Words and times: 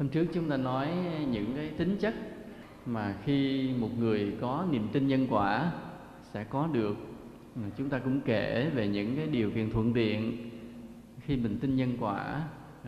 hôm 0.00 0.08
trước 0.08 0.26
chúng 0.32 0.48
ta 0.50 0.56
nói 0.56 0.88
những 1.30 1.52
cái 1.56 1.68
tính 1.68 1.96
chất 2.00 2.14
mà 2.86 3.14
khi 3.24 3.70
một 3.78 3.88
người 3.98 4.32
có 4.40 4.66
niềm 4.70 4.88
tin 4.92 5.08
nhân 5.08 5.26
quả 5.30 5.72
sẽ 6.22 6.44
có 6.44 6.68
được. 6.72 6.96
Chúng 7.78 7.88
ta 7.88 7.98
cũng 7.98 8.20
kể 8.20 8.70
về 8.74 8.88
những 8.88 9.16
cái 9.16 9.26
điều 9.26 9.50
kiện 9.50 9.70
thuận 9.70 9.92
tiện. 9.92 10.50
Khi 11.20 11.36
mình 11.36 11.58
tin 11.60 11.76
nhân 11.76 11.96
quả, 12.00 12.42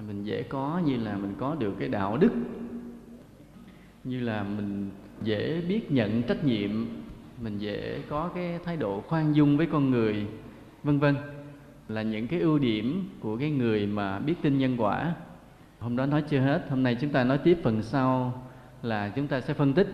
mình 0.07 0.25
dễ 0.25 0.43
có 0.43 0.83
như 0.87 0.97
là 0.97 1.17
mình 1.17 1.35
có 1.39 1.55
được 1.55 1.75
cái 1.79 1.89
đạo 1.89 2.17
đức. 2.17 2.33
Như 4.05 4.21
là 4.21 4.43
mình 4.43 4.91
dễ 5.23 5.61
biết 5.69 5.93
nhận 5.93 6.23
trách 6.23 6.45
nhiệm, 6.45 6.71
mình 7.43 7.59
dễ 7.59 8.01
có 8.09 8.31
cái 8.35 8.59
thái 8.65 8.77
độ 8.77 9.01
khoan 9.01 9.33
dung 9.33 9.57
với 9.57 9.67
con 9.67 9.91
người, 9.91 10.27
vân 10.83 10.99
vân. 10.99 11.17
Là 11.89 12.03
những 12.03 12.27
cái 12.27 12.41
ưu 12.41 12.59
điểm 12.59 13.09
của 13.21 13.37
cái 13.37 13.51
người 13.51 13.87
mà 13.87 14.19
biết 14.19 14.35
tin 14.43 14.59
nhân 14.59 14.77
quả 14.79 15.15
hôm 15.83 15.97
đó 15.97 16.07
nói 16.07 16.23
chưa 16.23 16.41
hết. 16.41 16.67
Hôm 16.71 16.83
nay 16.83 16.97
chúng 17.01 17.11
ta 17.11 17.25
nói 17.25 17.39
tiếp 17.39 17.59
phần 17.63 17.83
sau 17.83 18.43
là 18.83 19.09
chúng 19.09 19.27
ta 19.27 19.41
sẽ 19.41 19.55
phân 19.55 19.73
tích 19.73 19.89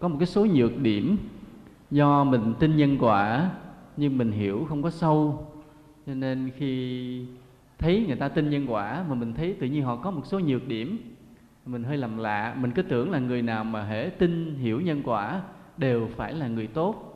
có 0.00 0.08
một 0.08 0.16
cái 0.20 0.26
số 0.26 0.46
nhược 0.46 0.78
điểm 0.78 1.16
do 1.90 2.24
mình 2.24 2.54
tin 2.58 2.76
nhân 2.76 2.96
quả 3.00 3.50
nhưng 3.96 4.18
mình 4.18 4.32
hiểu 4.32 4.66
không 4.68 4.82
có 4.82 4.90
sâu. 4.90 5.46
Cho 6.06 6.14
nên 6.14 6.50
khi 6.56 7.26
thấy 7.78 8.04
người 8.06 8.16
ta 8.16 8.28
tin 8.28 8.50
nhân 8.50 8.66
quả 8.68 9.04
mà 9.08 9.14
mình 9.14 9.32
thấy 9.34 9.56
tự 9.60 9.66
nhiên 9.66 9.82
họ 9.82 9.96
có 9.96 10.10
một 10.10 10.26
số 10.26 10.38
nhược 10.38 10.68
điểm, 10.68 11.14
mình 11.66 11.84
hơi 11.84 11.96
làm 11.96 12.18
lạ. 12.18 12.56
Mình 12.60 12.70
cứ 12.70 12.82
tưởng 12.82 13.10
là 13.10 13.18
người 13.18 13.42
nào 13.42 13.64
mà 13.64 13.84
hễ 13.84 14.08
tin, 14.08 14.54
hiểu 14.58 14.80
nhân 14.80 15.02
quả 15.04 15.42
đều 15.76 16.08
phải 16.16 16.34
là 16.34 16.48
người 16.48 16.66
tốt. 16.66 17.10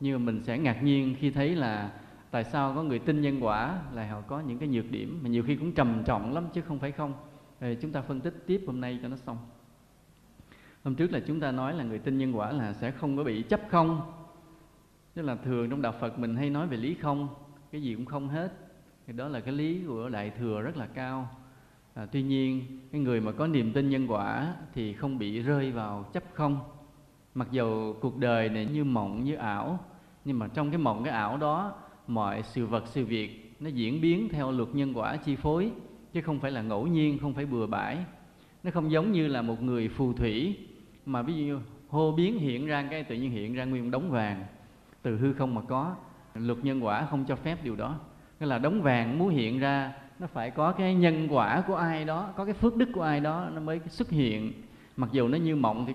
Nhưng 0.00 0.18
mà 0.18 0.32
mình 0.32 0.42
sẽ 0.42 0.58
ngạc 0.58 0.82
nhiên 0.82 1.14
khi 1.18 1.30
thấy 1.30 1.54
là 1.54 1.90
tại 2.30 2.44
sao 2.44 2.72
có 2.74 2.82
người 2.82 2.98
tin 2.98 3.20
nhân 3.20 3.44
quả 3.44 3.78
là 3.94 4.10
họ 4.10 4.20
có 4.20 4.40
những 4.40 4.58
cái 4.58 4.68
nhược 4.68 4.90
điểm 4.90 5.20
mà 5.22 5.28
nhiều 5.28 5.42
khi 5.46 5.56
cũng 5.56 5.72
trầm 5.72 6.02
trọng 6.04 6.34
lắm 6.34 6.44
chứ 6.52 6.60
không 6.60 6.78
phải 6.78 6.92
không 6.92 7.12
thì 7.60 7.76
chúng 7.80 7.92
ta 7.92 8.00
phân 8.00 8.20
tích 8.20 8.34
tiếp 8.46 8.62
hôm 8.66 8.80
nay 8.80 8.98
cho 9.02 9.08
nó 9.08 9.16
xong. 9.16 9.38
Hôm 10.84 10.94
trước 10.94 11.12
là 11.12 11.20
chúng 11.26 11.40
ta 11.40 11.52
nói 11.52 11.74
là 11.74 11.84
người 11.84 11.98
tin 11.98 12.18
nhân 12.18 12.36
quả 12.36 12.52
là 12.52 12.72
sẽ 12.72 12.90
không 12.90 13.16
có 13.16 13.24
bị 13.24 13.42
chấp 13.42 13.60
không. 13.70 14.12
Tức 15.14 15.22
là 15.22 15.36
thường 15.36 15.70
trong 15.70 15.82
đạo 15.82 15.94
phật 16.00 16.18
mình 16.18 16.36
hay 16.36 16.50
nói 16.50 16.66
về 16.66 16.76
lý 16.76 16.94
không 16.94 17.28
cái 17.72 17.82
gì 17.82 17.94
cũng 17.94 18.06
không 18.06 18.28
hết. 18.28 18.52
Thì 19.06 19.12
đó 19.12 19.28
là 19.28 19.40
cái 19.40 19.54
lý 19.54 19.80
của 19.86 20.08
đại 20.08 20.30
thừa 20.30 20.60
rất 20.60 20.76
là 20.76 20.86
cao. 20.86 21.28
À, 21.94 22.06
tuy 22.06 22.22
nhiên 22.22 22.80
cái 22.92 23.00
người 23.00 23.20
mà 23.20 23.32
có 23.32 23.46
niềm 23.46 23.72
tin 23.72 23.90
nhân 23.90 24.06
quả 24.06 24.54
thì 24.74 24.92
không 24.92 25.18
bị 25.18 25.42
rơi 25.42 25.72
vào 25.72 26.04
chấp 26.12 26.24
không. 26.32 26.60
Mặc 27.34 27.48
dù 27.50 27.94
cuộc 28.00 28.16
đời 28.16 28.48
này 28.48 28.66
như 28.66 28.84
mộng 28.84 29.24
như 29.24 29.34
ảo 29.34 29.78
nhưng 30.24 30.38
mà 30.38 30.48
trong 30.48 30.70
cái 30.70 30.78
mộng 30.78 31.04
cái 31.04 31.12
ảo 31.12 31.36
đó 31.36 31.72
mọi 32.06 32.42
sự 32.42 32.66
vật 32.66 32.84
sự 32.86 33.04
việc 33.04 33.56
nó 33.60 33.68
diễn 33.68 34.00
biến 34.00 34.28
theo 34.28 34.52
luật 34.52 34.68
nhân 34.72 34.92
quả 34.94 35.16
chi 35.16 35.36
phối 35.36 35.72
chứ 36.14 36.20
không 36.20 36.40
phải 36.40 36.50
là 36.50 36.62
ngẫu 36.62 36.86
nhiên, 36.86 37.18
không 37.18 37.34
phải 37.34 37.46
bừa 37.46 37.66
bãi. 37.66 37.98
Nó 38.62 38.70
không 38.70 38.90
giống 38.90 39.12
như 39.12 39.28
là 39.28 39.42
một 39.42 39.62
người 39.62 39.88
phù 39.88 40.12
thủy 40.12 40.56
mà 41.06 41.22
ví 41.22 41.46
dụ 41.46 41.58
hô 41.88 42.12
biến 42.12 42.38
hiện 42.38 42.66
ra 42.66 42.86
cái 42.90 43.04
tự 43.04 43.14
nhiên 43.14 43.30
hiện 43.30 43.54
ra 43.54 43.64
nguyên 43.64 43.90
đống 43.90 44.10
vàng. 44.10 44.44
Từ 45.02 45.16
hư 45.16 45.32
không 45.32 45.54
mà 45.54 45.60
có, 45.68 45.94
luật 46.34 46.58
nhân 46.64 46.84
quả 46.84 47.06
không 47.10 47.24
cho 47.24 47.36
phép 47.36 47.64
điều 47.64 47.76
đó. 47.76 47.98
Nghĩa 48.40 48.46
là 48.46 48.58
đống 48.58 48.82
vàng 48.82 49.18
muốn 49.18 49.28
hiện 49.28 49.58
ra, 49.58 49.92
nó 50.18 50.26
phải 50.26 50.50
có 50.50 50.72
cái 50.72 50.94
nhân 50.94 51.28
quả 51.30 51.60
của 51.66 51.74
ai 51.74 52.04
đó, 52.04 52.28
có 52.36 52.44
cái 52.44 52.54
phước 52.54 52.76
đức 52.76 52.88
của 52.92 53.02
ai 53.02 53.20
đó, 53.20 53.48
nó 53.54 53.60
mới 53.60 53.80
xuất 53.88 54.10
hiện. 54.10 54.52
Mặc 54.96 55.10
dù 55.12 55.28
nó 55.28 55.38
như 55.38 55.56
mộng 55.56 55.84
thì, 55.86 55.94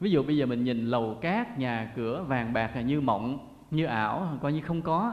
ví 0.00 0.10
dụ 0.10 0.22
bây 0.22 0.36
giờ 0.36 0.46
mình 0.46 0.64
nhìn 0.64 0.86
lầu 0.86 1.18
cát, 1.20 1.58
nhà 1.58 1.92
cửa, 1.96 2.24
vàng 2.28 2.52
bạc 2.52 2.70
là 2.74 2.80
như 2.80 3.00
mộng, 3.00 3.38
như 3.70 3.84
ảo, 3.84 4.38
coi 4.42 4.52
như 4.52 4.60
không 4.60 4.82
có. 4.82 5.12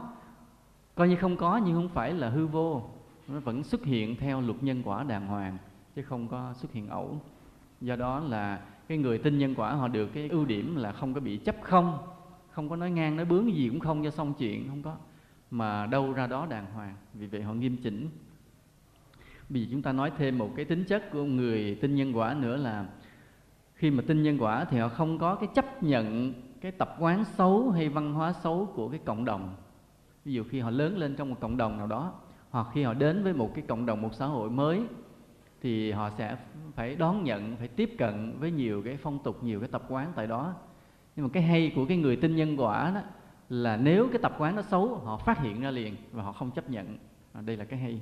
Coi 0.96 1.10
như 1.10 1.16
không 1.16 1.38
có 1.38 1.62
nhưng 1.66 1.76
không 1.76 1.90
phải 1.90 2.14
là 2.14 2.30
hư 2.30 2.48
vô 2.48 2.84
nó 3.28 3.40
vẫn 3.40 3.64
xuất 3.64 3.84
hiện 3.84 4.16
theo 4.16 4.42
luật 4.42 4.64
nhân 4.64 4.82
quả 4.86 5.04
đàng 5.04 5.28
hoàng, 5.28 5.58
chứ 5.96 6.02
không 6.02 6.28
có 6.28 6.54
xuất 6.54 6.72
hiện 6.72 6.88
ẩu. 6.88 7.22
Do 7.82 7.96
đó 7.96 8.20
là 8.20 8.62
cái 8.88 8.98
người 8.98 9.18
tin 9.18 9.38
nhân 9.38 9.56
quả, 9.56 9.74
họ 9.74 9.88
được 9.88 10.08
cái 10.08 10.30
ưu 10.30 10.46
điểm 10.46 10.76
là 10.76 10.92
không 10.92 11.14
có 11.14 11.20
bị 11.20 11.38
chấp 11.38 11.56
không 11.62 11.98
không 12.56 12.70
có 12.70 12.76
nói 12.76 12.92
ngang, 12.92 13.16
nói 13.16 13.26
bướng 13.26 13.56
gì 13.56 13.70
cũng 13.70 13.80
không 13.80 14.04
cho 14.04 14.12
xong 14.12 14.34
chuyện, 14.40 14.70
không 14.70 14.84
có. 14.84 14.96
Mà 15.52 15.86
đâu 15.86 16.14
ra 16.14 16.28
đó 16.28 16.48
đàng 16.50 16.66
hoàng, 16.74 16.96
vì 17.14 17.28
vậy 17.28 17.42
họ 17.42 17.54
nghiêm 17.54 17.78
chỉnh. 17.84 18.10
Bây 19.50 19.62
giờ 19.62 19.68
chúng 19.72 19.82
ta 19.82 19.92
nói 19.92 20.12
thêm 20.18 20.38
một 20.38 20.52
cái 20.56 20.66
tính 20.66 20.84
chất 20.84 21.12
của 21.12 21.24
người 21.24 21.78
tin 21.82 21.96
nhân 21.96 22.18
quả 22.18 22.34
nữa 22.34 22.58
là, 22.58 22.86
khi 23.74 23.92
mà 23.92 24.04
tin 24.08 24.24
nhân 24.24 24.38
quả 24.38 24.66
thì 24.66 24.80
họ 24.80 24.90
không 24.90 25.20
có 25.20 25.36
cái 25.36 25.50
chấp 25.56 25.84
nhận 25.84 26.34
cái 26.62 26.72
tập 26.72 26.96
quán 27.00 27.26
xấu 27.26 27.70
hay 27.70 27.90
văn 27.90 28.14
hóa 28.14 28.34
xấu 28.34 28.72
của 28.76 28.90
cái 28.90 29.00
cộng 29.06 29.26
đồng. 29.26 29.56
Ví 30.26 30.34
dụ 30.34 30.44
khi 30.50 30.60
họ 30.60 30.70
lớn 30.70 30.98
lên 30.98 31.16
trong 31.16 31.30
một 31.30 31.38
cộng 31.40 31.58
đồng 31.58 31.78
nào 31.78 31.88
đó 31.88 32.14
hoặc 32.56 32.68
khi 32.74 32.84
họ 32.84 32.94
đến 32.94 33.24
với 33.24 33.34
một 33.34 33.52
cái 33.56 33.64
cộng 33.68 33.86
đồng 33.86 34.02
một 34.02 34.14
xã 34.14 34.26
hội 34.26 34.50
mới 34.50 34.82
thì 35.62 35.92
họ 35.92 36.10
sẽ 36.10 36.38
phải 36.76 36.96
đón 36.96 37.24
nhận 37.24 37.56
phải 37.56 37.68
tiếp 37.68 37.96
cận 37.98 38.40
với 38.40 38.52
nhiều 38.52 38.82
cái 38.86 38.98
phong 38.98 39.20
tục 39.24 39.44
nhiều 39.44 39.60
cái 39.60 39.70
tập 39.72 39.84
quán 39.90 40.12
tại 40.16 40.28
đó. 40.28 40.54
Nhưng 41.16 41.26
mà 41.26 41.30
cái 41.34 41.44
hay 41.44 41.72
của 41.76 41.86
cái 41.86 41.98
người 41.98 42.16
tin 42.16 42.36
nhân 42.36 42.60
quả 42.60 42.92
đó 42.96 43.02
là 43.50 43.78
nếu 43.78 44.08
cái 44.12 44.20
tập 44.22 44.36
quán 44.38 44.56
nó 44.56 44.62
xấu 44.62 44.96
họ 44.96 45.18
phát 45.18 45.40
hiện 45.40 45.62
ra 45.62 45.72
liền 45.72 45.96
và 46.12 46.24
họ 46.24 46.32
không 46.32 46.52
chấp 46.52 46.70
nhận. 46.70 46.98
À, 47.34 47.42
đây 47.42 47.58
là 47.58 47.66
cái 47.66 47.80
hay. 47.80 48.02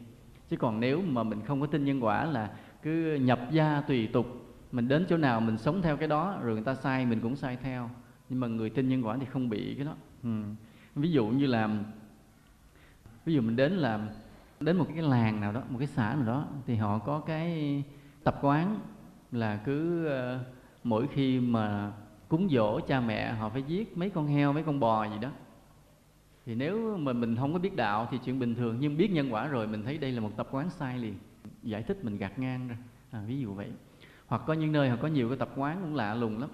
Chứ 0.50 0.58
còn 0.58 0.80
nếu 0.80 1.02
mà 1.02 1.24
mình 1.24 1.42
không 1.46 1.62
có 1.62 1.68
tin 1.68 1.86
nhân 1.86 2.04
quả 2.04 2.26
là 2.26 2.50
cứ 2.84 3.16
nhập 3.16 3.40
gia 3.52 3.82
tùy 3.82 4.08
tục 4.08 4.28
mình 4.72 4.88
đến 4.88 5.06
chỗ 5.10 5.18
nào 5.18 5.42
mình 5.42 5.58
sống 5.58 5.82
theo 5.82 5.98
cái 5.98 6.08
đó 6.08 6.38
rồi 6.42 6.54
người 6.54 6.64
ta 6.64 6.76
sai 6.76 7.06
mình 7.06 7.20
cũng 7.20 7.36
sai 7.36 7.58
theo. 7.64 7.90
Nhưng 8.30 8.40
mà 8.40 8.48
người 8.48 8.70
tin 8.70 8.90
nhân 8.90 9.06
quả 9.06 9.18
thì 9.20 9.26
không 9.26 9.50
bị 9.50 9.76
cái 9.76 9.86
đó. 9.86 9.94
Ừ. 10.24 10.30
ví 10.96 11.12
dụ 11.12 11.28
như 11.28 11.46
là 11.46 11.70
ví 13.26 13.34
dụ 13.34 13.42
mình 13.42 13.56
đến 13.56 13.72
làm 13.72 14.08
đến 14.66 14.78
một 14.78 14.86
cái 14.94 15.04
làng 15.04 15.42
nào 15.42 15.52
đó 15.52 15.62
một 15.70 15.80
cái 15.80 15.88
xã 15.88 16.16
nào 16.16 16.26
đó 16.26 16.48
thì 16.68 16.76
họ 16.76 17.00
có 17.00 17.20
cái 17.20 17.84
tập 18.24 18.40
quán 18.42 18.80
là 19.32 19.58
cứ 19.66 20.08
uh, 20.08 20.42
mỗi 20.84 21.08
khi 21.08 21.40
mà 21.40 21.92
cúng 22.28 22.50
dỗ 22.50 22.80
cha 22.80 23.00
mẹ 23.00 23.34
họ 23.34 23.50
phải 23.50 23.64
giết 23.64 23.98
mấy 23.98 24.10
con 24.10 24.28
heo 24.28 24.54
mấy 24.54 24.64
con 24.64 24.80
bò 24.80 25.06
gì 25.06 25.18
đó. 25.22 25.30
Thì 26.46 26.56
nếu 26.56 26.98
mà 26.98 27.14
mình 27.14 27.36
không 27.36 27.54
có 27.54 27.60
biết 27.60 27.76
đạo 27.76 28.08
thì 28.12 28.18
chuyện 28.26 28.40
bình 28.40 28.56
thường 28.56 28.78
nhưng 28.80 28.98
biết 28.98 29.12
nhân 29.12 29.34
quả 29.34 29.48
rồi 29.48 29.68
mình 29.68 29.84
thấy 29.84 29.98
đây 29.98 30.12
là 30.12 30.22
một 30.22 30.32
tập 30.38 30.48
quán 30.52 30.70
sai 30.70 30.98
liền. 30.98 31.16
Giải 31.64 31.84
thích 31.84 32.06
mình 32.06 32.18
gạt 32.18 32.40
ngang 32.40 32.68
ra. 32.68 32.78
À, 33.12 33.22
ví 33.28 33.40
dụ 33.40 33.54
vậy. 33.54 33.72
Hoặc 34.28 34.42
có 34.48 34.54
những 34.54 34.72
nơi 34.72 34.90
họ 34.90 34.96
có 35.02 35.08
nhiều 35.08 35.30
cái 35.30 35.38
tập 35.38 35.50
quán 35.56 35.78
cũng 35.82 35.96
lạ 35.96 36.14
lùng 36.14 36.40
lắm 36.40 36.50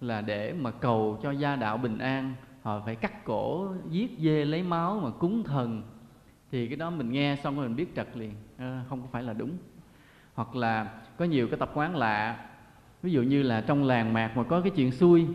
là 0.00 0.20
để 0.20 0.52
mà 0.52 0.70
cầu 0.70 1.18
cho 1.22 1.30
gia 1.30 1.56
đạo 1.56 1.76
bình 1.76 1.98
an 1.98 2.34
họ 2.62 2.82
phải 2.84 2.96
cắt 2.96 3.24
cổ 3.24 3.74
giết 3.90 4.10
dê 4.18 4.44
lấy 4.44 4.62
máu 4.62 5.00
mà 5.00 5.10
cúng 5.10 5.42
thần 5.42 5.82
thì 6.54 6.66
cái 6.66 6.76
đó 6.76 6.90
mình 6.90 7.12
nghe 7.12 7.36
xong 7.42 7.56
rồi 7.56 7.68
mình 7.68 7.76
biết 7.76 7.96
trật 7.96 8.16
liền. 8.16 8.32
À, 8.56 8.84
không 8.88 9.00
có 9.00 9.06
phải 9.12 9.22
là 9.22 9.32
đúng. 9.32 9.50
Hoặc 10.34 10.56
là 10.56 11.00
có 11.16 11.24
nhiều 11.24 11.48
cái 11.48 11.58
tập 11.58 11.70
quán 11.74 11.96
lạ. 11.96 12.46
Ví 13.02 13.12
dụ 13.12 13.22
như 13.22 13.42
là 13.42 13.60
trong 13.60 13.84
làng 13.84 14.12
mạc 14.12 14.36
mà 14.36 14.42
có 14.42 14.60
cái 14.60 14.70
chuyện 14.76 14.92
xui 14.92 15.26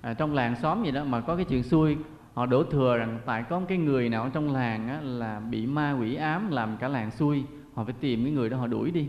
à, 0.00 0.14
trong 0.14 0.34
làng 0.34 0.56
xóm 0.56 0.84
gì 0.84 0.90
đó 0.90 1.04
mà 1.04 1.20
có 1.20 1.36
cái 1.36 1.44
chuyện 1.44 1.62
xui 1.62 1.96
họ 2.34 2.46
đổ 2.46 2.64
thừa 2.64 2.96
rằng 2.96 3.20
tại 3.26 3.44
có 3.50 3.60
một 3.60 3.66
cái 3.68 3.78
người 3.78 4.08
nào 4.08 4.30
trong 4.34 4.52
làng 4.52 4.88
á, 4.88 5.00
là 5.00 5.40
bị 5.40 5.66
ma 5.66 5.96
quỷ 6.00 6.14
ám 6.14 6.50
làm 6.50 6.76
cả 6.76 6.88
làng 6.88 7.10
xui 7.10 7.44
họ 7.74 7.84
phải 7.84 7.94
tìm 8.00 8.24
cái 8.24 8.32
người 8.32 8.50
đó 8.50 8.56
họ 8.56 8.66
đuổi 8.66 8.90
đi. 8.90 9.08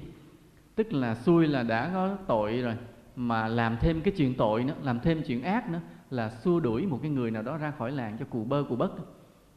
Tức 0.75 0.93
là 0.93 1.15
xui 1.15 1.47
là 1.47 1.63
đã 1.63 1.91
có 1.93 2.17
tội 2.27 2.61
rồi 2.61 2.75
mà 3.15 3.47
làm 3.47 3.77
thêm 3.79 4.01
cái 4.01 4.13
chuyện 4.17 4.33
tội 4.35 4.63
nữa 4.63 4.75
làm 4.83 4.99
thêm 4.99 5.23
chuyện 5.27 5.43
ác 5.43 5.69
nữa 5.69 5.79
là 6.09 6.29
xua 6.29 6.59
đuổi 6.59 6.85
một 6.85 6.99
cái 7.01 7.11
người 7.11 7.31
nào 7.31 7.43
đó 7.43 7.57
ra 7.57 7.71
khỏi 7.71 7.91
làng 7.91 8.17
cho 8.19 8.25
cù 8.25 8.43
bơ 8.43 8.63
cù 8.69 8.75
bất 8.75 8.91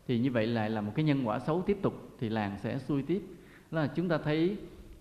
thì 0.09 0.19
như 0.19 0.31
vậy 0.31 0.47
lại 0.47 0.71
là 0.71 0.81
một 0.81 0.93
cái 0.95 1.05
nhân 1.05 1.29
quả 1.29 1.39
xấu 1.39 1.63
tiếp 1.63 1.79
tục 1.83 2.17
thì 2.21 2.29
làng 2.29 2.59
sẽ 2.59 2.79
xuôi 2.79 3.03
tiếp. 3.03 3.23
Đó 3.71 3.81
là 3.81 3.87
chúng 3.87 4.09
ta 4.09 4.19
thấy 4.19 4.57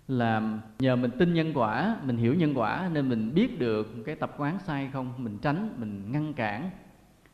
là 0.07 0.59
nhờ 0.79 0.95
mình 0.95 1.12
tin 1.19 1.34
nhân 1.34 1.51
quả, 1.53 1.97
mình 2.03 2.18
hiểu 2.18 2.35
nhân 2.35 2.53
quả 2.57 2.90
nên 2.94 3.09
mình 3.09 3.34
biết 3.34 3.59
được 3.59 4.03
cái 4.06 4.16
tập 4.16 4.35
quán 4.38 4.59
sai 4.59 4.90
không, 4.94 5.13
mình 5.18 5.38
tránh, 5.41 5.69
mình 5.78 6.12
ngăn 6.12 6.34
cản, 6.34 6.69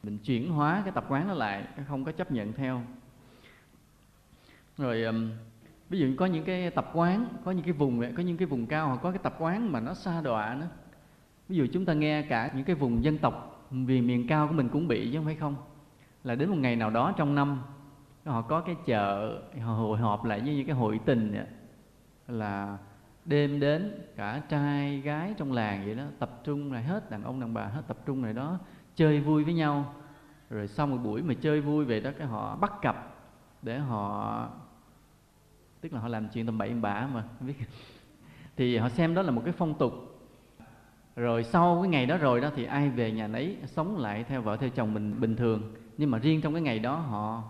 mình 0.03 0.17
chuyển 0.17 0.51
hóa 0.51 0.81
cái 0.85 0.91
tập 0.91 1.05
quán 1.09 1.27
nó 1.27 1.33
lại, 1.33 1.63
không 1.87 2.05
có 2.05 2.11
chấp 2.11 2.31
nhận 2.31 2.53
theo. 2.53 2.81
Rồi 4.77 5.05
ví 5.89 5.99
dụ 5.99 6.07
có 6.17 6.25
những 6.25 6.43
cái 6.43 6.71
tập 6.71 6.91
quán, 6.93 7.25
có 7.45 7.51
những 7.51 7.63
cái 7.63 7.73
vùng, 7.73 8.15
có 8.15 8.23
những 8.23 8.37
cái 8.37 8.45
vùng 8.45 8.65
cao 8.65 8.87
hoặc 8.87 8.99
có 9.01 9.11
cái 9.11 9.19
tập 9.23 9.35
quán 9.39 9.71
mà 9.71 9.79
nó 9.79 9.93
xa 9.93 10.21
đọa 10.21 10.55
nữa 10.59 10.67
ví 11.49 11.55
dụ 11.55 11.67
chúng 11.73 11.85
ta 11.85 11.93
nghe 11.93 12.21
cả 12.21 12.51
những 12.55 12.63
cái 12.65 12.75
vùng 12.75 13.03
dân 13.03 13.17
tộc 13.17 13.67
vì 13.71 14.01
miền 14.01 14.27
cao 14.27 14.47
của 14.47 14.53
mình 14.53 14.69
cũng 14.69 14.87
bị 14.87 15.09
chứ 15.11 15.17
không 15.17 15.25
phải 15.25 15.35
không 15.35 15.55
là 16.23 16.35
đến 16.35 16.49
một 16.49 16.57
ngày 16.57 16.75
nào 16.75 16.89
đó 16.89 17.13
trong 17.17 17.35
năm 17.35 17.61
họ 18.25 18.41
có 18.41 18.61
cái 18.61 18.75
chợ 18.85 19.39
họ 19.61 19.73
hội 19.73 19.97
họp 19.97 20.25
lại 20.25 20.41
như 20.41 20.63
cái 20.67 20.75
hội 20.75 20.99
tình 21.05 21.31
vậy, 21.31 21.45
là 22.27 22.77
đêm 23.25 23.59
đến 23.59 24.01
cả 24.15 24.41
trai 24.49 24.99
gái 24.99 25.33
trong 25.37 25.51
làng 25.51 25.85
vậy 25.85 25.95
đó 25.95 26.03
tập 26.19 26.39
trung 26.43 26.73
lại 26.73 26.83
hết 26.83 27.11
đàn 27.11 27.23
ông 27.23 27.39
đàn 27.39 27.53
bà 27.53 27.65
hết 27.65 27.81
tập 27.87 27.97
trung 28.05 28.23
lại 28.23 28.33
đó 28.33 28.59
chơi 28.95 29.19
vui 29.19 29.43
với 29.43 29.53
nhau. 29.53 29.93
Rồi 30.49 30.67
sau 30.67 30.87
một 30.87 30.97
buổi 31.03 31.21
mà 31.21 31.33
chơi 31.41 31.61
vui 31.61 31.85
về 31.85 31.99
đó 31.99 32.11
cái 32.17 32.27
họ 32.27 32.55
bắt 32.55 32.73
cặp 32.81 33.15
để 33.61 33.79
họ 33.79 34.49
tức 35.81 35.93
là 35.93 35.99
họ 35.99 36.07
làm 36.07 36.29
chuyện 36.29 36.45
tầm 36.45 36.57
bậy 36.57 36.73
bạ 36.73 37.07
mà 37.13 37.21
không 37.21 37.47
biết. 37.47 37.55
Thì 38.57 38.77
họ 38.77 38.89
xem 38.89 39.15
đó 39.15 39.21
là 39.21 39.31
một 39.31 39.41
cái 39.45 39.53
phong 39.57 39.73
tục. 39.73 39.93
Rồi 41.15 41.43
sau 41.43 41.79
cái 41.81 41.89
ngày 41.89 42.05
đó 42.05 42.17
rồi 42.17 42.41
đó 42.41 42.51
thì 42.55 42.63
ai 42.63 42.89
về 42.89 43.11
nhà 43.11 43.27
nấy 43.27 43.57
sống 43.65 43.97
lại 43.97 44.23
theo 44.23 44.41
vợ 44.41 44.57
theo 44.57 44.69
chồng 44.69 44.93
mình 44.93 45.15
bình 45.19 45.35
thường 45.35 45.73
nhưng 45.97 46.11
mà 46.11 46.17
riêng 46.17 46.41
trong 46.41 46.53
cái 46.53 46.61
ngày 46.61 46.79
đó 46.79 46.95
họ, 46.95 47.43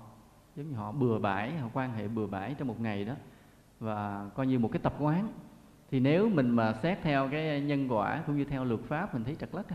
giống 0.55 0.69
như 0.69 0.75
họ 0.75 0.91
bừa 0.91 1.19
bãi, 1.19 1.57
họ 1.57 1.69
quan 1.73 1.93
hệ 1.93 2.07
bừa 2.07 2.27
bãi 2.27 2.55
trong 2.57 2.67
một 2.67 2.81
ngày 2.81 3.05
đó, 3.05 3.13
và 3.79 4.29
coi 4.35 4.47
như 4.47 4.59
một 4.59 4.71
cái 4.71 4.79
tập 4.83 4.95
quán. 4.99 5.27
Thì 5.91 5.99
nếu 5.99 6.29
mình 6.29 6.49
mà 6.49 6.73
xét 6.73 6.99
theo 7.01 7.29
cái 7.31 7.61
nhân 7.61 7.87
quả 7.87 8.23
cũng 8.27 8.37
như 8.37 8.45
theo 8.45 8.65
luật 8.65 8.79
pháp, 8.81 9.13
mình 9.13 9.23
thấy 9.23 9.35
trật 9.35 9.55
lất 9.55 9.67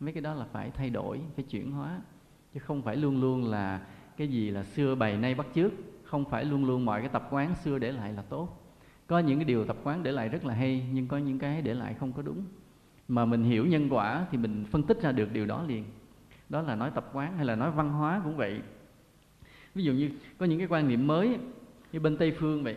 mấy 0.00 0.12
cái 0.12 0.20
đó 0.20 0.34
là 0.34 0.44
phải 0.52 0.70
thay 0.70 0.90
đổi, 0.90 1.20
phải 1.36 1.44
chuyển 1.44 1.72
hóa. 1.72 2.00
Chứ 2.54 2.60
không 2.60 2.82
phải 2.82 2.96
luôn 2.96 3.20
luôn 3.20 3.44
là 3.44 3.80
cái 4.16 4.28
gì 4.28 4.50
là 4.50 4.64
xưa 4.64 4.94
bày 4.94 5.16
nay 5.16 5.34
bắt 5.34 5.46
trước 5.54 5.72
không 6.04 6.24
phải 6.24 6.44
luôn 6.44 6.64
luôn 6.64 6.84
mọi 6.84 7.00
cái 7.00 7.08
tập 7.08 7.28
quán 7.30 7.54
xưa 7.54 7.78
để 7.78 7.92
lại 7.92 8.12
là 8.12 8.22
tốt. 8.22 8.62
Có 9.06 9.18
những 9.18 9.38
cái 9.38 9.44
điều 9.44 9.64
tập 9.64 9.76
quán 9.84 10.02
để 10.02 10.12
lại 10.12 10.28
rất 10.28 10.44
là 10.44 10.54
hay, 10.54 10.88
nhưng 10.92 11.08
có 11.08 11.18
những 11.18 11.38
cái 11.38 11.62
để 11.62 11.74
lại 11.74 11.94
không 11.94 12.12
có 12.12 12.22
đúng. 12.22 12.44
Mà 13.08 13.24
mình 13.24 13.42
hiểu 13.42 13.66
nhân 13.66 13.88
quả 13.90 14.26
thì 14.30 14.38
mình 14.38 14.64
phân 14.70 14.82
tích 14.82 15.02
ra 15.02 15.12
được 15.12 15.32
điều 15.32 15.46
đó 15.46 15.62
liền 15.62 15.84
đó 16.48 16.62
là 16.62 16.74
nói 16.74 16.90
tập 16.94 17.10
quán 17.12 17.36
hay 17.36 17.44
là 17.44 17.54
nói 17.54 17.70
văn 17.70 17.92
hóa 17.92 18.20
cũng 18.24 18.36
vậy. 18.36 18.60
Ví 19.74 19.84
dụ 19.84 19.92
như 19.92 20.10
có 20.38 20.46
những 20.46 20.58
cái 20.58 20.68
quan 20.70 20.88
niệm 20.88 21.06
mới 21.06 21.38
như 21.92 22.00
bên 22.00 22.16
tây 22.16 22.36
phương 22.38 22.64
vậy 22.64 22.76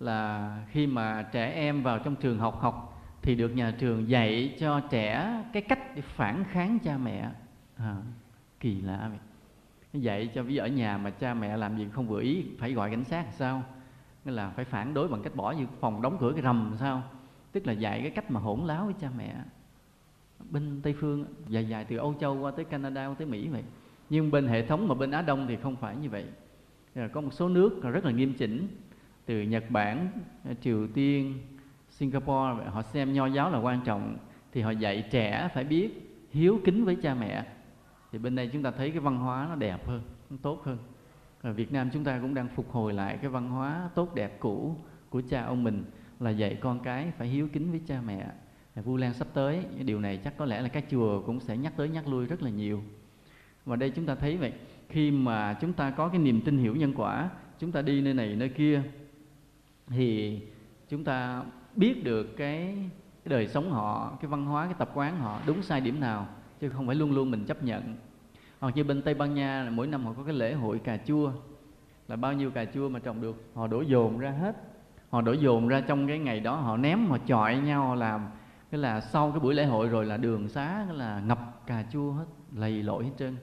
là 0.00 0.58
khi 0.70 0.86
mà 0.86 1.22
trẻ 1.32 1.50
em 1.50 1.82
vào 1.82 1.98
trong 1.98 2.16
trường 2.16 2.38
học 2.38 2.58
học 2.60 3.02
thì 3.22 3.34
được 3.34 3.48
nhà 3.48 3.74
trường 3.78 4.08
dạy 4.08 4.56
cho 4.58 4.80
trẻ 4.80 5.42
cái 5.52 5.62
cách 5.62 5.94
để 5.94 6.02
phản 6.02 6.44
kháng 6.44 6.78
cha 6.78 6.98
mẹ. 6.98 7.30
À, 7.76 7.96
kỳ 8.60 8.80
lạ 8.80 9.10
vậy. 9.10 9.18
Dạy 9.92 10.30
cho 10.34 10.42
ví 10.42 10.54
dụ 10.54 10.62
ở 10.62 10.66
nhà 10.66 10.98
mà 10.98 11.10
cha 11.10 11.34
mẹ 11.34 11.56
làm 11.56 11.76
gì 11.76 11.88
không 11.92 12.08
vừa 12.08 12.20
ý 12.20 12.44
phải 12.58 12.72
gọi 12.72 12.90
cảnh 12.90 13.04
sát 13.04 13.26
sao? 13.32 13.62
Nên 14.24 14.34
là 14.34 14.50
phải 14.50 14.64
phản 14.64 14.94
đối 14.94 15.08
bằng 15.08 15.22
cách 15.22 15.34
bỏ 15.34 15.52
như 15.52 15.66
phòng 15.80 16.02
đóng 16.02 16.16
cửa 16.20 16.32
cái 16.32 16.42
rầm 16.42 16.74
sao? 16.78 17.02
Tức 17.52 17.66
là 17.66 17.72
dạy 17.72 18.00
cái 18.00 18.10
cách 18.10 18.30
mà 18.30 18.40
hỗn 18.40 18.60
láo 18.60 18.84
với 18.84 18.94
cha 19.00 19.08
mẹ 19.18 19.34
bên 20.50 20.80
tây 20.82 20.94
phương 21.00 21.24
dài 21.48 21.68
dài 21.68 21.84
từ 21.84 21.96
âu 21.96 22.14
châu 22.20 22.40
qua 22.40 22.50
tới 22.50 22.64
canada, 22.64 23.06
qua 23.06 23.14
tới 23.18 23.26
mỹ 23.26 23.48
vậy. 23.48 23.64
Nhưng 24.10 24.30
bên 24.30 24.46
hệ 24.46 24.66
thống 24.66 24.88
mà 24.88 24.94
bên 24.94 25.10
á 25.10 25.22
đông 25.22 25.46
thì 25.48 25.56
không 25.56 25.76
phải 25.76 25.96
như 25.96 26.10
vậy. 26.10 26.24
Ờ, 26.94 27.08
có 27.08 27.20
một 27.20 27.32
số 27.32 27.48
nước 27.48 27.82
rất 27.82 28.04
là 28.04 28.10
nghiêm 28.10 28.34
chỉnh, 28.34 28.68
từ 29.26 29.42
nhật 29.42 29.64
bản 29.70 30.08
ờ, 30.44 30.54
triều 30.60 30.86
tiên, 30.86 31.38
singapore 31.90 32.64
họ 32.70 32.82
xem 32.82 33.12
nho 33.12 33.26
giáo 33.26 33.50
là 33.50 33.58
quan 33.58 33.80
trọng, 33.84 34.16
thì 34.52 34.60
họ 34.60 34.70
dạy 34.70 35.08
trẻ 35.10 35.48
phải 35.54 35.64
biết 35.64 36.16
hiếu 36.30 36.60
kính 36.64 36.84
với 36.84 36.96
cha 36.96 37.14
mẹ. 37.14 37.44
Thì 38.12 38.18
bên 38.18 38.36
đây 38.36 38.50
chúng 38.52 38.62
ta 38.62 38.70
thấy 38.70 38.90
cái 38.90 39.00
văn 39.00 39.16
hóa 39.16 39.46
nó 39.48 39.54
đẹp 39.54 39.86
hơn, 39.86 40.02
nó 40.30 40.36
tốt 40.42 40.62
hơn. 40.64 40.78
Ở 41.42 41.52
Việt 41.52 41.72
Nam 41.72 41.90
chúng 41.92 42.04
ta 42.04 42.18
cũng 42.22 42.34
đang 42.34 42.48
phục 42.48 42.70
hồi 42.70 42.92
lại 42.92 43.18
cái 43.22 43.30
văn 43.30 43.50
hóa 43.50 43.90
tốt 43.94 44.14
đẹp 44.14 44.40
cũ 44.40 44.76
của 45.10 45.22
cha 45.28 45.44
ông 45.44 45.64
mình 45.64 45.84
là 46.20 46.30
dạy 46.30 46.58
con 46.60 46.80
cái 46.80 47.12
phải 47.18 47.28
hiếu 47.28 47.48
kính 47.52 47.70
với 47.70 47.80
cha 47.86 48.00
mẹ. 48.06 48.26
Vu 48.84 48.96
Lan 48.96 49.14
sắp 49.14 49.28
tới 49.34 49.64
điều 49.84 50.00
này 50.00 50.16
chắc 50.16 50.36
có 50.36 50.44
lẽ 50.44 50.62
là 50.62 50.68
các 50.68 50.84
chùa 50.90 51.22
cũng 51.26 51.40
sẽ 51.40 51.56
nhắc 51.56 51.72
tới 51.76 51.88
nhắc 51.88 52.08
lui 52.08 52.26
rất 52.26 52.42
là 52.42 52.50
nhiều. 52.50 52.82
Và 53.64 53.76
đây 53.76 53.90
chúng 53.90 54.06
ta 54.06 54.14
thấy 54.14 54.36
vậy 54.36 54.52
khi 54.88 55.10
mà 55.10 55.56
chúng 55.60 55.72
ta 55.72 55.90
có 55.90 56.08
cái 56.08 56.18
niềm 56.18 56.40
tin 56.40 56.58
hiểu 56.58 56.76
nhân 56.76 56.92
quả 56.96 57.30
chúng 57.58 57.72
ta 57.72 57.82
đi 57.82 58.00
nơi 58.00 58.14
này 58.14 58.36
nơi 58.36 58.48
kia 58.48 58.82
thì 59.86 60.40
chúng 60.88 61.04
ta 61.04 61.42
biết 61.76 62.04
được 62.04 62.36
cái, 62.36 62.74
cái 63.24 63.30
đời 63.30 63.48
sống 63.48 63.70
họ 63.70 64.18
cái 64.20 64.28
văn 64.28 64.44
hóa 64.44 64.64
cái 64.64 64.74
tập 64.78 64.90
quán 64.94 65.18
họ 65.18 65.40
đúng 65.46 65.62
sai 65.62 65.80
điểm 65.80 66.00
nào 66.00 66.28
chứ 66.60 66.68
không 66.68 66.86
phải 66.86 66.96
luôn 66.96 67.12
luôn 67.12 67.30
mình 67.30 67.44
chấp 67.44 67.62
nhận. 67.62 67.96
Hoặc 68.60 68.76
như 68.76 68.84
bên 68.84 69.02
tây 69.02 69.14
ban 69.14 69.34
nha 69.34 69.62
là 69.62 69.70
mỗi 69.70 69.86
năm 69.86 70.04
họ 70.04 70.12
có 70.12 70.22
cái 70.22 70.34
lễ 70.34 70.52
hội 70.52 70.78
cà 70.78 70.96
chua. 70.96 71.32
Là 72.08 72.16
bao 72.16 72.32
nhiêu 72.32 72.50
cà 72.50 72.64
chua 72.64 72.88
mà 72.88 72.98
trồng 72.98 73.20
được 73.20 73.44
họ 73.54 73.66
đổ 73.66 73.80
dồn 73.80 74.18
ra 74.18 74.30
hết. 74.30 74.56
Họ 75.10 75.20
đổ 75.20 75.32
dồn 75.32 75.68
ra 75.68 75.80
trong 75.80 76.08
cái 76.08 76.18
ngày 76.18 76.40
đó 76.40 76.56
họ 76.56 76.76
ném 76.76 77.06
họ 77.06 77.18
chọi 77.26 77.56
nhau 77.56 77.86
họ 77.86 77.94
làm 77.94 78.26
cái 78.70 78.80
là 78.80 79.00
sau 79.00 79.30
cái 79.30 79.40
buổi 79.40 79.54
lễ 79.54 79.64
hội 79.64 79.88
rồi 79.88 80.06
là 80.06 80.16
đường 80.16 80.48
xá 80.48 80.86
là 80.92 81.20
ngập 81.20 81.62
cà 81.66 81.84
chua 81.92 82.12
hết, 82.12 82.24
lầy 82.54 82.82
lội 82.82 83.04
hết 83.04 83.10
trơn. 83.18 83.36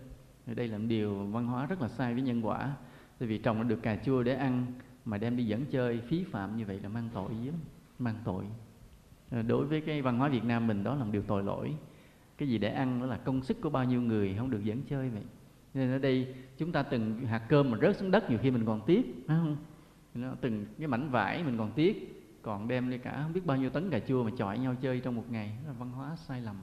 Thì 0.45 0.55
đây 0.55 0.67
là 0.67 0.77
một 0.77 0.85
điều 0.87 1.15
văn 1.15 1.47
hóa 1.47 1.65
rất 1.65 1.81
là 1.81 1.87
sai 1.87 2.13
với 2.13 2.23
nhân 2.23 2.45
quả. 2.45 2.73
Tại 3.19 3.27
vì 3.29 3.37
trồng 3.37 3.67
được 3.67 3.83
cà 3.83 3.95
chua 3.95 4.23
để 4.23 4.35
ăn 4.35 4.65
mà 5.05 5.17
đem 5.17 5.37
đi 5.37 5.43
dẫn 5.43 5.65
chơi, 5.65 6.01
phí 6.07 6.23
phạm 6.23 6.57
như 6.57 6.65
vậy 6.65 6.79
là 6.79 6.89
mang 6.89 7.09
tội 7.13 7.29
lắm 7.29 7.55
mang 7.99 8.15
tội. 8.23 8.45
Ờ, 9.31 9.41
đối 9.41 9.65
với 9.65 9.81
cái 9.81 10.01
văn 10.01 10.17
hóa 10.17 10.29
Việt 10.29 10.43
Nam 10.43 10.67
mình 10.67 10.83
đó 10.83 10.95
là 10.95 11.03
một 11.03 11.09
điều 11.11 11.21
tội 11.21 11.43
lỗi. 11.43 11.75
Cái 12.37 12.49
gì 12.49 12.57
để 12.57 12.69
ăn 12.69 12.99
đó 12.99 13.05
là 13.05 13.17
công 13.17 13.41
sức 13.43 13.61
của 13.61 13.69
bao 13.69 13.83
nhiêu 13.83 14.01
người 14.01 14.35
không 14.37 14.49
được 14.49 14.63
dẫn 14.63 14.81
chơi 14.89 15.09
vậy. 15.09 15.23
Nên 15.73 15.91
ở 15.91 15.97
đây 15.97 16.35
chúng 16.57 16.71
ta 16.71 16.83
từng 16.83 17.25
hạt 17.25 17.41
cơm 17.49 17.71
mà 17.71 17.77
rớt 17.81 17.97
xuống 17.97 18.11
đất 18.11 18.29
nhiều 18.29 18.39
khi 18.41 18.51
mình 18.51 18.65
còn 18.65 18.81
tiếc, 18.85 19.23
phải 19.27 19.37
không? 19.37 19.57
Nó 20.13 20.33
từng 20.41 20.65
cái 20.79 20.87
mảnh 20.87 21.09
vải 21.09 21.43
mình 21.43 21.57
còn 21.57 21.71
tiếc 21.71 22.14
còn 22.45 22.67
đem 22.67 22.89
đi 22.89 22.97
cả, 22.97 23.19
không 23.23 23.33
biết 23.33 23.45
bao 23.45 23.57
nhiêu 23.57 23.69
tấn 23.69 23.89
cà 23.89 23.99
chua 23.99 24.23
mà 24.23 24.31
chọi 24.37 24.59
nhau 24.59 24.75
chơi 24.81 24.99
trong 24.99 25.15
một 25.15 25.25
ngày. 25.29 25.57
Đó 25.63 25.67
là 25.67 25.73
văn 25.79 25.91
hóa 25.91 26.15
sai 26.15 26.41
lầm. 26.41 26.55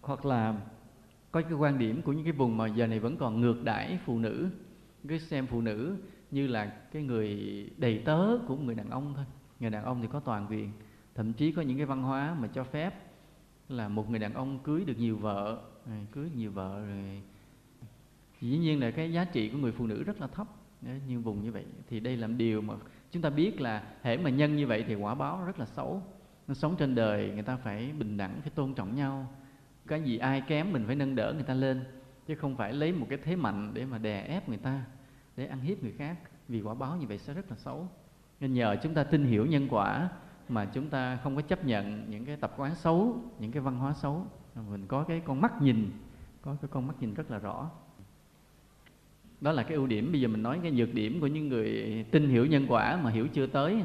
Hoặc 0.00 0.26
là 0.26 0.60
có 1.30 1.42
cái 1.42 1.52
quan 1.52 1.78
điểm 1.78 2.02
của 2.02 2.12
những 2.12 2.24
cái 2.24 2.32
vùng 2.32 2.56
mà 2.56 2.66
giờ 2.66 2.86
này 2.86 3.00
vẫn 3.00 3.16
còn 3.16 3.40
ngược 3.40 3.64
đãi 3.64 3.98
phụ 4.04 4.18
nữ, 4.18 4.50
cứ 5.08 5.18
xem 5.18 5.46
phụ 5.46 5.60
nữ 5.60 5.96
như 6.30 6.46
là 6.46 6.66
cái 6.92 7.02
người 7.02 7.36
đầy 7.76 8.02
tớ 8.04 8.38
của 8.46 8.56
người 8.56 8.74
đàn 8.74 8.90
ông 8.90 9.12
thôi. 9.16 9.24
Người 9.60 9.70
đàn 9.70 9.84
ông 9.84 10.02
thì 10.02 10.08
có 10.12 10.20
toàn 10.20 10.46
quyền, 10.50 10.70
thậm 11.14 11.32
chí 11.32 11.52
có 11.52 11.62
những 11.62 11.76
cái 11.76 11.86
văn 11.86 12.02
hóa 12.02 12.36
mà 12.40 12.48
cho 12.48 12.64
phép 12.64 12.94
là 13.68 13.88
một 13.88 14.10
người 14.10 14.18
đàn 14.18 14.34
ông 14.34 14.58
cưới 14.58 14.84
được 14.84 14.98
nhiều 14.98 15.16
vợ, 15.16 15.62
rồi 15.86 16.06
cưới 16.12 16.30
nhiều 16.36 16.50
vợ 16.50 16.84
rồi. 16.86 17.22
Dĩ 18.40 18.58
nhiên 18.58 18.80
là 18.80 18.90
cái 18.90 19.12
giá 19.12 19.24
trị 19.24 19.48
của 19.48 19.58
người 19.58 19.72
phụ 19.72 19.86
nữ 19.86 20.02
rất 20.02 20.20
là 20.20 20.26
thấp 20.26 20.46
như 21.08 21.20
vùng 21.20 21.42
như 21.42 21.52
vậy. 21.52 21.64
Thì 21.88 22.00
đây 22.00 22.16
là 22.16 22.26
điều 22.26 22.60
mà 22.60 22.74
chúng 23.12 23.22
ta 23.22 23.30
biết 23.30 23.60
là 23.60 23.82
hễ 24.02 24.16
mà 24.16 24.30
nhân 24.30 24.56
như 24.56 24.66
vậy 24.66 24.84
thì 24.88 24.94
quả 24.94 25.14
báo 25.14 25.44
rất 25.44 25.58
là 25.58 25.66
xấu. 25.66 26.02
Nó 26.48 26.54
sống 26.54 26.76
trên 26.78 26.94
đời, 26.94 27.30
người 27.34 27.42
ta 27.42 27.56
phải 27.56 27.92
bình 27.98 28.16
đẳng, 28.16 28.40
phải 28.40 28.50
tôn 28.54 28.74
trọng 28.74 28.94
nhau. 28.94 29.26
Cái 29.86 30.02
gì 30.02 30.18
ai 30.18 30.40
kém 30.40 30.72
mình 30.72 30.84
phải 30.86 30.96
nâng 30.96 31.14
đỡ 31.14 31.32
người 31.32 31.42
ta 31.42 31.54
lên, 31.54 31.84
chứ 32.26 32.34
không 32.34 32.56
phải 32.56 32.72
lấy 32.72 32.92
một 32.92 33.06
cái 33.08 33.18
thế 33.24 33.36
mạnh 33.36 33.70
để 33.74 33.84
mà 33.84 33.98
đè 33.98 34.22
ép 34.22 34.48
người 34.48 34.58
ta, 34.58 34.84
để 35.36 35.46
ăn 35.46 35.60
hiếp 35.60 35.82
người 35.82 35.92
khác, 35.92 36.16
vì 36.48 36.62
quả 36.62 36.74
báo 36.74 36.96
như 36.96 37.06
vậy 37.06 37.18
sẽ 37.18 37.34
rất 37.34 37.50
là 37.50 37.56
xấu. 37.56 37.88
Nên 38.40 38.54
nhờ 38.54 38.76
chúng 38.82 38.94
ta 38.94 39.04
tin 39.04 39.24
hiểu 39.24 39.46
nhân 39.46 39.66
quả 39.70 40.08
mà 40.48 40.64
chúng 40.64 40.88
ta 40.88 41.16
không 41.16 41.36
có 41.36 41.42
chấp 41.42 41.64
nhận 41.64 42.10
những 42.10 42.24
cái 42.24 42.36
tập 42.36 42.54
quán 42.56 42.74
xấu, 42.74 43.16
những 43.38 43.52
cái 43.52 43.62
văn 43.62 43.76
hóa 43.76 43.92
xấu. 43.92 44.26
Mình 44.70 44.86
có 44.86 45.04
cái 45.04 45.22
con 45.24 45.40
mắt 45.40 45.62
nhìn, 45.62 45.90
có 46.42 46.56
cái 46.62 46.68
con 46.72 46.86
mắt 46.86 46.94
nhìn 47.00 47.14
rất 47.14 47.30
là 47.30 47.38
rõ 47.38 47.70
đó 49.42 49.52
là 49.52 49.62
cái 49.62 49.74
ưu 49.74 49.86
điểm. 49.86 50.12
Bây 50.12 50.20
giờ 50.20 50.28
mình 50.28 50.42
nói 50.42 50.58
cái 50.62 50.72
nhược 50.72 50.94
điểm 50.94 51.20
của 51.20 51.26
những 51.26 51.48
người 51.48 52.04
tin 52.10 52.28
hiểu 52.28 52.46
nhân 52.46 52.66
quả 52.68 53.00
mà 53.02 53.10
hiểu 53.10 53.28
chưa 53.28 53.46
tới, 53.46 53.82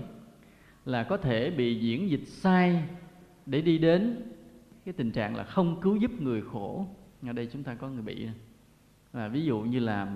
là 0.86 1.04
có 1.04 1.18
thể 1.18 1.52
bị 1.52 1.80
diễn 1.80 2.10
dịch 2.10 2.28
sai 2.28 2.84
để 3.46 3.62
đi 3.62 3.78
đến 3.78 4.22
cái 4.86 4.94
tình 4.94 5.12
trạng 5.12 5.36
là 5.36 5.44
không 5.44 5.82
cứu 5.82 5.96
giúp 5.96 6.22
người 6.22 6.42
khổ. 6.42 6.88
Ở 7.28 7.34
đây 7.34 7.50
chúng 7.54 7.64
ta 7.64 7.76
có 7.76 7.90
người 7.90 8.02
bị. 8.02 8.28
Là 9.14 9.28
ví 9.28 9.46
dụ 9.46 9.60
như 9.60 9.80
là 9.80 10.08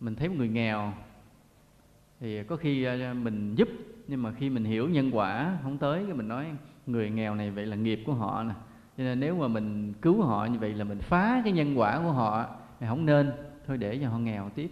mình 0.00 0.14
thấy 0.14 0.28
một 0.28 0.34
người 0.38 0.48
nghèo, 0.48 0.92
thì 2.20 2.44
có 2.44 2.56
khi 2.56 2.84
à, 2.84 3.14
mình 3.22 3.54
giúp, 3.54 3.68
nhưng 4.08 4.22
mà 4.22 4.32
khi 4.32 4.50
mình 4.50 4.64
hiểu 4.64 4.88
nhân 4.88 5.10
quả 5.12 5.58
không 5.62 5.78
tới, 5.78 6.04
cái 6.06 6.14
mình 6.14 6.28
nói 6.28 6.46
người 6.86 7.10
nghèo 7.10 7.34
này 7.34 7.50
vậy 7.50 7.66
là 7.66 7.76
nghiệp 7.76 8.02
của 8.06 8.12
họ 8.12 8.42
nè. 8.42 8.54
Cho 8.98 9.04
nên 9.04 9.20
nếu 9.20 9.36
mà 9.36 9.48
mình 9.48 9.92
cứu 10.02 10.22
họ 10.22 10.46
như 10.46 10.58
vậy 10.58 10.74
là 10.74 10.84
mình 10.84 10.98
phá 10.98 11.40
cái 11.44 11.52
nhân 11.52 11.78
quả 11.78 11.98
của 11.98 12.12
họ 12.12 12.46
thì 12.80 12.86
không 12.86 13.06
nên 13.06 13.30
thôi 13.66 13.78
để 13.78 13.98
cho 14.02 14.08
họ 14.08 14.18
nghèo 14.18 14.50
tiếp. 14.54 14.70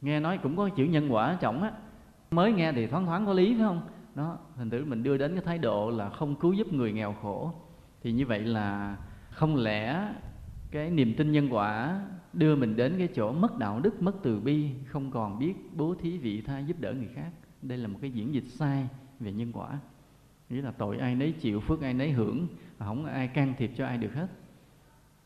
Nghe 0.00 0.20
nói 0.20 0.38
cũng 0.42 0.56
có 0.56 0.68
chữ 0.68 0.84
nhân 0.84 1.12
quả 1.12 1.38
trọng 1.40 1.62
á. 1.62 1.72
Mới 2.30 2.52
nghe 2.52 2.72
thì 2.72 2.86
thoáng 2.86 3.06
thoáng 3.06 3.26
có 3.26 3.32
lý, 3.32 3.54
phải 3.54 3.66
không? 3.66 3.82
Đó, 4.14 4.38
thành 4.56 4.70
thử 4.70 4.84
mình 4.84 5.02
đưa 5.02 5.18
đến 5.18 5.34
cái 5.34 5.44
thái 5.44 5.58
độ 5.58 5.90
là 5.90 6.10
không 6.10 6.34
cứu 6.34 6.52
giúp 6.52 6.72
người 6.72 6.92
nghèo 6.92 7.14
khổ. 7.22 7.52
Thì 8.02 8.12
như 8.12 8.26
vậy 8.26 8.40
là 8.40 8.96
không 9.30 9.56
lẽ 9.56 10.08
cái 10.70 10.90
niềm 10.90 11.14
tin 11.16 11.32
nhân 11.32 11.48
quả 11.50 12.00
đưa 12.32 12.56
mình 12.56 12.76
đến 12.76 12.94
cái 12.98 13.08
chỗ 13.14 13.32
mất 13.32 13.58
đạo 13.58 13.80
đức, 13.80 14.02
mất 14.02 14.12
từ 14.22 14.40
bi, 14.40 14.70
không 14.86 15.10
còn 15.10 15.38
biết 15.38 15.54
bố 15.76 15.94
thí 15.94 16.18
vị 16.18 16.40
tha 16.40 16.58
giúp 16.58 16.80
đỡ 16.80 16.92
người 16.92 17.10
khác? 17.14 17.30
Đây 17.62 17.78
là 17.78 17.88
một 17.88 17.98
cái 18.00 18.10
diễn 18.10 18.34
dịch 18.34 18.48
sai 18.48 18.88
về 19.20 19.32
nhân 19.32 19.52
quả. 19.52 19.78
Nghĩa 20.50 20.62
là 20.62 20.70
tội 20.70 20.98
ai 20.98 21.14
nấy 21.14 21.32
chịu, 21.32 21.60
phước 21.60 21.82
ai 21.82 21.94
nấy 21.94 22.10
hưởng 22.12 22.46
không 22.78 23.06
ai 23.06 23.28
can 23.28 23.54
thiệp 23.58 23.70
cho 23.76 23.86
ai 23.86 23.98
được 23.98 24.14
hết 24.14 24.26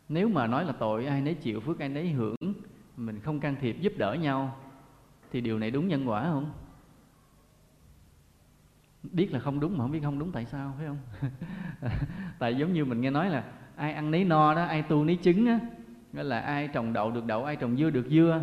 nếu 0.08 0.28
mà 0.28 0.46
nói 0.46 0.64
là 0.64 0.72
tội 0.72 1.06
ai 1.06 1.20
nấy 1.20 1.34
chịu, 1.34 1.60
phước 1.60 1.78
ai 1.78 1.88
nấy 1.88 2.08
hưởng, 2.08 2.36
mình 2.96 3.20
không 3.20 3.40
can 3.40 3.56
thiệp 3.60 3.76
giúp 3.80 3.92
đỡ 3.96 4.14
nhau, 4.14 4.56
thì 5.32 5.40
điều 5.40 5.58
này 5.58 5.70
đúng 5.70 5.88
nhân 5.88 6.08
quả 6.08 6.22
không? 6.24 6.50
Biết 9.02 9.32
là 9.32 9.40
không 9.40 9.60
đúng 9.60 9.78
mà 9.78 9.84
không 9.84 9.92
biết 9.92 10.00
không 10.02 10.18
đúng 10.18 10.32
tại 10.32 10.46
sao, 10.46 10.74
phải 10.78 10.86
không? 10.86 10.98
Tại 12.38 12.54
giống 12.54 12.72
như 12.72 12.84
mình 12.84 13.00
nghe 13.00 13.10
nói 13.10 13.30
là 13.30 13.44
ai 13.76 13.92
ăn 13.92 14.10
nấy 14.10 14.24
no 14.24 14.54
đó, 14.54 14.64
ai 14.64 14.82
tu 14.82 15.04
nấy 15.04 15.18
trứng 15.22 15.46
á, 15.46 15.60
nghĩa 16.12 16.22
là 16.22 16.40
ai 16.40 16.68
trồng 16.68 16.92
đậu 16.92 17.10
được 17.10 17.26
đậu, 17.26 17.44
ai 17.44 17.56
trồng 17.56 17.76
dưa 17.76 17.90
được 17.90 18.06
dưa. 18.10 18.42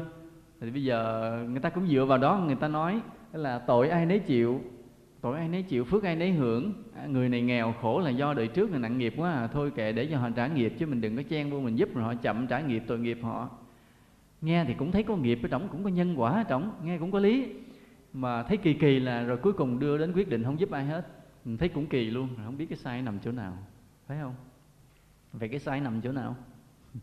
Thì 0.62 0.72
bây 0.72 0.84
giờ 0.84 1.32
người 1.50 1.60
ta 1.60 1.70
cũng 1.70 1.88
dựa 1.88 2.06
vào 2.06 2.18
đó, 2.18 2.44
người 2.46 2.56
ta 2.56 2.68
nói 2.68 3.02
là 3.34 3.60
tội 3.60 3.90
ai 3.90 4.06
nấy 4.06 4.20
chịu 4.20 4.62
tội 5.24 5.38
ai 5.38 5.48
nấy 5.48 5.64
chịu 5.64 5.86
phước 5.86 6.04
ai 6.04 6.16
nấy 6.16 6.32
hưởng. 6.32 6.74
À, 6.96 7.06
người 7.06 7.30
này 7.30 7.42
nghèo 7.42 7.74
khổ 7.82 8.00
là 8.00 8.10
do 8.10 8.34
đời 8.34 8.48
trước 8.48 8.72
là 8.72 8.78
nặng 8.78 8.98
nghiệp 8.98 9.14
quá 9.18 9.32
à. 9.32 9.48
thôi 9.48 9.72
kệ 9.76 9.92
để 9.92 10.08
cho 10.12 10.18
họ 10.18 10.30
trả 10.30 10.48
nghiệp 10.48 10.74
chứ 10.80 10.86
mình 10.86 11.02
đừng 11.02 11.16
có 11.16 11.24
chen 11.30 11.52
vô 11.52 11.60
mình 11.60 11.76
giúp 11.76 11.96
rồi 11.96 12.04
họ 12.04 12.14
chậm 12.16 12.48
trả 12.48 12.62
nghiệp 12.62 12.84
tội 12.88 13.00
nghiệp 13.00 13.20
họ. 13.22 13.50
Nghe 14.42 14.66
thì 14.66 14.74
cũng 14.74 14.92
thấy 14.92 15.04
có 15.04 15.16
nghiệp 15.16 15.40
ở 15.44 15.48
trong 15.52 15.68
cũng 15.70 15.84
có 15.84 15.90
nhân 15.90 16.20
quả 16.20 16.32
ở 16.32 16.44
trong 16.44 16.80
nghe 16.84 16.98
cũng 16.98 17.12
có 17.12 17.20
lý. 17.20 17.54
Mà 18.14 18.44
thấy 18.44 18.58
kỳ 18.58 18.74
kỳ 18.74 19.00
là 19.00 19.24
rồi 19.24 19.38
cuối 19.38 19.54
cùng 19.54 19.80
đưa 19.80 19.98
đến 19.98 20.14
quyết 20.14 20.30
định 20.30 20.44
không 20.44 20.60
giúp 20.60 20.72
ai 20.72 20.86
hết. 20.86 21.08
Mình 21.46 21.58
thấy 21.58 21.70
cũng 21.70 21.88
kỳ 21.88 22.10
luôn 22.10 22.30
không 22.46 22.58
biết 22.58 22.66
cái 22.70 22.78
sai 22.78 23.02
nằm 23.02 23.20
chỗ 23.20 23.32
nào 23.32 23.58
phải 24.08 24.18
không? 24.22 24.36
Vậy 25.34 25.50
cái 25.50 25.60
sai 25.60 25.82
nằm 25.82 26.02
chỗ 26.02 26.12
nào? 26.12 26.36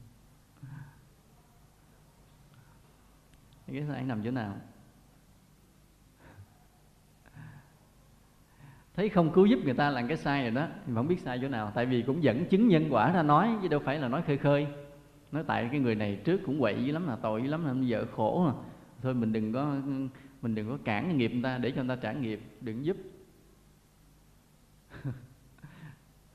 Cái 3.72 3.84
sai 3.88 4.02
nằm 4.02 4.22
chỗ 4.24 4.30
nào? 4.30 4.56
Thấy 8.94 9.08
không 9.08 9.32
cứu 9.32 9.46
giúp 9.46 9.58
người 9.64 9.74
ta 9.74 9.90
làm 9.90 10.08
cái 10.08 10.16
sai 10.16 10.42
rồi 10.42 10.50
đó, 10.50 10.68
thì 10.86 10.92
không 10.94 11.08
biết 11.08 11.20
sai 11.20 11.38
chỗ 11.42 11.48
nào. 11.48 11.72
Tại 11.74 11.86
vì 11.86 12.02
cũng 12.02 12.22
dẫn 12.22 12.44
chứng 12.44 12.68
nhân 12.68 12.86
quả 12.90 13.12
ra 13.12 13.22
nói, 13.22 13.56
chứ 13.62 13.68
đâu 13.68 13.80
phải 13.80 13.98
là 13.98 14.08
nói 14.08 14.22
khơi 14.22 14.38
khơi. 14.38 14.66
Nói 15.32 15.44
tại 15.46 15.68
cái 15.70 15.80
người 15.80 15.94
này 15.94 16.20
trước 16.24 16.40
cũng 16.46 16.60
quậy 16.60 16.84
dữ 16.84 16.92
lắm 16.92 17.08
là 17.08 17.16
tội 17.16 17.42
dữ 17.42 17.48
lắm 17.48 17.64
là 17.64 17.74
vợ 17.88 18.06
khổ 18.12 18.44
mà. 18.46 18.52
Thôi 19.02 19.14
mình 19.14 19.32
đừng 19.32 19.52
có, 19.52 19.76
mình 20.42 20.54
đừng 20.54 20.68
có 20.68 20.78
cản 20.84 21.18
nghiệp 21.18 21.32
người 21.32 21.42
ta, 21.42 21.58
để 21.58 21.70
cho 21.70 21.82
người 21.82 21.96
ta 21.96 22.02
trả 22.02 22.12
nghiệp, 22.12 22.40
đừng 22.60 22.84
giúp. 22.84 22.96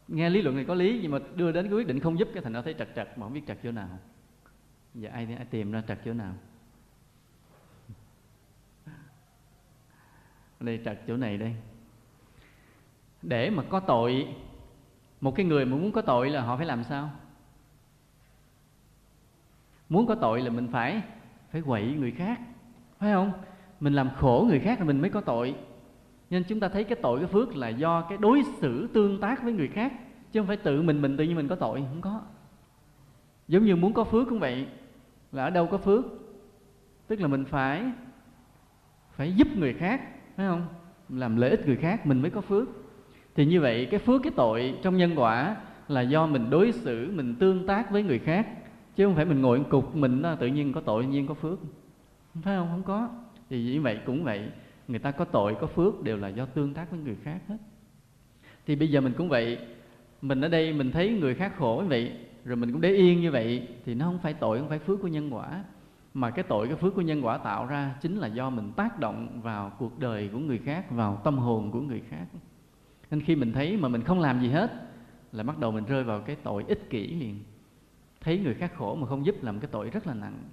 Nghe 0.07 0.29
lý 0.29 0.41
luận 0.41 0.55
này 0.55 0.65
có 0.65 0.73
lý, 0.73 0.99
nhưng 1.01 1.11
mà 1.11 1.19
đưa 1.35 1.51
đến 1.51 1.65
cái 1.65 1.73
quyết 1.73 1.87
định 1.87 1.99
không 1.99 2.19
giúp 2.19 2.27
cái 2.33 2.43
thành 2.43 2.53
ra 2.53 2.61
thấy 2.61 2.73
trật 2.73 2.89
trật, 2.95 3.17
mà 3.17 3.25
không 3.25 3.33
biết 3.33 3.43
trật 3.47 3.57
chỗ 3.63 3.71
nào. 3.71 3.99
Giờ 4.93 5.09
ai 5.09 5.35
ai 5.37 5.45
tìm 5.45 5.71
ra 5.71 5.83
trật 5.87 5.99
chỗ 6.05 6.13
nào? 6.13 6.33
Đây, 10.59 10.81
trật 10.85 10.99
chỗ 11.07 11.17
này 11.17 11.37
đây 11.37 11.55
để 13.27 13.49
mà 13.49 13.63
có 13.69 13.79
tội. 13.79 14.27
Một 15.21 15.35
cái 15.35 15.45
người 15.45 15.65
mà 15.65 15.77
muốn 15.77 15.91
có 15.91 16.01
tội 16.01 16.29
là 16.29 16.41
họ 16.41 16.57
phải 16.57 16.65
làm 16.65 16.83
sao? 16.83 17.09
Muốn 19.89 20.07
có 20.07 20.15
tội 20.15 20.41
là 20.41 20.49
mình 20.49 20.67
phải 20.67 21.01
phải 21.51 21.61
quậy 21.61 21.93
người 21.93 22.11
khác, 22.11 22.39
phải 22.99 23.13
không? 23.13 23.31
Mình 23.79 23.93
làm 23.93 24.09
khổ 24.09 24.45
người 24.49 24.59
khác 24.59 24.79
là 24.79 24.85
mình 24.85 25.01
mới 25.01 25.09
có 25.09 25.21
tội. 25.21 25.55
Nên 26.29 26.43
chúng 26.47 26.59
ta 26.59 26.69
thấy 26.69 26.83
cái 26.83 26.97
tội, 27.01 27.19
cái 27.19 27.27
phước 27.27 27.55
là 27.55 27.69
do 27.69 28.01
cái 28.01 28.17
đối 28.17 28.43
xử 28.61 28.87
tương 28.93 29.21
tác 29.21 29.43
với 29.43 29.53
người 29.53 29.67
khác, 29.67 29.93
chứ 30.31 30.39
không 30.39 30.47
phải 30.47 30.57
tự 30.57 30.81
mình 30.81 31.01
mình 31.01 31.17
tự 31.17 31.23
nhiên 31.23 31.35
mình 31.35 31.47
có 31.47 31.55
tội, 31.55 31.83
không 31.89 32.01
có. 32.01 32.21
Giống 33.47 33.65
như 33.65 33.75
muốn 33.75 33.93
có 33.93 34.03
phước 34.03 34.29
cũng 34.29 34.39
vậy, 34.39 34.67
là 35.31 35.43
ở 35.43 35.49
đâu 35.49 35.67
có 35.67 35.77
phước? 35.77 36.05
Tức 37.07 37.21
là 37.21 37.27
mình 37.27 37.45
phải 37.45 37.91
phải 39.11 39.33
giúp 39.33 39.47
người 39.55 39.73
khác, 39.73 40.01
phải 40.35 40.47
không? 40.47 40.67
Làm 41.09 41.35
lợi 41.35 41.49
ích 41.49 41.65
người 41.65 41.77
khác, 41.77 42.05
mình 42.05 42.21
mới 42.21 42.31
có 42.31 42.41
phước 42.41 42.67
thì 43.35 43.45
như 43.45 43.61
vậy 43.61 43.87
cái 43.91 43.99
phước 43.99 44.23
cái 44.23 44.31
tội 44.35 44.77
trong 44.81 44.97
nhân 44.97 45.11
quả 45.15 45.55
là 45.87 46.01
do 46.01 46.27
mình 46.27 46.49
đối 46.49 46.71
xử 46.71 47.11
mình 47.15 47.35
tương 47.35 47.67
tác 47.67 47.91
với 47.91 48.03
người 48.03 48.19
khác 48.19 48.47
chứ 48.95 49.05
không 49.05 49.15
phải 49.15 49.25
mình 49.25 49.41
ngồi 49.41 49.63
cục 49.69 49.95
mình 49.95 50.21
đó, 50.21 50.35
tự 50.35 50.47
nhiên 50.47 50.73
có 50.73 50.81
tội 50.81 51.03
tự 51.03 51.09
nhiên 51.09 51.27
có 51.27 51.33
phước. 51.33 51.59
Phải 52.33 52.57
không? 52.57 52.67
Không 52.71 52.83
có. 52.83 53.09
Thì 53.49 53.63
như 53.63 53.81
vậy 53.81 53.99
cũng 54.05 54.23
vậy 54.23 54.49
người 54.87 54.99
ta 54.99 55.11
có 55.11 55.25
tội 55.25 55.55
có 55.61 55.67
phước 55.67 56.03
đều 56.03 56.17
là 56.17 56.27
do 56.27 56.45
tương 56.45 56.73
tác 56.73 56.91
với 56.91 56.99
người 56.99 57.15
khác 57.23 57.39
hết. 57.47 57.57
Thì 58.65 58.75
bây 58.75 58.87
giờ 58.87 59.01
mình 59.01 59.13
cũng 59.17 59.29
vậy. 59.29 59.57
Mình 60.21 60.41
ở 60.41 60.47
đây 60.47 60.73
mình 60.73 60.91
thấy 60.91 61.09
người 61.09 61.35
khác 61.35 61.53
khổ 61.57 61.79
như 61.83 61.89
vậy 61.89 62.11
rồi 62.45 62.55
mình 62.55 62.71
cũng 62.71 62.81
để 62.81 62.89
yên 62.89 63.21
như 63.21 63.31
vậy 63.31 63.67
thì 63.85 63.93
nó 63.93 64.05
không 64.05 64.19
phải 64.19 64.33
tội 64.33 64.59
không 64.59 64.69
phải 64.69 64.79
phước 64.79 65.01
của 65.01 65.07
nhân 65.07 65.33
quả. 65.33 65.63
Mà 66.13 66.29
cái 66.29 66.43
tội 66.43 66.67
cái 66.67 66.75
phước 66.75 66.95
của 66.95 67.01
nhân 67.01 67.25
quả 67.25 67.37
tạo 67.37 67.65
ra 67.65 67.95
chính 68.01 68.17
là 68.17 68.27
do 68.27 68.49
mình 68.49 68.71
tác 68.75 68.99
động 68.99 69.41
vào 69.41 69.71
cuộc 69.79 69.99
đời 69.99 70.29
của 70.33 70.39
người 70.39 70.57
khác 70.57 70.91
vào 70.91 71.21
tâm 71.23 71.37
hồn 71.37 71.71
của 71.71 71.81
người 71.81 72.01
khác 72.09 72.25
nên 73.11 73.21
khi 73.21 73.35
mình 73.35 73.53
thấy 73.53 73.77
mà 73.77 73.87
mình 73.87 74.03
không 74.03 74.19
làm 74.19 74.41
gì 74.41 74.49
hết, 74.49 74.71
là 75.31 75.43
bắt 75.43 75.57
đầu 75.57 75.71
mình 75.71 75.85
rơi 75.85 76.03
vào 76.03 76.21
cái 76.21 76.35
tội 76.35 76.65
ích 76.67 76.89
kỷ 76.89 77.07
liền. 77.07 77.39
Thấy 78.21 78.39
người 78.39 78.53
khác 78.53 78.71
khổ 78.75 78.95
mà 78.95 79.07
không 79.07 79.25
giúp 79.25 79.35
làm 79.41 79.59
cái 79.59 79.69
tội 79.71 79.89
rất 79.89 80.07
là 80.07 80.13
nặng. 80.13 80.43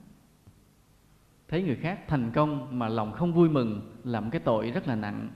Thấy 1.48 1.62
người 1.62 1.76
khác 1.76 2.00
thành 2.08 2.30
công 2.34 2.78
mà 2.78 2.88
lòng 2.88 3.12
không 3.12 3.32
vui 3.32 3.48
mừng 3.48 3.92
làm 4.04 4.30
cái 4.30 4.40
tội 4.40 4.70
rất 4.70 4.88
là 4.88 4.96
nặng. 4.96 5.28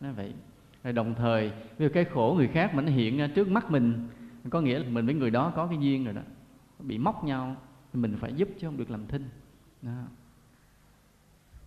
Nó 0.00 0.12
vậy. 0.12 0.32
Rồi 0.84 0.92
đồng 0.92 1.14
thời 1.14 1.52
vì 1.78 1.88
cái 1.88 2.04
khổ 2.04 2.34
người 2.36 2.48
khác 2.48 2.74
mà 2.74 2.82
nó 2.82 2.92
hiện 2.92 3.18
ra 3.18 3.28
trước 3.34 3.48
mắt 3.48 3.70
mình, 3.70 4.08
có 4.50 4.60
nghĩa 4.60 4.78
là 4.78 4.88
mình 4.88 5.06
với 5.06 5.14
người 5.14 5.30
đó 5.30 5.52
có 5.56 5.66
cái 5.66 5.78
duyên 5.80 6.04
rồi 6.04 6.14
đó. 6.14 6.22
Bị 6.78 6.98
móc 6.98 7.24
nhau, 7.24 7.56
mình 7.92 8.16
phải 8.20 8.34
giúp 8.34 8.48
chứ 8.58 8.66
không 8.66 8.76
được 8.76 8.90
làm 8.90 9.06
thinh. 9.06 9.28
Đó. 9.82 10.02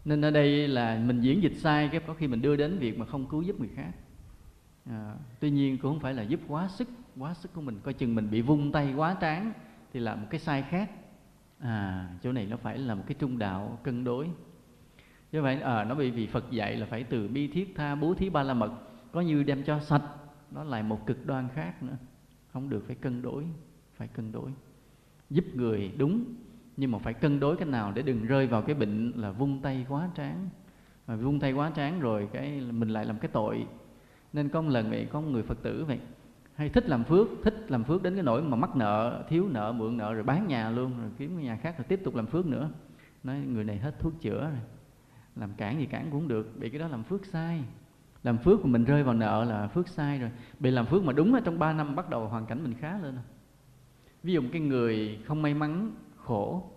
nên 0.05 0.25
ở 0.25 0.31
đây 0.31 0.67
là 0.67 1.03
mình 1.05 1.21
diễn 1.21 1.43
dịch 1.43 1.55
sai 1.57 1.89
cái 1.91 2.01
có 2.07 2.13
khi 2.13 2.27
mình 2.27 2.41
đưa 2.41 2.55
đến 2.55 2.77
việc 2.79 2.99
mà 2.99 3.05
không 3.05 3.25
cứu 3.25 3.41
giúp 3.41 3.59
người 3.59 3.69
khác 3.75 3.91
à, 4.89 5.15
tuy 5.39 5.49
nhiên 5.49 5.77
cũng 5.77 5.91
không 5.91 5.99
phải 5.99 6.13
là 6.13 6.23
giúp 6.23 6.39
quá 6.47 6.67
sức 6.67 6.87
quá 7.17 7.33
sức 7.33 7.53
của 7.53 7.61
mình. 7.61 7.79
Coi 7.83 7.93
chừng 7.93 8.15
mình 8.15 8.31
bị 8.31 8.41
vung 8.41 8.71
tay 8.71 8.93
quá 8.93 9.17
tráng 9.21 9.53
thì 9.93 9.99
là 9.99 10.15
một 10.15 10.27
cái 10.29 10.39
sai 10.39 10.61
khác. 10.61 10.91
À 11.59 12.09
chỗ 12.23 12.31
này 12.31 12.45
nó 12.45 12.57
phải 12.57 12.77
là 12.77 12.95
một 12.95 13.03
cái 13.07 13.15
trung 13.19 13.37
đạo 13.37 13.79
cân 13.83 14.03
đối. 14.03 14.29
Như 15.31 15.41
vậy 15.41 15.61
à, 15.61 15.83
nó 15.83 15.95
bị 15.95 16.11
vì 16.11 16.27
Phật 16.27 16.51
dạy 16.51 16.75
là 16.75 16.85
phải 16.85 17.03
từ 17.03 17.27
bi 17.27 17.47
thiết 17.47 17.73
tha 17.75 17.95
bố 17.95 18.13
thí 18.13 18.29
ba 18.29 18.43
la 18.43 18.53
mật. 18.53 18.71
Có 19.11 19.21
như 19.21 19.43
đem 19.43 19.63
cho 19.63 19.79
sạch 19.79 20.03
nó 20.51 20.63
lại 20.63 20.83
một 20.83 21.05
cực 21.05 21.25
đoan 21.25 21.47
khác 21.55 21.83
nữa. 21.83 21.97
Không 22.53 22.69
được 22.69 22.83
phải 22.87 22.95
cân 22.95 23.21
đối 23.21 23.43
phải 23.95 24.07
cân 24.07 24.31
đối. 24.31 24.51
Giúp 25.29 25.45
người 25.53 25.91
đúng 25.97 26.23
nhưng 26.77 26.91
mà 26.91 26.99
phải 26.99 27.13
cân 27.13 27.39
đối 27.39 27.57
cái 27.57 27.67
nào 27.67 27.91
để 27.95 28.01
đừng 28.01 28.25
rơi 28.25 28.47
vào 28.47 28.61
cái 28.61 28.75
bệnh 28.75 29.11
là 29.15 29.31
vung 29.31 29.61
tay 29.61 29.85
quá 29.89 30.09
tráng. 30.15 30.49
Mà 31.07 31.15
vung 31.15 31.39
tay 31.39 31.51
quá 31.53 31.71
tráng 31.75 31.99
rồi 31.99 32.29
cái 32.33 32.61
mình 32.71 32.89
lại 32.89 33.05
làm 33.05 33.19
cái 33.19 33.29
tội 33.33 33.67
nên 34.35 34.49
có 34.49 34.61
một 34.61 34.69
lần 34.69 34.89
vậy 34.89 35.07
có 35.11 35.21
một 35.21 35.27
người 35.31 35.43
phật 35.43 35.63
tử 35.63 35.85
vậy. 35.87 35.99
Hay 36.55 36.69
thích 36.69 36.89
làm 36.89 37.03
phước, 37.03 37.27
thích 37.43 37.65
làm 37.67 37.83
phước 37.83 38.03
đến 38.03 38.13
cái 38.13 38.23
nỗi 38.23 38.43
mà 38.43 38.55
mắc 38.57 38.75
nợ, 38.75 39.23
thiếu 39.29 39.47
nợ, 39.51 39.71
mượn 39.71 39.97
nợ 39.97 40.13
rồi 40.13 40.23
bán 40.23 40.47
nhà 40.47 40.69
luôn, 40.69 40.91
rồi 41.01 41.09
kiếm 41.17 41.35
cái 41.35 41.45
nhà 41.45 41.55
khác 41.55 41.77
rồi 41.77 41.85
tiếp 41.87 41.99
tục 42.03 42.15
làm 42.15 42.25
phước 42.25 42.45
nữa. 42.45 42.69
Nói 43.23 43.39
người 43.39 43.63
này 43.63 43.77
hết 43.77 43.99
thuốc 43.99 44.21
chữa 44.21 44.41
rồi. 44.41 44.61
Làm 45.35 45.53
cản 45.57 45.79
gì 45.79 45.85
cản 45.85 46.03
cũng 46.03 46.19
không 46.19 46.27
được, 46.27 46.59
bị 46.59 46.69
cái 46.69 46.79
đó 46.79 46.87
làm 46.87 47.03
phước 47.03 47.25
sai. 47.25 47.63
Làm 48.23 48.37
phước 48.37 48.61
của 48.61 48.67
mình 48.67 48.83
rơi 48.83 49.03
vào 49.03 49.13
nợ 49.13 49.43
là 49.43 49.67
phước 49.67 49.87
sai 49.87 50.19
rồi. 50.19 50.31
Bị 50.59 50.71
làm 50.71 50.85
phước 50.85 51.03
mà 51.03 51.13
đúng 51.13 51.33
là 51.33 51.41
trong 51.45 51.59
3 51.59 51.73
năm 51.73 51.95
bắt 51.95 52.09
đầu 52.09 52.27
hoàn 52.27 52.45
cảnh 52.45 52.63
mình 52.63 52.73
khá 52.73 52.99
lên 52.99 53.15
ví 54.25 54.33
dụ 54.33 54.41
cái 54.51 54.61
người 54.61 55.19
không 55.25 55.41
may 55.41 55.53
mắn, 55.53 55.91
khổ, 56.17 56.71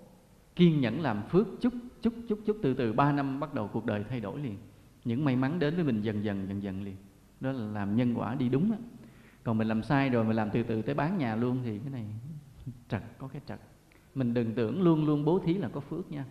kiên 0.56 0.80
nhẫn 0.80 1.00
làm 1.00 1.22
phước 1.28 1.46
chút 1.60 1.72
chút 2.02 2.14
chút 2.28 2.38
chút, 2.46 2.56
từ 2.62 2.74
từ 2.74 2.92
3 2.92 3.12
năm 3.12 3.40
bắt 3.40 3.54
đầu 3.54 3.68
cuộc 3.72 3.86
đời 3.86 4.04
thay 4.08 4.20
đổi 4.20 4.40
liền. 4.40 4.56
Những 5.04 5.24
may 5.24 5.36
mắn 5.36 5.58
đến 5.58 5.74
với 5.74 5.84
mình 5.84 6.02
dần 6.02 6.24
dần 6.24 6.48
dần 6.48 6.62
dần 6.62 6.82
liền 6.82 6.96
đó 7.40 7.52
là 7.52 7.66
làm 7.66 7.96
nhân 7.96 8.14
quả 8.14 8.34
đi 8.34 8.48
đúng 8.48 8.70
đó. 8.70 8.76
còn 9.44 9.58
mình 9.58 9.68
làm 9.68 9.82
sai 9.82 10.08
rồi 10.10 10.24
mình 10.24 10.36
làm 10.36 10.50
từ 10.50 10.62
từ 10.62 10.82
tới 10.82 10.94
bán 10.94 11.18
nhà 11.18 11.36
luôn 11.36 11.58
thì 11.64 11.78
cái 11.78 11.90
này 11.90 12.04
trật 12.88 13.02
có 13.18 13.28
cái 13.28 13.42
trật. 13.46 13.60
Mình 14.14 14.34
đừng 14.34 14.54
tưởng 14.54 14.82
luôn 14.82 15.06
luôn 15.06 15.24
bố 15.24 15.38
thí 15.38 15.54
là 15.54 15.68
có 15.68 15.80
phước 15.80 16.10
nha. 16.10 16.24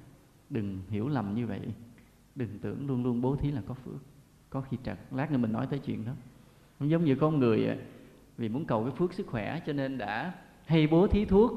Đừng 0.49 0.81
hiểu 0.89 1.07
lầm 1.07 1.35
như 1.35 1.47
vậy. 1.47 1.61
Đừng 2.35 2.59
tưởng 2.61 2.87
luôn 2.87 3.03
luôn 3.03 3.21
bố 3.21 3.35
thí 3.35 3.51
là 3.51 3.61
có 3.67 3.73
phước. 3.73 4.01
Có 4.49 4.61
khi 4.61 4.77
trật. 4.83 4.97
Lát 5.11 5.31
nữa 5.31 5.37
mình 5.37 5.51
nói 5.51 5.67
tới 5.69 5.79
chuyện 5.79 6.05
đó. 6.05 6.11
Giống 6.79 7.05
như 7.05 7.15
con 7.15 7.39
người 7.39 7.77
vì 8.37 8.49
muốn 8.49 8.65
cầu 8.65 8.83
cái 8.83 8.93
phước 8.97 9.13
sức 9.13 9.27
khỏe 9.27 9.61
cho 9.65 9.73
nên 9.73 9.97
đã 9.97 10.33
hay 10.65 10.87
bố 10.87 11.07
thí 11.07 11.25
thuốc. 11.25 11.51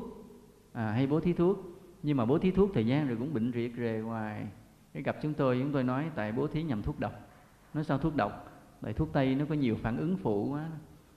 À, 0.72 0.92
hay 0.92 1.06
bố 1.06 1.20
thí 1.20 1.32
thuốc. 1.32 1.58
Nhưng 2.02 2.16
mà 2.16 2.24
bố 2.24 2.38
thí 2.38 2.50
thuốc 2.50 2.70
thời 2.74 2.86
gian 2.86 3.08
rồi 3.08 3.16
cũng 3.16 3.34
bệnh 3.34 3.52
riệt 3.52 3.70
rề 3.76 4.00
hoài. 4.00 4.46
Cái 4.92 5.02
gặp 5.02 5.16
chúng 5.22 5.34
tôi 5.34 5.58
chúng 5.62 5.72
tôi 5.72 5.84
nói 5.84 6.10
tại 6.14 6.32
bố 6.32 6.46
thí 6.46 6.62
nhầm 6.62 6.82
thuốc 6.82 7.00
độc. 7.00 7.12
Nói 7.74 7.84
sao 7.84 7.98
thuốc 7.98 8.16
độc? 8.16 8.49
Tại 8.82 8.92
thuốc 8.92 9.12
tây 9.12 9.34
nó 9.34 9.44
có 9.48 9.54
nhiều 9.54 9.76
phản 9.82 9.96
ứng 9.96 10.16
phụ 10.16 10.48
quá. 10.50 10.68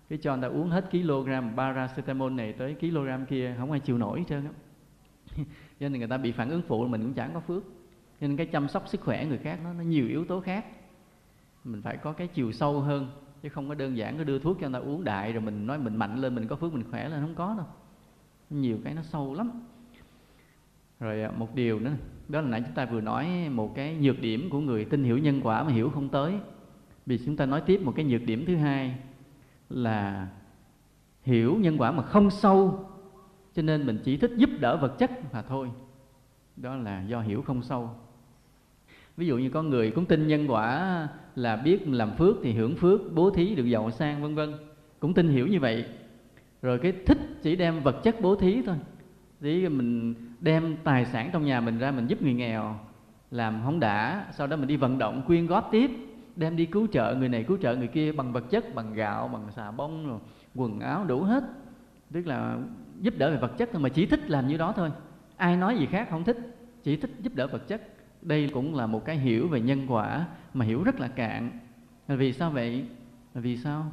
Cái 0.09 0.19
cho 0.21 0.35
người 0.35 0.49
ta 0.49 0.55
uống 0.55 0.69
hết 0.69 0.91
kg 0.91 1.55
paracetamol 1.57 2.31
này 2.31 2.53
tới 2.53 2.75
kg 2.81 3.25
kia 3.29 3.55
không 3.57 3.71
ai 3.71 3.79
chịu 3.79 3.97
nổi 3.97 4.19
hết 4.19 4.25
trơn 4.29 4.45
á. 4.45 4.51
Cho 5.79 5.89
nên 5.89 5.99
người 5.99 6.07
ta 6.07 6.17
bị 6.17 6.31
phản 6.31 6.49
ứng 6.49 6.61
phụ 6.61 6.87
mình 6.87 7.01
cũng 7.01 7.13
chẳng 7.13 7.33
có 7.33 7.39
phước. 7.39 7.63
Cho 8.21 8.27
nên 8.27 8.37
cái 8.37 8.45
chăm 8.45 8.67
sóc 8.67 8.87
sức 8.87 9.01
khỏe 9.01 9.25
người 9.25 9.37
khác 9.37 9.59
nó, 9.63 9.73
nó 9.73 9.83
nhiều 9.83 10.07
yếu 10.07 10.25
tố 10.25 10.39
khác. 10.39 10.65
Mình 11.63 11.81
phải 11.81 11.97
có 11.97 12.11
cái 12.11 12.27
chiều 12.27 12.51
sâu 12.51 12.79
hơn 12.79 13.07
chứ 13.43 13.49
không 13.49 13.69
có 13.69 13.75
đơn 13.75 13.97
giản 13.97 14.17
cứ 14.17 14.23
đưa 14.23 14.39
thuốc 14.39 14.57
cho 14.61 14.69
người 14.69 14.79
ta 14.79 14.85
uống 14.85 15.03
đại 15.03 15.33
rồi 15.33 15.41
mình 15.41 15.67
nói 15.67 15.77
mình 15.77 15.95
mạnh 15.95 16.17
lên 16.17 16.35
mình 16.35 16.47
có 16.47 16.55
phước 16.55 16.73
mình 16.73 16.83
khỏe 16.91 17.09
lên 17.09 17.21
không 17.21 17.35
có 17.35 17.55
đâu. 17.57 17.65
Nhiều 18.49 18.77
cái 18.83 18.93
nó 18.93 19.01
sâu 19.03 19.33
lắm. 19.33 19.51
Rồi 20.99 21.23
à, 21.23 21.31
một 21.37 21.55
điều 21.55 21.79
nữa 21.79 21.91
đó 22.27 22.41
là 22.41 22.47
nãy 22.47 22.61
chúng 22.65 22.75
ta 22.75 22.85
vừa 22.85 23.01
nói 23.01 23.49
một 23.49 23.75
cái 23.75 23.95
nhược 23.95 24.19
điểm 24.19 24.49
của 24.49 24.59
người 24.59 24.85
tin 24.85 25.03
hiểu 25.03 25.17
nhân 25.17 25.41
quả 25.43 25.63
mà 25.63 25.71
hiểu 25.71 25.89
không 25.89 26.09
tới 26.09 26.33
vì 27.05 27.19
chúng 27.25 27.35
ta 27.35 27.45
nói 27.45 27.61
tiếp 27.65 27.81
một 27.83 27.93
cái 27.95 28.05
nhược 28.05 28.21
điểm 28.23 28.43
thứ 28.47 28.55
hai 28.55 28.95
là 29.69 30.27
hiểu 31.23 31.55
nhân 31.59 31.77
quả 31.77 31.91
mà 31.91 32.03
không 32.03 32.29
sâu, 32.29 32.89
cho 33.55 33.61
nên 33.61 33.85
mình 33.85 33.99
chỉ 34.03 34.17
thích 34.17 34.31
giúp 34.37 34.49
đỡ 34.59 34.77
vật 34.77 34.95
chất 34.99 35.33
mà 35.33 35.41
thôi. 35.41 35.71
Đó 36.55 36.75
là 36.75 37.01
do 37.01 37.21
hiểu 37.21 37.41
không 37.41 37.61
sâu. 37.61 37.89
Ví 39.17 39.27
dụ 39.27 39.37
như 39.37 39.49
có 39.49 39.63
người 39.63 39.91
cũng 39.91 40.05
tin 40.05 40.27
nhân 40.27 40.47
quả 40.47 41.07
là 41.35 41.55
biết 41.55 41.87
làm 41.87 42.15
phước 42.15 42.35
thì 42.43 42.53
hưởng 42.53 42.75
phước, 42.75 43.01
bố 43.13 43.29
thí 43.29 43.55
được 43.55 43.65
giàu 43.65 43.91
sang, 43.91 44.21
vân 44.21 44.35
vân. 44.35 44.53
Cũng 44.99 45.13
tin 45.13 45.29
hiểu 45.29 45.47
như 45.47 45.59
vậy. 45.59 45.85
Rồi 46.61 46.79
cái 46.79 46.93
thích 47.05 47.17
chỉ 47.41 47.55
đem 47.55 47.83
vật 47.83 48.03
chất 48.03 48.21
bố 48.21 48.35
thí 48.35 48.61
thôi. 48.61 48.75
Thì 49.41 49.69
mình 49.69 50.15
đem 50.39 50.77
tài 50.83 51.05
sản 51.05 51.29
trong 51.33 51.45
nhà 51.45 51.61
mình 51.61 51.79
ra 51.79 51.91
mình 51.91 52.07
giúp 52.07 52.21
người 52.21 52.33
nghèo, 52.33 52.79
làm 53.31 53.61
không 53.63 53.79
đã 53.79 54.27
sau 54.31 54.47
đó 54.47 54.57
mình 54.57 54.67
đi 54.67 54.77
vận 54.77 54.97
động, 54.97 55.23
quyên 55.27 55.47
góp 55.47 55.69
tiếp 55.71 55.91
đem 56.35 56.55
đi 56.55 56.65
cứu 56.65 56.87
trợ 56.91 57.15
người 57.15 57.29
này, 57.29 57.43
cứu 57.43 57.57
trợ 57.61 57.75
người 57.75 57.87
kia 57.87 58.11
bằng 58.11 58.33
vật 58.33 58.49
chất, 58.49 58.75
bằng 58.75 58.93
gạo, 58.93 59.27
bằng 59.27 59.51
xà 59.51 59.71
bông, 59.71 60.07
rồi 60.07 60.19
quần 60.55 60.79
áo 60.79 61.05
đủ 61.05 61.21
hết. 61.21 61.43
Tức 62.11 62.27
là 62.27 62.57
giúp 63.01 63.13
đỡ 63.17 63.31
về 63.31 63.37
vật 63.37 63.57
chất 63.57 63.69
thôi, 63.71 63.81
mà 63.81 63.89
chỉ 63.89 64.05
thích 64.05 64.29
làm 64.29 64.47
như 64.47 64.57
đó 64.57 64.73
thôi. 64.75 64.91
Ai 65.37 65.57
nói 65.57 65.77
gì 65.77 65.85
khác 65.85 66.07
không 66.09 66.23
thích, 66.23 66.37
chỉ 66.83 66.97
thích 66.97 67.11
giúp 67.21 67.35
đỡ 67.35 67.47
vật 67.47 67.67
chất. 67.67 67.81
Đây 68.21 68.49
cũng 68.53 68.75
là 68.75 68.87
một 68.87 69.05
cái 69.05 69.17
hiểu 69.17 69.47
về 69.47 69.61
nhân 69.61 69.85
quả 69.87 70.25
mà 70.53 70.65
hiểu 70.65 70.83
rất 70.83 70.99
là 70.99 71.07
cạn. 71.07 71.59
Là 72.07 72.15
vì 72.15 72.33
sao 72.33 72.51
vậy? 72.51 72.85
Là 73.33 73.41
vì 73.41 73.57
sao? 73.57 73.91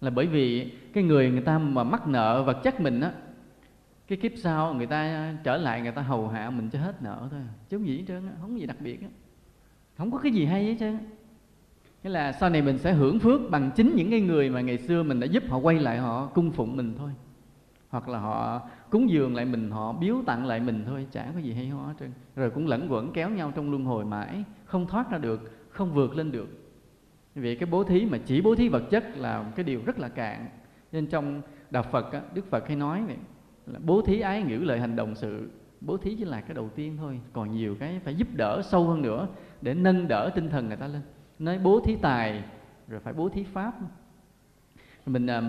Là 0.00 0.10
bởi 0.10 0.26
vì 0.26 0.72
cái 0.92 1.04
người 1.04 1.30
người 1.30 1.40
ta 1.40 1.58
mà 1.58 1.84
mắc 1.84 2.08
nợ 2.08 2.42
vật 2.42 2.58
chất 2.62 2.80
mình 2.80 3.00
á, 3.00 3.12
cái 4.08 4.18
kiếp 4.18 4.32
sau 4.36 4.74
người 4.74 4.86
ta 4.86 5.32
trở 5.44 5.56
lại, 5.56 5.82
người 5.82 5.92
ta 5.92 6.02
hầu 6.02 6.28
hạ 6.28 6.50
mình 6.50 6.70
cho 6.70 6.78
hết 6.78 7.02
nợ 7.02 7.28
thôi. 7.30 7.40
Chứ 7.68 7.78
không 7.78 7.86
gì 7.86 7.98
hết 7.98 8.04
trơn 8.08 8.28
không 8.40 8.60
gì 8.60 8.66
đặc 8.66 8.76
biệt 8.80 9.02
á. 9.02 9.08
Không 9.96 10.10
có 10.10 10.18
cái 10.18 10.32
gì 10.32 10.44
hay 10.44 10.64
hết 10.64 10.76
trơn 10.80 10.98
nghĩa 12.06 12.12
là 12.12 12.32
sau 12.32 12.50
này 12.50 12.62
mình 12.62 12.78
sẽ 12.78 12.92
hưởng 12.92 13.18
phước 13.18 13.40
bằng 13.50 13.70
chính 13.76 13.96
những 13.96 14.10
cái 14.10 14.20
người 14.20 14.50
mà 14.50 14.60
ngày 14.60 14.78
xưa 14.78 15.02
mình 15.02 15.20
đã 15.20 15.26
giúp 15.26 15.42
họ 15.48 15.58
quay 15.58 15.78
lại 15.78 15.98
họ 15.98 16.26
cung 16.26 16.50
phụng 16.50 16.76
mình 16.76 16.94
thôi. 16.98 17.10
Hoặc 17.88 18.08
là 18.08 18.18
họ 18.18 18.60
cúng 18.90 19.10
dường 19.10 19.34
lại 19.34 19.44
mình 19.44 19.70
họ 19.70 19.92
biếu 19.92 20.16
tặng 20.26 20.46
lại 20.46 20.60
mình 20.60 20.84
thôi 20.86 21.06
chả 21.12 21.30
có 21.34 21.38
gì 21.38 21.52
hay 21.52 21.68
ho 21.68 21.86
hết 21.86 21.94
trơn. 22.00 22.12
Rồi 22.36 22.50
cũng 22.50 22.66
lẫn 22.66 22.92
quẩn 22.92 23.12
kéo 23.12 23.30
nhau 23.30 23.52
trong 23.56 23.70
luân 23.70 23.84
hồi 23.84 24.04
mãi 24.04 24.44
không 24.64 24.86
thoát 24.86 25.10
ra 25.10 25.18
được 25.18 25.52
không 25.68 25.94
vượt 25.94 26.16
lên 26.16 26.32
được. 26.32 26.48
Vì 27.34 27.56
cái 27.56 27.68
bố 27.70 27.84
thí 27.84 28.06
mà 28.06 28.18
chỉ 28.18 28.40
bố 28.40 28.54
thí 28.54 28.68
vật 28.68 28.82
chất 28.90 29.04
là 29.16 29.52
cái 29.56 29.64
điều 29.64 29.80
rất 29.86 29.98
là 29.98 30.08
cạn. 30.08 30.48
Nên 30.92 31.06
trong 31.06 31.42
đạo 31.70 31.82
Phật 31.82 32.12
á, 32.12 32.22
Đức 32.34 32.50
Phật 32.50 32.66
hay 32.68 32.76
nói 32.76 33.02
này 33.06 33.16
là 33.66 33.78
bố 33.84 34.02
thí 34.02 34.20
ái 34.20 34.42
ngữ 34.42 34.58
lời 34.58 34.80
hành 34.80 34.96
động 34.96 35.14
sự 35.14 35.50
bố 35.80 35.96
thí 35.96 36.16
chỉ 36.16 36.24
là 36.24 36.40
cái 36.40 36.54
đầu 36.54 36.68
tiên 36.68 36.96
thôi. 36.96 37.20
Còn 37.32 37.52
nhiều 37.52 37.76
cái 37.80 38.00
phải 38.04 38.14
giúp 38.14 38.28
đỡ 38.36 38.62
sâu 38.64 38.84
hơn 38.84 39.02
nữa 39.02 39.28
để 39.62 39.74
nâng 39.74 40.08
đỡ 40.08 40.30
tinh 40.34 40.48
thần 40.48 40.68
người 40.68 40.76
ta 40.76 40.86
lên 40.86 41.02
nói 41.38 41.58
bố 41.58 41.80
thí 41.80 41.96
tài, 41.96 42.44
rồi 42.88 43.00
phải 43.00 43.12
bố 43.12 43.28
thí 43.28 43.44
pháp. 43.44 43.74
Mình 45.06 45.26
ờ, 45.26 45.42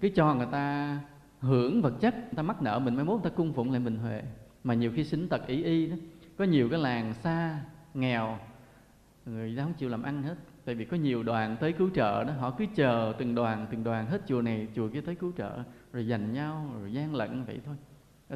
cứ 0.00 0.08
cho 0.08 0.34
người 0.34 0.48
ta 0.52 0.98
hưởng 1.40 1.82
vật 1.82 1.94
chất, 2.00 2.14
người 2.14 2.34
ta 2.36 2.42
mắc 2.42 2.62
nợ 2.62 2.78
mình 2.78 2.96
mới 2.96 3.04
mốt 3.04 3.20
người 3.20 3.30
ta 3.30 3.36
cung 3.36 3.52
phụng 3.52 3.70
lại 3.70 3.80
mình 3.80 3.96
huệ. 3.96 4.22
Mà 4.64 4.74
nhiều 4.74 4.92
khi 4.94 5.04
sinh 5.04 5.28
tật 5.28 5.46
ý 5.46 5.62
y 5.62 5.86
đó, 5.86 5.96
có 6.38 6.44
nhiều 6.44 6.68
cái 6.68 6.78
làng 6.78 7.14
xa, 7.14 7.60
nghèo, 7.94 8.38
người 9.26 9.56
ta 9.56 9.62
không 9.62 9.74
chịu 9.74 9.88
làm 9.88 10.02
ăn 10.02 10.22
hết. 10.22 10.34
Tại 10.64 10.74
vì 10.74 10.84
có 10.84 10.96
nhiều 10.96 11.22
đoàn 11.22 11.56
tới 11.60 11.72
cứu 11.72 11.90
trợ 11.94 12.24
đó, 12.24 12.32
họ 12.32 12.50
cứ 12.50 12.66
chờ 12.74 13.14
từng 13.18 13.34
đoàn 13.34 13.66
từng 13.70 13.84
đoàn 13.84 14.06
hết 14.06 14.22
chùa 14.26 14.42
này, 14.42 14.68
chùa 14.74 14.88
kia 14.88 15.00
tới 15.00 15.14
cứu 15.14 15.32
trợ, 15.38 15.62
rồi 15.92 16.04
giành 16.04 16.32
nhau, 16.32 16.70
rồi 16.80 16.92
gian 16.92 17.14
lận 17.14 17.44
vậy 17.44 17.60
thôi. 17.66 17.76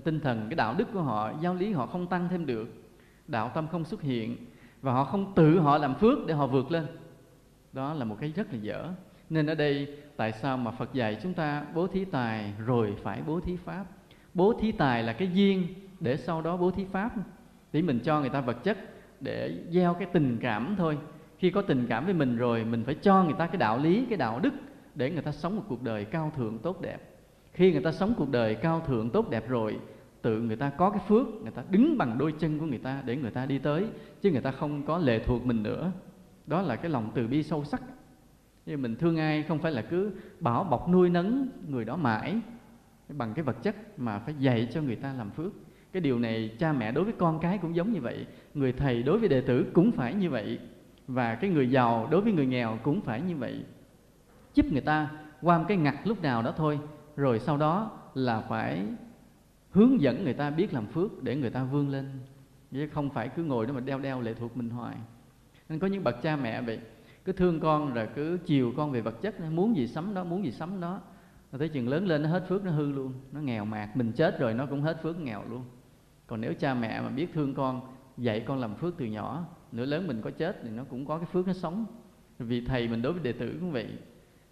Tinh 0.05 0.21
thần, 0.21 0.47
cái 0.51 0.57
đạo 0.57 0.75
đức 0.79 0.89
của 0.93 1.03
họ, 1.03 1.33
giáo 1.41 1.55
lý 1.55 1.73
họ 1.73 1.87
không 1.87 2.07
tăng 2.07 2.29
thêm 2.29 2.47
được, 2.47 2.69
đạo 3.29 3.51
tâm 3.55 3.69
không 3.69 3.85
xuất 3.85 4.03
hiện 4.03 4.37
và 4.85 4.93
họ 4.93 5.05
không 5.05 5.33
tự 5.35 5.59
họ 5.59 5.79
làm 5.79 5.95
phước 5.95 6.27
để 6.27 6.35
họ 6.35 6.47
vượt 6.47 6.71
lên. 6.71 6.87
Đó 7.73 7.95
là 7.95 8.05
một 8.05 8.17
cái 8.21 8.33
rất 8.37 8.53
là 8.53 8.59
dở. 8.63 8.89
Nên 9.31 9.47
ở 9.47 9.55
đây, 9.55 9.97
tại 10.17 10.33
sao 10.33 10.57
mà 10.57 10.71
Phật 10.71 10.95
dạy 10.95 11.19
chúng 11.23 11.35
ta 11.35 11.65
bố 11.75 11.87
thí 11.87 12.05
tài 12.05 12.53
rồi 12.67 12.97
phải 13.03 13.23
bố 13.27 13.41
thí 13.41 13.57
pháp? 13.57 13.85
Bố 14.35 14.53
thí 14.61 14.73
tài 14.73 15.03
là 15.03 15.13
cái 15.13 15.31
duyên 15.35 15.67
để 16.01 16.17
sau 16.17 16.43
đó 16.43 16.57
bố 16.57 16.71
thí 16.71 16.85
pháp. 16.85 17.11
Để 17.73 17.83
mình 17.83 18.01
cho 18.05 18.21
người 18.21 18.31
ta 18.31 18.41
vật 18.41 18.65
chất 18.65 18.79
để 19.21 19.59
gieo 19.71 19.95
cái 19.95 20.09
tình 20.13 20.39
cảm 20.41 20.75
thôi. 20.79 20.99
Khi 21.39 21.51
có 21.51 21.63
tình 21.63 21.87
cảm 21.89 22.05
với 22.05 22.15
mình 22.15 22.37
rồi, 22.37 22.65
mình 22.65 22.85
phải 22.85 22.95
cho 22.95 23.25
người 23.25 23.35
ta 23.39 23.47
cái 23.47 23.57
đạo 23.57 23.79
lý, 23.79 24.07
cái 24.09 24.19
đạo 24.19 24.41
đức 24.41 24.53
để 24.95 25.11
người 25.11 25.23
ta 25.23 25.33
sống 25.33 25.57
một 25.57 25.63
cuộc 25.69 25.83
đời 25.83 26.05
cao 26.05 26.33
thượng 26.37 26.59
tốt 26.59 26.81
đẹp. 26.81 26.99
Khi 27.53 27.73
người 27.73 27.83
ta 27.83 27.93
sống 27.93 28.15
cuộc 28.17 28.31
đời 28.31 28.55
cao 28.55 28.83
thượng 28.87 29.11
tốt 29.11 29.31
đẹp 29.31 29.49
rồi 29.49 29.79
tự 30.25 30.41
người 30.41 30.57
ta 30.57 30.71
có 30.71 30.91
cái 30.91 31.01
phước, 31.09 31.27
người 31.43 31.51
ta 31.51 31.63
đứng 31.71 31.99
bằng 31.99 32.19
đôi 32.19 32.33
chân 32.33 32.59
của 32.59 32.67
người 32.67 32.79
ta 32.79 33.03
để 33.05 33.17
người 33.17 33.31
ta 33.31 33.47
đi 33.47 33.59
tới, 33.59 33.87
chứ 34.21 34.31
người 34.31 34.41
ta 34.41 34.51
không 34.51 34.83
có 34.83 34.99
lệ 34.99 35.19
thuộc 35.19 35.47
mình 35.47 35.63
nữa. 35.63 35.93
Đó 36.47 36.63
là 36.63 36.77
cái 36.77 36.91
lòng 36.91 37.11
từ 37.15 37.27
bi 37.27 37.43
sâu 37.43 37.65
sắc. 37.65 37.83
Nhưng 38.67 38.83
mình 38.83 38.97
thương 38.97 39.17
ai 39.17 39.43
không 39.43 39.59
phải 39.59 39.73
là 39.73 39.83
cứ 39.83 40.13
bảo 40.41 40.65
bọc 40.65 40.89
nuôi 40.89 41.11
nấng 41.11 41.49
người 41.69 41.85
đó 41.85 41.97
mãi, 41.97 42.41
bằng 43.09 43.35
cái 43.35 43.43
vật 43.43 43.63
chất 43.63 43.99
mà 43.99 44.19
phải 44.19 44.35
dạy 44.39 44.69
cho 44.73 44.83
người 44.83 44.97
ta 44.97 45.13
làm 45.13 45.31
phước. 45.31 45.53
Cái 45.93 46.01
điều 46.01 46.19
này 46.19 46.57
cha 46.59 46.73
mẹ 46.73 46.93
đối 46.93 47.05
với 47.05 47.15
con 47.19 47.39
cái 47.41 47.59
cũng 47.59 47.77
giống 47.77 47.93
như 47.93 48.01
vậy, 48.01 48.27
người 48.55 48.73
thầy 48.73 49.03
đối 49.03 49.19
với 49.19 49.29
đệ 49.29 49.41
tử 49.41 49.67
cũng 49.75 49.93
phải 49.93 50.15
như 50.15 50.31
vậy, 50.31 50.59
và 51.09 51.35
cái 51.35 51.51
người 51.51 51.71
giàu 51.71 52.09
đối 52.11 52.21
với 52.21 52.33
người 52.33 52.47
nghèo 52.47 52.79
cũng 52.83 53.01
phải 53.01 53.21
như 53.21 53.37
vậy. 53.37 53.65
Giúp 54.55 54.67
người 54.73 54.81
ta 54.81 55.11
qua 55.43 55.59
một 55.59 55.65
cái 55.69 55.77
ngặt 55.77 55.95
lúc 56.05 56.23
nào 56.23 56.43
đó 56.43 56.55
thôi, 56.57 56.79
rồi 57.17 57.39
sau 57.39 57.57
đó 57.57 57.91
là 58.15 58.41
phải 58.41 58.87
hướng 59.75 60.01
dẫn 60.01 60.25
người 60.25 60.35
ta 60.35 60.51
biết 60.51 60.75
làm 60.75 60.87
phước 60.87 61.23
để 61.23 61.37
người 61.37 61.51
ta 61.51 61.65
vươn 61.65 61.89
lên. 61.89 62.07
Chứ 62.71 62.89
không 62.89 63.11
phải 63.11 63.29
cứ 63.29 63.45
ngồi 63.45 63.67
đó 63.67 63.73
mà 63.73 63.81
đeo 63.81 63.99
đeo 63.99 64.21
lệ 64.21 64.35
thuộc 64.35 64.57
mình 64.57 64.71
hoài. 64.71 64.97
Nên 65.69 65.79
có 65.79 65.87
những 65.87 66.05
bậc 66.05 66.23
cha 66.23 66.37
mẹ 66.37 66.63
vậy, 66.63 66.79
cứ 67.25 67.33
thương 67.33 67.61
con 67.61 67.95
rồi 67.95 68.09
cứ 68.15 68.39
chiều 68.45 68.73
con 68.77 68.93
về 68.93 69.01
vật 69.01 69.23
chất 69.23 69.41
muốn 69.41 69.77
gì 69.77 69.87
sắm 69.87 70.15
đó, 70.15 70.25
muốn 70.25 70.45
gì 70.45 70.51
sắm 70.51 70.81
đó. 70.81 71.01
Rồi 71.53 71.59
tới 71.59 71.69
chừng 71.69 71.89
lớn 71.89 72.07
lên 72.07 72.23
nó 72.23 72.29
hết 72.29 72.45
phước, 72.49 72.65
nó 72.65 72.71
hư 72.71 72.93
luôn, 72.93 73.13
nó 73.33 73.41
nghèo 73.41 73.65
mạt, 73.65 73.97
mình 73.97 74.13
chết 74.13 74.39
rồi 74.39 74.55
nó 74.55 74.67
cũng 74.67 74.83
hết 74.83 75.03
phước, 75.03 75.21
nghèo 75.21 75.45
luôn. 75.51 75.65
Còn 76.27 76.41
nếu 76.41 76.55
cha 76.55 76.75
mẹ 76.75 77.01
mà 77.01 77.09
biết 77.09 77.33
thương 77.33 77.55
con, 77.55 77.81
dạy 78.17 78.41
con 78.41 78.59
làm 78.59 78.75
phước 78.75 78.95
từ 78.99 79.05
nhỏ 79.05 79.47
nữa 79.73 79.85
lớn 79.85 80.07
mình 80.07 80.21
có 80.23 80.31
chết 80.31 80.61
thì 80.63 80.71
nó 80.71 80.85
cũng 80.85 81.07
có 81.07 81.19
cái 81.19 81.27
phước 81.33 81.47
nó 81.47 81.53
sống. 81.53 81.87
Vì 82.39 82.65
thầy 82.65 82.89
mình 82.89 83.03
đối 83.03 83.13
với 83.13 83.23
đệ 83.23 83.33
tử 83.33 83.57
cũng 83.61 83.73
vậy. 83.73 83.89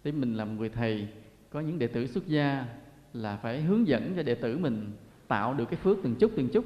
Thế 0.03 0.11
mình 0.11 0.33
làm 0.33 0.57
người 0.57 0.69
thầy, 0.69 1.07
có 1.49 1.59
những 1.59 1.79
đệ 1.79 1.87
tử 1.87 2.07
xuất 2.07 2.27
gia 2.27 2.65
là 3.13 3.37
phải 3.37 3.61
hướng 3.61 3.87
dẫn 3.87 4.13
cho 4.15 4.23
đệ 4.23 4.35
tử 4.35 4.57
mình 4.57 4.91
tạo 5.33 5.53
được 5.53 5.65
cái 5.65 5.79
phước 5.83 5.97
từng 6.03 6.15
chút 6.15 6.31
từng 6.35 6.49
chút. 6.49 6.65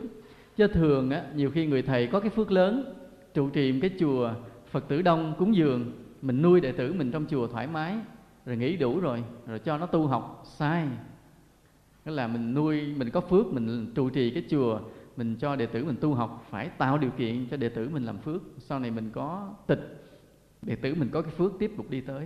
Chứ 0.55 0.67
thường 0.67 1.09
á, 1.09 1.23
nhiều 1.35 1.51
khi 1.51 1.65
người 1.65 1.81
thầy 1.81 2.07
có 2.07 2.19
cái 2.19 2.29
phước 2.29 2.51
lớn, 2.51 2.93
trụ 3.33 3.49
trì 3.49 3.71
một 3.71 3.79
cái 3.81 3.91
chùa 3.99 4.33
phật 4.71 4.87
tử 4.87 5.01
đông 5.01 5.33
cúng 5.37 5.55
dường, 5.55 5.91
mình 6.21 6.41
nuôi 6.41 6.59
đệ 6.61 6.71
tử 6.71 6.93
mình 6.93 7.11
trong 7.11 7.25
chùa 7.29 7.47
thoải 7.47 7.67
mái, 7.67 7.95
rồi 8.45 8.57
nghĩ 8.57 8.77
đủ 8.77 8.99
rồi 8.99 9.23
rồi 9.47 9.59
cho 9.59 9.77
nó 9.77 9.85
tu 9.85 10.07
học, 10.07 10.43
sai. 10.45 10.87
Tức 12.03 12.11
là 12.11 12.27
mình 12.27 12.53
nuôi, 12.53 12.93
mình 12.97 13.09
có 13.09 13.21
phước, 13.21 13.45
mình 13.45 13.91
trụ 13.95 14.09
trì 14.09 14.31
cái 14.31 14.43
chùa, 14.49 14.79
mình 15.17 15.35
cho 15.35 15.55
đệ 15.55 15.65
tử 15.65 15.85
mình 15.85 15.97
tu 16.01 16.13
học, 16.13 16.45
phải 16.49 16.69
tạo 16.69 16.97
điều 16.97 17.11
kiện 17.11 17.47
cho 17.51 17.57
đệ 17.57 17.69
tử 17.69 17.89
mình 17.93 18.03
làm 18.03 18.17
phước. 18.17 18.41
Sau 18.57 18.79
này 18.79 18.91
mình 18.91 19.09
có 19.13 19.53
tịch, 19.67 20.03
đệ 20.61 20.75
tử 20.75 20.95
mình 20.95 21.09
có 21.11 21.21
cái 21.21 21.31
phước 21.31 21.51
tiếp 21.59 21.71
tục 21.77 21.85
đi 21.89 22.01
tới. 22.01 22.25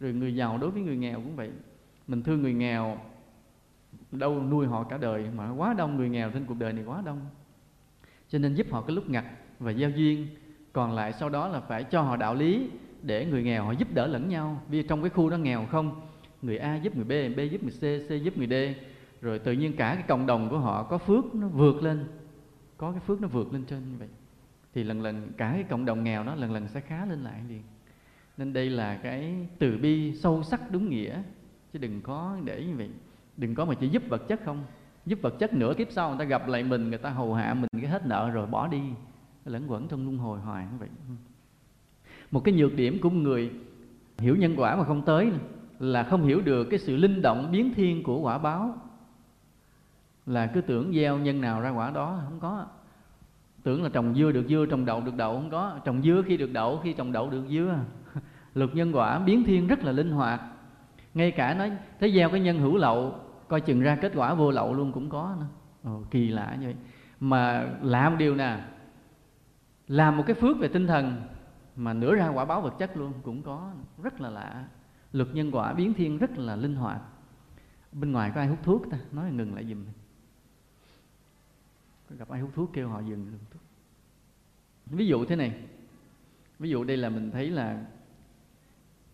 Rồi 0.00 0.12
người 0.12 0.34
giàu 0.34 0.58
đối 0.58 0.70
với 0.70 0.82
người 0.82 0.96
nghèo 0.96 1.16
cũng 1.16 1.36
vậy. 1.36 1.50
Mình 2.06 2.22
thương 2.22 2.42
người 2.42 2.54
nghèo 2.54 2.98
đâu 4.12 4.42
nuôi 4.42 4.66
họ 4.66 4.84
cả 4.84 4.98
đời 4.98 5.26
mà 5.36 5.50
quá 5.50 5.74
đông 5.74 5.96
người 5.96 6.08
nghèo 6.08 6.30
trên 6.30 6.44
cuộc 6.44 6.58
đời 6.58 6.72
này 6.72 6.84
quá 6.84 7.02
đông. 7.04 7.20
Cho 8.28 8.38
nên 8.38 8.54
giúp 8.54 8.66
họ 8.70 8.82
cái 8.82 8.96
lúc 8.96 9.10
ngặt 9.10 9.24
và 9.58 9.70
giao 9.70 9.90
duyên 9.90 10.26
còn 10.72 10.92
lại 10.92 11.12
sau 11.12 11.28
đó 11.28 11.48
là 11.48 11.60
phải 11.60 11.84
cho 11.84 12.02
họ 12.02 12.16
đạo 12.16 12.34
lý 12.34 12.70
để 13.02 13.26
người 13.26 13.42
nghèo 13.42 13.64
họ 13.64 13.72
giúp 13.72 13.88
đỡ 13.94 14.06
lẫn 14.06 14.28
nhau. 14.28 14.62
Vì 14.68 14.82
trong 14.82 15.02
cái 15.02 15.10
khu 15.10 15.30
đó 15.30 15.36
nghèo 15.36 15.66
không 15.66 16.00
người 16.42 16.58
A 16.58 16.76
giúp 16.76 16.96
người 16.96 17.04
B, 17.04 17.36
B 17.36 17.40
giúp 17.52 17.62
người 17.62 18.00
C, 18.00 18.08
C 18.08 18.24
giúp 18.24 18.38
người 18.38 18.46
D 18.46 18.78
rồi 19.20 19.38
tự 19.38 19.52
nhiên 19.52 19.76
cả 19.76 19.94
cái 19.94 20.04
cộng 20.08 20.26
đồng 20.26 20.50
của 20.50 20.58
họ 20.58 20.82
có 20.82 20.98
phước 20.98 21.34
nó 21.34 21.48
vượt 21.48 21.82
lên 21.82 22.04
có 22.76 22.92
cái 22.92 23.00
phước 23.00 23.20
nó 23.20 23.28
vượt 23.28 23.52
lên 23.52 23.64
trên 23.64 23.80
như 23.90 23.96
vậy 23.98 24.08
thì 24.74 24.84
lần 24.84 25.02
lần 25.02 25.32
cả 25.36 25.50
cái 25.54 25.62
cộng 25.62 25.84
đồng 25.84 26.04
nghèo 26.04 26.24
nó 26.24 26.34
lần 26.34 26.52
lần 26.52 26.68
sẽ 26.68 26.80
khá 26.80 27.06
lên 27.06 27.18
lại 27.18 27.40
liền. 27.48 27.62
Nên 28.36 28.52
đây 28.52 28.70
là 28.70 28.96
cái 28.96 29.46
từ 29.58 29.78
bi 29.78 30.14
sâu 30.14 30.42
sắc 30.42 30.70
đúng 30.70 30.88
nghĩa 30.88 31.22
chứ 31.72 31.78
đừng 31.78 32.00
có 32.00 32.36
để 32.44 32.64
như 32.64 32.76
vậy 32.76 32.90
đừng 33.36 33.54
có 33.54 33.64
mà 33.64 33.74
chỉ 33.74 33.88
giúp 33.88 34.02
vật 34.08 34.28
chất 34.28 34.40
không. 34.44 34.64
Giúp 35.06 35.18
vật 35.22 35.38
chất 35.38 35.54
nửa 35.54 35.74
kiếp 35.74 35.88
sau 35.90 36.08
người 36.08 36.18
ta 36.18 36.24
gặp 36.24 36.48
lại 36.48 36.62
mình, 36.62 36.88
người 36.88 36.98
ta 36.98 37.10
hầu 37.10 37.34
hạ 37.34 37.54
mình 37.54 37.68
cái 37.80 37.90
hết 37.90 38.06
nợ 38.06 38.30
rồi 38.30 38.46
bỏ 38.46 38.68
đi. 38.68 38.82
Lẫn 39.44 39.70
quẩn 39.70 39.88
trong 39.88 40.04
luân 40.04 40.18
hồi 40.18 40.40
hoài 40.40 40.66
như 40.72 40.78
vậy. 40.78 40.88
Một 42.30 42.40
cái 42.44 42.54
nhược 42.54 42.74
điểm 42.74 42.98
của 43.02 43.10
người 43.10 43.50
hiểu 44.18 44.36
nhân 44.36 44.54
quả 44.56 44.76
mà 44.76 44.84
không 44.84 45.02
tới 45.02 45.32
là 45.78 46.02
không 46.02 46.22
hiểu 46.22 46.40
được 46.40 46.64
cái 46.64 46.78
sự 46.78 46.96
linh 46.96 47.22
động 47.22 47.48
biến 47.52 47.74
thiên 47.74 48.02
của 48.02 48.20
quả 48.20 48.38
báo. 48.38 48.74
Là 50.26 50.46
cứ 50.46 50.60
tưởng 50.60 50.92
gieo 50.94 51.18
nhân 51.18 51.40
nào 51.40 51.60
ra 51.60 51.70
quả 51.70 51.90
đó, 51.90 52.20
không 52.24 52.40
có. 52.40 52.66
Tưởng 53.62 53.82
là 53.82 53.88
trồng 53.88 54.14
dưa 54.14 54.32
được 54.32 54.44
dưa, 54.48 54.66
trồng 54.66 54.84
đậu 54.84 55.00
được 55.00 55.14
đậu, 55.16 55.34
không 55.34 55.50
có. 55.50 55.78
Trồng 55.84 56.02
dưa 56.02 56.22
khi 56.26 56.36
được 56.36 56.52
đậu, 56.52 56.80
khi 56.84 56.92
trồng 56.92 57.12
đậu 57.12 57.30
được 57.30 57.44
dưa. 57.48 57.78
Luật 58.54 58.74
nhân 58.74 58.92
quả 58.92 59.18
biến 59.18 59.44
thiên 59.44 59.66
rất 59.66 59.84
là 59.84 59.92
linh 59.92 60.10
hoạt 60.10 60.40
ngay 61.14 61.30
cả 61.30 61.54
nói 61.54 61.72
thế 62.00 62.12
gieo 62.12 62.30
cái 62.30 62.40
nhân 62.40 62.58
hữu 62.58 62.76
lậu 62.76 63.20
coi 63.48 63.60
chừng 63.60 63.80
ra 63.80 63.96
kết 63.96 64.12
quả 64.14 64.34
vô 64.34 64.50
lậu 64.50 64.74
luôn 64.74 64.92
cũng 64.92 65.08
có 65.08 65.36
nữa. 65.40 65.46
Ồ, 65.82 66.02
kỳ 66.10 66.28
lạ 66.28 66.56
như 66.60 66.66
vậy. 66.66 66.76
Mà 67.20 67.70
làm 67.82 68.12
một 68.12 68.18
điều 68.18 68.34
nè 68.34 68.64
làm 69.88 70.16
một 70.16 70.24
cái 70.26 70.34
phước 70.34 70.58
về 70.58 70.68
tinh 70.68 70.86
thần 70.86 71.22
mà 71.76 71.92
nửa 71.92 72.14
ra 72.14 72.28
quả 72.28 72.44
báo 72.44 72.60
vật 72.60 72.74
chất 72.78 72.96
luôn 72.96 73.12
cũng 73.22 73.42
có 73.42 73.72
rất 74.02 74.20
là 74.20 74.30
lạ. 74.30 74.64
Luật 75.12 75.28
nhân 75.32 75.50
quả 75.52 75.72
biến 75.72 75.94
thiên 75.94 76.18
rất 76.18 76.38
là 76.38 76.56
linh 76.56 76.74
hoạt. 76.74 77.00
Bên 77.92 78.12
ngoài 78.12 78.32
có 78.34 78.40
ai 78.40 78.48
hút 78.48 78.58
thuốc 78.62 78.90
ta? 78.90 78.98
Nói 79.12 79.32
ngừng 79.32 79.54
lại 79.54 79.64
giùm 79.64 79.84
gặp 82.18 82.28
ai 82.28 82.40
hút 82.40 82.50
thuốc 82.54 82.70
kêu 82.72 82.88
họ 82.88 83.00
dừng 83.00 83.30
hút 83.30 83.40
thuốc 83.50 83.62
ví 84.86 85.06
dụ 85.06 85.24
thế 85.24 85.36
này. 85.36 85.60
Ví 86.58 86.70
dụ 86.70 86.84
đây 86.84 86.96
là 86.96 87.08
mình 87.08 87.30
thấy 87.30 87.50
là 87.50 87.84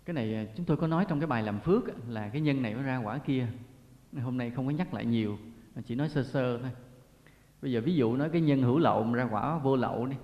cái 0.09 0.15
này 0.15 0.35
à, 0.35 0.45
chúng 0.57 0.67
tôi 0.67 0.77
có 0.77 0.87
nói 0.87 1.05
trong 1.09 1.21
cái 1.21 1.27
bài 1.27 1.43
làm 1.43 1.61
phước 1.61 1.85
là 2.09 2.29
cái 2.29 2.41
nhân 2.41 2.63
này 2.63 2.75
nó 2.75 2.83
ra 2.83 2.99
quả 2.99 3.19
kia. 3.19 3.47
Hôm 4.23 4.39
nay 4.39 4.51
không 4.51 4.67
có 4.67 4.71
nhắc 4.71 4.95
lại 4.95 5.05
nhiều 5.05 5.39
chỉ 5.87 5.95
nói 5.95 6.09
sơ 6.09 6.23
sơ 6.23 6.59
thôi. 6.59 6.71
Bây 7.63 7.73
giờ 7.73 7.81
ví 7.81 7.95
dụ 7.95 8.17
nói 8.17 8.31
cái 8.31 8.41
nhân 8.41 8.63
hữu 8.63 8.79
lậu 8.79 9.15
ra 9.15 9.29
quả 9.31 9.59
vô 9.59 9.77
lậu 9.77 10.07
đi. 10.07 10.17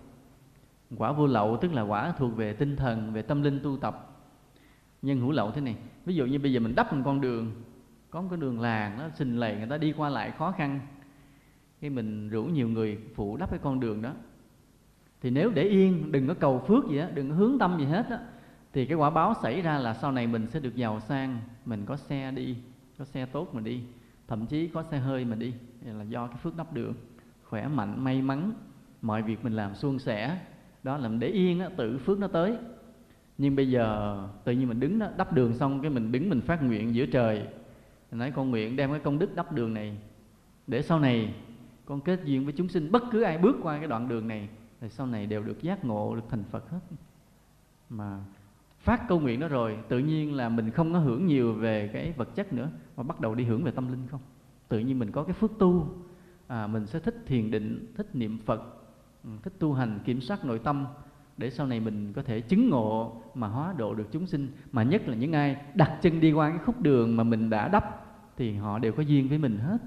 Quả 0.97 1.13
vô 1.13 1.27
lậu 1.27 1.57
tức 1.57 1.73
là 1.73 1.83
quả 1.83 2.13
thuộc 2.19 2.37
về 2.37 2.53
tinh 2.53 2.77
thần, 2.77 3.13
về 3.13 3.23
tâm 3.23 3.43
linh 3.43 3.61
tu 3.63 3.77
tập. 3.77 4.25
Nhân 5.03 5.21
hữu 5.21 5.31
lậu 5.33 5.51
thế 5.51 5.61
này, 5.61 5.77
ví 6.05 6.15
dụ 6.15 6.27
như 6.27 6.39
bây 6.39 6.53
giờ 6.53 6.61
mình 6.61 6.75
đắp 6.75 6.93
một 6.93 7.03
con 7.05 7.21
đường, 7.21 7.53
có 8.11 8.23
một 8.23 8.29
cái 8.31 8.41
đường 8.41 8.61
làng 8.61 8.99
nó 8.99 9.09
xình 9.09 9.39
lầy, 9.41 9.57
người 9.57 9.69
ta 9.69 9.79
đi 9.79 9.93
qua 9.93 10.09
lại 10.09 10.33
khó 10.39 10.53
khăn. 10.53 10.81
Khi 11.81 11.91
mình 11.91 12.29
rủ 12.29 12.45
nhiều 12.45 12.69
người 12.69 12.99
phụ 13.15 13.37
đắp 13.37 13.51
cái 13.51 13.59
con 13.63 13.81
đường 13.81 14.03
đó. 14.03 14.13
Thì 15.21 15.31
nếu 15.31 15.51
để 15.51 15.63
yên, 15.63 16.13
đừng 16.13 16.29
có 16.29 16.35
cầu 16.35 16.65
phước 16.69 16.89
gì 16.91 16.99
á, 16.99 17.11
đừng 17.15 17.31
có 17.31 17.37
hướng 17.37 17.59
tâm 17.59 17.79
gì 17.79 17.85
hết 17.85 18.07
á 18.11 18.19
thì 18.75 18.87
cái 18.87 18.97
quả 18.97 19.11
báo 19.11 19.35
xảy 19.43 19.63
ra 19.63 19.79
là 19.79 19.95
sau 19.95 20.13
này 20.13 20.27
mình 20.27 20.47
sẽ 20.47 20.61
được 20.61 20.77
giàu 20.77 21.01
sang 21.01 21.41
mình 21.65 21.85
có 21.87 21.97
xe 21.97 22.31
đi 22.31 22.57
có 22.99 23.05
xe 23.05 23.27
tốt 23.27 23.55
mà 23.55 23.61
đi 23.61 23.81
thậm 24.29 24.47
chí 24.47 24.69
có 24.69 24.83
xe 24.83 24.99
hơi 24.99 25.25
mà 25.25 25.37
đi. 25.37 25.55
Là 25.85 26.05
do 26.05 26.27
cái 26.27 26.37
phước 26.37 26.57
đắp 26.57 26.73
được, 26.73 26.93
khỏe 27.43 27.69
mạnh 27.69 28.05
may 28.05 28.23
mắn 28.23 28.53
mọi 29.03 29.23
việc 29.23 29.45
mình 29.45 29.53
làm 29.53 29.75
suôn 29.75 29.99
sẻ. 29.99 30.39
Đó 30.83 30.97
làm 30.97 31.19
để 31.19 31.29
yên 31.29 31.61
á, 31.61 31.69
tự 31.77 31.99
phước 31.99 32.19
nó 32.19 32.27
tới. 32.27 32.57
Nhưng 33.39 33.57
bây 33.57 33.71
giờ 33.71 34.19
tự 34.45 34.53
nhiên 34.53 34.69
mình 34.69 34.81
đứng 34.81 34.99
đó 34.99 35.09
đắp 35.17 35.33
đường 35.33 35.55
xong 35.55 35.81
cái 35.83 35.91
mình 35.91 36.13
đứng 36.13 36.31
mình 36.31 36.41
phát 36.41 36.63
nguyện 36.63 36.95
giữa 36.95 37.07
trời. 37.07 37.47
Mình 38.11 38.19
nói 38.19 38.31
con 38.31 38.51
nguyện 38.51 38.77
đem 38.77 38.91
cái 38.91 39.01
công 39.01 39.19
đức 39.19 39.35
đắp 39.35 39.53
đường 39.53 39.75
này 39.75 39.99
để 40.67 40.83
sau 40.83 41.01
này 41.01 41.35
con 41.85 42.01
kết 42.01 42.21
duyên 42.25 42.45
với 42.45 42.55
chúng 42.57 42.69
sinh 42.69 42.93
bất 42.93 43.03
cứ 43.13 43.23
ai 43.23 43.39
bước 43.39 43.57
qua 43.63 43.79
cái 43.79 43.87
đoạn 43.87 44.09
đường 44.09 44.29
này 44.29 44.49
thì 44.81 44.89
sau 44.89 45.07
này 45.07 45.27
đều 45.27 45.43
được 45.43 45.63
giác 45.63 45.85
ngộ 45.85 46.15
được 46.17 46.25
thành 46.31 46.45
phật 46.51 46.71
hết. 46.71 46.81
Mà 47.91 48.21
phát 48.85 49.09
câu 49.09 49.21
nguyện 49.21 49.41
đó 49.41 49.49
rồi 49.49 49.79
tự 49.89 49.99
nhiên 49.99 50.35
là 50.35 50.49
mình 50.49 50.71
không 50.71 50.93
có 50.93 50.99
hưởng 50.99 51.27
nhiều 51.27 51.55
về 51.55 51.91
cái 51.93 52.13
vật 52.17 52.35
chất 52.35 52.53
nữa 52.53 52.71
mà 52.97 53.03
bắt 53.03 53.21
đầu 53.21 53.35
đi 53.35 53.45
hưởng 53.45 53.65
về 53.65 53.71
tâm 53.71 53.93
linh 53.93 54.07
không? 54.11 54.21
Tự 54.69 54.79
nhiên 54.79 54.99
mình 54.99 55.11
có 55.13 55.23
cái 55.23 55.35
phước 55.35 55.51
tu 55.59 55.89
à, 56.47 56.67
mình 56.67 56.87
sẽ 56.87 56.99
thích 56.99 57.23
thiền 57.27 57.51
định 57.51 57.93
thích 57.97 58.09
niệm 58.13 58.39
phật 58.47 58.63
ừ, 59.25 59.31
thích 59.43 59.53
tu 59.59 59.73
hành 59.73 59.99
kiểm 60.05 60.21
soát 60.21 60.45
nội 60.45 60.59
tâm 60.59 60.87
để 61.37 61.51
sau 61.51 61.67
này 61.67 61.81
mình 61.81 62.13
có 62.13 62.23
thể 62.23 62.41
chứng 62.41 62.71
ngộ 62.71 63.23
mà 63.35 63.49
hóa 63.49 63.75
độ 63.77 63.95
được 63.95 64.09
chúng 64.13 64.27
sinh. 64.27 64.49
Mà 64.73 64.83
nhất 64.83 65.09
là 65.09 65.15
những 65.15 65.33
ai 65.33 65.57
đặt 65.75 65.99
chân 66.03 66.21
đi 66.21 66.33
qua 66.33 66.51
cái 66.51 66.59
khúc 66.59 66.81
đường 66.81 67.17
mà 67.17 67.25
mình 67.25 67.51
đã 67.51 67.69
đắp 67.69 67.85
thì 68.37 68.57
họ 68.57 68.79
đều 68.79 68.93
có 68.93 69.03
duyên 69.03 69.29
với 69.29 69.39
mình 69.39 69.59
hết. 69.59 69.79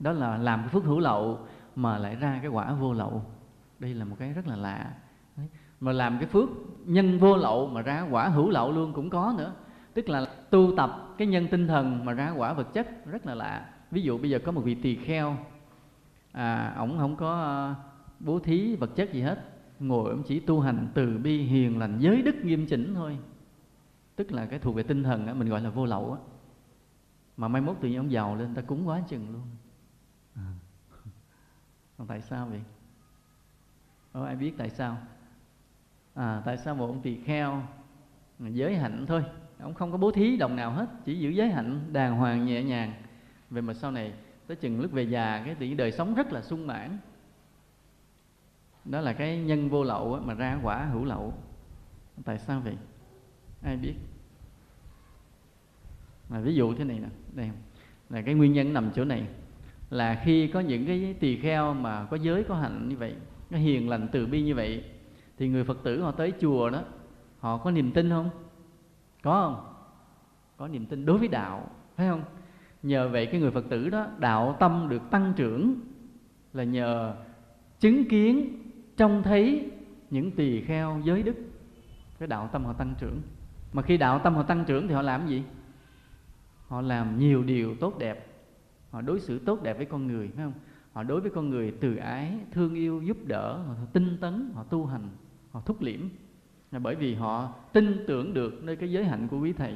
Đó 0.00 0.12
là 0.12 0.36
làm 0.36 0.60
cái 0.60 0.68
phước 0.68 0.84
hữu 0.84 1.00
lậu 1.00 1.46
mà 1.76 1.98
lại 1.98 2.16
ra 2.16 2.38
cái 2.42 2.50
quả 2.50 2.72
vô 2.72 2.92
lậu. 2.92 3.24
Đây 3.78 3.94
là 3.94 4.04
một 4.04 4.16
cái 4.18 4.32
rất 4.32 4.46
là 4.46 4.56
lạ 4.56 4.92
mà 5.80 5.92
làm 5.92 6.18
cái 6.18 6.28
phước 6.28 6.48
nhân 6.84 7.18
vô 7.18 7.36
lậu 7.36 7.68
mà 7.68 7.82
ra 7.82 8.06
quả 8.10 8.28
hữu 8.28 8.50
lậu 8.50 8.72
luôn 8.72 8.92
cũng 8.92 9.10
có 9.10 9.34
nữa. 9.38 9.52
Tức 9.94 10.08
là 10.08 10.26
tu 10.50 10.72
tập 10.76 11.14
cái 11.18 11.28
nhân 11.28 11.48
tinh 11.50 11.68
thần 11.68 12.04
mà 12.04 12.12
ra 12.12 12.30
quả 12.36 12.52
vật 12.52 12.72
chất 12.72 13.06
rất 13.06 13.26
là 13.26 13.34
lạ. 13.34 13.70
Ví 13.90 14.02
dụ 14.02 14.18
bây 14.18 14.30
giờ 14.30 14.38
có 14.38 14.52
một 14.52 14.60
vị 14.64 14.74
tỳ 14.74 14.96
kheo 14.96 15.36
à 16.32 16.74
ổng 16.76 16.98
không 16.98 17.16
có 17.16 17.30
ờ, 17.30 17.74
bố 18.20 18.38
thí 18.38 18.76
vật 18.76 18.90
chất 18.96 19.12
gì 19.12 19.20
hết. 19.20 19.52
Ngồi 19.80 20.10
ông 20.10 20.22
chỉ 20.22 20.40
tu 20.40 20.60
hành 20.60 20.88
từ 20.94 21.18
bi 21.18 21.42
hiền 21.42 21.78
lành 21.78 21.98
giới 21.98 22.22
đức 22.22 22.34
nghiêm 22.42 22.66
chỉnh 22.66 22.94
thôi. 22.94 23.18
Tức 24.16 24.32
là 24.32 24.46
cái 24.46 24.58
thuộc 24.58 24.74
về 24.74 24.82
tinh 24.82 25.02
thần 25.02 25.26
á, 25.26 25.34
mình 25.34 25.48
gọi 25.48 25.60
là 25.60 25.70
vô 25.70 25.86
lậu 25.86 26.12
á. 26.12 26.18
Mà 27.36 27.48
mai 27.48 27.62
mốt 27.62 27.76
tự 27.80 27.88
nhiên 27.88 27.98
ông 27.98 28.12
giàu 28.12 28.36
lên 28.36 28.54
ta 28.54 28.62
cúng 28.62 28.88
quá 28.88 29.02
chừng 29.08 29.32
luôn. 29.32 29.42
À. 30.34 30.52
tại 32.08 32.22
sao 32.22 32.46
vậy? 32.46 32.60
Ồ, 34.12 34.22
ai 34.22 34.36
biết 34.36 34.54
tại 34.58 34.70
sao 34.70 34.96
à 36.16 36.42
tại 36.44 36.56
sao 36.56 36.74
một 36.74 36.86
ông 36.86 37.00
tỳ 37.02 37.16
kheo 37.24 37.52
à, 38.40 38.48
giới 38.48 38.76
hạnh 38.76 39.04
thôi? 39.08 39.24
Ông 39.60 39.74
không 39.74 39.92
có 39.92 39.98
bố 39.98 40.10
thí 40.10 40.36
đồng 40.36 40.56
nào 40.56 40.70
hết, 40.70 40.86
chỉ 41.04 41.18
giữ 41.18 41.30
giới 41.30 41.48
hạnh, 41.48 41.80
đàng 41.92 42.16
hoàng, 42.16 42.46
nhẹ 42.46 42.62
nhàng. 42.62 42.92
Về 43.50 43.60
mà 43.60 43.74
sau 43.74 43.90
này 43.90 44.12
tới 44.46 44.56
chừng 44.56 44.80
lúc 44.80 44.92
về 44.92 45.02
già, 45.02 45.42
cái 45.44 45.54
tỷ 45.54 45.74
đời 45.74 45.92
sống 45.92 46.14
rất 46.14 46.32
là 46.32 46.42
sung 46.42 46.66
mãn. 46.66 46.98
Đó 48.84 49.00
là 49.00 49.12
cái 49.12 49.38
nhân 49.38 49.68
vô 49.68 49.84
lậu 49.84 50.20
mà 50.24 50.34
ra 50.34 50.58
quả 50.62 50.84
hữu 50.84 51.04
lậu. 51.04 51.34
Tại 52.24 52.38
sao 52.38 52.60
vậy? 52.60 52.76
Ai 53.62 53.76
biết? 53.76 53.94
Mà 56.28 56.40
ví 56.40 56.54
dụ 56.54 56.74
thế 56.74 56.84
này 56.84 57.00
nè, 57.00 57.08
đây, 57.32 57.50
là 58.10 58.22
cái 58.22 58.34
nguyên 58.34 58.52
nhân 58.52 58.72
nằm 58.72 58.90
chỗ 58.94 59.04
này. 59.04 59.26
Là 59.90 60.22
khi 60.24 60.48
có 60.48 60.60
những 60.60 60.86
cái 60.86 61.14
tỳ 61.20 61.36
kheo 61.36 61.74
mà 61.74 62.04
có 62.04 62.16
giới, 62.16 62.44
có 62.44 62.54
hạnh 62.54 62.88
như 62.88 62.96
vậy 62.96 63.14
nó 63.50 63.58
hiền 63.58 63.88
lành 63.88 64.08
từ 64.12 64.26
bi 64.26 64.42
như 64.42 64.54
vậy 64.54 64.84
thì 65.38 65.48
người 65.48 65.64
phật 65.64 65.78
tử 65.82 66.02
họ 66.02 66.10
tới 66.10 66.32
chùa 66.40 66.70
đó, 66.70 66.82
họ 67.38 67.58
có 67.58 67.70
niềm 67.70 67.92
tin 67.92 68.10
không? 68.10 68.30
Có 69.22 69.42
không? 69.42 69.72
Có 70.56 70.68
niềm 70.68 70.86
tin 70.86 71.06
đối 71.06 71.18
với 71.18 71.28
đạo, 71.28 71.70
phải 71.96 72.08
không? 72.08 72.22
Nhờ 72.82 73.08
vậy 73.08 73.26
cái 73.26 73.40
người 73.40 73.50
phật 73.50 73.64
tử 73.68 73.88
đó, 73.88 74.06
đạo 74.18 74.56
tâm 74.60 74.86
được 74.88 75.02
tăng 75.10 75.32
trưởng 75.36 75.74
là 76.52 76.64
nhờ 76.64 77.16
chứng 77.80 78.04
kiến, 78.08 78.62
trông 78.96 79.22
thấy 79.22 79.70
những 80.10 80.30
tỳ 80.30 80.60
kheo 80.60 81.00
giới 81.04 81.22
đức. 81.22 81.36
Cái 82.18 82.28
đạo 82.28 82.48
tâm 82.52 82.64
họ 82.64 82.72
tăng 82.72 82.94
trưởng. 82.98 83.20
Mà 83.72 83.82
khi 83.82 83.96
đạo 83.96 84.18
tâm 84.18 84.34
họ 84.34 84.42
tăng 84.42 84.64
trưởng 84.64 84.88
thì 84.88 84.94
họ 84.94 85.02
làm 85.02 85.26
gì? 85.26 85.42
Họ 86.66 86.80
làm 86.80 87.18
nhiều 87.18 87.42
điều 87.42 87.74
tốt 87.74 87.98
đẹp. 87.98 88.26
Họ 88.90 89.00
đối 89.00 89.20
xử 89.20 89.38
tốt 89.38 89.62
đẹp 89.62 89.76
với 89.76 89.86
con 89.86 90.06
người, 90.06 90.30
phải 90.36 90.44
không? 90.44 90.52
Họ 90.92 91.02
đối 91.02 91.20
với 91.20 91.30
con 91.30 91.50
người 91.50 91.74
từ 91.80 91.96
ái, 91.96 92.38
thương 92.52 92.74
yêu, 92.74 93.02
giúp 93.02 93.16
đỡ, 93.26 93.62
họ 93.66 93.74
tinh 93.92 94.18
tấn, 94.20 94.50
họ 94.54 94.62
tu 94.62 94.86
hành 94.86 95.08
họ 95.56 95.62
thúc 95.66 95.82
liễm. 95.82 96.00
Là 96.72 96.78
bởi 96.78 96.94
vì 96.94 97.14
họ 97.14 97.54
tin 97.72 98.04
tưởng 98.06 98.34
được 98.34 98.64
nơi 98.64 98.76
cái 98.76 98.90
giới 98.90 99.04
hạnh 99.04 99.28
của 99.28 99.40
quý 99.40 99.52
thầy. 99.52 99.74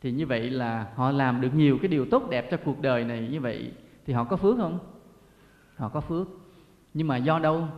Thì 0.00 0.12
như 0.12 0.26
vậy 0.26 0.50
là 0.50 0.92
họ 0.94 1.10
làm 1.10 1.40
được 1.40 1.54
nhiều 1.54 1.78
cái 1.82 1.88
điều 1.88 2.06
tốt 2.10 2.30
đẹp 2.30 2.48
cho 2.50 2.56
cuộc 2.64 2.80
đời 2.82 3.04
này 3.04 3.28
như 3.30 3.40
vậy, 3.40 3.72
thì 4.06 4.12
họ 4.12 4.24
có 4.24 4.36
phước 4.36 4.56
không? 4.56 4.78
Họ 5.76 5.88
có 5.88 6.00
phước. 6.00 6.28
Nhưng 6.94 7.08
mà 7.08 7.16
do 7.16 7.38
đâu? 7.38 7.68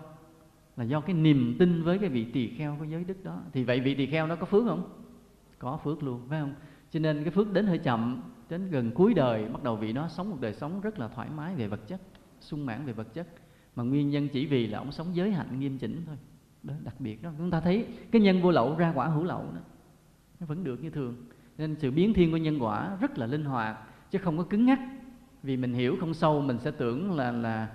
Là 0.76 0.85
do 0.85 1.00
cái 1.00 1.14
niềm 1.14 1.57
tin 1.59 1.83
với 1.83 1.98
cái 1.98 2.09
vị 2.09 2.24
tỳ 2.24 2.48
kheo 2.48 2.76
có 2.81 2.87
giới 2.87 3.05
đức 3.05 3.24
đó. 3.24 3.40
Thì 3.52 3.64
vậy 3.64 3.81
vị 3.81 3.94
tỳ 3.94 4.07
kheo 4.07 4.26
nó 4.26 4.37
có 4.37 4.46
phước 4.46 4.64
không? 4.64 4.90
Có 5.59 5.81
phước 5.85 6.02
luôn, 6.02 6.20
phải 6.28 6.40
không? 6.40 6.55
Cho 6.90 7.00
nên 7.00 7.22
cái 7.24 7.31
phước 7.31 7.52
đến 7.52 7.66
hơi 7.66 7.78
chậm, 7.78 8.22
đến 8.48 8.70
gần 8.70 8.90
cuối 8.94 9.14
đời, 9.14 9.48
bắt 9.48 9.62
đầu 9.62 9.76
vị 9.76 9.92
đó 9.92 10.09
sống 10.09 10.31
một 10.31 10.37
đời 10.40 10.55
sống 10.55 10.81
rất 10.81 10.98
là 10.98 11.09
thoải 11.09 11.28
mái 11.37 11.55
về 11.55 11.68
vật 11.68 11.88
chất, 11.88 12.00
sung 12.40 12.66
mãn 12.66 12.87
về 12.87 12.92
vật 12.92 13.14
chất. 13.14 13.28
Mà 13.76 13.83
nguyên 13.83 14.11
nhân 14.11 14.28
chỉ 14.28 14.46
vì 14.46 14.66
là 14.66 14.78
ông 14.78 14.92
sống 14.92 15.07
giới 15.12 15.33
hạnh, 15.33 15.61
nghiêm 15.61 15.78
chỉnh 15.78 16.02
thôi 16.07 16.16
đó, 16.62 16.75
đặc 16.85 16.94
biệt 17.01 17.22
đó. 17.22 17.31
Chúng 17.38 17.51
ta 17.51 17.61
thấy 17.61 17.87
cái 18.11 18.22
nhân 18.22 18.42
vô 18.42 18.51
lậu 18.51 18.77
ra 18.77 18.92
quả 18.94 19.07
hữu 19.09 19.25
lậu 19.25 19.42
đó, 19.55 19.61
nó 20.40 20.46
vẫn 20.46 20.64
được 20.64 20.83
như 20.83 20.90
thường. 20.90 21.16
Nên 21.59 21.77
sự 21.79 21.90
biến 21.90 22.14
thiên 22.14 22.31
của 22.31 22.37
nhân 22.37 22.62
quả 22.62 22.96
rất 23.01 23.18
là 23.18 23.27
linh 23.27 23.44
hoạt, 23.44 23.77
chứ 24.11 24.18
không 24.18 24.38
có 24.38 24.44
cứng 24.44 24.66
ngắc. 24.66 24.81
Vì 25.42 25.57
mình 25.57 25.72
hiểu 25.72 25.96
không 26.01 26.14
sâu, 26.14 26.40
mình 26.40 26.59
sẽ 26.59 26.70
tưởng 26.70 27.12
là 27.12 27.33
là 27.33 27.68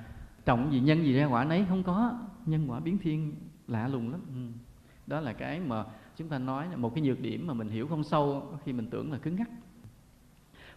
trọng 0.45 0.71
gì 0.71 0.79
nhân 0.79 1.03
gì 1.03 1.13
ra 1.13 1.25
quả 1.25 1.43
nấy. 1.43 1.65
Không 1.69 1.83
có. 1.83 2.19
Nhân 2.45 2.71
quả 2.71 2.79
biến 2.79 2.97
thiên 2.97 3.35
lạ 3.67 3.87
lùng 3.87 4.11
lắm. 4.11 4.21
Ừ. 4.27 4.41
đó 5.07 5.19
là 5.19 5.33
cái 5.33 5.59
mà 5.59 5.83
chúng 6.17 6.29
ta 6.29 6.39
nói 6.39 6.67
là 6.71 6.75
một 6.75 6.95
cái 6.95 7.03
nhược 7.03 7.21
điểm 7.21 7.47
mà 7.47 7.53
mình 7.53 7.69
hiểu 7.69 7.87
không 7.87 8.03
sâu 8.03 8.53
khi 8.65 8.73
mình 8.73 8.87
tưởng 8.89 9.11
là 9.11 9.17
cứng 9.17 9.35
ngắc. 9.35 9.49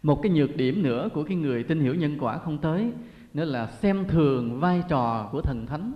Một 0.03 0.21
cái 0.23 0.33
nhược 0.33 0.57
điểm 0.57 0.83
nữa 0.83 1.09
của 1.15 1.25
cái 1.25 1.37
người 1.37 1.65
tin 1.65 1.81
hiểu 1.81 1.95
nhân 1.95 2.17
quả 2.21 2.39
không 2.39 2.59
tới, 2.59 2.93
nữa 3.35 3.45
là 3.45 3.67
xem 3.67 4.05
thường 4.09 4.61
vai 4.61 4.83
trò 4.89 5.29
của 5.33 5.43
thần 5.43 5.67
thánh. 5.67 5.93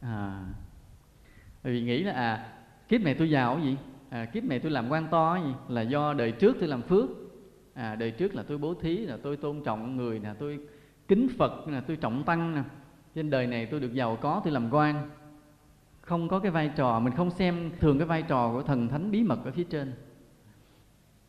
À 0.00 0.46
vì 1.62 1.82
nghĩ 1.82 2.02
là 2.02 2.12
à 2.12 2.52
kiếp 2.88 3.00
này 3.00 3.14
tôi 3.14 3.30
giàu 3.30 3.60
gì? 3.60 3.76
À, 4.10 4.24
kiếp 4.24 4.44
này 4.44 4.58
tôi 4.58 4.70
làm 4.70 4.88
quan 4.88 5.06
to 5.10 5.36
gì? 5.36 5.52
Là 5.68 5.82
do 5.82 6.14
đời 6.14 6.32
trước 6.32 6.56
tôi 6.60 6.68
làm 6.68 6.82
phước. 6.82 7.10
À 7.74 7.94
đời 7.94 8.10
trước 8.10 8.34
là 8.34 8.42
tôi 8.42 8.58
bố 8.58 8.74
thí 8.74 8.96
là 8.96 9.16
tôi 9.22 9.36
tôn 9.36 9.64
trọng 9.64 9.96
người 9.96 10.20
là 10.20 10.34
tôi 10.34 10.58
kính 11.08 11.28
phật 11.38 11.68
là 11.68 11.80
tôi 11.80 11.96
trọng 11.96 12.24
tăng 12.24 12.54
nè. 12.54 12.62
Trên 13.14 13.30
đời 13.30 13.46
này 13.46 13.66
tôi 13.66 13.80
được 13.80 13.94
giàu 13.94 14.16
có 14.20 14.40
tôi 14.44 14.52
làm 14.52 14.70
quan. 14.70 15.10
Không 16.00 16.28
có 16.28 16.38
cái 16.38 16.50
vai 16.50 16.70
trò 16.76 17.00
mình 17.00 17.12
không 17.16 17.30
xem 17.30 17.70
thường 17.80 17.98
cái 17.98 18.06
vai 18.06 18.22
trò 18.22 18.52
của 18.52 18.62
thần 18.62 18.88
thánh 18.88 19.10
bí 19.10 19.22
mật 19.22 19.44
ở 19.44 19.50
phía 19.50 19.64
trên. 19.64 19.92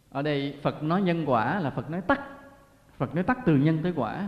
Ở 0.10 0.22
đây 0.22 0.56
phật 0.62 0.84
nói 0.84 1.02
nhân 1.02 1.24
quả 1.26 1.60
là 1.60 1.70
phật 1.70 1.89
nói 1.89 2.02
tắt 2.02 2.22
phật 2.98 3.15
nói 3.15 3.24
tắt 3.24 3.38
từ 3.46 3.56
nhân 3.56 3.80
tới 3.84 3.94
quả. 3.96 4.28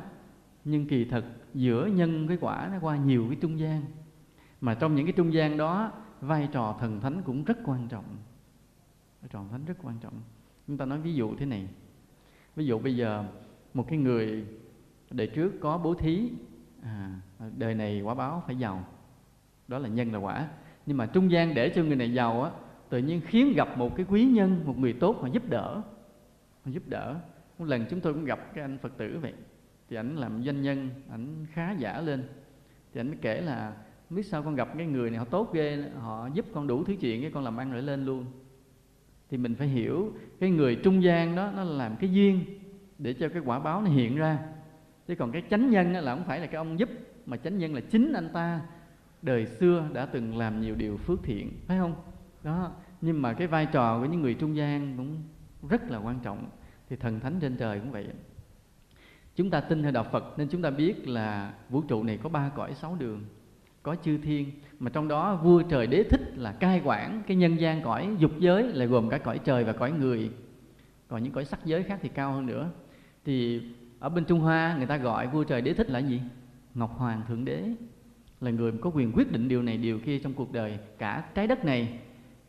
Nhưng 0.66 0.88
kỳ 0.88 1.06
thực 1.06 1.26
giữa 1.54 1.86
nhân 1.86 2.28
với 2.28 2.38
quả 2.42 2.70
nó 2.72 2.78
qua 2.82 2.98
nhiều 2.98 3.26
cái 3.30 3.38
trung 3.42 3.60
gian 3.60 3.82
mà 4.64 4.74
trong 4.74 4.96
những 4.96 5.06
cái 5.06 5.14
trung 5.14 5.34
gian 5.34 5.58
đó 5.58 5.92
vai 6.22 6.50
trò 6.52 6.76
thần 6.80 7.02
thánh 7.02 7.22
cũng 7.26 7.44
rất 7.44 7.58
quan 7.66 7.88
trọng. 7.88 8.06
Vai 9.22 9.30
trò 9.30 9.40
thần 9.40 9.50
thánh 9.50 9.66
rất 9.66 9.78
quan 9.84 9.98
trọng. 10.00 10.14
Chúng 10.68 10.78
ta 10.78 10.86
nói 10.86 11.00
ví 11.00 11.14
dụ 11.14 11.36
thế 11.36 11.46
này. 11.46 11.68
Ví 12.56 12.66
dụ 12.66 12.80
bây 12.80 12.96
giờ 12.96 13.26
một 13.74 13.86
cái 13.90 13.98
người 13.98 14.46
đời 15.12 15.28
trước 15.28 15.54
có 15.62 15.78
bố 15.78 15.94
thí 15.94 16.30
à, 16.84 17.20
đời 17.58 17.76
này 17.76 18.02
quả 18.02 18.16
báo 18.16 18.44
phải 18.46 18.56
giàu. 18.56 18.86
Đó 19.68 19.80
là 19.80 19.90
nhân 19.90 20.12
là 20.12 20.20
quả. 20.20 20.48
Nhưng 20.86 20.98
mà 20.98 21.06
trung 21.06 21.32
gian 21.32 21.54
để 21.54 21.72
cho 21.76 21.84
người 21.84 21.96
này 21.96 22.14
giàu 22.14 22.44
á 22.44 22.52
tự 22.90 22.98
nhiên 22.98 23.22
khiến 23.28 23.54
gặp 23.56 23.78
một 23.78 23.96
cái 23.96 24.06
quý 24.10 24.26
nhân 24.26 24.62
một 24.66 24.78
người 24.78 24.94
tốt 24.94 25.18
mà 25.22 25.30
giúp 25.30 25.50
đỡ. 25.50 25.82
Mà 26.66 26.72
giúp 26.72 26.84
đỡ. 26.88 27.16
Một 27.60 27.66
lần 27.66 27.86
chúng 27.90 28.02
tôi 28.02 28.14
cũng 28.14 28.26
gặp 28.26 28.54
cái 28.54 28.64
anh 28.64 28.78
phật 28.78 28.98
tử 28.98 29.20
vậy. 29.22 29.34
Thì 29.90 29.96
ảnh 29.96 30.16
làm 30.16 30.44
doanh 30.44 30.62
nhân 30.62 30.90
ảnh 31.10 31.46
khá 31.54 31.72
giả 31.72 32.02
lên. 32.02 32.28
Thì 32.94 33.02
ảnh 33.02 33.18
kể 33.22 33.42
là 33.42 33.74
biết 34.10 34.24
sao 34.24 34.44
con 34.44 34.56
gặp 34.56 34.70
cái 34.78 34.88
người 34.88 35.10
này, 35.10 35.20
họ 35.20 35.26
tốt 35.26 35.54
ghê, 35.54 35.90
họ 36.00 36.28
giúp 36.34 36.46
con 36.54 36.68
đủ 36.68 36.84
thứ 36.84 36.96
chuyện 37.00 37.22
cái 37.22 37.32
con 37.32 37.44
làm 37.44 37.58
ăn 37.58 37.72
lại 37.72 37.82
lên 37.82 38.06
luôn. 38.06 38.26
Thì 39.30 39.38
mình 39.38 39.56
phải 39.56 39.68
hiểu 39.68 40.14
cái 40.40 40.50
người 40.50 40.76
trung 40.76 41.04
gian 41.04 41.36
đó, 41.36 41.52
nó 41.56 41.64
làm 41.64 41.96
cái 41.96 42.14
duyên 42.14 42.46
để 42.98 43.14
cho 43.14 43.30
cái 43.30 43.42
quả 43.46 43.60
báo 43.60 43.82
nó 43.82 43.90
hiện 43.90 44.16
ra. 44.16 44.40
Chứ 45.08 45.16
còn 45.16 45.32
cái 45.32 45.44
chánh 45.50 45.70
nhân 45.70 45.94
là 45.94 46.16
không 46.16 46.26
phải 46.26 46.40
là 46.40 46.46
cái 46.46 46.56
ông 46.56 46.80
giúp, 46.80 46.90
mà 47.26 47.38
chánh 47.38 47.58
nhân 47.58 47.74
là 47.74 47.82
chính 47.82 48.14
anh 48.14 48.30
ta. 48.34 48.62
Đời 49.22 49.46
xưa 49.46 49.88
đã 49.94 50.06
từng 50.06 50.38
làm 50.38 50.62
nhiều 50.62 50.76
điều 50.76 50.98
phước 50.98 51.24
thiện, 51.24 51.52
phải 51.68 51.78
không? 51.78 51.96
Đó, 52.44 52.72
nhưng 53.02 53.22
mà 53.22 53.34
cái 53.34 53.48
vai 53.48 53.66
trò 53.66 54.00
của 54.00 54.06
những 54.06 54.22
người 54.22 54.34
trung 54.34 54.56
gian 54.56 54.98
cũng 54.98 55.18
rất 55.70 55.92
là 55.92 55.98
quan 55.98 56.20
trọng. 56.24 56.50
Thì 56.90 56.96
thần 56.96 57.20
thánh 57.20 57.40
trên 57.40 57.58
trời 57.58 57.80
cũng 57.80 57.92
vậy. 57.92 58.08
Chúng 59.36 59.50
ta 59.50 59.62
tin 59.62 59.84
theo 59.84 59.92
đạo 59.92 60.06
phật 60.12 60.34
nên 60.38 60.48
chúng 60.48 60.62
ta 60.62 60.70
biết 60.70 61.08
là 61.08 61.54
vũ 61.70 61.82
trụ 61.82 62.04
này 62.04 62.20
có 62.24 62.30
ba 62.30 62.52
cõi 62.56 62.74
sáu 62.74 62.96
đường 63.00 63.22
có 63.84 63.96
chư 64.04 64.18
thiên. 64.18 64.52
Mà 64.80 64.90
trong 64.90 65.08
đó 65.08 65.36
vua 65.44 65.62
trời 65.62 65.88
đế 65.88 66.04
thích 66.04 66.22
là 66.36 66.52
cai 66.52 66.82
quản 66.86 67.24
cái 67.28 67.38
nhân 67.38 67.60
gian 67.60 67.82
cõi 67.82 68.10
dục 68.20 68.32
giới 68.40 68.64
là 68.64 68.86
gồm 68.86 69.10
cả 69.10 69.18
cõi 69.18 69.40
trời 69.40 69.64
và 69.64 69.74
cõi 69.74 69.92
người. 69.92 70.30
Còn 71.08 71.24
những 71.24 71.34
cõi 71.34 71.46
sắc 71.46 71.66
giới 71.66 71.84
khác 71.84 72.00
thì 72.02 72.10
cao 72.10 72.32
hơn 72.32 72.46
nữa. 72.46 72.70
Thì 73.26 73.62
ở 74.00 74.10
bên 74.10 74.26
Trung 74.26 74.40
Hoa 74.40 74.76
người 74.78 74.86
ta 74.86 74.98
gọi 74.98 75.28
vua 75.28 75.44
trời 75.44 75.62
đế 75.62 75.74
thích 75.74 75.90
là 75.90 76.00
gì? 76.00 76.22
Ngọc 76.74 76.98
Hoàng 76.98 77.22
Thượng 77.28 77.46
Đế. 77.46 77.64
Là 78.42 78.52
người 78.52 78.72
có 78.82 78.90
quyền 78.90 79.12
quyết 79.12 79.32
định 79.32 79.48
điều 79.48 79.64
này 79.64 79.78
điều 79.78 80.00
kia 80.00 80.20
trong 80.20 80.34
cuộc 80.34 80.54
đời 80.54 80.80
cả 80.98 81.24
trái 81.36 81.48
đất 81.48 81.66
này 81.66 82.00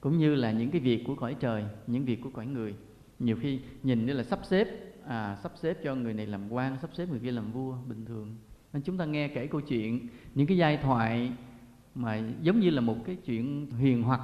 cũng 0.00 0.18
như 0.18 0.34
là 0.34 0.52
những 0.52 0.70
cái 0.70 0.80
việc 0.80 1.04
của 1.06 1.14
cõi 1.14 1.36
trời 1.40 1.64
những 1.86 2.04
việc 2.04 2.20
của 2.22 2.30
cõi 2.30 2.46
người. 2.46 2.74
Nhiều 3.18 3.36
khi 3.40 3.60
nhìn 3.82 4.06
như 4.06 4.12
là 4.12 4.22
sắp 4.22 4.38
xếp 4.42 4.68
à, 5.06 5.36
sắp 5.42 5.52
xếp 5.56 5.78
cho 5.84 5.94
người 5.94 6.14
này 6.14 6.26
làm 6.26 6.52
quan 6.52 6.76
sắp 6.82 6.90
xếp 6.94 7.06
người 7.10 7.20
kia 7.20 7.30
làm 7.30 7.52
vua 7.52 7.76
bình 7.88 8.04
thường 8.04 8.36
nên 8.74 8.82
chúng 8.82 8.98
ta 8.98 9.04
nghe 9.04 9.28
kể 9.28 9.46
câu 9.46 9.60
chuyện 9.60 10.08
những 10.34 10.46
cái 10.46 10.56
giai 10.56 10.76
thoại 10.76 11.32
mà 11.94 12.20
giống 12.42 12.60
như 12.60 12.70
là 12.70 12.80
một 12.80 12.96
cái 13.06 13.16
chuyện 13.16 13.70
huyền 13.70 14.02
hoặc 14.02 14.20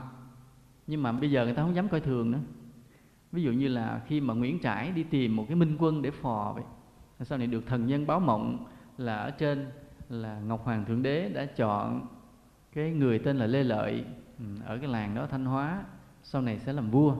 nhưng 0.86 1.02
mà 1.02 1.12
bây 1.12 1.30
giờ 1.30 1.44
người 1.44 1.54
ta 1.54 1.62
không 1.62 1.74
dám 1.74 1.88
coi 1.88 2.00
thường 2.00 2.30
nữa. 2.30 2.38
Ví 3.32 3.42
dụ 3.42 3.52
như 3.52 3.68
là 3.68 4.02
khi 4.06 4.20
mà 4.20 4.34
Nguyễn 4.34 4.58
Trãi 4.60 4.90
đi 4.90 5.02
tìm 5.02 5.36
một 5.36 5.44
cái 5.48 5.56
minh 5.56 5.76
quân 5.78 6.02
để 6.02 6.10
phò 6.10 6.52
vậy 6.54 6.64
sau 7.20 7.38
này 7.38 7.46
được 7.46 7.66
thần 7.66 7.86
nhân 7.86 8.06
báo 8.06 8.20
mộng 8.20 8.66
là 8.98 9.16
ở 9.16 9.30
trên 9.30 9.66
là 10.08 10.40
Ngọc 10.40 10.64
Hoàng 10.64 10.84
Thượng 10.84 11.02
Đế 11.02 11.28
đã 11.28 11.44
chọn 11.44 12.06
cái 12.72 12.90
người 12.90 13.18
tên 13.18 13.36
là 13.36 13.46
Lê 13.46 13.62
Lợi 13.64 14.04
ừ, 14.38 14.44
ở 14.64 14.78
cái 14.78 14.88
làng 14.88 15.14
đó 15.14 15.26
Thanh 15.30 15.44
Hóa 15.44 15.84
sau 16.22 16.42
này 16.42 16.58
sẽ 16.58 16.72
làm 16.72 16.90
vua. 16.90 17.16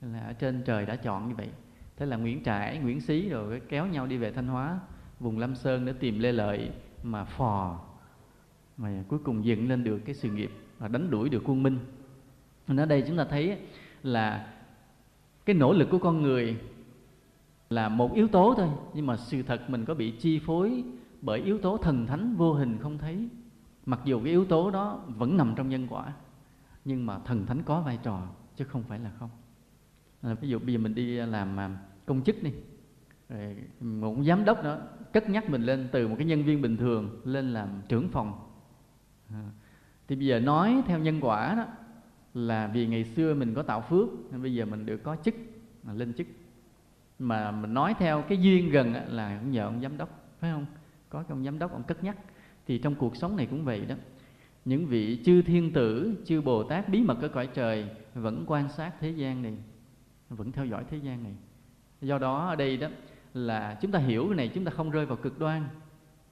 Là 0.00 0.20
ở 0.20 0.32
trên 0.32 0.62
trời 0.66 0.86
đã 0.86 0.96
chọn 0.96 1.28
như 1.28 1.34
vậy. 1.34 1.48
Thế 1.96 2.06
là 2.06 2.16
Nguyễn 2.16 2.44
Trãi, 2.44 2.78
Nguyễn 2.78 3.00
Xí 3.00 3.28
rồi 3.28 3.60
kéo 3.68 3.86
nhau 3.86 4.06
đi 4.06 4.16
về 4.16 4.32
Thanh 4.32 4.46
Hóa 4.46 4.80
vùng 5.20 5.38
Lâm 5.38 5.54
Sơn 5.54 5.86
để 5.86 5.92
tìm 5.92 6.18
Lê 6.18 6.32
Lợi 6.32 6.70
mà 7.02 7.24
phò 7.24 7.80
mà 8.76 9.04
cuối 9.08 9.18
cùng 9.24 9.44
dựng 9.44 9.68
lên 9.68 9.84
được 9.84 9.98
cái 9.98 10.14
sự 10.14 10.30
nghiệp 10.30 10.50
và 10.78 10.88
đánh 10.88 11.10
đuổi 11.10 11.28
được 11.28 11.42
quân 11.44 11.62
Minh. 11.62 11.78
Ở 12.66 12.86
đây 12.86 13.04
chúng 13.06 13.16
ta 13.16 13.24
thấy 13.24 13.58
là 14.02 14.54
cái 15.44 15.56
nỗ 15.56 15.72
lực 15.72 15.88
của 15.90 15.98
con 15.98 16.22
người 16.22 16.60
là 17.70 17.88
một 17.88 18.14
yếu 18.14 18.28
tố 18.28 18.54
thôi 18.56 18.68
nhưng 18.94 19.06
mà 19.06 19.16
sự 19.16 19.42
thật 19.42 19.70
mình 19.70 19.84
có 19.84 19.94
bị 19.94 20.10
chi 20.10 20.38
phối 20.38 20.84
bởi 21.22 21.40
yếu 21.40 21.58
tố 21.58 21.76
thần 21.76 22.06
thánh 22.06 22.34
vô 22.36 22.52
hình 22.52 22.78
không 22.78 22.98
thấy. 22.98 23.28
Mặc 23.86 24.00
dù 24.04 24.20
cái 24.20 24.30
yếu 24.30 24.44
tố 24.44 24.70
đó 24.70 25.04
vẫn 25.08 25.36
nằm 25.36 25.54
trong 25.56 25.68
nhân 25.68 25.86
quả 25.90 26.12
nhưng 26.84 27.06
mà 27.06 27.18
thần 27.18 27.46
thánh 27.46 27.62
có 27.62 27.80
vai 27.80 27.98
trò 28.02 28.22
chứ 28.56 28.64
không 28.64 28.82
phải 28.82 28.98
là 28.98 29.10
không. 29.18 29.30
À, 30.22 30.34
ví 30.34 30.48
dụ 30.48 30.58
bây 30.58 30.72
giờ 30.72 30.78
mình 30.78 30.94
đi 30.94 31.16
làm 31.16 31.60
à, 31.60 31.78
công 32.06 32.22
chức 32.22 32.42
đi 32.42 32.52
rồi 33.28 33.56
một 33.80 34.16
giám 34.26 34.44
đốc 34.44 34.64
đó 34.64 34.78
cất 35.14 35.30
nhắc 35.30 35.50
mình 35.50 35.62
lên 35.62 35.88
từ 35.92 36.08
một 36.08 36.14
cái 36.18 36.26
nhân 36.26 36.44
viên 36.44 36.62
bình 36.62 36.76
thường 36.76 37.20
lên 37.24 37.52
làm 37.52 37.68
trưởng 37.88 38.08
phòng. 38.08 38.50
À, 39.30 39.50
thì 40.08 40.16
bây 40.16 40.26
giờ 40.26 40.40
nói 40.40 40.82
theo 40.86 40.98
nhân 40.98 41.20
quả 41.20 41.54
đó 41.54 41.66
là 42.34 42.66
vì 42.66 42.86
ngày 42.86 43.04
xưa 43.04 43.34
mình 43.34 43.54
có 43.54 43.62
tạo 43.62 43.80
phước 43.80 44.08
nên 44.30 44.42
bây 44.42 44.54
giờ 44.54 44.64
mình 44.64 44.86
được 44.86 45.02
có 45.02 45.16
chức 45.24 45.34
mà 45.82 45.92
lên 45.92 46.14
chức. 46.14 46.26
Mà 47.18 47.50
mình 47.50 47.74
nói 47.74 47.94
theo 47.98 48.22
cái 48.22 48.38
duyên 48.38 48.70
gần 48.70 48.94
là 49.08 49.38
cũng 49.40 49.50
nhờ 49.50 49.64
ông 49.64 49.80
giám 49.80 49.96
đốc 49.96 50.08
phải 50.40 50.50
không? 50.50 50.66
Có 51.08 51.22
cái 51.22 51.30
ông 51.30 51.44
giám 51.44 51.58
đốc 51.58 51.72
ông 51.72 51.82
cất 51.82 52.04
nhắc. 52.04 52.16
Thì 52.66 52.78
trong 52.78 52.94
cuộc 52.94 53.16
sống 53.16 53.36
này 53.36 53.46
cũng 53.46 53.64
vậy 53.64 53.86
đó. 53.86 53.94
Những 54.64 54.86
vị 54.86 55.22
chư 55.24 55.42
thiên 55.42 55.72
tử 55.72 56.14
chư 56.24 56.40
bồ 56.40 56.62
tát 56.62 56.88
bí 56.88 57.02
mật 57.02 57.22
ở 57.22 57.28
cõi 57.28 57.48
trời 57.54 57.88
vẫn 58.14 58.44
quan 58.46 58.68
sát 58.68 58.92
thế 59.00 59.10
gian 59.10 59.42
này 59.42 59.56
vẫn 60.28 60.52
theo 60.52 60.66
dõi 60.66 60.84
thế 60.90 60.96
gian 60.96 61.22
này. 61.22 61.34
Do 62.00 62.18
đó 62.18 62.48
ở 62.48 62.56
đây 62.56 62.76
đó 62.76 62.88
là 63.34 63.78
chúng 63.80 63.90
ta 63.90 63.98
hiểu 63.98 64.26
cái 64.28 64.36
này, 64.36 64.50
chúng 64.54 64.64
ta 64.64 64.70
không 64.70 64.90
rơi 64.90 65.06
vào 65.06 65.16
cực 65.16 65.38
đoan, 65.38 65.62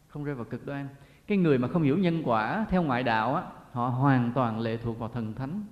không 0.09 0.25
rơi 0.25 0.35
vào 0.35 0.45
cực 0.45 0.67
đoan. 0.67 0.88
Cái 1.27 1.38
người 1.38 1.59
mà 1.59 1.69
không 1.69 1.83
hiểu 1.83 1.99
nhân 1.99 2.23
quả 2.25 2.67
theo 2.71 2.83
ngoại 2.83 3.03
đạo 3.03 3.35
á, 3.35 3.43
họ 3.73 3.88
hoàn 3.88 4.33
toàn 4.35 4.61
lệ 4.61 4.77
thuộc 4.77 4.99
vào 4.99 5.09
thần 5.09 5.35
thánh. 5.35 5.65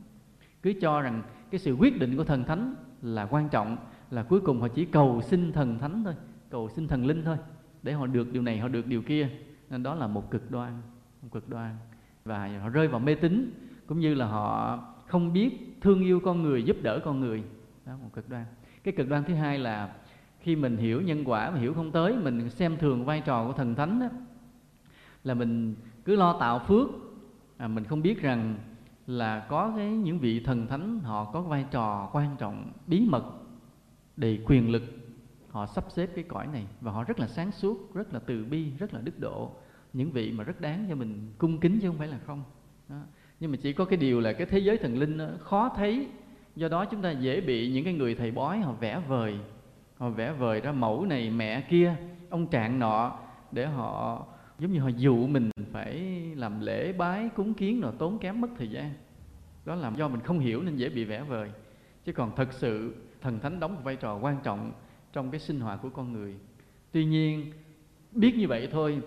Cứ 0.62 0.72
cho 0.80 1.00
rằng 1.00 1.22
cái 1.50 1.58
sự 1.58 1.74
quyết 1.74 1.98
định 1.98 2.16
của 2.16 2.24
thần 2.24 2.44
thánh 2.44 2.74
là 3.02 3.26
quan 3.30 3.48
trọng, 3.48 3.76
là 4.10 4.22
cuối 4.22 4.40
cùng 4.40 4.60
họ 4.60 4.68
chỉ 4.68 4.84
cầu 4.84 5.22
xin 5.22 5.52
thần 5.52 5.78
thánh 5.78 6.04
thôi, 6.04 6.14
cầu 6.50 6.68
xin 6.68 6.88
thần 6.88 7.06
linh 7.06 7.24
thôi, 7.24 7.36
để 7.82 7.92
họ 7.92 8.06
được 8.06 8.32
điều 8.32 8.42
này, 8.42 8.58
họ 8.58 8.68
được 8.68 8.86
điều 8.86 9.02
kia. 9.02 9.28
Nên 9.70 9.82
đó 9.82 9.94
là 9.94 10.06
một 10.06 10.30
cực 10.30 10.50
đoan, 10.50 10.72
một 11.22 11.28
cực 11.32 11.48
đoan. 11.48 11.76
Và 12.24 12.58
họ 12.62 12.68
rơi 12.68 12.88
vào 12.88 13.00
mê 13.00 13.14
tín, 13.14 13.52
cũng 13.86 14.00
như 14.00 14.14
là 14.14 14.26
họ 14.26 14.78
không 15.06 15.32
biết 15.32 15.76
thương 15.80 16.00
yêu 16.00 16.20
con 16.24 16.42
người, 16.42 16.62
giúp 16.62 16.76
đỡ 16.82 17.00
con 17.04 17.20
người. 17.20 17.44
Đó, 17.86 17.92
một 18.02 18.10
cực 18.12 18.28
đoan. 18.28 18.44
Cái 18.84 18.94
cực 18.96 19.08
đoan 19.08 19.24
thứ 19.24 19.34
hai 19.34 19.58
là 19.58 19.94
khi 20.40 20.56
mình 20.56 20.76
hiểu 20.76 21.00
nhân 21.00 21.24
quả 21.24 21.50
mà 21.50 21.58
hiểu 21.58 21.74
không 21.74 21.92
tới 21.92 22.16
mình 22.16 22.50
xem 22.50 22.76
thường 22.76 23.04
vai 23.04 23.20
trò 23.20 23.46
của 23.46 23.52
thần 23.52 23.74
thánh 23.74 24.00
đó, 24.00 24.06
là 25.24 25.34
mình 25.34 25.74
cứ 26.04 26.16
lo 26.16 26.36
tạo 26.40 26.58
phước. 26.58 26.88
À, 27.56 27.68
mình 27.68 27.84
không 27.84 28.02
biết 28.02 28.22
rằng 28.22 28.56
là 29.06 29.46
có 29.48 29.72
cái 29.76 29.90
những 29.90 30.18
vị 30.18 30.40
thần 30.40 30.66
thánh 30.66 31.00
họ 31.00 31.24
có 31.24 31.40
vai 31.40 31.64
trò 31.70 32.10
quan 32.12 32.36
trọng 32.38 32.72
bí 32.86 33.06
mật 33.08 33.24
đầy 34.16 34.42
quyền 34.46 34.70
lực. 34.70 34.82
Họ 35.50 35.66
sắp 35.66 35.84
xếp 35.88 36.10
cái 36.14 36.24
cõi 36.28 36.46
này 36.46 36.66
và 36.80 36.92
họ 36.92 37.04
rất 37.04 37.20
là 37.20 37.26
sáng 37.26 37.52
suốt 37.52 37.94
rất 37.94 38.14
là 38.14 38.20
từ 38.26 38.44
bi 38.44 38.70
rất 38.78 38.94
là 38.94 39.00
đức 39.00 39.18
độ. 39.18 39.50
Những 39.92 40.10
vị 40.10 40.32
mà 40.32 40.44
rất 40.44 40.60
đáng 40.60 40.86
cho 40.88 40.94
mình 40.94 41.32
cung 41.38 41.58
kính 41.58 41.78
chứ 41.82 41.88
không 41.88 41.98
phải 41.98 42.08
là 42.08 42.18
không. 42.26 42.42
Đó. 42.88 42.96
nhưng 43.40 43.50
mà 43.50 43.56
chỉ 43.62 43.72
có 43.72 43.84
cái 43.84 43.96
điều 43.96 44.20
là 44.20 44.32
cái 44.32 44.46
thế 44.46 44.58
giới 44.58 44.78
thần 44.78 44.98
linh 44.98 45.18
khó 45.38 45.68
thấy. 45.76 46.06
Do 46.56 46.68
đó 46.68 46.84
chúng 46.84 47.02
ta 47.02 47.10
dễ 47.10 47.40
bị 47.40 47.72
những 47.72 47.84
cái 47.84 47.94
người 47.94 48.14
thầy 48.14 48.30
bói 48.30 48.58
họ 48.58 48.72
vẽ 48.72 49.02
vời 49.08 49.38
họ 50.00 50.10
vẽ 50.10 50.32
vời 50.32 50.60
ra 50.60 50.72
mẫu 50.72 51.04
này 51.04 51.30
mẹ 51.30 51.60
kia, 51.60 51.94
ông 52.30 52.46
trạng 52.46 52.78
nọ, 52.78 53.18
để 53.52 53.66
họ, 53.66 54.26
giống 54.58 54.72
như 54.72 54.80
họ 54.80 54.88
dụ 54.88 55.26
mình 55.26 55.50
phải 55.72 55.94
làm 56.36 56.60
lễ 56.60 56.92
bái, 56.92 57.28
cúng 57.28 57.54
kiến 57.54 57.80
rồi 57.80 57.92
tốn 57.98 58.18
kém 58.18 58.40
mất 58.40 58.48
thời 58.58 58.70
gian. 58.70 58.92
Đó 59.64 59.74
là 59.74 59.92
do 59.96 60.08
mình 60.08 60.20
không 60.20 60.38
hiểu 60.38 60.62
nên 60.62 60.76
dễ 60.76 60.88
bị 60.88 61.04
vẽ 61.04 61.22
vời. 61.22 61.50
Chứ 62.04 62.12
còn 62.12 62.36
thật 62.36 62.52
sự, 62.52 62.94
thần 63.20 63.40
thánh 63.40 63.60
đóng 63.60 63.74
một 63.74 63.80
vai 63.84 63.96
trò 63.96 64.16
quan 64.16 64.36
trọng 64.42 64.72
trong 65.12 65.30
cái 65.30 65.40
sinh 65.40 65.60
hoạt 65.60 65.78
của 65.82 65.88
con 65.88 66.12
người. 66.12 66.34
Tuy 66.92 67.04
nhiên, 67.04 67.52
biết 68.12 68.36
như 68.36 68.48
vậy 68.48 68.68
thôi, 68.72 69.00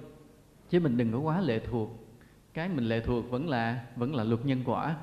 chứ 0.70 0.80
mình 0.80 0.98
đừng 0.98 1.12
có 1.12 1.20
quá 1.20 1.42
lệ 1.42 1.60
thuộc. 1.60 1.90
Cái 2.54 2.70
mình 2.70 2.86
lệ 2.86 3.00
thuộc 3.00 3.30
vẫn 3.30 3.50
là 3.50 3.86
vẫn 3.96 4.16
là 4.16 4.24
luật 4.24 4.46
nhân 4.46 4.62
quả, 4.66 4.96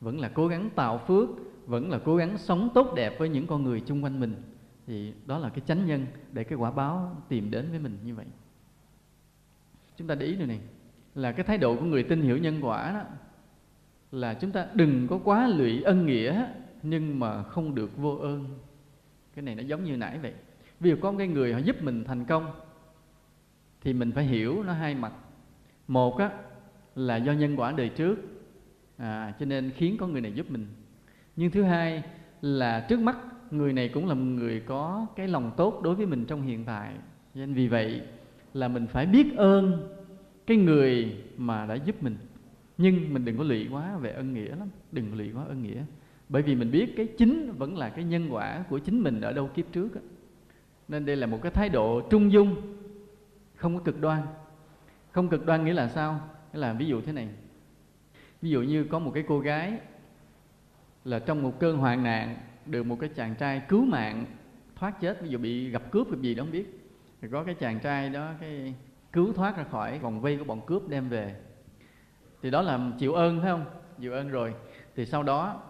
vẫn 0.00 0.20
là 0.20 0.28
cố 0.28 0.46
gắng 0.46 0.70
tạo 0.74 0.98
phước, 0.98 1.28
vẫn 1.66 1.90
là 1.90 1.98
cố 2.04 2.16
gắng 2.16 2.38
sống 2.38 2.68
tốt 2.74 2.92
đẹp 2.96 3.18
với 3.18 3.28
những 3.28 3.46
con 3.46 3.64
người 3.64 3.80
chung 3.80 4.04
quanh 4.04 4.20
mình 4.20 4.34
thì 4.86 5.12
đó 5.26 5.38
là 5.38 5.48
cái 5.48 5.60
chánh 5.66 5.86
nhân 5.86 6.06
để 6.32 6.44
cái 6.44 6.58
quả 6.58 6.70
báo 6.70 7.22
tìm 7.28 7.50
đến 7.50 7.70
với 7.70 7.78
mình 7.78 7.98
như 8.04 8.14
vậy. 8.14 8.26
Chúng 9.96 10.08
ta 10.08 10.14
để 10.14 10.26
ý 10.26 10.36
rồi 10.36 10.46
này 10.46 10.60
là 11.14 11.32
cái 11.32 11.44
thái 11.44 11.58
độ 11.58 11.76
của 11.76 11.84
người 11.84 12.02
tin 12.02 12.22
hiểu 12.22 12.38
nhân 12.38 12.60
quả 12.60 12.92
đó 12.92 13.02
là 14.12 14.34
chúng 14.34 14.52
ta 14.52 14.66
đừng 14.74 15.08
có 15.08 15.20
quá 15.24 15.46
lụy 15.46 15.82
ân 15.82 16.06
nghĩa 16.06 16.46
nhưng 16.82 17.20
mà 17.20 17.42
không 17.42 17.74
được 17.74 17.96
vô 17.96 18.16
ơn. 18.16 18.58
Cái 19.34 19.42
này 19.42 19.54
nó 19.54 19.62
giống 19.62 19.84
như 19.84 19.96
nãy 19.96 20.18
vậy. 20.18 20.34
Ví 20.80 20.90
dụ 20.90 20.96
có 21.00 21.14
cái 21.18 21.28
người 21.28 21.52
họ 21.52 21.58
giúp 21.58 21.82
mình 21.82 22.04
thành 22.04 22.24
công 22.24 22.54
thì 23.80 23.92
mình 23.92 24.12
phải 24.12 24.24
hiểu 24.24 24.62
nó 24.62 24.72
hai 24.72 24.94
mặt. 24.94 25.12
Một 25.88 26.18
á 26.18 26.30
là 26.94 27.16
do 27.16 27.32
nhân 27.32 27.56
quả 27.56 27.72
đời 27.72 27.88
trước 27.88 28.16
à, 28.96 29.34
cho 29.40 29.46
nên 29.46 29.70
khiến 29.70 29.96
có 30.00 30.06
người 30.06 30.20
này 30.20 30.32
giúp 30.32 30.50
mình. 30.50 30.66
Nhưng 31.36 31.50
thứ 31.50 31.62
hai 31.62 32.02
là 32.42 32.86
trước 32.88 33.00
mắt 33.00 33.16
người 33.50 33.72
này 33.72 33.88
cũng 33.88 34.08
là 34.08 34.14
một 34.14 34.24
người 34.24 34.60
có 34.60 35.06
cái 35.16 35.28
lòng 35.28 35.50
tốt 35.56 35.80
đối 35.82 35.94
với 35.94 36.06
mình 36.06 36.24
trong 36.24 36.42
hiện 36.42 36.64
tại. 36.64 36.94
Nên 37.34 37.54
vì 37.54 37.68
vậy 37.68 38.02
là 38.54 38.68
mình 38.68 38.86
phải 38.86 39.06
biết 39.06 39.36
ơn 39.36 39.88
cái 40.46 40.56
người 40.56 41.16
mà 41.36 41.66
đã 41.66 41.74
giúp 41.74 42.02
mình. 42.02 42.16
Nhưng 42.78 43.14
mình 43.14 43.24
đừng 43.24 43.38
có 43.38 43.44
lụy 43.44 43.68
quá 43.72 43.96
về 43.96 44.12
ân 44.12 44.34
nghĩa 44.34 44.56
lắm. 44.56 44.68
Đừng 44.92 45.14
lụy 45.14 45.32
quá 45.32 45.44
ân 45.48 45.62
nghĩa. 45.62 45.82
Bởi 46.28 46.42
vì 46.42 46.54
mình 46.54 46.70
biết 46.70 46.96
cái 46.96 47.06
chính 47.18 47.52
vẫn 47.52 47.78
là 47.78 47.88
cái 47.88 48.04
nhân 48.04 48.28
quả 48.30 48.64
của 48.68 48.78
chính 48.78 49.00
mình 49.00 49.20
ở 49.20 49.32
đâu 49.32 49.50
kiếp 49.54 49.72
trước 49.72 49.94
đó. 49.94 50.00
nên 50.88 51.06
đây 51.06 51.16
là 51.16 51.26
một 51.26 51.38
cái 51.42 51.52
thái 51.52 51.68
độ 51.68 52.00
trung 52.10 52.32
dung, 52.32 52.56
không 53.56 53.76
có 53.78 53.82
cực 53.84 54.00
đoan. 54.00 54.22
Không 55.10 55.28
cực 55.28 55.46
đoan 55.46 55.64
nghĩa 55.64 55.72
là 55.72 55.88
sao? 55.88 56.20
Nghĩa 56.52 56.60
là 56.60 56.72
ví 56.72 56.86
dụ 56.86 57.00
thế 57.00 57.12
này. 57.12 57.28
Ví 58.42 58.50
dụ 58.50 58.62
như 58.62 58.84
có 58.84 58.98
một 58.98 59.10
cái 59.14 59.24
cô 59.28 59.40
gái 59.40 59.78
là 61.04 61.18
trong 61.18 61.42
một 61.42 61.60
cơn 61.60 61.76
hoạn 61.76 62.02
nạn 62.02 62.36
được 62.66 62.86
một 62.86 62.96
cái 63.00 63.10
chàng 63.14 63.34
trai 63.34 63.62
cứu 63.68 63.84
mạng 63.84 64.26
thoát 64.76 65.00
chết 65.00 65.22
ví 65.22 65.28
dụ 65.28 65.38
bị 65.38 65.70
gặp 65.70 65.82
cướp 65.90 66.10
gặp 66.10 66.20
gì 66.20 66.34
đó 66.34 66.44
không 66.44 66.52
biết. 66.52 66.80
Thì 67.20 67.28
có 67.32 67.44
cái 67.44 67.54
chàng 67.54 67.80
trai 67.80 68.10
đó 68.10 68.30
cái 68.40 68.74
cứu 69.12 69.32
thoát 69.32 69.56
ra 69.56 69.64
khỏi 69.64 69.98
vòng 69.98 70.20
vây 70.20 70.36
của 70.36 70.44
bọn 70.44 70.60
cướp 70.66 70.88
đem 70.88 71.08
về. 71.08 71.36
Thì 72.42 72.50
đó 72.50 72.62
là 72.62 72.92
chịu 72.98 73.12
ơn 73.12 73.40
phải 73.40 73.50
không? 73.50 73.64
Chịu 74.00 74.12
ơn 74.12 74.28
rồi. 74.28 74.54
Thì 74.96 75.06
sau 75.06 75.22
đó 75.22 75.62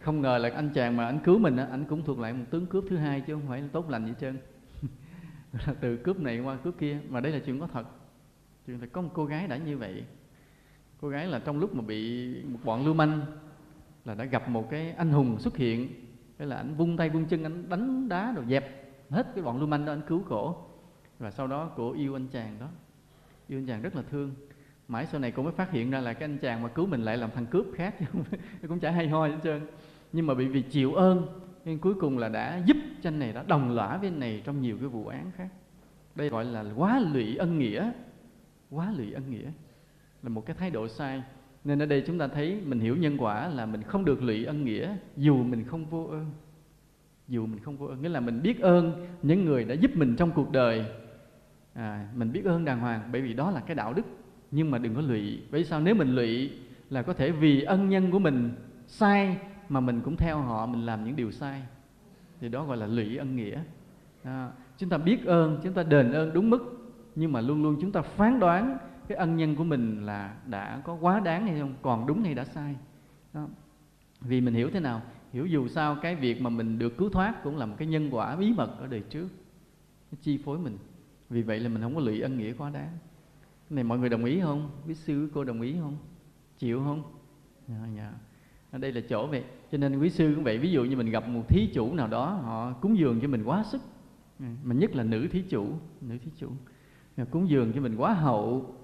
không 0.00 0.20
ngờ 0.20 0.38
là 0.38 0.50
anh 0.54 0.70
chàng 0.74 0.96
mà 0.96 1.06
anh 1.06 1.18
cứu 1.24 1.38
mình 1.38 1.56
á, 1.56 1.66
anh 1.70 1.84
cũng 1.84 2.04
thuộc 2.04 2.18
lại 2.18 2.32
một 2.32 2.44
tướng 2.50 2.66
cướp 2.66 2.84
thứ 2.90 2.96
hai 2.96 3.20
chứ 3.20 3.34
không 3.34 3.48
phải 3.48 3.60
là 3.60 3.68
tốt 3.72 3.90
lành 3.90 4.06
gì 4.06 4.12
trơn. 4.20 4.38
Từ 5.80 5.96
cướp 5.96 6.20
này 6.20 6.40
qua 6.40 6.56
cướp 6.56 6.78
kia 6.78 6.98
mà 7.08 7.20
đây 7.20 7.32
là 7.32 7.38
chuyện 7.38 7.60
có 7.60 7.66
thật. 7.66 7.86
Chuyện 8.66 8.80
là 8.80 8.86
có 8.86 9.02
một 9.02 9.10
cô 9.14 9.24
gái 9.24 9.46
đã 9.46 9.56
như 9.56 9.78
vậy. 9.78 10.04
Cô 11.00 11.08
gái 11.08 11.26
là 11.26 11.38
trong 11.38 11.58
lúc 11.58 11.74
mà 11.74 11.82
bị 11.82 12.34
một 12.44 12.58
bọn 12.64 12.84
lưu 12.84 12.94
manh 12.94 13.20
là 14.04 14.14
đã 14.14 14.24
gặp 14.24 14.48
một 14.48 14.70
cái 14.70 14.90
anh 14.90 15.10
hùng 15.10 15.38
xuất 15.38 15.56
hiện. 15.56 15.88
Thế 16.38 16.46
là 16.46 16.56
anh 16.56 16.74
vung 16.74 16.96
tay 16.96 17.10
vung 17.10 17.24
chân, 17.24 17.42
anh 17.42 17.68
đánh 17.68 18.08
đá 18.08 18.32
rồi 18.32 18.44
dẹp 18.48 18.92
hết 19.10 19.26
cái 19.34 19.44
bọn 19.44 19.58
lưu 19.58 19.66
manh 19.66 19.84
đó, 19.84 19.92
anh 19.92 20.02
cứu 20.06 20.22
cổ 20.28 20.56
và 21.18 21.30
sau 21.30 21.46
đó 21.46 21.70
cổ 21.76 21.92
yêu 21.92 22.16
anh 22.16 22.28
chàng 22.28 22.56
đó. 22.60 22.68
Yêu 23.48 23.58
anh 23.58 23.66
chàng 23.66 23.82
rất 23.82 23.96
là 23.96 24.02
thương. 24.10 24.34
Mãi 24.88 25.06
sau 25.06 25.20
này 25.20 25.30
cô 25.30 25.42
mới 25.42 25.52
phát 25.52 25.70
hiện 25.70 25.90
ra 25.90 26.00
là 26.00 26.12
cái 26.12 26.24
anh 26.24 26.38
chàng 26.38 26.62
mà 26.62 26.68
cứu 26.68 26.86
mình 26.86 27.02
lại 27.02 27.16
làm 27.16 27.30
thằng 27.30 27.46
cướp 27.46 27.66
khác 27.74 27.94
cũng 28.68 28.80
chả 28.80 28.90
hay 28.90 29.08
ho 29.08 29.26
hết 29.26 29.38
trơn. 29.44 29.66
Nhưng 30.12 30.26
mà 30.26 30.34
bị 30.34 30.48
vì 30.48 30.62
chịu 30.62 30.94
ơn 30.94 31.26
nên 31.64 31.78
cuối 31.78 31.94
cùng 31.94 32.18
là 32.18 32.28
đã 32.28 32.62
giúp 32.66 32.76
cho 33.02 33.08
anh 33.08 33.18
này, 33.18 33.32
đã 33.32 33.44
đồng 33.48 33.70
lõa 33.70 33.96
với 33.96 34.08
anh 34.08 34.20
này 34.20 34.42
trong 34.44 34.60
nhiều 34.60 34.76
cái 34.78 34.88
vụ 34.88 35.06
án 35.06 35.30
khác. 35.36 35.48
Đây 36.14 36.28
gọi 36.28 36.44
là 36.44 36.64
quá 36.76 37.00
lụy 37.12 37.36
ân 37.36 37.58
nghĩa. 37.58 37.92
Quá 38.70 38.92
lụy 38.96 39.12
ân 39.12 39.30
nghĩa 39.30 39.50
là 40.22 40.28
một 40.28 40.46
cái 40.46 40.56
thái 40.58 40.70
độ 40.70 40.88
sai 40.88 41.22
nên 41.64 41.82
ở 41.82 41.86
đây 41.86 42.02
chúng 42.06 42.18
ta 42.18 42.28
thấy 42.28 42.60
mình 42.66 42.80
hiểu 42.80 42.96
nhân 42.96 43.16
quả 43.18 43.48
là 43.48 43.66
mình 43.66 43.82
không 43.82 44.04
được 44.04 44.22
lụy 44.22 44.44
ân 44.44 44.64
nghĩa 44.64 44.96
dù 45.16 45.42
mình 45.42 45.64
không 45.64 45.84
vô 45.84 46.04
ơn. 46.04 46.26
Dù 47.28 47.46
mình 47.46 47.58
không 47.58 47.76
vô 47.76 47.86
ơn 47.86 48.02
nghĩa 48.02 48.08
là 48.08 48.20
mình 48.20 48.42
biết 48.42 48.60
ơn 48.60 49.06
những 49.22 49.44
người 49.44 49.64
đã 49.64 49.74
giúp 49.74 49.90
mình 49.94 50.16
trong 50.16 50.30
cuộc 50.30 50.52
đời. 50.52 50.84
À, 51.74 52.08
mình 52.14 52.32
biết 52.32 52.44
ơn 52.44 52.64
đàng 52.64 52.80
hoàng 52.80 53.08
bởi 53.12 53.22
vì 53.22 53.34
đó 53.34 53.50
là 53.50 53.60
cái 53.60 53.74
đạo 53.74 53.92
đức. 53.92 54.02
Nhưng 54.50 54.70
mà 54.70 54.78
đừng 54.78 54.94
có 54.94 55.00
lụy. 55.00 55.40
Vậy 55.50 55.64
sao? 55.64 55.80
Nếu 55.80 55.94
mình 55.94 56.14
lụy 56.14 56.50
là 56.90 57.02
có 57.02 57.12
thể 57.12 57.30
vì 57.30 57.62
ân 57.62 57.88
nhân 57.88 58.10
của 58.10 58.18
mình 58.18 58.50
sai 58.86 59.36
mà 59.68 59.80
mình 59.80 60.00
cũng 60.00 60.16
theo 60.16 60.38
họ 60.38 60.66
mình 60.66 60.86
làm 60.86 61.04
những 61.04 61.16
điều 61.16 61.30
sai. 61.30 61.62
Thì 62.40 62.48
đó 62.48 62.64
gọi 62.64 62.76
là 62.76 62.86
lụy 62.86 63.16
ân 63.16 63.36
nghĩa. 63.36 63.60
À, 64.22 64.50
chúng 64.78 64.88
ta 64.88 64.98
biết 64.98 65.26
ơn 65.26 65.60
chúng 65.62 65.72
ta 65.72 65.82
đền 65.82 66.12
ơn 66.12 66.32
đúng 66.32 66.50
mức. 66.50 66.92
Nhưng 67.14 67.32
mà 67.32 67.40
luôn 67.40 67.62
luôn 67.62 67.76
chúng 67.80 67.92
ta 67.92 68.02
phán 68.02 68.40
đoán 68.40 68.78
cái 69.10 69.18
ân 69.18 69.36
nhân 69.36 69.56
của 69.56 69.64
mình 69.64 70.06
là 70.06 70.36
đã 70.46 70.82
có 70.84 70.94
quá 71.00 71.20
đáng 71.20 71.46
hay 71.46 71.60
không? 71.60 71.74
Còn 71.82 72.06
đúng 72.06 72.22
hay 72.22 72.34
đã 72.34 72.44
sai? 72.44 72.76
Đó. 73.32 73.48
vì 74.20 74.40
mình 74.40 74.54
hiểu 74.54 74.70
thế 74.70 74.80
nào? 74.80 75.02
Hiểu 75.32 75.46
dù 75.46 75.68
sao 75.68 75.96
cái 76.02 76.14
việc 76.14 76.40
mà 76.40 76.50
mình 76.50 76.78
được 76.78 76.96
cứu 76.96 77.10
thoát 77.10 77.42
cũng 77.44 77.56
là 77.56 77.66
một 77.66 77.74
cái 77.78 77.88
nhân 77.88 78.08
quả 78.10 78.36
bí 78.36 78.52
mật 78.52 78.78
ở 78.78 78.86
đời 78.86 79.00
trước. 79.00 79.28
Nó 80.12 80.18
chi 80.20 80.38
phối 80.44 80.58
mình. 80.58 80.78
Vì 81.30 81.42
vậy 81.42 81.60
là 81.60 81.68
mình 81.68 81.82
không 81.82 81.94
có 81.94 82.00
lụy 82.00 82.20
ân 82.20 82.38
nghĩa 82.38 82.52
quá 82.52 82.70
đáng. 82.70 82.98
Cái 83.42 83.76
này 83.76 83.84
mọi 83.84 83.98
người 83.98 84.08
đồng 84.08 84.24
ý 84.24 84.40
không? 84.40 84.70
Quý 84.86 84.94
sư 84.94 85.30
cô 85.34 85.44
đồng 85.44 85.60
ý 85.60 85.74
không? 85.80 85.96
Chịu 86.58 86.82
không? 86.84 87.02
Dạ, 87.68 87.86
dạ. 87.96 88.12
ở 88.70 88.78
đây 88.78 88.92
là 88.92 89.00
chỗ 89.08 89.26
vậy. 89.26 89.44
Cho 89.72 89.78
nên 89.78 89.98
quý 89.98 90.10
sư 90.10 90.32
cũng 90.34 90.44
vậy. 90.44 90.58
Ví 90.58 90.70
dụ 90.70 90.84
như 90.84 90.96
mình 90.96 91.10
gặp 91.10 91.28
một 91.28 91.48
thí 91.48 91.70
chủ 91.74 91.94
nào 91.94 92.08
đó 92.08 92.30
họ 92.30 92.72
cúng 92.72 92.98
dường 92.98 93.20
cho 93.20 93.28
mình 93.28 93.44
quá 93.44 93.64
sức. 93.64 93.82
Dạ, 94.38 94.46
mà 94.64 94.74
nhất 94.74 94.96
là 94.96 95.04
nữ 95.04 95.28
thí 95.30 95.42
chủ 95.42 95.66
nữ 96.00 96.18
thí 96.18 96.30
chủ. 96.36 96.48
Dạ, 97.16 97.24
cúng 97.24 97.48
dường 97.48 97.72
cho 97.72 97.80
mình 97.80 97.96
quá 97.96 98.14
hậu 98.14 98.76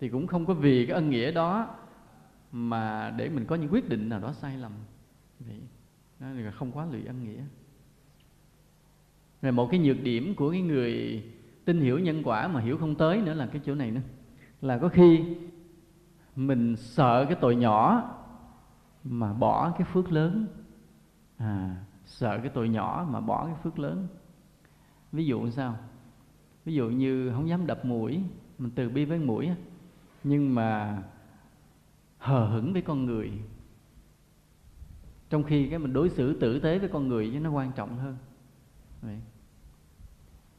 thì 0.00 0.08
cũng 0.08 0.26
không 0.26 0.46
có 0.46 0.54
vì 0.54 0.86
cái 0.86 0.94
ân 0.94 1.10
nghĩa 1.10 1.32
đó 1.32 1.68
mà 2.52 3.14
để 3.16 3.28
mình 3.28 3.44
có 3.44 3.56
những 3.56 3.72
quyết 3.72 3.88
định 3.88 4.08
nào 4.08 4.20
đó 4.20 4.32
sai 4.32 4.56
lầm. 4.56 4.72
Vậy, 5.40 5.60
đó 6.20 6.26
là 6.30 6.50
không 6.50 6.72
quá 6.72 6.86
lụy 6.90 7.04
ân 7.04 7.24
nghĩa. 7.24 7.42
Rồi 9.42 9.52
một 9.52 9.68
cái 9.70 9.80
nhược 9.80 10.02
điểm 10.02 10.34
của 10.34 10.50
cái 10.50 10.60
người 10.60 11.24
tin 11.64 11.80
hiểu 11.80 11.98
nhân 11.98 12.22
quả 12.24 12.48
mà 12.48 12.60
hiểu 12.60 12.78
không 12.78 12.94
tới 12.94 13.22
nữa 13.22 13.34
là 13.34 13.46
cái 13.46 13.62
chỗ 13.64 13.74
này 13.74 13.90
nữa. 13.90 14.00
Là 14.60 14.78
có 14.78 14.88
khi 14.88 15.36
mình 16.36 16.76
sợ 16.76 17.24
cái 17.24 17.36
tội 17.40 17.56
nhỏ 17.56 18.10
mà 19.04 19.32
bỏ 19.32 19.70
cái 19.78 19.88
phước 19.92 20.12
lớn. 20.12 20.46
À 21.36 21.76
sợ 22.04 22.38
cái 22.38 22.48
tội 22.48 22.68
nhỏ 22.68 23.08
mà 23.10 23.20
bỏ 23.20 23.46
cái 23.46 23.54
phước 23.62 23.78
lớn. 23.78 24.06
Ví 25.12 25.26
dụ 25.26 25.50
sao? 25.50 25.76
Ví 26.64 26.74
dụ 26.74 26.88
như 26.88 27.32
không 27.32 27.48
dám 27.48 27.66
đập 27.66 27.84
mũi, 27.84 28.22
mình 28.58 28.70
từ 28.74 28.88
bi 28.88 29.04
với 29.04 29.18
mũi 29.18 29.48
nhưng 30.24 30.54
mà 30.54 31.02
hờ 32.18 32.46
hững 32.46 32.72
với 32.72 32.82
con 32.82 33.04
người. 33.04 33.30
Trong 35.30 35.42
khi 35.42 35.68
cái 35.68 35.78
mình 35.78 35.92
đối 35.92 36.10
xử 36.10 36.40
tử 36.40 36.60
tế 36.60 36.78
với 36.78 36.88
con 36.88 37.08
người 37.08 37.30
với 37.30 37.40
nó 37.40 37.50
quan 37.50 37.72
trọng 37.72 37.98
hơn. 37.98 38.16
Vậy. 39.02 39.20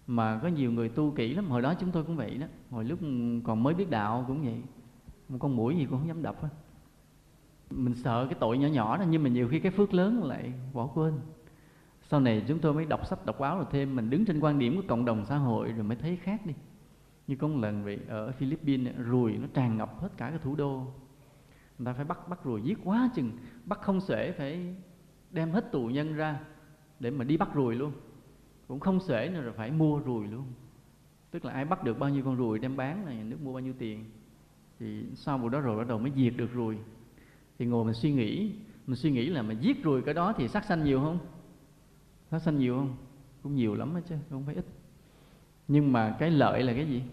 mà 0.07 0.39
có 0.43 0.47
nhiều 0.47 0.71
người 0.71 0.89
tu 0.89 1.11
kỹ 1.11 1.33
lắm, 1.33 1.45
hồi 1.49 1.61
đó 1.61 1.73
chúng 1.79 1.91
tôi 1.91 2.03
cũng 2.03 2.15
vậy 2.15 2.37
đó. 2.37 2.47
Hồi 2.69 2.85
lúc 2.85 2.99
còn 3.43 3.63
mới 3.63 3.73
biết 3.73 3.89
đạo 3.89 4.25
cũng 4.27 4.43
vậy. 4.43 4.61
Một 5.29 5.37
con 5.39 5.55
mũi 5.55 5.75
gì 5.75 5.85
cũng 5.85 5.99
không 5.99 6.07
dám 6.07 6.23
đập 6.23 6.41
á. 6.41 6.49
Mình 7.69 7.95
sợ 7.95 8.25
cái 8.29 8.37
tội 8.39 8.57
nhỏ 8.57 8.67
nhỏ 8.67 8.97
đó, 8.97 9.05
nhưng 9.09 9.23
mà 9.23 9.29
nhiều 9.29 9.47
khi 9.47 9.59
cái 9.59 9.71
phước 9.71 9.93
lớn 9.93 10.23
lại 10.23 10.53
bỏ 10.73 10.87
quên. 10.87 11.13
Sau 12.01 12.19
này 12.19 12.43
chúng 12.47 12.59
tôi 12.59 12.73
mới 12.73 12.85
đọc 12.85 13.07
sách, 13.07 13.25
đọc 13.25 13.39
báo 13.39 13.57
rồi 13.57 13.65
thêm, 13.71 13.95
mình 13.95 14.09
đứng 14.09 14.25
trên 14.25 14.39
quan 14.39 14.59
điểm 14.59 14.75
của 14.75 14.83
cộng 14.87 15.05
đồng 15.05 15.25
xã 15.25 15.37
hội 15.37 15.71
rồi 15.71 15.83
mới 15.83 15.97
thấy 15.97 16.15
khác 16.15 16.45
đi 16.45 16.53
như 17.31 17.37
có 17.37 17.47
một 17.47 17.59
lần 17.59 17.83
vậy, 17.83 17.99
ở 18.07 18.31
Philippines 18.31 18.95
ruồi 18.97 19.37
nó 19.41 19.47
tràn 19.53 19.77
ngập 19.77 20.01
hết 20.01 20.09
cả 20.17 20.29
cái 20.29 20.39
thủ 20.39 20.55
đô. 20.55 20.77
Người 21.77 21.85
ta 21.85 21.93
phải 21.93 22.05
bắt 22.05 22.29
bắt 22.29 22.43
ruồi 22.43 22.61
giết 22.61 22.77
quá 22.83 23.09
chừng. 23.15 23.31
Bắt 23.65 23.79
không 23.81 24.01
xuể 24.01 24.31
phải 24.31 24.75
đem 25.31 25.51
hết 25.51 25.71
tù 25.71 25.87
nhân 25.87 26.15
ra 26.15 26.39
để 26.99 27.11
mà 27.11 27.23
đi 27.23 27.37
bắt 27.37 27.49
ruồi 27.53 27.75
luôn. 27.75 27.91
Cũng 28.67 28.79
không 28.79 28.99
xuể 28.99 29.29
nữa 29.33 29.41
rồi 29.41 29.53
phải 29.53 29.71
mua 29.71 29.99
ruồi 29.99 30.27
luôn. 30.27 30.43
Tức 31.31 31.45
là 31.45 31.53
ai 31.53 31.65
bắt 31.65 31.83
được 31.83 31.99
bao 31.99 32.09
nhiêu 32.09 32.23
con 32.23 32.35
ruồi 32.35 32.59
đem 32.59 32.77
bán 32.77 33.05
là 33.05 33.13
nhà 33.13 33.23
nước 33.23 33.37
mua 33.43 33.53
bao 33.53 33.59
nhiêu 33.59 33.73
tiền. 33.77 34.05
Thì 34.79 35.05
sau 35.15 35.37
vụ 35.37 35.49
đó 35.49 35.59
rồi 35.59 35.77
bắt 35.77 35.87
đầu 35.87 35.99
mới 35.99 36.11
diệt 36.15 36.33
được 36.37 36.53
ruồi. 36.53 36.77
Thì 37.59 37.65
ngồi 37.65 37.85
mình 37.85 37.93
suy 37.93 38.11
nghĩ, 38.11 38.55
mình 38.87 38.95
suy 38.95 39.11
nghĩ 39.11 39.25
là 39.27 39.41
mà 39.41 39.53
giết 39.53 39.83
ruồi 39.83 40.01
cái 40.01 40.13
đó 40.13 40.33
thì 40.37 40.47
sát 40.47 40.65
sanh 40.65 40.83
nhiều 40.83 40.99
không? 41.01 41.19
Sát 42.31 42.39
sanh 42.39 42.57
nhiều 42.57 42.77
không? 42.77 42.95
Cũng 43.43 43.55
nhiều 43.55 43.75
lắm 43.75 43.93
đó 43.93 43.99
chứ, 44.09 44.15
không 44.29 44.45
phải 44.45 44.55
ít. 44.55 44.65
Nhưng 45.67 45.91
mà 45.91 46.15
cái 46.19 46.31
lợi 46.31 46.63
là 46.63 46.73
cái 46.73 46.87
gì? 46.87 47.03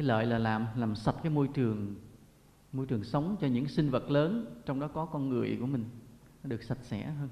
Cái 0.00 0.06
lợi 0.06 0.26
là 0.26 0.38
làm 0.38 0.66
làm 0.76 0.94
sạch 0.94 1.14
cái 1.22 1.32
môi 1.32 1.48
trường 1.48 1.94
môi 2.72 2.86
trường 2.86 3.04
sống 3.04 3.36
cho 3.40 3.46
những 3.46 3.68
sinh 3.68 3.90
vật 3.90 4.10
lớn, 4.10 4.46
trong 4.66 4.80
đó 4.80 4.88
có 4.88 5.04
con 5.04 5.28
người 5.28 5.56
của 5.60 5.66
mình, 5.66 5.84
nó 6.42 6.48
được 6.48 6.62
sạch 6.62 6.78
sẽ 6.82 7.10
hơn. 7.10 7.28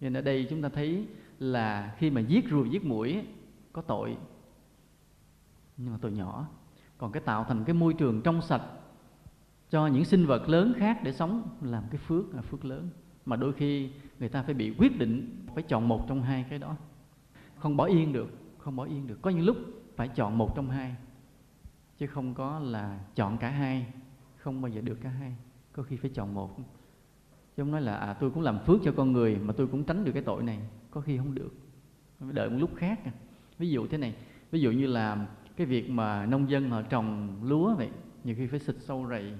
Nên 0.00 0.16
ở 0.16 0.20
đây 0.20 0.46
chúng 0.50 0.62
ta 0.62 0.68
thấy 0.68 1.06
là 1.38 1.94
khi 1.98 2.10
mà 2.10 2.20
giết 2.20 2.48
ruồi, 2.48 2.70
giết 2.70 2.84
mũi 2.84 3.26
có 3.72 3.82
tội. 3.82 4.16
Nhưng 5.76 5.92
mà 5.92 5.98
tội 6.00 6.12
nhỏ. 6.12 6.48
Còn 6.98 7.12
cái 7.12 7.22
tạo 7.22 7.44
thành 7.44 7.64
cái 7.64 7.74
môi 7.74 7.94
trường 7.94 8.22
trong 8.22 8.42
sạch 8.42 8.62
cho 9.70 9.86
những 9.86 10.04
sinh 10.04 10.26
vật 10.26 10.48
lớn 10.48 10.72
khác 10.76 11.00
để 11.04 11.12
sống, 11.12 11.48
làm 11.62 11.84
cái 11.90 11.98
phước 11.98 12.34
là 12.34 12.42
phước 12.42 12.64
lớn. 12.64 12.88
Mà 13.24 13.36
đôi 13.36 13.52
khi 13.52 13.90
người 14.18 14.28
ta 14.28 14.42
phải 14.42 14.54
bị 14.54 14.74
quyết 14.78 14.98
định 14.98 15.46
phải 15.54 15.62
chọn 15.62 15.88
một 15.88 16.08
trong 16.08 16.22
hai 16.22 16.46
cái 16.50 16.58
đó. 16.58 16.76
Không 17.58 17.76
bỏ 17.76 17.84
yên 17.84 18.12
được, 18.12 18.30
không 18.58 18.76
bỏ 18.76 18.84
yên 18.84 19.06
được. 19.06 19.18
Có 19.22 19.30
những 19.30 19.44
lúc 19.44 19.56
phải 19.96 20.08
chọn 20.08 20.38
một 20.38 20.56
trong 20.56 20.70
hai 20.70 20.96
chứ 21.98 22.06
không 22.06 22.34
có 22.34 22.58
là 22.58 22.98
chọn 23.14 23.38
cả 23.38 23.50
hai 23.50 23.86
không 24.36 24.62
bao 24.62 24.68
giờ 24.68 24.80
được 24.80 24.98
cả 25.02 25.08
hai. 25.08 25.36
Có 25.72 25.82
khi 25.82 25.96
phải 25.96 26.10
chọn 26.14 26.34
một. 26.34 26.56
Chứ 27.56 27.62
không 27.62 27.70
nói 27.70 27.80
là 27.80 27.96
à 27.96 28.12
tôi 28.12 28.30
cũng 28.30 28.42
làm 28.42 28.58
phước 28.58 28.80
cho 28.84 28.92
con 28.96 29.12
người 29.12 29.36
mà 29.36 29.54
tôi 29.56 29.66
cũng 29.66 29.84
tránh 29.84 30.04
được 30.04 30.12
cái 30.12 30.22
tội 30.22 30.42
này. 30.42 30.58
Có 30.90 31.00
khi 31.00 31.18
không 31.18 31.34
được. 31.34 31.52
Phải 32.20 32.32
đợi 32.32 32.50
một 32.50 32.56
lúc 32.58 32.70
khác 32.76 33.00
à. 33.04 33.12
ví 33.58 33.70
dụ 33.70 33.86
thế 33.86 33.98
này 33.98 34.14
ví 34.50 34.60
dụ 34.60 34.70
như 34.70 34.86
là 34.86 35.26
cái 35.56 35.66
việc 35.66 35.90
mà 35.90 36.26
nông 36.26 36.50
dân 36.50 36.70
họ 36.70 36.82
trồng 36.82 37.38
lúa 37.42 37.74
vậy 37.74 37.90
nhiều 38.24 38.34
khi 38.38 38.46
phải 38.46 38.60
xịt 38.60 38.76
sâu 38.80 39.06
rầy. 39.10 39.32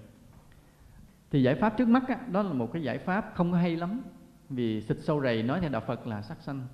Thì 1.31 1.43
giải 1.43 1.55
pháp 1.55 1.77
trước 1.77 1.88
mắt 1.88 2.09
á, 2.09 2.19
đó 2.33 2.43
là 2.43 2.53
một 2.53 2.73
cái 2.73 2.83
giải 2.83 2.99
pháp 2.99 3.33
không 3.35 3.53
có 3.53 3.59
hay 3.59 3.77
lắm. 3.77 4.01
Vì 4.49 4.81
xịt 4.81 4.97
sâu 5.01 5.23
rầy 5.23 5.43
nói 5.43 5.61
theo 5.61 5.71
đạo 5.71 5.83
Phật 5.87 6.07
là 6.07 6.23
sát 6.23 6.43
sanh. 6.43 6.67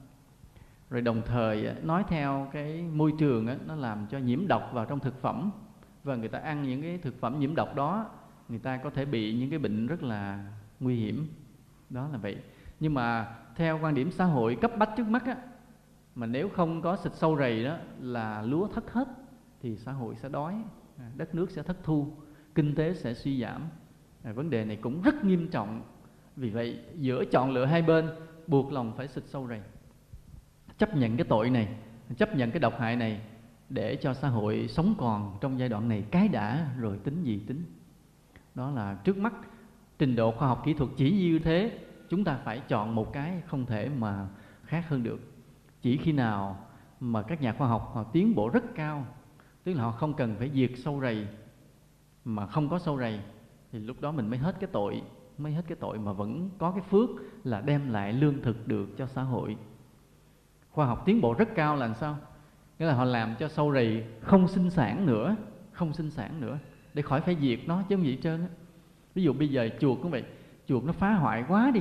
Rồi 0.90 1.00
đồng 1.00 1.22
thời 1.26 1.74
nói 1.82 2.04
theo 2.08 2.48
cái 2.52 2.82
môi 2.82 3.12
trường 3.18 3.46
á, 3.46 3.56
nó 3.66 3.74
làm 3.74 4.06
cho 4.10 4.18
nhiễm 4.18 4.46
độc 4.48 4.70
vào 4.72 4.84
trong 4.84 5.00
thực 5.00 5.20
phẩm 5.22 5.50
và 6.04 6.16
người 6.16 6.28
ta 6.28 6.38
ăn 6.38 6.62
những 6.62 6.82
cái 6.82 6.98
thực 6.98 7.20
phẩm 7.20 7.38
nhiễm 7.38 7.54
độc 7.54 7.74
đó 7.74 8.10
người 8.50 8.58
ta 8.58 8.76
có 8.76 8.90
thể 8.90 9.04
bị 9.04 9.34
những 9.34 9.50
cái 9.50 9.58
bệnh 9.58 9.86
rất 9.86 10.02
là 10.02 10.44
nguy 10.80 10.96
hiểm. 10.96 11.28
Đó 11.90 12.08
là 12.12 12.18
vậy. 12.18 12.36
Nhưng 12.80 12.94
mà 12.94 13.36
theo 13.56 13.78
quan 13.82 13.94
điểm 13.94 14.10
xã 14.10 14.24
hội 14.24 14.56
cấp 14.60 14.72
bách 14.78 14.90
trước 14.96 15.06
mắt 15.06 15.26
á, 15.26 15.36
mà 16.14 16.26
nếu 16.26 16.48
không 16.48 16.82
có 16.82 16.96
xịt 16.96 17.12
sâu 17.14 17.36
rầy 17.38 17.64
đó 17.64 17.76
là 18.00 18.42
lúa 18.42 18.68
thất 18.68 18.92
hết 18.92 19.08
thì 19.62 19.76
xã 19.76 19.92
hội 19.92 20.14
sẽ 20.22 20.28
đói 20.28 20.54
à, 20.98 21.10
đất 21.16 21.34
nước 21.34 21.50
sẽ 21.50 21.62
thất 21.62 21.76
thu 21.82 22.12
kinh 22.54 22.74
tế 22.74 22.94
sẽ 22.94 23.14
suy 23.14 23.40
giảm. 23.40 23.62
À, 24.22 24.32
vấn 24.32 24.50
đề 24.50 24.64
này 24.64 24.76
cũng 24.76 25.02
rất 25.02 25.24
nghiêm 25.24 25.48
trọng. 25.48 25.82
Vì 26.36 26.50
vậy 26.50 26.78
giữa 26.94 27.24
chọn 27.24 27.50
lựa 27.50 27.64
hai 27.64 27.82
bên 27.82 28.10
buộc 28.46 28.72
lòng 28.72 28.92
phải 28.96 29.08
xịt 29.08 29.24
sâu 29.26 29.48
rầy. 29.48 29.60
Chấp 30.78 30.96
nhận 30.96 31.16
cái 31.16 31.26
tội 31.28 31.50
này 31.50 31.68
chấp 32.16 32.36
nhận 32.36 32.50
cái 32.50 32.60
độc 32.60 32.78
hại 32.78 32.96
này 32.96 33.20
để 33.70 33.96
cho 33.96 34.14
xã 34.14 34.28
hội 34.28 34.68
sống 34.68 34.94
còn 34.98 35.38
trong 35.40 35.58
giai 35.58 35.68
đoạn 35.68 35.88
này 35.88 36.04
cái 36.10 36.28
đã 36.28 36.68
rồi 36.78 36.98
tính 36.98 37.22
gì 37.22 37.40
tính. 37.46 37.64
Đó 38.54 38.70
là 38.70 38.94
trước 39.04 39.16
mắt, 39.16 39.32
trình 39.98 40.16
độ 40.16 40.30
khoa 40.30 40.48
học 40.48 40.62
kỹ 40.64 40.74
thuật 40.74 40.90
chỉ 40.96 41.12
như 41.12 41.38
thế, 41.38 41.78
chúng 42.08 42.24
ta 42.24 42.38
phải 42.44 42.60
chọn 42.68 42.94
một 42.94 43.12
cái 43.12 43.42
không 43.46 43.66
thể 43.66 43.88
mà 43.88 44.28
khác 44.64 44.88
hơn 44.88 45.02
được. 45.02 45.20
Chỉ 45.82 45.96
khi 45.96 46.12
nào 46.12 46.66
mà 47.00 47.22
các 47.22 47.42
nhà 47.42 47.52
khoa 47.52 47.68
học 47.68 47.90
họ 47.94 48.04
tiến 48.04 48.34
bộ 48.34 48.48
rất 48.48 48.64
cao, 48.74 49.06
tức 49.64 49.74
là 49.74 49.82
họ 49.82 49.92
không 49.92 50.14
cần 50.14 50.34
phải 50.38 50.50
diệt 50.54 50.70
sâu 50.76 51.00
rầy, 51.00 51.26
mà 52.24 52.46
không 52.46 52.68
có 52.68 52.78
sâu 52.78 52.98
rầy, 52.98 53.20
thì 53.72 53.78
lúc 53.78 54.00
đó 54.00 54.12
mình 54.12 54.28
mới 54.28 54.38
hết 54.38 54.56
cái 54.60 54.70
tội, 54.72 55.02
mới 55.38 55.52
hết 55.52 55.62
cái 55.68 55.76
tội 55.80 55.98
mà 55.98 56.12
vẫn 56.12 56.50
có 56.58 56.70
cái 56.70 56.82
phước 56.90 57.10
là 57.44 57.60
đem 57.60 57.92
lại 57.92 58.12
lương 58.12 58.42
thực 58.42 58.68
được 58.68 58.88
cho 58.98 59.06
xã 59.06 59.22
hội. 59.22 59.56
Khoa 60.70 60.86
học 60.86 61.02
tiến 61.06 61.20
bộ 61.20 61.34
rất 61.34 61.48
cao 61.54 61.76
là 61.76 61.86
làm 61.86 61.94
sao? 61.94 62.16
Nghĩa 62.80 62.86
là 62.86 62.94
họ 62.94 63.04
làm 63.04 63.34
cho 63.38 63.48
sâu 63.48 63.72
rầy 63.72 64.04
không 64.20 64.48
sinh 64.48 64.70
sản 64.70 65.06
nữa, 65.06 65.36
không 65.72 65.92
sinh 65.92 66.10
sản 66.10 66.40
nữa, 66.40 66.58
để 66.94 67.02
khỏi 67.02 67.20
phải 67.20 67.36
diệt 67.40 67.58
nó 67.66 67.82
chứ 67.88 67.96
không 67.96 68.04
gì 68.04 68.10
hết 68.10 68.18
trơn 68.22 68.40
á. 68.40 68.46
Ví 69.14 69.22
dụ 69.22 69.32
bây 69.32 69.48
giờ 69.48 69.68
chuột 69.80 69.98
cũng 70.02 70.10
vậy, 70.10 70.24
chuột 70.66 70.84
nó 70.84 70.92
phá 70.92 71.12
hoại 71.12 71.44
quá 71.48 71.70
đi, 71.74 71.80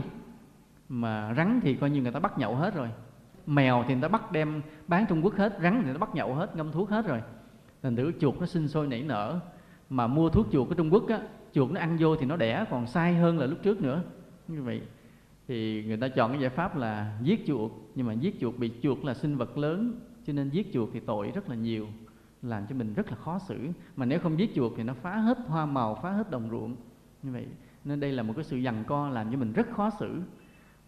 mà 0.89 1.33
rắn 1.37 1.59
thì 1.63 1.75
coi 1.75 1.89
như 1.89 2.01
người 2.01 2.11
ta 2.11 2.19
bắt 2.19 2.37
nhậu 2.37 2.55
hết 2.55 2.75
rồi. 2.75 2.89
Mèo 3.45 3.83
thì 3.87 3.93
người 3.93 4.01
ta 4.01 4.07
bắt 4.07 4.31
đem 4.31 4.61
bán 4.87 5.05
trung 5.09 5.25
quốc 5.25 5.35
hết, 5.35 5.57
rắn 5.61 5.77
thì 5.77 5.83
người 5.83 5.93
ta 5.93 5.97
bắt 5.97 6.15
nhậu 6.15 6.33
hết, 6.33 6.55
ngâm 6.55 6.71
thuốc 6.71 6.89
hết 6.89 7.07
rồi. 7.07 7.21
Thành 7.83 7.95
thử 7.95 8.11
chuột 8.19 8.39
nó 8.39 8.45
sinh 8.45 8.67
sôi 8.67 8.87
nảy 8.87 9.03
nở, 9.03 9.39
mà 9.89 10.07
mua 10.07 10.29
thuốc 10.29 10.47
chuột 10.51 10.67
của 10.69 10.75
trung 10.75 10.93
quốc 10.93 11.07
á, 11.09 11.19
chuột 11.53 11.71
nó 11.71 11.79
ăn 11.79 11.97
vô 11.99 12.15
thì 12.15 12.25
nó 12.25 12.37
đẻ, 12.37 12.65
còn 12.69 12.87
sai 12.87 13.13
hơn 13.15 13.39
là 13.39 13.45
lúc 13.45 13.59
trước 13.63 13.81
nữa. 13.81 14.01
Như 14.47 14.63
vậy 14.63 14.81
thì 15.47 15.83
người 15.87 15.97
ta 15.97 16.07
chọn 16.07 16.31
cái 16.31 16.41
giải 16.41 16.49
pháp 16.49 16.77
là 16.77 17.17
giết 17.21 17.43
chuột, 17.47 17.71
nhưng 17.95 18.07
mà 18.07 18.13
giết 18.13 18.39
chuột 18.39 18.57
bị 18.57 18.71
chuột 18.83 19.05
là 19.05 19.13
sinh 19.13 19.37
vật 19.37 19.57
lớn 19.57 19.99
cho 20.29 20.33
nên 20.33 20.49
giết 20.49 20.73
chuột 20.73 20.89
thì 20.93 20.99
tội 20.99 21.31
rất 21.31 21.49
là 21.49 21.55
nhiều, 21.55 21.87
làm 22.41 22.67
cho 22.69 22.75
mình 22.75 22.93
rất 22.93 23.09
là 23.09 23.15
khó 23.15 23.39
xử. 23.39 23.69
Mà 23.95 24.05
nếu 24.05 24.19
không 24.19 24.39
giết 24.39 24.55
chuột 24.55 24.73
thì 24.77 24.83
nó 24.83 24.93
phá 24.93 25.15
hết 25.15 25.37
hoa 25.47 25.65
màu, 25.65 25.95
phá 25.95 26.11
hết 26.11 26.31
đồng 26.31 26.49
ruộng. 26.49 26.75
Như 27.23 27.31
vậy, 27.31 27.47
nên 27.85 27.99
đây 27.99 28.11
là 28.11 28.23
một 28.23 28.33
cái 28.35 28.43
sự 28.43 28.57
dằn 28.57 28.83
co 28.87 29.09
làm 29.09 29.31
cho 29.31 29.37
mình 29.37 29.53
rất 29.53 29.67
khó 29.71 29.89
xử. 29.99 30.21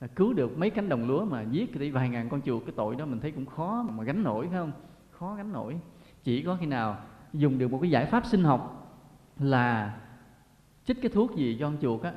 Là 0.01 0.07
cứu 0.07 0.33
được 0.33 0.57
mấy 0.57 0.69
cánh 0.69 0.89
đồng 0.89 1.07
lúa 1.07 1.25
mà 1.25 1.41
giết 1.41 1.79
đi 1.79 1.91
vài 1.91 2.09
ngàn 2.09 2.29
con 2.29 2.41
chuột, 2.41 2.63
cái 2.65 2.73
tội 2.75 2.95
đó 2.95 3.05
mình 3.05 3.19
thấy 3.19 3.31
cũng 3.31 3.45
khó 3.45 3.85
mà 3.89 4.03
gánh 4.03 4.23
nổi, 4.23 4.47
phải 4.47 4.57
không? 4.57 4.71
Khó 5.11 5.35
gánh 5.35 5.53
nổi. 5.53 5.79
Chỉ 6.23 6.43
có 6.43 6.57
khi 6.59 6.65
nào 6.65 6.97
dùng 7.33 7.57
được 7.57 7.71
một 7.71 7.79
cái 7.81 7.89
giải 7.89 8.05
pháp 8.05 8.25
sinh 8.25 8.43
học 8.43 8.93
là 9.39 9.99
chích 10.85 11.01
cái 11.01 11.11
thuốc 11.11 11.35
gì 11.35 11.57
cho 11.59 11.65
con 11.65 11.77
chuột 11.81 12.01
á, 12.01 12.13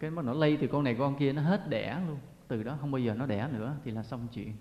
cái 0.00 0.10
nó 0.10 0.32
lây 0.32 0.56
từ 0.56 0.66
con 0.66 0.84
này 0.84 0.96
con 0.98 1.18
kia, 1.18 1.32
nó 1.32 1.42
hết 1.42 1.68
đẻ 1.70 2.00
luôn. 2.08 2.18
Từ 2.48 2.62
đó 2.62 2.76
không 2.80 2.90
bao 2.90 2.98
giờ 2.98 3.14
nó 3.14 3.26
đẻ 3.26 3.48
nữa, 3.52 3.76
thì 3.84 3.90
là 3.90 4.02
xong 4.02 4.26
chuyện 4.32 4.52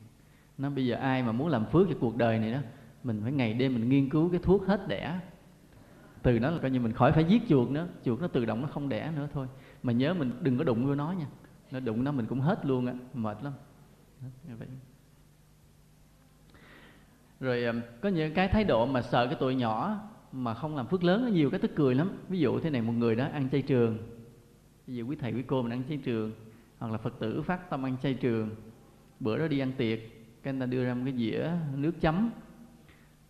nó 0.57 0.69
bây 0.69 0.85
giờ 0.85 0.95
ai 0.95 1.23
mà 1.23 1.31
muốn 1.31 1.47
làm 1.47 1.65
phước 1.65 1.87
cho 1.89 1.95
cuộc 1.99 2.17
đời 2.17 2.39
này 2.39 2.51
đó, 2.51 2.59
mình 3.03 3.19
phải 3.23 3.31
ngày 3.31 3.53
đêm 3.53 3.73
mình 3.73 3.89
nghiên 3.89 4.09
cứu 4.09 4.29
cái 4.29 4.39
thuốc 4.43 4.67
hết 4.67 4.87
đẻ. 4.87 5.19
Từ 6.21 6.39
đó 6.39 6.49
là 6.49 6.57
coi 6.61 6.71
như 6.71 6.79
mình 6.79 6.93
khỏi 6.93 7.11
phải 7.11 7.23
giết 7.23 7.41
chuột 7.49 7.69
nữa, 7.69 7.87
chuột 8.05 8.21
nó 8.21 8.27
tự 8.27 8.45
động 8.45 8.61
nó 8.61 8.67
không 8.67 8.89
đẻ 8.89 9.11
nữa 9.15 9.27
thôi. 9.33 9.47
Mà 9.83 9.93
nhớ 9.93 10.13
mình 10.13 10.31
đừng 10.41 10.57
có 10.57 10.63
đụng 10.63 10.87
vô 10.87 10.95
nó 10.95 11.11
nha. 11.11 11.27
Nó 11.71 11.79
đụng 11.79 12.03
nó 12.03 12.11
mình 12.11 12.25
cũng 12.25 12.39
hết 12.39 12.65
luôn 12.65 12.85
á, 12.85 12.93
mệt 13.13 13.37
lắm. 13.43 13.53
Vậy. 14.59 14.67
Rồi 17.39 17.63
ờ, 17.63 17.73
có 18.01 18.09
những 18.09 18.33
cái 18.33 18.47
thái 18.47 18.63
độ 18.63 18.85
mà 18.85 19.01
sợ 19.01 19.27
cái 19.27 19.35
tuổi 19.39 19.55
nhỏ 19.55 19.99
mà 20.31 20.53
không 20.53 20.75
làm 20.75 20.87
phước 20.87 21.03
lớn 21.03 21.21
nó 21.25 21.31
nhiều 21.31 21.49
cái 21.49 21.59
tức 21.59 21.71
cười 21.75 21.95
lắm. 21.95 22.11
Ví 22.29 22.39
dụ 22.39 22.59
thế 22.59 22.69
này, 22.69 22.81
một 22.81 22.93
người 22.93 23.15
đó 23.15 23.27
ăn 23.33 23.49
chay 23.49 23.61
trường. 23.61 23.97
Ví 24.87 24.95
dụ 24.95 25.07
quý 25.07 25.15
thầy 25.15 25.33
quý 25.33 25.43
cô 25.47 25.61
mình 25.61 25.71
ăn 25.71 25.83
chay 25.89 25.97
trường, 25.97 26.31
hoặc 26.79 26.91
là 26.91 26.97
phật 26.97 27.19
tử 27.19 27.41
phát 27.41 27.69
tâm 27.69 27.85
ăn 27.85 27.97
chay 28.03 28.13
trường. 28.13 28.49
Bữa 29.19 29.37
đó 29.37 29.47
đi 29.47 29.59
ăn 29.59 29.71
tiệc 29.77 29.99
cái 30.45 30.53
người 30.53 30.59
ta 30.59 30.65
đưa 30.65 30.85
ra 30.85 30.93
một 30.93 31.01
cái 31.05 31.13
dĩa 31.13 31.51
nước 31.75 32.01
chấm. 32.01 32.29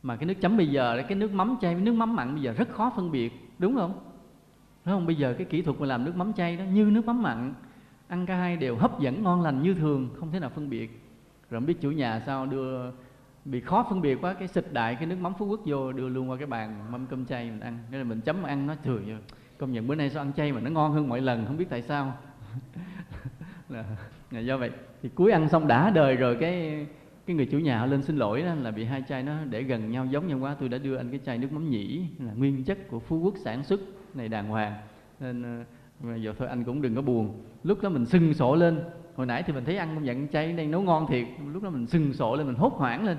Mà 0.03 0.15
cái 0.15 0.25
nước 0.25 0.33
chấm 0.41 0.57
bây 0.57 0.67
giờ 0.67 1.03
cái 1.07 1.17
nước 1.17 1.31
mắm 1.31 1.57
chay 1.61 1.73
với 1.73 1.83
nước 1.83 1.93
mắm 1.93 2.15
mặn 2.15 2.33
bây 2.33 2.43
giờ 2.43 2.53
rất 2.53 2.69
khó 2.69 2.91
phân 2.95 3.11
biệt 3.11 3.33
đúng 3.59 3.75
không? 3.75 3.91
Đúng 4.85 4.95
không? 4.95 5.05
Bây 5.05 5.15
giờ 5.15 5.35
cái 5.37 5.45
kỹ 5.45 5.61
thuật 5.61 5.79
mà 5.79 5.85
làm 5.85 6.05
nước 6.05 6.15
mắm 6.15 6.33
chay 6.33 6.57
đó 6.57 6.63
như 6.63 6.85
nước 6.85 7.05
mắm 7.05 7.23
mặn 7.23 7.53
ăn 8.07 8.25
cả 8.25 8.35
hai 8.35 8.57
đều 8.57 8.75
hấp 8.75 8.99
dẫn 8.99 9.23
ngon 9.23 9.41
lành 9.41 9.61
như 9.61 9.73
thường 9.73 10.09
không 10.19 10.31
thể 10.31 10.39
nào 10.39 10.49
phân 10.49 10.69
biệt. 10.69 11.01
Rồi 11.49 11.61
không 11.61 11.67
biết 11.67 11.81
chủ 11.81 11.91
nhà 11.91 12.21
sao 12.25 12.45
đưa 12.45 12.91
bị 13.45 13.61
khó 13.61 13.85
phân 13.89 14.01
biệt 14.01 14.17
quá 14.21 14.33
cái 14.33 14.47
xịt 14.47 14.65
đại 14.71 14.95
cái 14.95 15.05
nước 15.05 15.19
mắm 15.19 15.33
phú 15.39 15.45
quốc 15.45 15.59
vô 15.65 15.91
đưa 15.91 16.09
luôn 16.09 16.29
qua 16.29 16.37
cái 16.37 16.47
bàn 16.47 16.91
mâm 16.91 17.05
cơm 17.05 17.25
chay 17.25 17.51
mình 17.51 17.59
ăn. 17.59 17.79
Nên 17.91 18.01
là 18.01 18.07
mình 18.07 18.21
chấm 18.21 18.43
ăn 18.43 18.67
nó 18.67 18.75
trời 18.83 18.97
ơi 18.97 19.17
công 19.57 19.71
nhận 19.71 19.87
bữa 19.87 19.95
nay 19.95 20.09
sao 20.09 20.21
ăn 20.21 20.33
chay 20.33 20.51
mà 20.51 20.61
nó 20.61 20.69
ngon 20.69 20.91
hơn 20.91 21.09
mọi 21.09 21.21
lần 21.21 21.45
không 21.45 21.57
biết 21.57 21.69
tại 21.69 21.81
sao. 21.81 22.17
Là, 23.69 23.83
là 24.31 24.39
do 24.39 24.57
vậy. 24.57 24.71
Thì 25.01 25.09
cuối 25.15 25.31
ăn 25.31 25.49
xong 25.49 25.67
đã 25.67 25.89
đời 25.89 26.15
rồi 26.15 26.37
cái 26.39 26.85
cái 27.25 27.35
người 27.35 27.45
chủ 27.45 27.59
nhà 27.59 27.79
họ 27.79 27.85
lên 27.85 28.03
xin 28.03 28.17
lỗi 28.17 28.41
đó, 28.41 28.55
là 28.55 28.71
bị 28.71 28.83
hai 28.83 29.03
chai 29.07 29.23
nó 29.23 29.33
để 29.49 29.63
gần 29.63 29.91
nhau 29.91 30.05
giống 30.05 30.27
nhau 30.27 30.39
quá, 30.39 30.55
tôi 30.59 30.69
đã 30.69 30.77
đưa 30.77 30.95
anh 30.95 31.09
cái 31.09 31.19
chai 31.25 31.37
nước 31.37 31.51
mắm 31.51 31.69
nhĩ, 31.69 32.05
là 32.19 32.33
nguyên 32.33 32.63
chất 32.63 32.87
của 32.89 32.99
phú 32.99 33.19
quốc 33.19 33.33
sản 33.37 33.63
xuất 33.63 33.79
này 34.13 34.29
đàng 34.29 34.47
hoàng. 34.47 34.73
Nên 35.19 35.65
ờ, 36.03 36.15
giờ 36.15 36.33
thôi 36.37 36.47
anh 36.47 36.63
cũng 36.63 36.81
đừng 36.81 36.95
có 36.95 37.01
buồn. 37.01 37.43
Lúc 37.63 37.81
đó 37.81 37.89
mình 37.89 38.05
sưng 38.05 38.33
sổ 38.33 38.55
lên. 38.55 38.79
Hồi 39.15 39.25
nãy 39.25 39.43
thì 39.43 39.53
mình 39.53 39.65
thấy 39.65 39.77
ăn 39.77 40.05
dặn 40.05 40.27
chay 40.27 40.53
đang 40.53 40.71
nấu 40.71 40.81
ngon 40.81 41.07
thiệt. 41.07 41.27
Lúc 41.53 41.63
đó 41.63 41.69
mình 41.69 41.87
sưng 41.87 42.13
sổ 42.13 42.35
lên, 42.35 42.47
mình 42.47 42.55
hốt 42.55 42.73
hoảng 42.73 43.05
lên. 43.05 43.17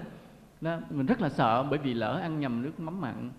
Đó, 0.61 0.79
mình 0.91 1.07
rất 1.07 1.21
là 1.21 1.29
sợ 1.29 1.63
bởi 1.71 1.79
vì 1.79 1.95
lỡ 1.95 2.19
ăn 2.23 2.41
nhầm 2.41 2.63
nước 2.63 2.81
mắm 2.81 3.01
mặn, 3.01 3.31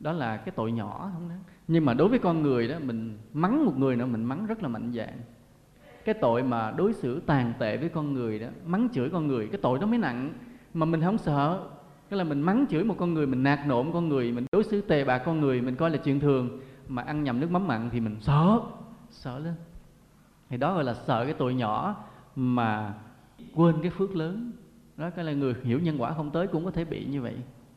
đó 0.00 0.12
là 0.12 0.36
cái 0.36 0.52
tội 0.56 0.72
nhỏ, 0.72 1.10
không 1.14 1.28
đó 1.28 1.34
nhưng 1.68 1.84
mà 1.84 1.94
đối 1.94 2.08
với 2.08 2.18
con 2.18 2.42
người 2.42 2.68
đó, 2.68 2.76
mình 2.82 3.18
mắng 3.32 3.64
một 3.64 3.78
người 3.78 3.96
nữa, 3.96 4.06
mình 4.06 4.24
mắng 4.24 4.46
rất 4.46 4.62
là 4.62 4.68
mạnh 4.68 4.92
dạn 4.92 5.20
cái 6.04 6.14
tội 6.14 6.42
mà 6.42 6.70
đối 6.70 6.92
xử 6.92 7.20
tàn 7.20 7.52
tệ 7.58 7.76
với 7.76 7.88
con 7.88 8.14
người 8.14 8.38
đó, 8.38 8.46
mắng 8.64 8.88
chửi 8.92 9.10
con 9.10 9.26
người, 9.26 9.48
cái 9.52 9.60
tội 9.62 9.78
đó 9.78 9.86
mới 9.86 9.98
nặng. 9.98 10.32
Mà 10.74 10.86
mình 10.86 11.00
không 11.00 11.18
sợ. 11.18 11.68
Cái 12.10 12.18
là 12.18 12.24
mình 12.24 12.42
mắng 12.42 12.66
chửi 12.70 12.84
một 12.84 12.94
con 12.98 13.14
người, 13.14 13.26
mình 13.26 13.42
nạt 13.42 13.58
nộ 13.66 13.82
một 13.82 13.90
con 13.94 14.08
người, 14.08 14.32
mình 14.32 14.46
đối 14.52 14.64
xử 14.64 14.80
tệ 14.80 15.04
bạc 15.04 15.18
con 15.18 15.40
người, 15.40 15.60
mình 15.60 15.76
coi 15.76 15.90
là 15.90 15.96
chuyện 15.96 16.20
thường. 16.20 16.60
Mà 16.88 17.02
ăn 17.02 17.24
nhầm 17.24 17.40
nước 17.40 17.50
mắm 17.50 17.66
mặn 17.66 17.90
thì 17.90 18.00
mình 18.00 18.16
sợ 18.20 18.60
sợ 19.10 19.38
lên. 19.38 19.54
Thì 20.48 20.56
đó 20.56 20.74
gọi 20.74 20.84
là 20.84 20.94
sợ 20.94 21.24
cái 21.24 21.34
tội 21.34 21.54
nhỏ 21.54 22.04
mà 22.36 22.94
quên 23.54 23.74
cái 23.82 23.90
phước 23.90 24.16
lớn. 24.16 24.52
Đó, 24.96 25.10
cái 25.10 25.24
là 25.24 25.32
người 25.32 25.54
hiểu 25.62 25.80
nhân 25.80 26.02
quả 26.02 26.14
không 26.14 26.30
tới 26.30 26.46
cũng 26.46 26.64
có 26.64 26.70
thể 26.70 26.84
bị 26.84 27.04
như 27.04 27.22
vậy, 27.22 27.36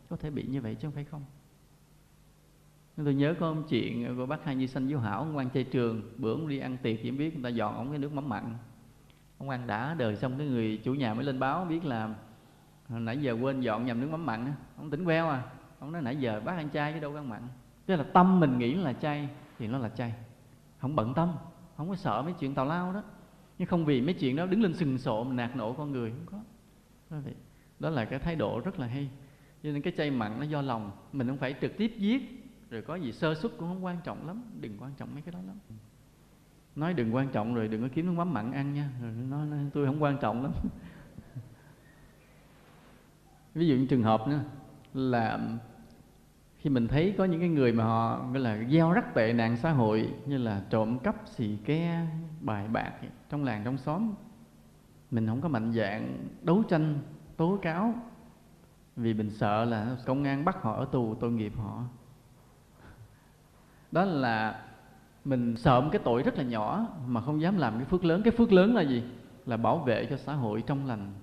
có 0.09 0.15
thể 0.15 0.29
bị 0.29 0.43
như 0.43 0.61
vậy 0.61 0.75
chứ 0.75 0.87
không 0.87 0.95
phải 0.95 1.03
không 1.03 1.25
tôi 2.95 3.13
nhớ 3.13 3.35
có 3.39 3.53
một 3.53 3.61
chuyện 3.69 4.15
của 4.17 4.25
bác 4.25 4.43
hai 4.45 4.57
di 4.57 4.67
Sanh 4.67 4.87
Vũ 4.87 4.97
Hảo 4.97 5.19
ông 5.19 5.37
quan 5.37 5.49
chơi 5.49 5.63
trường 5.63 6.01
bữa 6.17 6.31
ông 6.31 6.47
đi 6.47 6.59
ăn 6.59 6.77
tiệc 6.77 6.99
chỉ 7.03 7.11
biết 7.11 7.33
người 7.33 7.43
ta 7.43 7.49
dọn 7.49 7.75
ông 7.75 7.89
cái 7.89 7.99
nước 7.99 8.13
mắm 8.13 8.29
mặn. 8.29 8.43
Ông 9.37 9.49
ăn 9.49 9.67
đã 9.67 9.93
đời 9.93 10.15
xong 10.15 10.37
cái 10.37 10.47
người 10.47 10.81
chủ 10.83 10.93
nhà 10.93 11.13
mới 11.13 11.23
lên 11.25 11.39
báo 11.39 11.65
biết 11.65 11.85
là 11.85 12.15
nãy 12.89 13.17
giờ 13.17 13.37
quên 13.41 13.61
dọn 13.61 13.85
nhầm 13.85 14.01
nước 14.01 14.09
mắm 14.11 14.25
mặn 14.25 14.53
ông 14.77 14.89
tỉnh 14.89 15.05
queo 15.05 15.29
à. 15.29 15.43
Ông 15.79 15.91
nói 15.91 16.01
nãy 16.01 16.15
giờ 16.15 16.41
bác 16.45 16.53
ăn 16.53 16.69
chay 16.69 16.93
chứ 16.93 16.99
đâu 16.99 17.11
có 17.11 17.19
ăn 17.19 17.29
mặn. 17.29 17.41
Tức 17.85 17.95
là 17.95 18.03
tâm 18.03 18.39
mình 18.39 18.57
nghĩ 18.57 18.73
là 18.73 18.93
chay 18.93 19.29
thì 19.59 19.67
nó 19.67 19.77
là 19.77 19.89
chay. 19.89 20.13
Không 20.77 20.95
bận 20.95 21.13
tâm 21.13 21.31
không 21.77 21.89
có 21.89 21.95
sợ 21.95 22.21
mấy 22.21 22.33
chuyện 22.39 22.55
tào 22.55 22.65
lao 22.65 22.93
đó. 22.93 23.03
Nhưng 23.57 23.67
không 23.67 23.85
vì 23.85 24.01
mấy 24.01 24.13
chuyện 24.13 24.35
đó 24.35 24.45
đứng 24.45 24.61
lên 24.61 24.73
sừng 24.73 24.97
sộ 24.97 25.23
mình 25.23 25.35
nạt 25.35 25.55
nộ 25.55 25.73
con 25.73 25.91
người 25.91 26.11
không 26.11 26.25
có. 26.25 26.37
Đó, 27.09 27.31
đó 27.79 27.89
là 27.89 28.05
cái 28.05 28.19
thái 28.19 28.35
độ 28.35 28.61
rất 28.65 28.79
là 28.79 28.87
hay. 28.87 29.09
Cho 29.63 29.69
nên 29.71 29.81
cái 29.81 29.93
chay 29.97 30.11
mặn 30.11 30.39
nó 30.39 30.45
do 30.45 30.61
lòng 30.61 30.91
mình 31.13 31.27
không 31.27 31.37
phải 31.37 31.55
trực 31.61 31.77
tiếp 31.77 31.93
giết 31.97 32.42
rồi 32.73 32.81
có 32.81 32.95
gì 32.95 33.11
sơ 33.11 33.35
xuất 33.35 33.57
cũng 33.57 33.67
không 33.67 33.85
quan 33.85 33.97
trọng 34.03 34.27
lắm 34.27 34.43
đừng 34.61 34.77
quan 34.79 34.91
trọng 34.97 35.13
mấy 35.13 35.21
cái 35.21 35.31
đó 35.31 35.39
lắm. 35.47 35.55
Nói 36.75 36.93
đừng 36.93 37.15
quan 37.15 37.29
trọng 37.29 37.55
rồi 37.55 37.67
đừng 37.67 37.81
có 37.81 37.87
kiếm 37.93 38.05
nước 38.05 38.11
mắm 38.11 38.33
mặn 38.33 38.51
ăn 38.51 38.73
nha. 38.73 38.89
Rồi 39.01 39.11
nói, 39.11 39.45
nói 39.45 39.59
tôi 39.73 39.85
không 39.85 40.03
quan 40.03 40.17
trọng 40.21 40.43
lắm. 40.43 40.51
Ví 43.53 43.67
dụ 43.67 43.75
như 43.75 43.85
trường 43.85 44.03
hợp 44.03 44.27
nữa 44.27 44.39
là 44.93 45.39
khi 46.57 46.69
mình 46.69 46.87
thấy 46.87 47.15
có 47.17 47.25
những 47.25 47.39
cái 47.39 47.49
người 47.49 47.71
mà 47.71 47.83
họ 47.83 48.27
gọi 48.31 48.39
là 48.39 48.63
gieo 48.69 48.91
rắc 48.91 49.13
tệ 49.13 49.33
nạn 49.33 49.57
xã 49.57 49.71
hội 49.71 50.13
như 50.25 50.37
là 50.37 50.63
trộm 50.69 50.99
cắp 50.99 51.15
xì 51.25 51.57
ke 51.65 52.07
bài 52.41 52.67
bạc 52.67 52.93
trong 53.29 53.43
làng 53.43 53.61
trong 53.65 53.77
xóm 53.77 54.13
mình 55.11 55.27
không 55.27 55.41
có 55.41 55.47
mạnh 55.47 55.71
dạng 55.71 56.27
đấu 56.41 56.63
tranh 56.69 56.99
tố 57.37 57.59
cáo 57.61 57.93
vì 58.95 59.13
mình 59.13 59.29
sợ 59.29 59.65
là 59.65 59.97
công 60.05 60.23
an 60.23 60.45
bắt 60.45 60.61
họ 60.61 60.73
ở 60.75 60.85
tù 60.91 61.15
tội 61.15 61.31
nghiệp 61.31 61.53
họ 61.57 61.83
đó 63.93 64.05
là 64.05 64.61
mình 65.25 65.55
sợ 65.57 65.81
một 65.81 65.89
cái 65.91 66.01
tội 66.05 66.23
rất 66.23 66.37
là 66.37 66.43
nhỏ 66.43 66.87
mà 67.07 67.21
không 67.21 67.41
dám 67.41 67.57
làm 67.57 67.73
cái 67.77 67.85
phước 67.85 68.05
lớn. 68.05 68.21
Cái 68.23 68.31
phước 68.31 68.51
lớn 68.51 68.75
là 68.75 68.81
gì? 68.81 69.03
Là 69.45 69.57
bảo 69.57 69.77
vệ 69.77 70.05
cho 70.09 70.17
xã 70.17 70.33
hội 70.33 70.63
trong 70.67 70.85
lành 70.85 71.13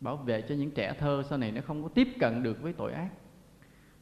bảo 0.00 0.16
vệ 0.16 0.42
cho 0.42 0.54
những 0.54 0.70
trẻ 0.70 0.94
thơ 0.98 1.22
sau 1.28 1.38
này 1.38 1.52
nó 1.52 1.60
không 1.66 1.82
có 1.82 1.88
tiếp 1.88 2.08
cận 2.20 2.42
được 2.42 2.62
với 2.62 2.72
tội 2.72 2.92
ác. 2.92 3.08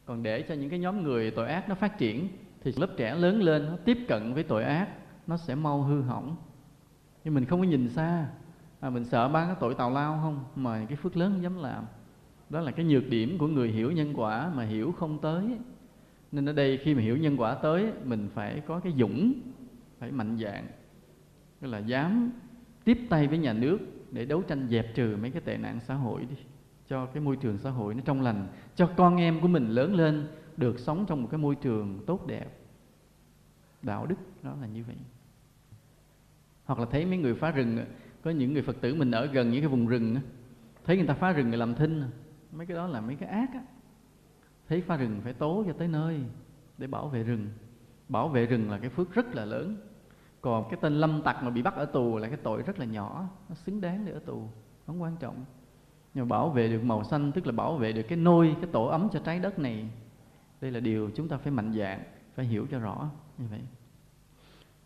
Còn 0.04 0.22
để 0.22 0.42
cho 0.42 0.54
những 0.54 0.70
cái 0.70 0.78
nhóm 0.78 1.02
người 1.02 1.30
tội 1.30 1.48
ác 1.48 1.68
nó 1.68 1.74
phát 1.74 1.98
triển 1.98 2.28
thì 2.62 2.72
lớp 2.76 2.88
trẻ 2.96 3.14
lớn 3.14 3.42
lên 3.42 3.66
nó 3.66 3.76
tiếp 3.84 3.98
cận 4.08 4.34
với 4.34 4.42
tội 4.42 4.64
ác 4.64 4.88
nó 5.26 5.36
sẽ 5.36 5.54
mau 5.54 5.82
hư 5.82 6.02
hỏng. 6.02 6.36
Nhưng 7.24 7.34
mình 7.34 7.44
không 7.44 7.60
có 7.60 7.66
nhìn 7.66 7.88
xa 7.88 8.26
à, 8.80 8.90
mình 8.90 9.04
sợ 9.04 9.28
ba 9.28 9.46
cái 9.46 9.56
tội 9.60 9.74
tào 9.74 9.90
lao 9.90 10.18
không? 10.22 10.44
Mà 10.56 10.84
cái 10.88 10.96
phước 10.96 11.16
lớn 11.16 11.32
không 11.32 11.42
dám 11.42 11.62
làm. 11.62 11.84
Đó 12.50 12.60
là 12.60 12.70
cái 12.70 12.86
nhược 12.86 13.08
điểm 13.08 13.38
của 13.38 13.46
người 13.46 13.68
hiểu 13.68 13.92
nhân 13.92 14.12
quả 14.16 14.50
mà 14.54 14.64
hiểu 14.64 14.92
không 14.98 15.18
tới 15.18 15.58
nên 16.32 16.48
ở 16.48 16.52
đây 16.52 16.78
khi 16.82 16.94
mà 16.94 17.02
hiểu 17.02 17.16
nhân 17.16 17.36
quả 17.36 17.54
tới, 17.54 17.92
mình 18.04 18.28
phải 18.34 18.60
có 18.66 18.80
cái 18.80 18.92
dũng, 18.98 19.32
phải 19.98 20.10
mạnh 20.10 20.38
dạng 20.38 20.66
tức 21.60 21.68
là 21.68 21.78
dám 21.78 22.30
tiếp 22.84 22.98
tay 23.10 23.26
với 23.26 23.38
nhà 23.38 23.52
nước 23.52 23.78
để 24.10 24.24
đấu 24.24 24.42
tranh 24.42 24.68
dẹp 24.68 24.94
trừ 24.94 25.16
mấy 25.20 25.30
cái 25.30 25.42
tệ 25.44 25.56
nạn 25.56 25.80
xã 25.80 25.94
hội 25.94 26.26
đi, 26.30 26.36
cho 26.88 27.06
cái 27.06 27.22
môi 27.22 27.36
trường 27.36 27.58
xã 27.58 27.70
hội 27.70 27.94
nó 27.94 28.00
trong 28.04 28.22
lành, 28.22 28.46
cho 28.74 28.86
con 28.96 29.16
em 29.16 29.40
của 29.40 29.48
mình 29.48 29.68
lớn 29.68 29.94
lên 29.94 30.28
được 30.56 30.78
sống 30.78 31.04
trong 31.08 31.22
một 31.22 31.28
cái 31.30 31.38
môi 31.38 31.54
trường 31.54 32.02
tốt 32.06 32.26
đẹp. 32.26 32.46
Đạo 33.82 34.06
đức 34.06 34.16
đó 34.42 34.56
là 34.60 34.66
như 34.66 34.84
vậy. 34.84 34.96
Hoặc 36.64 36.78
là 36.78 36.86
thấy 36.90 37.06
mấy 37.06 37.18
người 37.18 37.34
phá 37.34 37.50
rừng, 37.50 37.78
có 38.22 38.30
những 38.30 38.52
người 38.52 38.62
phật 38.62 38.76
tử 38.80 38.94
mình 38.94 39.10
ở 39.10 39.26
gần 39.26 39.50
những 39.50 39.60
cái 39.60 39.68
vùng 39.68 39.86
rừng 39.86 40.16
thấy 40.84 40.96
người 40.96 41.06
ta 41.06 41.14
phá 41.14 41.32
rừng 41.32 41.48
người 41.48 41.58
làm 41.58 41.74
thinh. 41.74 42.02
Mấy 42.52 42.66
cái 42.66 42.76
đó 42.76 42.86
là 42.86 43.00
mấy 43.00 43.16
cái 43.16 43.28
ác 43.28 43.50
á 43.54 43.62
thấy 44.70 44.80
phá 44.80 44.96
rừng 44.96 45.20
phải 45.24 45.32
tố 45.32 45.64
cho 45.66 45.72
tới 45.72 45.88
nơi 45.88 46.20
để 46.78 46.86
bảo 46.86 47.08
vệ 47.08 47.22
rừng. 47.22 47.46
Bảo 48.08 48.28
vệ 48.28 48.46
rừng 48.46 48.70
là 48.70 48.78
cái 48.78 48.90
phước 48.90 49.14
rất 49.14 49.34
là 49.34 49.44
lớn. 49.44 49.76
Còn 50.40 50.70
cái 50.70 50.78
tên 50.82 50.94
lâm 50.94 51.22
tặc 51.22 51.42
mà 51.42 51.50
bị 51.50 51.62
bắt 51.62 51.74
ở 51.74 51.84
tù 51.84 52.18
là 52.18 52.28
cái 52.28 52.36
tội 52.36 52.62
rất 52.62 52.78
là 52.78 52.84
nhỏ 52.84 53.28
nó 53.48 53.54
xứng 53.54 53.80
đáng 53.80 54.04
để 54.06 54.12
ở 54.12 54.18
tù 54.18 54.48
không 54.86 55.02
quan 55.02 55.16
trọng. 55.20 55.44
Nhưng 56.14 56.24
mà 56.24 56.28
bảo 56.28 56.50
vệ 56.50 56.68
được 56.68 56.84
màu 56.84 57.04
xanh 57.04 57.32
tức 57.32 57.46
là 57.46 57.52
bảo 57.52 57.76
vệ 57.76 57.92
được 57.92 58.02
cái 58.02 58.18
nôi 58.18 58.56
cái 58.60 58.70
tổ 58.72 58.86
ấm 58.86 59.08
cho 59.12 59.20
trái 59.24 59.38
đất 59.38 59.58
này. 59.58 59.88
Đây 60.60 60.70
là 60.70 60.80
điều 60.80 61.10
chúng 61.14 61.28
ta 61.28 61.36
phải 61.36 61.52
mạnh 61.52 61.72
dạn 61.72 62.00
phải 62.34 62.46
hiểu 62.46 62.66
cho 62.70 62.78
rõ 62.78 63.10
như 63.38 63.44
vậy. 63.50 63.60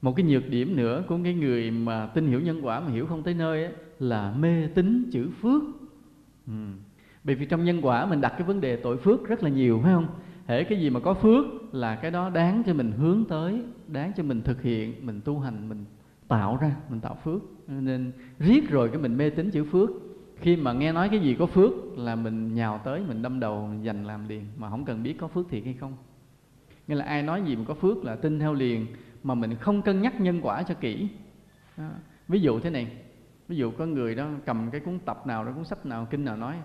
Một 0.03 0.13
cái 0.17 0.27
nhược 0.27 0.49
điểm 0.49 0.77
nữa 0.77 1.05
của 1.09 1.19
cái 1.25 1.35
người 1.35 1.71
mà 1.71 2.07
tin 2.07 2.27
hiểu 2.27 2.41
nhân 2.41 2.61
quả 2.63 2.81
mà 2.81 2.91
hiểu 2.91 3.07
không 3.07 3.23
tới 3.23 3.35
nơi 3.35 3.65
ấy, 3.65 3.73
là 3.99 4.33
mê 4.33 4.67
tín 4.67 5.11
chữ 5.13 5.31
phước. 5.41 5.63
Ừ 6.47 6.53
bởi 7.25 7.35
vì 7.35 7.47
trong 7.47 7.65
nhân 7.65 7.81
quả 7.83 8.07
mình 8.07 8.21
đặt 8.21 8.35
cái 8.39 8.47
vấn 8.47 8.61
đề 8.61 8.77
tội 8.77 8.97
phước 8.97 9.29
rất 9.29 9.43
là 9.43 9.49
nhiều, 9.49 9.81
phải 9.83 9.93
không? 9.93 10.07
Hễ 10.47 10.65
cái 10.65 10.81
gì 10.81 10.91
mà 10.91 11.01
có 11.01 11.15
phước 11.15 11.45
là 11.73 11.97
cái 11.97 12.11
đó 12.11 12.31
đáng 12.31 12.63
cho 12.67 12.75
mình 12.75 12.93
hướng 12.93 13.25
tới, 13.25 13.63
đáng 13.89 14.13
cho 14.17 14.23
mình 14.23 14.43
thực 14.43 14.63
hiện, 14.63 15.07
mình 15.07 15.21
tu 15.25 15.39
hành, 15.39 15.69
mình 15.69 15.85
tạo 16.29 16.59
ra, 16.61 16.77
mình 16.89 17.01
tạo 17.01 17.19
phước. 17.25 17.43
Nên 17.69 18.13
riết 18.39 18.71
rồi 18.71 18.89
cái 18.89 18.99
mình 18.99 19.17
mê 19.17 19.31
tín 19.31 19.51
chữ 19.51 19.65
phước. 19.65 19.91
Khi 20.41 20.57
mà 20.57 20.73
nghe 20.73 20.93
nói 20.93 21.09
cái 21.09 21.21
gì 21.21 21.37
có 21.39 21.47
phước 21.47 21.73
là 21.97 22.17
mình 22.17 22.55
nhào 22.55 22.81
tới, 22.85 23.03
mình 23.09 23.23
đâm 23.23 23.41
đầu, 23.41 23.67
mình 23.67 23.85
dành 23.85 24.05
làm 24.05 24.29
liền, 24.29 24.45
mà 24.57 24.71
không 24.71 24.85
cần 24.85 25.03
biết 25.03 25.19
có 25.19 25.29
phước 25.29 25.49
thiệt 25.49 25.65
hay 25.65 25.75
không. 25.75 25.97
Nghĩa 26.87 26.95
là 26.95 27.05
ai 27.05 27.23
nói 27.23 27.43
gì 27.43 27.57
mà 27.57 27.65
có 27.69 27.75
phước 27.75 28.05
là 28.05 28.17
tin 28.17 28.39
theo 28.39 28.55
liền, 28.55 28.87
mà 29.23 29.35
mình 29.35 29.55
không 29.55 29.83
cân 29.83 30.03
nhắc 30.03 30.21
nhân 30.21 30.41
quả 30.43 30.63
cho 30.63 30.75
kỹ. 30.75 31.09
Đó. 31.77 31.89
ví 32.29 32.41
dụ 32.41 32.61
thế 32.61 32.71
này, 32.71 32.93
ví 33.49 33.57
dụ 33.57 33.71
có 33.71 33.87
người 33.87 34.15
đó 34.15 34.29
cầm 34.47 34.71
cái 34.71 34.81
cuốn 34.81 34.99
tập 34.99 35.27
nào 35.27 35.45
đó, 35.45 35.53
cuốn 35.53 35.65
sách 35.65 35.87
nào, 35.87 36.07
kinh 36.11 36.25
nào 36.25 36.37
nói 36.37 36.57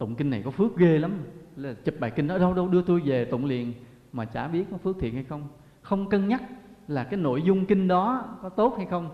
tụng 0.00 0.14
kinh 0.14 0.30
này 0.30 0.42
có 0.44 0.50
phước 0.50 0.76
ghê 0.76 0.98
lắm. 0.98 1.12
Là 1.56 1.74
chụp 1.84 1.94
bài 2.00 2.10
kinh 2.10 2.26
đó 2.26 2.38
đâu 2.38 2.54
đâu 2.54 2.68
đưa 2.68 2.82
tôi 2.82 3.00
về 3.04 3.24
tụng 3.24 3.44
liền. 3.44 3.72
Mà 4.12 4.24
chả 4.24 4.48
biết 4.48 4.64
có 4.70 4.76
phước 4.76 4.96
thiện 5.00 5.14
hay 5.14 5.24
không. 5.24 5.48
Không 5.82 6.08
cân 6.08 6.28
nhắc 6.28 6.42
là 6.88 7.04
cái 7.04 7.20
nội 7.20 7.42
dung 7.42 7.66
kinh 7.66 7.88
đó 7.88 8.24
có 8.42 8.48
tốt 8.48 8.74
hay 8.76 8.86
không. 8.90 9.10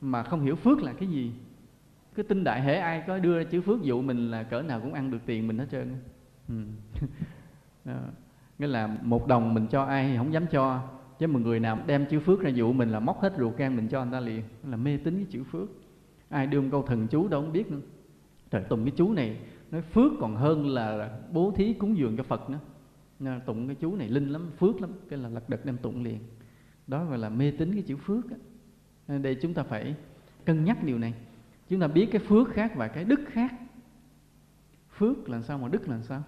Mà 0.00 0.22
không 0.22 0.40
hiểu 0.40 0.56
phước 0.56 0.82
là 0.82 0.92
cái 0.92 1.08
gì. 1.08 1.32
Cứ 2.14 2.22
tin 2.22 2.44
đại 2.44 2.62
hễ 2.62 2.74
ai 2.74 3.02
có 3.06 3.18
đưa 3.18 3.44
chữ 3.44 3.60
phước 3.60 3.82
dụ 3.82 4.02
mình 4.02 4.30
là 4.30 4.42
cỡ 4.42 4.62
nào 4.62 4.80
cũng 4.80 4.94
ăn 4.94 5.10
được 5.10 5.18
tiền 5.26 5.46
mình 5.46 5.58
hết 5.58 5.66
trơn. 5.70 5.94
Ừ. 6.48 6.54
đó. 7.84 7.94
nghĩa 8.58 8.66
là 8.66 8.96
một 9.02 9.26
đồng 9.26 9.54
mình 9.54 9.66
cho 9.66 9.82
ai 9.82 10.08
thì 10.08 10.16
không 10.16 10.32
dám 10.32 10.46
cho. 10.46 10.82
Chứ 11.18 11.26
một 11.26 11.40
người 11.42 11.60
nào 11.60 11.78
đem 11.86 12.06
chữ 12.06 12.20
phước 12.20 12.40
ra 12.40 12.50
dụ 12.50 12.72
mình 12.72 12.88
là 12.88 13.00
móc 13.00 13.20
hết 13.20 13.32
ruột 13.38 13.56
gan 13.56 13.76
mình 13.76 13.88
cho 13.88 14.04
người 14.04 14.12
ta 14.12 14.20
liền. 14.20 14.42
Là 14.68 14.76
mê 14.76 14.96
tín 15.04 15.16
cái 15.16 15.26
chữ 15.30 15.44
phước. 15.44 15.68
Ai 16.28 16.46
đưa 16.46 16.60
một 16.60 16.68
câu 16.70 16.82
thần 16.82 17.08
chú 17.08 17.28
đâu 17.28 17.42
không 17.42 17.52
biết 17.52 17.70
nữa. 17.70 17.80
Trời. 18.50 18.62
Tùng 18.68 18.84
cái 18.84 18.92
chú 18.96 19.12
này 19.12 19.36
nói 19.72 19.82
phước 19.82 20.12
còn 20.20 20.36
hơn 20.36 20.68
là 20.68 21.18
bố 21.32 21.52
thí 21.56 21.74
cúng 21.74 21.96
dường 21.96 22.16
cho 22.16 22.22
phật 22.22 22.50
nữa. 22.50 22.58
Nên 23.18 23.40
tụng 23.40 23.66
cái 23.66 23.76
chú 23.80 23.96
này 23.96 24.08
linh 24.08 24.28
lắm, 24.28 24.50
phước 24.58 24.80
lắm, 24.80 24.90
cái 25.08 25.18
là 25.18 25.28
lật 25.28 25.48
đật 25.48 25.66
đem 25.66 25.76
tụng 25.76 26.02
liền. 26.02 26.18
Đó 26.86 27.04
gọi 27.04 27.18
là 27.18 27.28
mê 27.28 27.50
tín 27.58 27.72
cái 27.72 27.82
chữ 27.82 27.96
phước 27.96 28.30
á. 28.30 28.36
Nên 29.08 29.22
đây 29.22 29.36
chúng 29.42 29.54
ta 29.54 29.62
phải 29.62 29.94
cân 30.44 30.64
nhắc 30.64 30.84
điều 30.84 30.98
này. 30.98 31.14
Chúng 31.68 31.80
ta 31.80 31.88
biết 31.88 32.08
cái 32.12 32.20
phước 32.20 32.48
khác 32.48 32.72
và 32.76 32.88
cái 32.88 33.04
đức 33.04 33.20
khác. 33.26 33.54
Phước 34.90 35.28
là 35.28 35.42
sao 35.42 35.58
mà 35.58 35.68
đức 35.68 35.88
là 35.88 36.00
sao? 36.02 36.22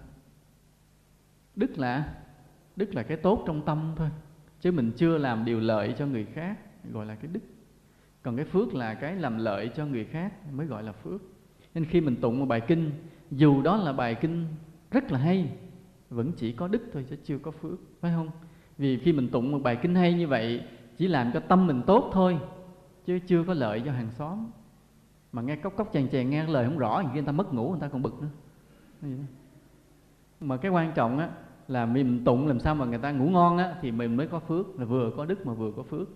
Đức 1.55 1.77
là 1.77 2.15
đức 2.75 2.95
là 2.95 3.03
cái 3.03 3.17
tốt 3.17 3.43
trong 3.47 3.65
tâm 3.65 3.93
thôi. 3.95 4.09
Chứ 4.59 4.71
mình 4.71 4.91
chưa 4.97 5.17
làm 5.17 5.45
điều 5.45 5.59
lợi 5.59 5.95
cho 5.97 6.05
người 6.05 6.25
khác, 6.25 6.59
gọi 6.91 7.05
là 7.05 7.15
cái 7.15 7.27
đức. 7.33 7.39
Còn 8.21 8.35
cái 8.35 8.45
phước 8.45 8.73
là 8.73 8.93
cái 8.93 9.15
làm 9.15 9.37
lợi 9.37 9.71
cho 9.75 9.85
người 9.85 10.05
khác, 10.05 10.53
mới 10.53 10.67
gọi 10.67 10.83
là 10.83 10.91
phước. 10.91 11.21
Nên 11.73 11.85
khi 11.85 12.01
mình 12.01 12.15
tụng 12.15 12.39
một 12.39 12.45
bài 12.45 12.61
kinh 12.67 12.91
dù 13.35 13.61
đó 13.61 13.77
là 13.77 13.93
bài 13.93 14.15
kinh 14.15 14.47
rất 14.91 15.11
là 15.11 15.19
hay, 15.19 15.49
vẫn 16.09 16.31
chỉ 16.31 16.51
có 16.51 16.67
đức 16.67 16.81
thôi 16.93 17.05
chứ 17.09 17.15
chưa 17.23 17.37
có 17.37 17.51
phước, 17.51 17.79
phải 18.01 18.11
không? 18.15 18.29
Vì 18.77 18.97
khi 18.97 19.13
mình 19.13 19.29
tụng 19.29 19.51
một 19.51 19.59
bài 19.63 19.75
kinh 19.81 19.95
hay 19.95 20.13
như 20.13 20.27
vậy, 20.27 20.61
chỉ 20.97 21.07
làm 21.07 21.31
cho 21.33 21.39
tâm 21.39 21.67
mình 21.67 21.81
tốt 21.87 22.09
thôi, 22.13 22.39
chứ 23.05 23.19
chưa 23.27 23.43
có 23.43 23.53
lợi 23.53 23.81
cho 23.85 23.91
hàng 23.91 24.11
xóm. 24.11 24.45
Mà 25.31 25.41
nghe 25.41 25.55
cốc 25.55 25.73
cốc 25.77 25.89
chèn 25.93 26.09
chèn 26.09 26.29
nghe 26.29 26.47
lời 26.47 26.65
không 26.65 26.77
rõ 26.77 27.01
thì 27.03 27.09
người 27.13 27.21
ta 27.21 27.31
mất 27.31 27.53
ngủ, 27.53 27.69
người 27.69 27.79
ta 27.79 27.87
còn 27.87 28.01
bực 28.01 28.21
nữa. 28.21 28.27
Mà 30.41 30.57
cái 30.57 30.71
quan 30.71 30.91
trọng 30.95 31.19
á, 31.19 31.29
là 31.67 31.85
mình 31.85 32.23
tụng 32.25 32.47
làm 32.47 32.59
sao 32.59 32.75
mà 32.75 32.85
người 32.85 32.97
ta 32.97 33.11
ngủ 33.11 33.29
ngon 33.29 33.57
á, 33.57 33.75
thì 33.81 33.91
mình 33.91 34.17
mới 34.17 34.27
có 34.27 34.39
phước, 34.39 34.79
là 34.79 34.85
vừa 34.85 35.11
có 35.17 35.25
đức 35.25 35.47
mà 35.47 35.53
vừa 35.53 35.71
có 35.71 35.83
phước. 35.83 36.09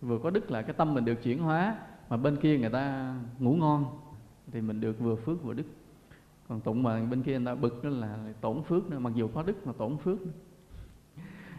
Vừa 0.00 0.18
có 0.18 0.30
đức 0.30 0.50
là 0.50 0.62
cái 0.62 0.74
tâm 0.78 0.94
mình 0.94 1.04
được 1.04 1.22
chuyển 1.22 1.38
hóa, 1.38 1.76
mà 2.08 2.16
bên 2.16 2.36
kia 2.36 2.58
người 2.58 2.70
ta 2.70 3.14
ngủ 3.38 3.54
ngon, 3.54 3.84
thì 4.52 4.60
mình 4.60 4.80
được 4.80 5.00
vừa 5.00 5.16
phước 5.16 5.42
vừa 5.42 5.54
đức 5.54 5.64
còn 6.48 6.60
tụng 6.60 6.82
mà 6.82 7.04
bên 7.04 7.22
kia 7.22 7.38
người 7.38 7.46
ta 7.46 7.54
bực 7.54 7.84
đó 7.84 7.90
là 7.90 8.18
tổn 8.40 8.62
phước 8.62 8.90
nữa, 8.90 8.98
mặc 8.98 9.12
dù 9.16 9.28
có 9.28 9.42
đức 9.42 9.66
mà 9.66 9.72
tổn 9.72 9.98
phước 9.98 10.22
nữa. 10.22 10.32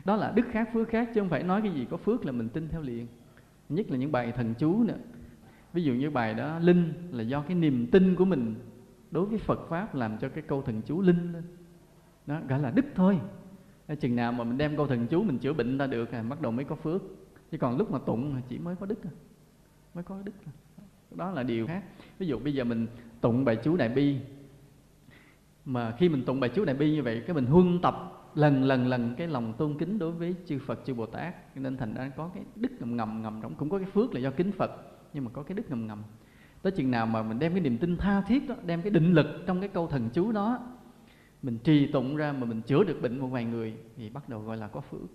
đó 0.06 0.16
là 0.16 0.32
đức 0.36 0.46
khác, 0.52 0.70
phước 0.74 0.90
khác, 0.90 1.10
chứ 1.14 1.22
không 1.22 1.30
phải 1.30 1.44
nói 1.44 1.62
cái 1.62 1.72
gì 1.72 1.88
có 1.92 1.98
phước 1.98 2.26
là 2.26 2.32
mình 2.32 2.50
tin 2.50 2.70
theo 2.70 2.82
liền 2.82 3.08
nhất 3.70 3.92
là 3.92 3.98
những 3.98 4.12
bài 4.12 4.32
thần 4.32 4.54
chú 4.60 4.84
nữa 4.84 4.98
ví 5.74 5.84
dụ 5.84 5.94
như 5.94 6.10
bài 6.10 6.34
đó, 6.34 6.60
linh 6.60 6.94
là 7.12 7.24
do 7.24 7.42
cái 7.42 7.56
niềm 7.56 7.88
tin 7.92 8.16
của 8.16 8.26
mình 8.26 8.56
đối 9.12 9.26
với 9.26 9.38
Phật 9.38 9.60
pháp 9.70 9.96
làm 9.96 10.18
cho 10.18 10.30
cái 10.30 10.44
câu 10.48 10.62
thần 10.62 10.82
chú 10.86 11.02
linh 11.02 11.34
lên 11.34 11.44
đó, 12.26 12.42
gọi 12.50 12.60
là 12.60 12.72
đức 12.72 12.86
thôi 12.96 13.20
chừng 14.00 14.16
nào 14.16 14.32
mà 14.32 14.44
mình 14.44 14.58
đem 14.58 14.78
câu 14.78 14.88
thần 14.88 15.08
chú 15.08 15.24
mình 15.24 15.38
chữa 15.38 15.54
bệnh 15.54 15.78
ta 15.78 15.88
được 15.88 16.12
à 16.12 16.24
bắt 16.24 16.42
đầu 16.42 16.52
mới 16.52 16.66
có 16.66 16.76
phước 16.76 17.02
chứ 17.52 17.58
còn 17.58 17.78
lúc 17.78 17.92
mà 17.92 18.00
tụng 18.00 18.42
chỉ 18.50 18.58
mới 18.58 18.76
có 18.76 18.86
đức 18.86 19.04
à. 19.04 19.12
mới 19.94 20.04
có 20.04 20.22
đức 20.24 20.32
à. 20.46 20.52
đó 21.12 21.32
là 21.32 21.44
điều 21.44 21.68
khác 21.68 21.84
ví 22.20 22.28
dụ 22.28 22.40
bây 22.40 22.54
giờ 22.54 22.64
mình 22.64 22.88
tụng 23.22 23.46
bài 23.46 23.58
chú 23.64 23.78
đại 23.78 23.90
bi 23.90 24.18
mà 25.66 25.96
khi 26.00 26.10
mình 26.10 26.26
tụng 26.26 26.40
bài 26.40 26.50
chú 26.56 26.66
đại 26.66 26.76
bi 26.76 26.92
như 26.92 27.04
vậy, 27.04 27.24
cái 27.28 27.36
mình 27.36 27.46
huân 27.46 27.80
tập 27.82 27.96
lần 28.36 28.64
lần 28.64 28.88
lần 28.88 29.16
cái 29.16 29.28
lòng 29.28 29.54
tôn 29.58 29.78
kính 29.78 30.00
đối 30.00 30.12
với 30.12 30.36
chư 30.46 30.60
Phật, 30.60 30.80
chư 30.86 30.94
Bồ 30.94 31.06
Tát. 31.06 31.58
Nên 31.58 31.78
thành 31.78 31.94
ra 31.94 32.12
có 32.18 32.32
cái 32.34 32.44
đức 32.56 32.72
ngầm 32.80 32.98
ngầm 32.98 33.22
ngầm 33.22 33.40
trong 33.42 33.56
cũng 33.56 33.70
có 33.70 33.78
cái 33.78 33.88
phước 33.94 34.14
là 34.14 34.20
do 34.20 34.32
kính 34.32 34.52
Phật, 34.52 34.72
nhưng 35.14 35.26
mà 35.26 35.32
có 35.34 35.44
cái 35.44 35.56
đức 35.56 35.70
ngầm 35.70 35.88
ngầm. 35.88 36.04
Tới 36.62 36.72
chừng 36.72 36.92
nào 36.92 37.06
mà 37.06 37.24
mình 37.24 37.40
đem 37.40 37.52
cái 37.52 37.62
niềm 37.62 37.78
tin 37.78 37.98
tha 37.98 38.22
thiết 38.22 38.50
đó, 38.50 38.56
đem 38.66 38.82
cái 38.82 38.92
định 38.92 39.14
lực 39.14 39.28
trong 39.46 39.60
cái 39.60 39.70
câu 39.70 39.88
thần 39.88 40.10
chú 40.14 40.32
đó, 40.32 40.60
mình 41.42 41.58
trì 41.64 41.92
tụng 41.92 42.16
ra 42.16 42.32
mà 42.32 42.46
mình 42.46 42.62
chữa 42.62 42.84
được 42.84 43.02
bệnh 43.02 43.20
một 43.20 43.28
vài 43.28 43.46
người, 43.46 43.74
thì 43.98 44.10
bắt 44.10 44.30
đầu 44.30 44.40
gọi 44.42 44.58
là 44.58 44.68
có 44.68 44.82
phước. 44.82 45.10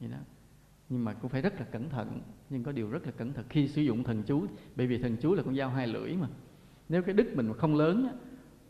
Vậy 0.00 0.08
đó. 0.08 0.18
Nhưng 0.88 1.04
mà 1.04 1.12
cũng 1.14 1.30
phải 1.30 1.42
rất 1.42 1.60
là 1.60 1.64
cẩn 1.64 1.90
thận, 1.90 2.20
nhưng 2.50 2.64
có 2.64 2.72
điều 2.72 2.90
rất 2.90 3.06
là 3.06 3.10
cẩn 3.10 3.32
thận 3.32 3.44
khi 3.48 3.68
sử 3.68 3.82
dụng 3.82 4.04
thần 4.04 4.22
chú, 4.22 4.46
bởi 4.76 4.86
vì 4.86 4.98
thần 4.98 5.16
chú 5.20 5.34
là 5.34 5.42
con 5.42 5.56
dao 5.56 5.70
hai 5.70 5.86
lưỡi 5.86 6.16
mà. 6.16 6.28
Nếu 6.88 7.02
cái 7.02 7.14
đức 7.14 7.32
mình 7.34 7.52
không 7.52 7.76
lớn 7.76 8.08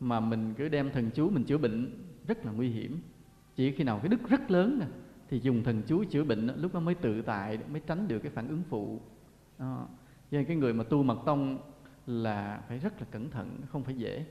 mà 0.00 0.20
mình 0.20 0.54
cứ 0.54 0.68
đem 0.68 0.90
thần 0.90 1.10
chú 1.14 1.30
mình 1.30 1.44
chữa 1.44 1.58
bệnh 1.58 2.04
rất 2.26 2.46
là 2.46 2.52
nguy 2.52 2.68
hiểm. 2.68 3.00
Chỉ 3.56 3.72
khi 3.72 3.84
nào 3.84 3.98
cái 3.98 4.08
đức 4.08 4.28
rất 4.28 4.50
lớn 4.50 4.78
nè 4.80 4.86
thì 5.28 5.40
dùng 5.40 5.64
thần 5.64 5.82
chú 5.86 6.04
chữa 6.04 6.24
bệnh 6.24 6.46
lúc 6.56 6.74
đó 6.74 6.80
mới 6.80 6.94
tự 6.94 7.22
tại 7.22 7.58
mới 7.72 7.80
tránh 7.86 8.08
được 8.08 8.18
cái 8.18 8.32
phản 8.32 8.48
ứng 8.48 8.62
phụ. 8.68 9.00
Đó. 9.58 9.88
cho 10.30 10.38
nên 10.38 10.46
cái 10.46 10.56
người 10.56 10.72
mà 10.72 10.84
tu 10.84 11.02
mật 11.02 11.18
tông 11.26 11.58
là 12.06 12.62
phải 12.68 12.78
rất 12.78 13.00
là 13.00 13.06
cẩn 13.10 13.30
thận 13.30 13.60
không 13.68 13.84
phải 13.84 13.94
dễ. 13.94 14.26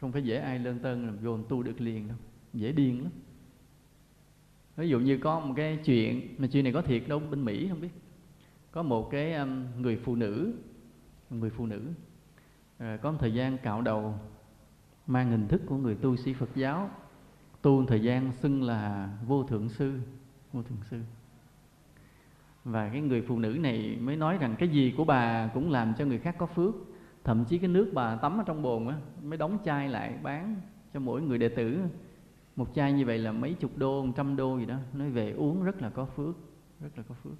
Không 0.00 0.12
phải 0.12 0.22
dễ 0.22 0.36
ai 0.36 0.58
lên 0.58 0.78
tân 0.78 1.06
làm 1.06 1.18
vô 1.18 1.38
tu 1.42 1.62
được 1.62 1.80
liền 1.80 2.08
đâu 2.08 2.16
dễ 2.52 2.72
điên 2.72 3.02
lắm. 3.02 3.12
Ví 4.76 4.88
dụ 4.88 5.00
như 5.00 5.18
có 5.18 5.40
một 5.40 5.54
cái 5.56 5.78
chuyện 5.84 6.34
mà 6.38 6.46
chuyện 6.52 6.64
này 6.64 6.72
có 6.72 6.82
thiệt 6.82 7.02
đâu 7.08 7.20
bên 7.30 7.44
mỹ 7.44 7.68
không 7.68 7.80
biết. 7.80 7.90
Có 8.70 8.82
một 8.82 9.08
cái 9.10 9.34
um, 9.34 9.66
người 9.82 9.96
phụ 9.96 10.16
nữ 10.16 10.52
người 11.30 11.50
phụ 11.50 11.66
nữ 11.66 11.82
à, 12.78 12.98
có 13.02 13.10
một 13.10 13.18
thời 13.20 13.34
gian 13.34 13.58
cạo 13.58 13.82
đầu 13.82 14.14
mang 15.10 15.30
hình 15.30 15.48
thức 15.48 15.62
của 15.66 15.76
người 15.76 15.94
tu 15.94 16.16
sĩ 16.16 16.32
phật 16.32 16.48
giáo. 16.54 16.90
Tu 17.62 17.80
một 17.80 17.86
thời 17.88 18.02
gian 18.02 18.32
xưng 18.32 18.62
là 18.62 19.10
vô 19.26 19.44
thượng 19.44 19.68
sư, 19.68 19.98
vô 20.52 20.62
thượng 20.62 20.78
sư. 20.90 21.00
Và 22.64 22.88
cái 22.88 23.00
người 23.00 23.22
phụ 23.22 23.38
nữ 23.38 23.58
này 23.60 23.98
mới 24.00 24.16
nói 24.16 24.38
rằng 24.38 24.56
cái 24.58 24.68
gì 24.68 24.94
của 24.96 25.04
bà 25.04 25.50
cũng 25.54 25.70
làm 25.70 25.94
cho 25.98 26.04
người 26.04 26.18
khác 26.18 26.34
có 26.38 26.46
phước. 26.46 26.74
Thậm 27.24 27.44
chí 27.44 27.58
cái 27.58 27.68
nước 27.68 27.90
bà 27.94 28.16
tắm 28.16 28.38
ở 28.38 28.44
trong 28.46 28.62
bồn 28.62 28.88
á, 28.88 28.96
mới 29.22 29.38
đóng 29.38 29.58
chai 29.64 29.88
lại 29.88 30.18
bán 30.22 30.56
cho 30.94 31.00
mỗi 31.00 31.22
người 31.22 31.38
đệ 31.38 31.48
tử 31.48 31.78
một 32.56 32.74
chai 32.74 32.92
như 32.92 33.06
vậy 33.06 33.18
là 33.18 33.32
mấy 33.32 33.54
chục 33.54 33.78
đô, 33.78 34.04
một 34.04 34.12
trăm 34.16 34.36
đô 34.36 34.58
gì 34.58 34.66
đó. 34.66 34.76
Nói 34.92 35.10
về 35.10 35.32
uống 35.32 35.64
rất 35.64 35.82
là 35.82 35.90
có 35.90 36.04
phước, 36.04 36.34
rất 36.80 36.90
là 36.96 37.04
có 37.08 37.14
phước. 37.22 37.32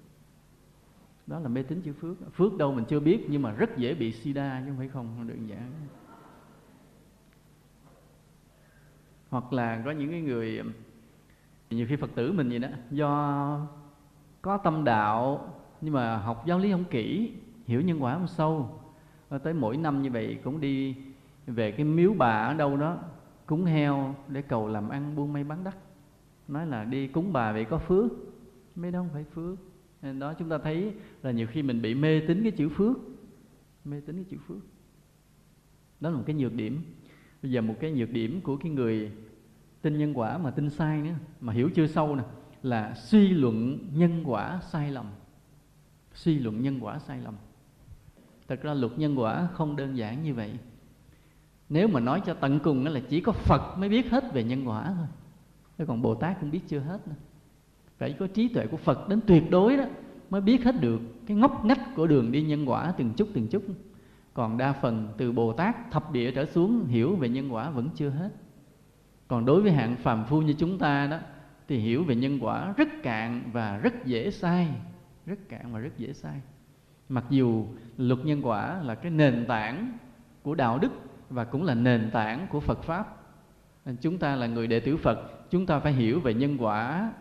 Đó 1.26 1.38
là 1.38 1.48
mê 1.48 1.62
tín 1.62 1.80
chữ 1.82 1.92
phước. 1.92 2.16
Phước 2.32 2.56
đâu 2.58 2.72
mình 2.72 2.84
chưa 2.88 3.00
biết, 3.00 3.26
nhưng 3.30 3.42
mà 3.42 3.52
rất 3.52 3.76
dễ 3.76 3.94
bị 3.94 4.12
sida 4.12 4.60
chứ 4.60 4.66
không 4.68 4.78
phải 4.78 4.88
không 4.88 5.08
không 5.16 5.28
đơn 5.28 5.48
giản. 5.48 5.72
Hoặc 9.30 9.52
là 9.52 9.82
có 9.84 9.90
những 9.90 10.10
cái 10.10 10.20
người, 10.20 10.62
nhiều 11.70 11.86
khi 11.88 11.96
phật 11.96 12.10
tử 12.14 12.32
mình 12.32 12.48
vậy 12.48 12.58
đó, 12.58 12.68
do 12.90 13.66
có 14.42 14.56
tâm 14.56 14.84
đạo 14.84 15.54
nhưng 15.80 15.94
mà 15.94 16.16
học 16.16 16.42
giáo 16.46 16.58
lý 16.58 16.72
không 16.72 16.84
kỹ, 16.90 17.32
hiểu 17.66 17.80
nhân 17.80 18.02
quả 18.02 18.14
không 18.14 18.26
sâu 18.26 18.80
ờ, 19.28 19.38
tới 19.38 19.54
mỗi 19.54 19.76
năm 19.76 20.02
như 20.02 20.10
vậy 20.10 20.38
cũng 20.44 20.60
đi 20.60 20.96
về 21.46 21.72
cái 21.72 21.84
miếu 21.84 22.14
bà 22.18 22.42
ở 22.42 22.54
đâu 22.54 22.76
đó, 22.76 22.98
cúng 23.46 23.64
heo 23.64 24.14
để 24.28 24.42
cầu 24.42 24.68
làm 24.68 24.88
ăn 24.88 25.16
buôn 25.16 25.32
may 25.32 25.44
bán 25.44 25.64
đắt. 25.64 25.74
Nói 26.48 26.66
là 26.66 26.84
đi 26.84 27.06
cúng 27.06 27.32
bà 27.32 27.52
vậy 27.52 27.64
có 27.64 27.78
phước, 27.78 28.12
mấy 28.76 28.90
đó 28.90 28.98
không 28.98 29.08
phải 29.12 29.24
phước. 29.24 29.58
Nên 30.02 30.18
đó 30.18 30.34
chúng 30.34 30.48
ta 30.48 30.58
thấy 30.58 30.94
là 31.22 31.30
nhiều 31.30 31.46
khi 31.46 31.62
mình 31.62 31.82
bị 31.82 31.94
mê 31.94 32.20
tín 32.28 32.42
cái 32.42 32.50
chữ 32.50 32.68
phước, 32.68 32.96
mê 33.84 34.00
tín 34.00 34.16
cái 34.16 34.24
chữ 34.24 34.36
phước. 34.46 34.62
Đó 36.00 36.10
là 36.10 36.16
một 36.16 36.22
cái 36.26 36.36
nhược 36.36 36.54
điểm 36.54 36.82
bây 37.42 37.52
giờ 37.52 37.60
một 37.60 37.74
cái 37.80 37.90
nhược 37.90 38.10
điểm 38.10 38.40
của 38.40 38.56
cái 38.56 38.72
người 38.72 39.12
tin 39.82 39.98
nhân 39.98 40.18
quả 40.18 40.38
mà 40.38 40.50
tin 40.50 40.70
sai 40.70 41.02
nữa, 41.02 41.14
mà 41.40 41.52
hiểu 41.52 41.70
chưa 41.74 41.86
sâu 41.86 42.16
nè, 42.16 42.22
là 42.62 42.94
suy 42.94 43.28
luận 43.28 43.78
nhân 43.94 44.22
quả 44.24 44.60
sai 44.70 44.90
lầm. 44.90 45.06
Suy 46.14 46.38
luận 46.38 46.62
nhân 46.62 46.78
quả 46.80 46.98
sai 46.98 47.20
lầm. 47.20 47.34
Thật 48.48 48.62
ra 48.62 48.74
luật 48.74 48.98
nhân 48.98 49.18
quả 49.18 49.48
không 49.52 49.76
đơn 49.76 49.96
giản 49.96 50.22
như 50.22 50.34
vậy. 50.34 50.52
Nếu 51.68 51.88
mà 51.88 52.00
nói 52.00 52.22
cho 52.26 52.34
tận 52.34 52.60
cùng 52.60 52.84
đó 52.84 52.90
là 52.90 53.00
chỉ 53.08 53.20
có 53.20 53.32
phật 53.32 53.76
mới 53.78 53.88
biết 53.88 54.10
hết 54.10 54.32
về 54.32 54.44
nhân 54.44 54.68
quả 54.68 54.94
thôi. 54.96 55.06
Thế 55.78 55.84
còn 55.86 56.02
bồ 56.02 56.14
tát 56.14 56.40
cũng 56.40 56.50
biết 56.50 56.60
chưa 56.68 56.78
hết 56.78 57.08
nữa. 57.08 57.14
Phải 57.98 58.12
có 58.12 58.26
trí 58.26 58.48
tuệ 58.48 58.66
của 58.66 58.76
phật 58.76 59.08
đến 59.08 59.20
tuyệt 59.26 59.50
đối 59.50 59.76
đó 59.76 59.84
mới 60.30 60.40
biết 60.40 60.64
hết 60.64 60.80
được 60.80 61.00
cái 61.26 61.36
ngóc 61.36 61.64
ngách 61.64 61.94
của 61.96 62.06
đường 62.06 62.32
đi 62.32 62.42
nhân 62.42 62.68
quả 62.68 62.94
từng 62.98 63.12
chút 63.16 63.28
từng 63.34 63.48
chút 63.48 63.62
còn 64.34 64.58
đa 64.58 64.72
phần 64.72 65.08
từ 65.16 65.32
bồ 65.32 65.52
tát 65.52 65.76
thập 65.90 66.12
địa 66.12 66.30
trở 66.30 66.46
xuống 66.46 66.86
hiểu 66.86 67.16
về 67.16 67.28
nhân 67.28 67.54
quả 67.54 67.70
vẫn 67.70 67.88
chưa 67.94 68.08
hết. 68.08 68.30
Còn 69.28 69.44
đối 69.44 69.62
với 69.62 69.72
hạng 69.72 69.96
phàm 69.96 70.24
phu 70.24 70.42
như 70.42 70.52
chúng 70.52 70.78
ta 70.78 71.06
đó, 71.06 71.18
thì 71.68 71.78
hiểu 71.78 72.04
về 72.04 72.14
nhân 72.14 72.38
quả 72.40 72.74
rất 72.76 72.88
cạn 73.02 73.42
và 73.52 73.76
rất 73.76 74.04
dễ 74.04 74.30
sai. 74.30 74.68
Rất 75.26 75.48
cạn 75.48 75.72
và 75.72 75.78
rất 75.78 75.98
dễ 75.98 76.12
sai. 76.12 76.40
Mặc 77.08 77.24
dù 77.30 77.66
luật 77.96 78.18
nhân 78.24 78.40
quả 78.42 78.82
là 78.82 78.94
cái 78.94 79.10
nền 79.10 79.44
tảng 79.48 79.98
của 80.42 80.54
đạo 80.54 80.78
đức 80.78 80.92
và 81.30 81.44
cũng 81.44 81.64
là 81.64 81.74
nền 81.74 82.10
tảng 82.12 82.46
của 82.50 82.60
phật 82.60 82.82
pháp 82.82 83.16
chúng 84.00 84.18
ta 84.18 84.36
là 84.36 84.46
người 84.46 84.66
đệ 84.66 84.80
tử 84.80 84.96
phật, 84.96 85.50
chúng 85.50 85.66
ta 85.66 85.78
phải 85.78 85.92
hiểu 85.92 86.20
về 86.20 86.34
nhân 86.34 86.56
quả 86.58 87.12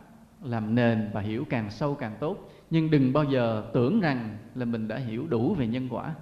làm 0.44 0.76
nền 0.76 1.10
và 1.14 1.22
hiểu 1.22 1.46
càng 1.50 1.72
sâu 1.72 1.96
càng 1.96 2.16
tốt. 2.20 2.52
Nhưng 2.70 2.92
đừng 2.92 3.14
bao 3.14 3.24
giờ 3.24 3.70
tưởng 3.74 4.00
rằng 4.00 4.38
là 4.56 4.66
mình 4.66 4.88
đã 4.88 4.98
hiểu 4.98 5.28
đủ 5.28 5.56
về 5.56 5.68
nhân 5.68 5.88
quả 5.90 6.16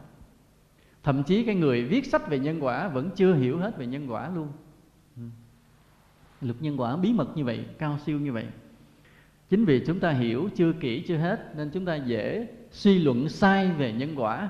thậm 1.08 1.24
chí 1.24 1.44
cái 1.44 1.56
người 1.56 1.84
viết 1.84 2.06
sách 2.06 2.30
về 2.30 2.40
nhân 2.40 2.64
quả 2.64 2.88
vẫn 2.88 3.10
chưa 3.16 3.36
hiểu 3.36 3.58
hết 3.58 3.78
về 3.78 3.88
nhân 3.88 4.12
quả 4.12 4.30
luôn. 4.30 4.48
Ừ. 5.16 5.22
Luật 6.42 6.62
nhân 6.62 6.80
quả 6.80 6.98
bí 6.98 7.14
mật 7.14 7.38
như 7.38 7.46
vậy, 7.46 7.66
cao 7.78 8.00
siêu 8.06 8.20
như 8.20 8.34
vậy. 8.34 8.46
Chính 9.50 9.66
vì 9.66 9.84
chúng 9.88 10.00
ta 10.00 10.12
hiểu 10.12 10.50
chưa 10.56 10.74
kỹ 10.74 11.04
chưa 11.08 11.18
hết, 11.18 11.54
nên 11.56 11.70
chúng 11.70 11.86
ta 11.86 11.96
dễ 11.96 12.48
suy 12.72 13.00
luận 13.00 13.30
sai 13.30 13.72
về 13.72 13.94
nhân 13.94 14.16
quả. 14.16 14.50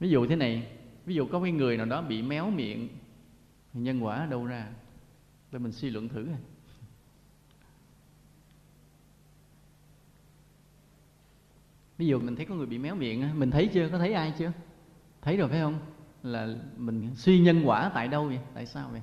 Ví 0.00 0.08
dụ 0.08 0.26
thế 0.26 0.36
này, 0.36 0.66
ví 1.06 1.14
dụ 1.14 1.26
có 1.26 1.40
cái 1.42 1.52
người 1.52 1.76
nào 1.76 1.86
đó 1.86 2.02
bị 2.02 2.22
méo 2.22 2.50
miệng 2.50 2.88
nhân 3.72 4.04
quả 4.04 4.16
ở 4.16 4.26
đâu 4.26 4.46
ra? 4.46 4.68
Để 5.52 5.58
mình 5.58 5.72
suy 5.72 5.90
luận 5.90 6.08
thử 6.08 6.20
này. 6.20 6.40
Ví 12.02 12.08
dụ 12.08 12.20
mình 12.20 12.36
thấy 12.36 12.46
có 12.46 12.54
người 12.54 12.66
bị 12.66 12.78
méo 12.78 12.94
miệng 12.94 13.38
mình 13.38 13.50
thấy 13.50 13.70
chưa? 13.72 13.88
Có 13.88 13.98
thấy 13.98 14.12
ai 14.12 14.32
chưa? 14.38 14.52
Thấy 15.22 15.36
rồi, 15.36 15.48
phải 15.48 15.60
không? 15.60 15.78
Là 16.22 16.48
mình 16.76 17.10
suy 17.14 17.40
nhân 17.40 17.62
quả 17.64 17.90
tại 17.94 18.08
đâu 18.08 18.26
vậy? 18.26 18.38
Tại 18.54 18.66
sao 18.66 18.88
vậy? 18.92 19.00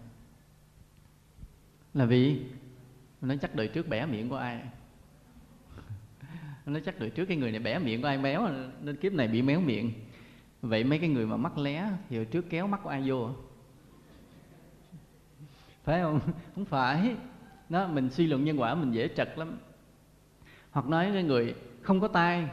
Là 1.94 2.06
vì 2.06 2.40
mình 3.22 3.28
nói 3.28 3.38
chắc 3.42 3.56
đời 3.56 3.68
trước 3.68 3.88
bẻ 3.88 4.06
miệng 4.06 4.30
của 4.30 4.36
ai? 4.36 4.62
Nó 6.66 6.80
chắc 6.86 7.00
đời 7.00 7.10
trước 7.10 7.26
cái 7.26 7.38
người 7.38 7.52
này 7.52 7.60
bẻ 7.60 7.80
miệng 7.80 8.02
của 8.02 8.08
ai? 8.08 8.18
Méo 8.18 8.48
nên 8.82 8.96
kiếp 8.96 9.14
này 9.14 9.28
bị 9.28 9.42
méo 9.42 9.62
miệng. 9.62 9.92
Vậy 10.62 10.84
mấy 10.84 11.00
cái 11.00 11.10
người 11.10 11.26
mà 11.26 11.38
mắc 11.38 11.58
lé 11.58 11.90
thì 12.10 12.16
hồi 12.16 12.26
trước 12.26 12.46
kéo 12.50 12.68
mắt 12.68 12.80
của 12.84 12.90
ai 12.90 13.04
vô? 13.06 13.30
Phải 15.84 16.02
không? 16.02 16.20
Không 16.56 16.66
phải. 16.66 17.16
Đó, 17.70 17.88
mình 17.88 18.10
suy 18.10 18.28
luận 18.28 18.46
nhân 18.46 18.62
quả 18.62 18.76
mình 18.76 18.92
dễ 18.92 19.08
trật 19.16 19.38
lắm. 19.38 19.58
Hoặc 20.72 20.86
nói 20.88 21.10
cái 21.14 21.24
người 21.24 21.56
không 21.82 22.00
có 22.00 22.08
tay 22.08 22.50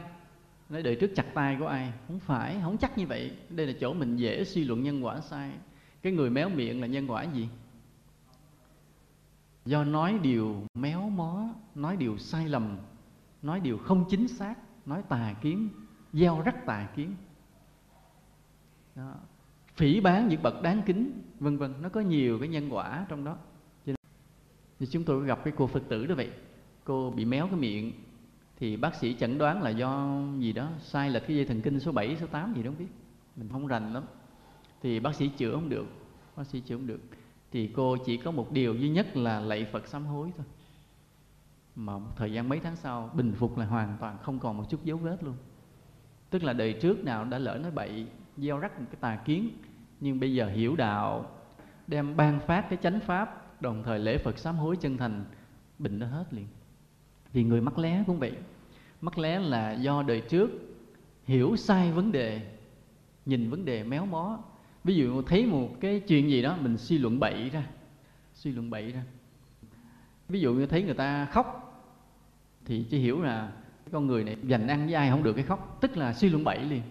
nói 0.69 0.83
đời 0.83 0.95
trước 0.95 1.11
chặt 1.15 1.25
tay 1.33 1.57
của 1.59 1.67
ai? 1.67 1.93
Không 2.07 2.19
phải, 2.19 2.59
không 2.63 2.77
chắc 2.77 2.97
như 2.97 3.07
vậy. 3.07 3.37
Đây 3.49 3.67
là 3.67 3.73
chỗ 3.79 3.93
mình 3.93 4.17
dễ 4.17 4.43
suy 4.43 4.63
luận 4.63 4.83
nhân 4.83 5.05
quả 5.05 5.21
sai. 5.21 5.51
Cái 6.01 6.13
người 6.13 6.29
méo 6.29 6.49
miệng 6.49 6.81
là 6.81 6.87
nhân 6.87 7.11
quả 7.11 7.23
gì? 7.23 7.49
Do 9.65 9.83
nói 9.83 10.19
điều 10.21 10.63
méo 10.73 11.09
mó, 11.09 11.49
nói 11.75 11.97
điều 11.97 12.17
sai 12.17 12.49
lầm, 12.49 12.77
nói 13.41 13.59
điều 13.59 13.77
không 13.77 14.05
chính 14.09 14.27
xác, 14.27 14.55
nói 14.85 15.03
tà 15.09 15.35
kiến, 15.41 15.69
gieo 16.13 16.41
rắc 16.45 16.65
tà 16.65 16.89
kiến. 16.95 17.15
Đó. 18.95 19.13
phỉ 19.75 20.01
bán 20.01 20.27
những 20.27 20.43
bậc 20.43 20.61
đáng 20.61 20.81
kính, 20.85 21.21
vân 21.39 21.57
vân. 21.57 21.73
Nó 21.81 21.89
có 21.89 22.01
nhiều 22.01 22.39
cái 22.39 22.47
nhân 22.47 22.69
quả 22.69 23.05
trong 23.09 23.23
đó. 23.23 23.37
Thì 24.79 24.85
chúng 24.91 25.03
tôi 25.03 25.25
gặp 25.25 25.39
cái 25.43 25.53
cô 25.57 25.67
phật 25.67 25.83
tử 25.89 26.05
đó 26.05 26.15
vậy. 26.15 26.31
Cô 26.83 27.11
bị 27.11 27.25
méo 27.25 27.47
cái 27.47 27.59
miệng 27.59 27.91
thì 28.59 28.77
bác 28.77 28.95
sĩ 28.95 29.15
chẩn 29.19 29.37
đoán 29.37 29.61
là 29.61 29.69
do 29.69 30.21
gì 30.39 30.53
đó? 30.53 30.69
Sai 30.79 31.09
lệch 31.09 31.27
cái 31.27 31.35
dây 31.35 31.45
thần 31.45 31.61
kinh 31.61 31.79
số 31.79 31.91
7, 31.91 32.17
số 32.19 32.27
8 32.27 32.53
gì 32.53 32.63
đó 32.63 32.69
không 32.69 32.79
biết. 32.79 32.91
Mình 33.35 33.49
không 33.51 33.67
rành 33.67 33.93
lắm. 33.93 34.03
Thì 34.81 34.99
bác 34.99 35.15
sĩ 35.15 35.27
chữa 35.27 35.53
không 35.53 35.69
được. 35.69 35.85
Bác 36.35 36.47
sĩ 36.47 36.59
chữa 36.59 36.75
không 36.75 36.87
được. 36.87 36.99
Thì 37.51 37.71
cô 37.75 37.97
chỉ 38.05 38.17
có 38.17 38.31
một 38.31 38.51
điều 38.51 38.75
duy 38.75 38.89
nhất 38.89 39.17
là 39.17 39.39
lạy 39.39 39.65
Phật 39.71 39.87
sám 39.87 40.05
hối 40.05 40.31
thôi. 40.37 40.45
Mà 41.75 41.97
một 41.97 42.11
thời 42.15 42.33
gian 42.33 42.49
mấy 42.49 42.59
tháng 42.59 42.75
sau 42.75 43.09
bình 43.13 43.33
phục 43.33 43.57
là 43.57 43.65
hoàn 43.65 43.97
toàn 43.99 44.17
không 44.21 44.39
còn 44.39 44.57
một 44.57 44.63
chút 44.69 44.83
dấu 44.83 44.97
vết 44.97 45.23
luôn. 45.23 45.35
Tức 46.29 46.43
là 46.43 46.53
đời 46.53 46.73
trước 46.73 47.03
nào 47.03 47.25
đã 47.25 47.37
lỡ 47.37 47.57
nói 47.57 47.71
bậy 47.71 48.07
gieo 48.37 48.59
rắc 48.59 48.79
một 48.79 48.85
cái 48.91 48.97
tà 49.01 49.15
kiến. 49.25 49.49
Nhưng 49.99 50.19
bây 50.19 50.33
giờ 50.33 50.49
hiểu 50.49 50.75
đạo 50.75 51.31
đem 51.87 52.17
ban 52.17 52.39
phát 52.39 52.65
cái 52.69 52.79
chánh 52.81 52.99
pháp 52.99 53.61
đồng 53.61 53.83
thời 53.83 53.99
lễ 53.99 54.17
Phật 54.17 54.37
sám 54.37 54.55
hối 54.55 54.77
chân 54.77 54.97
thành 54.97 55.25
bệnh 55.79 55.99
nó 55.99 56.07
hết 56.07 56.33
liền 56.33 56.47
thì 57.37 57.43
người 57.43 57.61
mắc 57.61 57.77
lé 57.77 58.03
cũng 58.07 58.19
vậy. 58.19 58.31
Mắc 59.01 59.17
lé 59.17 59.39
là 59.39 59.71
do 59.71 60.03
đời 60.03 60.21
trước 60.21 60.49
hiểu 61.25 61.55
sai 61.55 61.91
vấn 61.91 62.11
đề, 62.11 62.41
nhìn 63.25 63.49
vấn 63.49 63.65
đề 63.65 63.83
méo 63.83 64.05
mó. 64.05 64.39
Ví 64.83 64.95
dụ 64.95 65.21
thấy 65.21 65.45
một 65.45 65.69
cái 65.81 65.99
chuyện 65.99 66.29
gì 66.29 66.41
đó, 66.41 66.57
mình 66.61 66.77
suy 66.77 66.97
luận 66.97 67.19
bậy 67.19 67.49
ra, 67.49 67.63
suy 68.33 68.51
luận 68.51 68.69
bậy 68.69 68.91
ra. 68.91 69.03
Ví 70.29 70.39
dụ 70.39 70.53
như 70.53 70.65
thấy 70.65 70.83
người 70.83 70.93
ta 70.93 71.25
khóc, 71.25 71.73
thì 72.65 72.85
chỉ 72.89 72.99
hiểu 72.99 73.21
là 73.21 73.51
con 73.91 74.07
người 74.07 74.23
này 74.23 74.37
dành 74.43 74.67
ăn 74.67 74.85
với 74.85 74.93
ai 74.93 75.09
không 75.09 75.23
được 75.23 75.33
cái 75.33 75.43
khóc, 75.43 75.77
tức 75.81 75.97
là 75.97 76.13
suy 76.13 76.29
luận 76.29 76.43
bậy 76.43 76.59
liền. 76.59 76.81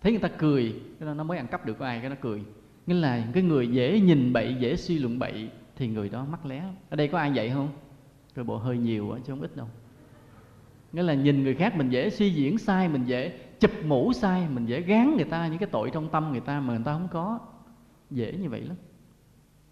Thấy 0.00 0.12
người 0.12 0.20
ta 0.20 0.28
cười, 0.28 0.82
cái 1.00 1.14
nó 1.14 1.24
mới 1.24 1.38
ăn 1.38 1.46
cắp 1.46 1.66
được 1.66 1.78
của 1.78 1.84
ai, 1.84 2.00
cái 2.00 2.10
nó 2.10 2.16
cười. 2.20 2.42
Nghĩa 2.86 2.94
là 2.94 3.28
cái 3.32 3.42
người 3.42 3.68
dễ 3.68 4.00
nhìn 4.00 4.32
bậy, 4.32 4.56
dễ 4.60 4.76
suy 4.76 4.98
luận 4.98 5.18
bậy 5.18 5.50
thì 5.76 5.88
người 5.88 6.08
đó 6.08 6.26
mắc 6.30 6.46
lé. 6.46 6.62
Ở 6.90 6.96
đây 6.96 7.08
có 7.08 7.18
ai 7.18 7.32
vậy 7.34 7.50
không? 7.50 7.68
Rồi 8.34 8.44
bộ 8.44 8.56
hơi 8.56 8.78
nhiều 8.78 9.18
chứ 9.26 9.32
không 9.32 9.42
ít 9.42 9.56
đâu 9.56 9.68
nghĩa 10.92 11.02
là 11.02 11.14
nhìn 11.14 11.42
người 11.42 11.54
khác 11.54 11.76
mình 11.76 11.90
dễ 11.90 12.10
suy 12.10 12.30
diễn 12.30 12.58
sai 12.58 12.88
mình 12.88 13.04
dễ 13.04 13.38
chụp 13.60 13.70
mũ 13.84 14.12
sai 14.12 14.48
mình 14.48 14.66
dễ 14.66 14.80
gán 14.80 15.16
người 15.16 15.24
ta 15.24 15.46
những 15.46 15.58
cái 15.58 15.68
tội 15.72 15.90
trong 15.90 16.08
tâm 16.08 16.32
người 16.32 16.40
ta 16.40 16.60
mà 16.60 16.74
người 16.74 16.84
ta 16.84 16.92
không 16.92 17.08
có. 17.12 17.38
Dễ 18.10 18.32
như 18.32 18.48
vậy 18.48 18.60
lắm. 18.60 18.76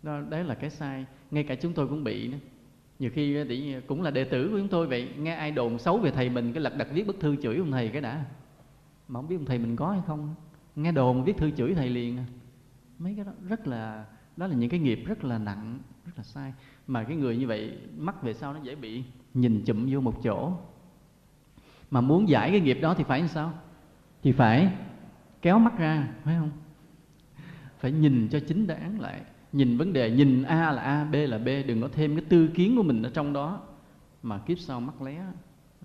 Đó, 0.02 0.20
đấy 0.28 0.44
là 0.44 0.54
cái 0.54 0.70
sai. 0.70 1.06
Ngay 1.30 1.44
cả 1.44 1.54
chúng 1.54 1.72
tôi 1.72 1.88
cũng 1.88 2.04
bị 2.04 2.28
nữa. 2.28 2.38
Nhiều 2.98 3.10
khi 3.14 3.44
thì 3.44 3.74
cũng 3.86 4.02
là 4.02 4.10
đệ 4.10 4.24
tử 4.24 4.48
của 4.48 4.58
chúng 4.58 4.68
tôi 4.68 4.86
vậy 4.86 5.08
nghe 5.18 5.34
ai 5.34 5.50
đồn 5.50 5.78
xấu 5.78 5.98
về 5.98 6.10
thầy 6.10 6.28
mình 6.28 6.52
cái 6.52 6.62
lật 6.62 6.76
đặt 6.76 6.88
viết 6.92 7.06
bức 7.06 7.20
thư 7.20 7.36
chửi 7.42 7.56
ông 7.56 7.70
thầy 7.70 7.88
cái 7.88 8.02
đã. 8.02 8.24
Mà 9.08 9.20
không 9.20 9.28
biết 9.28 9.36
ông 9.36 9.44
thầy 9.44 9.58
mình 9.58 9.76
có 9.76 9.90
hay 9.90 10.00
không. 10.06 10.34
Nghe 10.76 10.92
đồn 10.92 11.24
viết 11.24 11.36
thư 11.36 11.50
chửi 11.50 11.74
thầy 11.74 11.88
liền 11.88 12.18
à. 12.18 12.24
mấy 12.98 13.14
cái 13.16 13.24
đó 13.24 13.32
rất 13.48 13.66
là 13.66 14.04
đó 14.36 14.46
là 14.46 14.54
những 14.54 14.70
cái 14.70 14.80
nghiệp 14.80 15.02
rất 15.06 15.24
là 15.24 15.38
nặng 15.38 15.78
rất 16.04 16.12
là 16.16 16.22
sai. 16.22 16.52
Mà 16.86 17.04
cái 17.04 17.16
người 17.16 17.36
như 17.36 17.46
vậy 17.46 17.78
mắc 17.96 18.22
về 18.22 18.34
sau 18.34 18.52
nó 18.52 18.60
dễ 18.62 18.74
bị 18.74 19.04
nhìn 19.34 19.62
chụm 19.66 19.86
vô 19.90 20.00
một 20.00 20.22
chỗ 20.22 20.52
mà 21.94 22.00
muốn 22.00 22.28
giải 22.28 22.50
cái 22.50 22.60
nghiệp 22.60 22.78
đó 22.82 22.94
thì 22.94 23.04
phải 23.04 23.18
làm 23.20 23.28
sao? 23.28 23.52
Thì 24.22 24.32
phải 24.32 24.72
kéo 25.42 25.58
mắt 25.58 25.78
ra, 25.78 26.08
phải 26.24 26.34
không? 26.38 26.50
Phải 27.78 27.92
nhìn 27.92 28.28
cho 28.30 28.40
chính 28.48 28.66
đáng 28.66 29.00
lại. 29.00 29.20
Nhìn 29.52 29.78
vấn 29.78 29.92
đề, 29.92 30.10
nhìn 30.10 30.42
a 30.42 30.72
là 30.72 30.82
a, 30.82 31.04
b 31.04 31.14
là 31.14 31.38
b. 31.38 31.48
Đừng 31.66 31.82
có 31.82 31.88
thêm 31.92 32.16
cái 32.16 32.24
tư 32.28 32.48
kiến 32.48 32.76
của 32.76 32.82
mình 32.82 33.02
ở 33.02 33.10
trong 33.14 33.32
đó 33.32 33.60
mà 34.22 34.38
kiếp 34.38 34.58
sau 34.58 34.80
mắc 34.80 35.02
lé. 35.02 35.22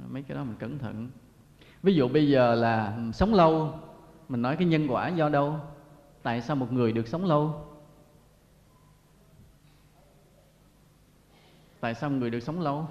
Mấy 0.09 0.23
cái 0.23 0.37
đó 0.37 0.43
mình 0.43 0.55
cẩn 0.59 0.79
thận. 0.79 1.09
Ví 1.83 1.93
dụ 1.93 2.07
bây 2.07 2.29
giờ 2.29 2.55
là 2.55 2.97
sống 3.13 3.33
lâu, 3.33 3.73
mình 4.29 4.41
nói 4.41 4.55
cái 4.55 4.67
nhân 4.67 4.87
quả 4.87 5.09
do 5.09 5.29
đâu? 5.29 5.59
Tại 6.23 6.41
sao 6.41 6.55
một 6.55 6.71
người 6.71 6.91
được 6.91 7.07
sống 7.07 7.25
lâu? 7.25 7.65
Tại 11.79 11.95
sao 11.95 12.09
một 12.09 12.15
người 12.19 12.29
được 12.29 12.39
sống 12.39 12.61
lâu? 12.61 12.87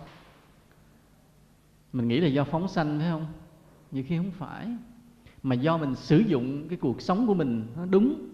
Mình 1.93 2.09
nghĩ 2.09 2.21
là 2.21 2.29
do 2.29 2.45
phóng 2.45 2.69
sanh, 2.69 2.99
phải 2.99 3.11
không? 3.11 3.27
Nhiều 3.91 4.05
khi 4.09 4.17
không 4.17 4.31
phải. 4.31 4.67
Mà 5.43 5.55
do 5.55 5.77
mình 5.77 5.95
sử 5.95 6.19
dụng 6.19 6.69
cái 6.69 6.79
cuộc 6.79 7.03
sống 7.03 7.27
của 7.27 7.35
mình 7.35 7.67
nó 7.77 7.87
đúng. 7.87 8.29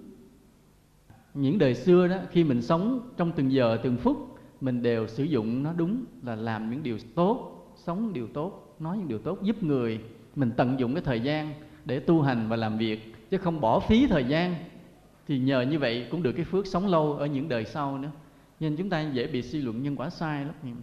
Những 1.34 1.58
đời 1.58 1.74
xưa 1.74 2.08
đó, 2.08 2.16
khi 2.30 2.44
mình 2.44 2.62
sống 2.62 3.10
trong 3.16 3.32
từng 3.32 3.52
giờ, 3.52 3.78
từng 3.82 3.96
phút, 3.96 4.38
mình 4.60 4.82
đều 4.82 5.06
sử 5.06 5.24
dụng 5.24 5.62
nó 5.62 5.72
đúng 5.72 6.04
là 6.22 6.36
làm 6.36 6.70
những 6.70 6.82
điều 6.82 6.98
tốt, 7.14 7.66
sống 7.76 8.12
điều 8.12 8.26
tốt, 8.26 8.76
nói 8.80 8.98
những 8.98 9.08
điều 9.08 9.18
tốt, 9.18 9.42
giúp 9.42 9.62
người. 9.62 10.00
Mình 10.36 10.50
tận 10.56 10.80
dụng 10.80 10.94
cái 10.94 11.02
thời 11.02 11.20
gian 11.20 11.54
để 11.84 12.00
tu 12.00 12.22
hành 12.22 12.48
và 12.48 12.56
làm 12.56 12.78
việc, 12.78 13.14
chứ 13.30 13.38
không 13.38 13.60
bỏ 13.60 13.80
phí 13.80 14.06
thời 14.06 14.24
gian. 14.24 14.54
Thì 15.26 15.38
nhờ 15.38 15.60
như 15.60 15.78
vậy 15.78 16.06
cũng 16.10 16.22
được 16.22 16.32
cái 16.32 16.44
phước 16.44 16.66
sống 16.66 16.86
lâu 16.86 17.12
ở 17.12 17.26
những 17.26 17.48
đời 17.48 17.64
sau 17.64 17.98
nữa. 17.98 18.10
Nên 18.60 18.76
chúng 18.76 18.90
ta 18.90 19.00
dễ 19.00 19.26
bị 19.26 19.42
suy 19.42 19.62
luận 19.62 19.82
nhân 19.82 19.96
quả 19.96 20.10
sai 20.10 20.44
lắm 20.44 20.76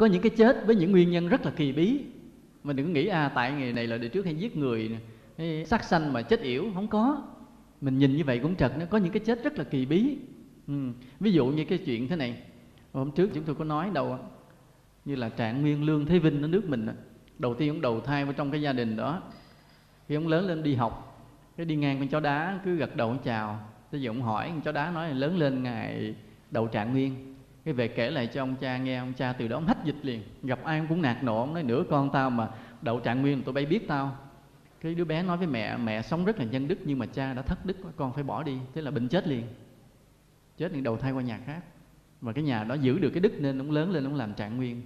có 0.00 0.06
những 0.06 0.22
cái 0.22 0.30
chết 0.30 0.66
với 0.66 0.76
những 0.76 0.90
nguyên 0.90 1.10
nhân 1.10 1.28
rất 1.28 1.46
là 1.46 1.52
kỳ 1.56 1.72
bí. 1.72 2.00
Mình 2.64 2.76
đừng 2.76 2.86
có 2.86 2.92
nghĩ 2.92 3.06
à 3.06 3.32
tại 3.34 3.52
ngày 3.52 3.72
này 3.72 3.86
là 3.86 3.98
đời 3.98 4.08
trước 4.08 4.24
hay 4.24 4.34
giết 4.34 4.56
người 4.56 4.98
hay 5.38 5.64
sát 5.66 5.84
sanh 5.84 6.12
mà 6.12 6.22
chết 6.22 6.40
yểu, 6.40 6.64
không 6.74 6.88
có. 6.88 7.22
Mình 7.80 7.98
nhìn 7.98 8.16
như 8.16 8.24
vậy 8.24 8.38
cũng 8.42 8.56
trật 8.56 8.72
nó 8.78 8.84
có 8.84 8.98
những 8.98 9.12
cái 9.12 9.22
chết 9.26 9.44
rất 9.44 9.58
là 9.58 9.64
kỳ 9.64 9.86
bí. 9.86 10.18
Ừ. 10.66 10.74
ví 11.20 11.32
dụ 11.32 11.46
như 11.46 11.64
cái 11.64 11.78
chuyện 11.78 12.08
thế 12.08 12.16
này. 12.16 12.42
Hôm 12.92 13.10
trước 13.10 13.30
chúng 13.34 13.44
tôi 13.44 13.54
có 13.54 13.64
nói 13.64 13.90
đâu 13.94 14.18
như 15.04 15.14
là 15.14 15.28
trạng 15.28 15.62
nguyên 15.62 15.84
lương 15.84 16.06
thế 16.06 16.18
vinh 16.18 16.42
ở 16.42 16.48
nước 16.48 16.68
mình 16.68 16.88
đầu 17.38 17.54
tiên 17.54 17.68
ông 17.70 17.80
đầu 17.80 18.00
thai 18.00 18.24
vào 18.24 18.32
trong 18.32 18.50
cái 18.50 18.62
gia 18.62 18.72
đình 18.72 18.96
đó. 18.96 19.22
Khi 20.08 20.14
ông 20.14 20.28
lớn 20.28 20.46
lên 20.46 20.62
đi 20.62 20.74
học, 20.74 21.26
cái 21.56 21.66
đi 21.66 21.76
ngang 21.76 21.98
con 21.98 22.08
chó 22.08 22.20
đá, 22.20 22.60
cứ 22.64 22.76
gật 22.76 22.96
đầu 22.96 23.16
chào. 23.24 23.68
Tới 23.90 24.02
giờ 24.02 24.10
ông 24.10 24.22
hỏi, 24.22 24.48
con 24.48 24.60
chó 24.60 24.72
đá 24.72 24.90
nói 24.90 25.08
là 25.08 25.14
lớn 25.14 25.38
lên 25.38 25.62
ngày 25.62 26.14
đầu 26.50 26.66
trạng 26.66 26.92
nguyên 26.92 27.29
cái 27.64 27.74
về 27.74 27.88
kể 27.88 28.10
lại 28.10 28.26
cho 28.26 28.42
ông 28.42 28.56
cha 28.60 28.76
nghe, 28.76 28.96
ông 28.96 29.12
cha 29.12 29.32
từ 29.32 29.48
đó 29.48 29.56
ông 29.56 29.66
hách 29.66 29.84
dịch 29.84 29.96
liền. 30.02 30.22
Gặp 30.42 30.64
ai 30.64 30.82
cũng 30.88 31.02
nạt 31.02 31.24
nộ, 31.24 31.40
ông 31.40 31.54
nói, 31.54 31.62
nửa 31.62 31.84
con 31.90 32.10
tao 32.12 32.30
mà 32.30 32.48
đậu 32.82 33.00
trạng 33.00 33.22
nguyên 33.22 33.42
tụi 33.42 33.54
bay 33.54 33.66
biết 33.66 33.88
tao. 33.88 34.16
Cái 34.80 34.94
đứa 34.94 35.04
bé 35.04 35.22
nói 35.22 35.36
với 35.36 35.46
mẹ 35.46 35.76
mẹ 35.76 36.02
sống 36.02 36.24
rất 36.24 36.38
là 36.38 36.44
nhân 36.44 36.68
đức, 36.68 36.78
nhưng 36.84 36.98
mà 36.98 37.06
cha 37.06 37.34
đã 37.34 37.42
thất 37.42 37.66
đức 37.66 37.76
con 37.96 38.12
phải 38.12 38.22
bỏ 38.22 38.42
đi. 38.42 38.58
Thế 38.74 38.82
là 38.82 38.90
bệnh 38.90 39.08
chết 39.08 39.28
liền. 39.28 39.42
Chết 40.56 40.72
liền 40.72 40.82
đầu 40.82 40.96
thai 40.96 41.12
qua 41.12 41.22
nhà 41.22 41.40
khác. 41.46 41.60
Và 42.20 42.32
cái 42.32 42.44
nhà 42.44 42.64
đó 42.64 42.74
giữ 42.74 42.98
được 42.98 43.10
cái 43.10 43.20
đức 43.20 43.32
nên 43.40 43.58
ông 43.58 43.70
lớn 43.70 43.90
lên, 43.90 44.04
ông 44.04 44.14
làm 44.14 44.34
trạng 44.34 44.56
nguyên. 44.56 44.82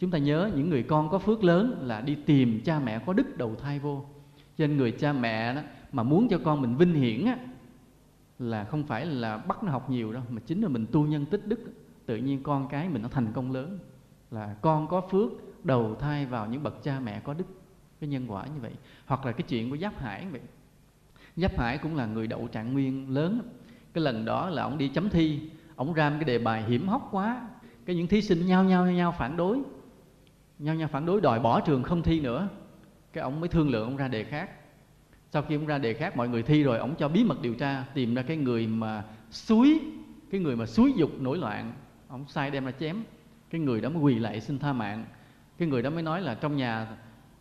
Chúng 0.00 0.10
ta 0.10 0.18
nhớ 0.18 0.50
những 0.56 0.70
người 0.70 0.82
con 0.82 1.10
có 1.10 1.18
phước 1.18 1.44
lớn 1.44 1.78
là 1.82 2.00
đi 2.00 2.14
tìm 2.26 2.60
cha 2.64 2.80
mẹ 2.80 2.98
có 3.06 3.12
đức 3.12 3.38
đầu 3.38 3.54
thai 3.54 3.78
vô. 3.78 4.04
Cho 4.58 4.66
nên 4.66 4.76
người 4.76 4.92
cha 4.92 5.12
mẹ 5.12 5.54
đó 5.54 5.60
mà 5.92 6.02
muốn 6.02 6.28
cho 6.28 6.38
con 6.44 6.60
mình 6.60 6.76
vinh 6.76 6.94
hiển 6.94 7.26
á, 7.26 7.38
là 8.38 8.64
không 8.64 8.84
phải 8.84 9.06
là 9.06 9.36
bắt 9.36 9.62
nó 9.62 9.72
học 9.72 9.90
nhiều 9.90 10.12
đâu, 10.12 10.22
mà 10.30 10.40
chính 10.46 10.62
là 10.62 10.68
mình 10.68 10.86
tu 10.92 11.06
nhân 11.06 11.26
tích 11.26 11.46
đức 11.46 11.60
tự 12.06 12.16
nhiên 12.16 12.42
con 12.42 12.68
cái 12.68 12.88
mình 12.88 13.02
nó 13.02 13.08
thành 13.08 13.32
công 13.32 13.52
lớn. 13.52 13.78
Là 14.30 14.54
con 14.60 14.88
có 14.88 15.00
phước, 15.00 15.30
đầu 15.64 15.94
thai 15.94 16.26
vào 16.26 16.46
những 16.46 16.62
bậc 16.62 16.82
cha 16.82 17.00
mẹ 17.00 17.20
có 17.20 17.34
đức, 17.34 17.44
cái 18.00 18.08
nhân 18.08 18.26
quả 18.28 18.46
như 18.46 18.60
vậy. 18.60 18.72
Hoặc 19.06 19.26
là 19.26 19.32
cái 19.32 19.42
chuyện 19.42 19.70
của 19.70 19.76
giáp 19.76 19.98
hải 19.98 20.26
vậy. 20.26 20.40
Giáp 21.36 21.58
hải 21.58 21.78
cũng 21.78 21.96
là 21.96 22.06
người 22.06 22.26
đậu 22.26 22.48
trạng 22.48 22.72
nguyên 22.72 23.10
lớn. 23.14 23.40
Cái 23.92 24.04
lần 24.04 24.24
đó 24.24 24.50
là 24.50 24.62
ông 24.62 24.78
đi 24.78 24.88
chấm 24.88 25.10
thi, 25.10 25.40
ông 25.76 25.94
ram 25.94 26.12
cái 26.12 26.24
đề 26.24 26.38
bài 26.38 26.64
hiểm 26.68 26.88
hóc 26.88 27.08
quá. 27.10 27.48
Cái 27.86 27.96
những 27.96 28.06
thí 28.06 28.22
sinh 28.22 28.46
nhau 28.46 28.64
nhau 28.64 28.90
nhau 28.90 29.14
phản 29.18 29.36
đối. 29.36 29.58
Nhau 30.58 30.74
nhau 30.74 30.88
phản 30.92 31.06
đối, 31.06 31.20
đòi 31.20 31.40
bỏ 31.40 31.60
trường 31.60 31.82
không 31.82 32.02
thi 32.02 32.20
nữa. 32.20 32.48
Cái 33.12 33.22
ông 33.22 33.40
mới 33.40 33.48
thương 33.48 33.70
lượng 33.70 33.84
ông 33.84 33.96
ra 33.96 34.08
đề 34.08 34.24
khác. 34.24 34.50
Sau 35.30 35.42
khi 35.42 35.54
ông 35.54 35.66
ra 35.66 35.78
đề 35.78 35.94
khác, 35.94 36.16
mọi 36.16 36.28
người 36.28 36.42
thi 36.42 36.62
rồi, 36.62 36.78
ông 36.78 36.94
cho 36.98 37.08
bí 37.08 37.24
mật 37.24 37.42
điều 37.42 37.54
tra, 37.54 37.84
tìm 37.94 38.14
ra 38.14 38.22
cái 38.22 38.36
người 38.36 38.66
mà 38.66 39.04
suối, 39.30 39.80
cái 40.30 40.40
người 40.40 40.56
mà 40.56 40.66
suối 40.66 40.92
dục 40.96 41.10
nổi 41.20 41.38
loạn 41.38 41.72
ông 42.12 42.24
sai 42.28 42.50
đem 42.50 42.64
ra 42.64 42.72
chém. 42.80 42.96
Cái 43.50 43.60
người 43.60 43.80
đó 43.80 43.88
mới 43.88 44.02
quỳ 44.02 44.18
lại 44.18 44.40
xin 44.40 44.58
tha 44.58 44.72
mạng. 44.72 45.04
Cái 45.58 45.68
người 45.68 45.82
đó 45.82 45.90
mới 45.90 46.02
nói 46.02 46.20
là, 46.20 46.34
trong 46.34 46.56
nhà 46.56 46.86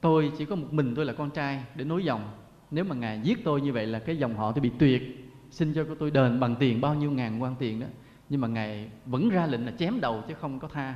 tôi 0.02 0.32
chỉ 0.38 0.46
có 0.46 0.56
một 0.56 0.68
mình 0.72 0.96
tôi 0.96 1.06
là 1.06 1.14
con 1.14 1.30
trai 1.30 1.64
để 1.76 1.86
nối 1.86 2.04
dòng. 2.04 2.32
Nếu 2.72 2.84
mà 2.84 2.96
ngài 2.96 3.20
giết 3.24 3.44
tôi 3.44 3.62
như 3.62 3.74
vậy 3.74 3.88
là 3.88 4.00
cái 4.00 4.18
dòng 4.18 4.36
họ 4.36 4.52
tôi 4.52 4.62
bị 4.62 4.72
tuyệt. 4.80 5.30
Xin 5.50 5.74
cho 5.74 5.86
tôi 6.00 6.12
đền 6.12 6.40
bằng 6.40 6.56
tiền, 6.60 6.82
bao 6.82 6.96
nhiêu 6.96 7.12
ngàn 7.12 7.44
quan 7.44 7.56
tiền 7.60 7.80
đó. 7.80 7.88
Nhưng 8.30 8.42
mà 8.42 8.48
ngài 8.48 8.92
vẫn 9.06 9.30
ra 9.30 9.46
lệnh 9.46 9.66
là 9.66 9.72
chém 9.72 10.02
đầu 10.02 10.24
chứ 10.28 10.34
không 10.34 10.60
có 10.60 10.68
tha. 10.68 10.96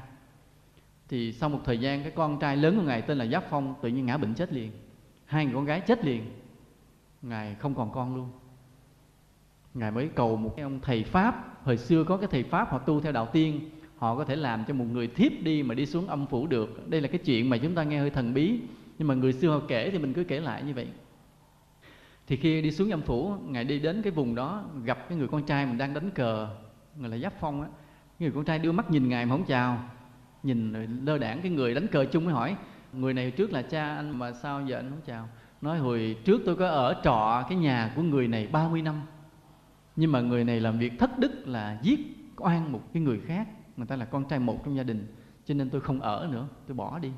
Thì 1.09 1.31
sau 1.31 1.49
một 1.49 1.59
thời 1.65 1.77
gian, 1.77 2.03
cái 2.03 2.11
con 2.11 2.39
trai 2.39 2.57
lớn 2.57 2.77
của 2.77 2.83
ngài 2.83 3.01
tên 3.01 3.17
là 3.17 3.25
giáp 3.25 3.43
phong 3.49 3.75
tự 3.81 3.89
nhiên 3.89 4.05
ngã 4.05 4.17
bệnh 4.17 4.33
chết 4.33 4.53
liền. 4.53 4.71
Hai 5.25 5.45
người 5.45 5.53
con 5.53 5.65
gái 5.65 5.81
chết 5.81 6.05
liền. 6.05 6.31
Ngài 7.21 7.55
không 7.55 7.75
còn 7.75 7.91
con 7.91 8.15
luôn 8.15 8.29
ngài 9.75 9.91
mới 9.91 10.09
cầu 10.15 10.37
một 10.37 10.53
cái 10.55 10.63
ông 10.63 10.79
thầy 10.81 11.03
pháp. 11.03 11.63
Hồi 11.63 11.77
xưa 11.77 12.03
có 12.03 12.17
cái 12.17 12.27
thầy 12.31 12.43
pháp 12.43 12.71
họ 12.71 12.77
tu 12.77 12.99
theo 12.99 13.11
đạo 13.11 13.25
tiên, 13.33 13.69
họ 13.97 14.15
có 14.15 14.25
thể 14.25 14.35
làm 14.35 14.65
cho 14.67 14.73
một 14.73 14.85
người 14.91 15.07
thiếp 15.07 15.31
đi 15.43 15.63
mà 15.63 15.75
đi 15.75 15.85
xuống 15.85 16.07
âm 16.07 16.25
phủ 16.25 16.47
được. 16.47 16.89
Đây 16.89 17.01
là 17.01 17.07
cái 17.07 17.17
chuyện 17.17 17.49
mà 17.49 17.57
chúng 17.57 17.75
ta 17.75 17.83
nghe 17.83 17.99
hơi 17.99 18.09
thần 18.09 18.33
bí, 18.33 18.59
nhưng 18.97 19.07
mà 19.07 19.13
người 19.13 19.33
xưa 19.33 19.49
họ 19.49 19.61
kể 19.67 19.89
thì 19.91 19.97
mình 19.97 20.13
cứ 20.13 20.23
kể 20.23 20.39
lại 20.39 20.63
như 20.63 20.73
vậy. 20.73 20.87
Thì 22.27 22.37
khi 22.37 22.61
đi 22.61 22.71
xuống 22.71 22.91
âm 22.91 23.01
phủ, 23.01 23.33
ngài 23.47 23.63
đi 23.63 23.79
đến 23.79 24.01
cái 24.01 24.11
vùng 24.11 24.35
đó, 24.35 24.63
gặp 24.83 25.09
cái 25.09 25.17
người 25.17 25.27
con 25.27 25.43
trai 25.43 25.65
mình 25.65 25.77
đang 25.77 25.93
đánh 25.93 26.11
cờ, 26.11 26.47
người 26.95 27.09
là 27.09 27.17
giáp 27.17 27.33
phong 27.39 27.61
á. 27.61 27.67
Người 28.19 28.31
con 28.31 28.45
trai 28.45 28.59
đưa 28.59 28.71
mắt 28.71 28.91
nhìn 28.91 29.09
ngài 29.09 29.25
mà 29.25 29.31
không 29.31 29.45
chào, 29.45 29.79
nhìn 30.43 30.73
rồi 30.73 30.87
lơ 31.03 31.17
đảng. 31.17 31.41
Cái 31.41 31.51
người 31.51 31.73
đánh 31.73 31.87
cờ 31.87 32.05
chung 32.05 32.25
mới 32.25 32.33
hỏi, 32.33 32.55
người 32.93 33.13
này 33.13 33.31
trước 33.31 33.51
là 33.51 33.61
cha 33.61 33.95
anh 33.95 34.19
mà 34.19 34.31
sao 34.31 34.61
giờ 34.65 34.75
anh 34.75 34.89
không 34.89 35.01
chào? 35.05 35.29
Nói, 35.61 35.79
hồi 35.79 36.17
trước 36.25 36.41
tôi 36.45 36.55
có 36.55 36.69
ở 36.69 37.01
trọ 37.03 37.43
cái 37.49 37.57
nhà 37.57 37.93
của 37.95 38.01
người 38.01 38.27
này 38.27 38.47
30 38.47 38.81
năm 38.81 39.01
nhưng 39.95 40.11
mà 40.11 40.21
người 40.21 40.43
này 40.43 40.59
làm 40.59 40.79
việc 40.79 40.99
thất 40.99 41.19
đức 41.19 41.47
là 41.47 41.79
giết 41.81 41.99
oan 42.37 42.71
một 42.71 42.93
cái 42.93 43.03
người 43.03 43.19
khác. 43.19 43.47
Người 43.77 43.87
ta 43.87 43.95
là 43.95 44.05
con 44.05 44.25
trai 44.25 44.39
một 44.39 44.65
trong 44.65 44.75
gia 44.75 44.83
đình, 44.83 45.07
cho 45.45 45.53
nên 45.53 45.69
tôi 45.69 45.81
không 45.81 46.01
ở 46.01 46.29
nữa, 46.31 46.47
tôi 46.67 46.75
bỏ 46.75 46.99
đi. 46.99 47.11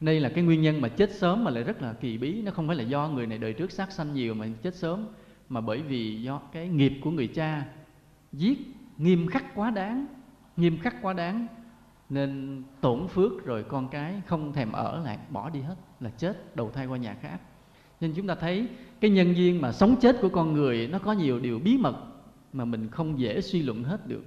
Đây 0.00 0.20
là 0.20 0.28
cái 0.28 0.44
nguyên 0.44 0.62
nhân 0.62 0.80
mà 0.80 0.88
chết 0.88 1.10
sớm 1.14 1.44
mà 1.44 1.50
lại 1.50 1.62
rất 1.62 1.82
là 1.82 1.92
kỳ 1.92 2.18
bí. 2.18 2.42
Nó 2.42 2.50
không 2.50 2.66
phải 2.66 2.76
là 2.76 2.82
do 2.82 3.08
người 3.08 3.26
này 3.26 3.38
đời 3.38 3.52
trước 3.52 3.72
sát 3.72 3.92
sanh 3.92 4.14
nhiều 4.14 4.34
mà 4.34 4.46
chết 4.62 4.74
sớm, 4.74 5.06
mà 5.48 5.60
bởi 5.60 5.82
vì 5.82 6.22
do 6.22 6.40
cái 6.52 6.68
nghiệp 6.68 6.92
của 7.04 7.10
người 7.10 7.26
cha 7.26 7.64
giết 8.32 8.58
nghiêm 8.98 9.26
khắc 9.26 9.54
quá 9.54 9.70
đáng, 9.70 10.06
nghiêm 10.56 10.78
khắc 10.78 11.02
quá 11.02 11.12
đáng, 11.12 11.46
nên 12.08 12.62
tổn 12.80 13.08
phước 13.08 13.44
rồi 13.44 13.62
con 13.62 13.88
cái 13.88 14.22
không 14.26 14.52
thèm 14.52 14.72
ở 14.72 15.02
lại, 15.04 15.18
bỏ 15.30 15.50
đi 15.50 15.60
hết, 15.60 15.76
là 16.00 16.10
chết, 16.10 16.56
đầu 16.56 16.70
thai 16.70 16.86
qua 16.86 16.98
nhà 16.98 17.14
khác 17.14 17.40
nên 18.00 18.12
chúng 18.14 18.26
ta 18.26 18.34
thấy 18.34 18.66
cái 19.00 19.10
nhân 19.10 19.36
duyên 19.36 19.60
mà 19.60 19.72
sống 19.72 19.96
chết 20.00 20.16
của 20.20 20.28
con 20.28 20.52
người 20.52 20.88
nó 20.92 20.98
có 20.98 21.12
nhiều 21.12 21.38
điều 21.38 21.58
bí 21.58 21.78
mật 21.78 21.96
mà 22.52 22.64
mình 22.64 22.88
không 22.88 23.18
dễ 23.18 23.40
suy 23.40 23.62
luận 23.62 23.84
hết 23.84 24.06
được. 24.06 24.24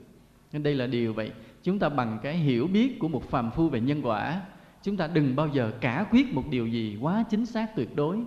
Nên 0.51 0.63
đây 0.63 0.75
là 0.75 0.87
điều 0.87 1.13
vậy. 1.13 1.31
Chúng 1.63 1.79
ta 1.79 1.89
bằng 1.89 2.19
cái 2.23 2.37
hiểu 2.37 2.67
biết 2.67 2.99
của 2.99 3.07
một 3.07 3.29
phàm 3.29 3.51
phu 3.51 3.69
về 3.69 3.79
nhân 3.79 4.01
quả, 4.01 4.41
chúng 4.83 4.97
ta 4.97 5.07
đừng 5.07 5.35
bao 5.35 5.47
giờ 5.47 5.71
cả 5.81 6.05
quyết 6.11 6.33
một 6.33 6.43
điều 6.49 6.67
gì 6.67 6.97
quá 7.01 7.23
chính 7.29 7.45
xác 7.45 7.75
tuyệt 7.75 7.95
đối. 7.95 8.17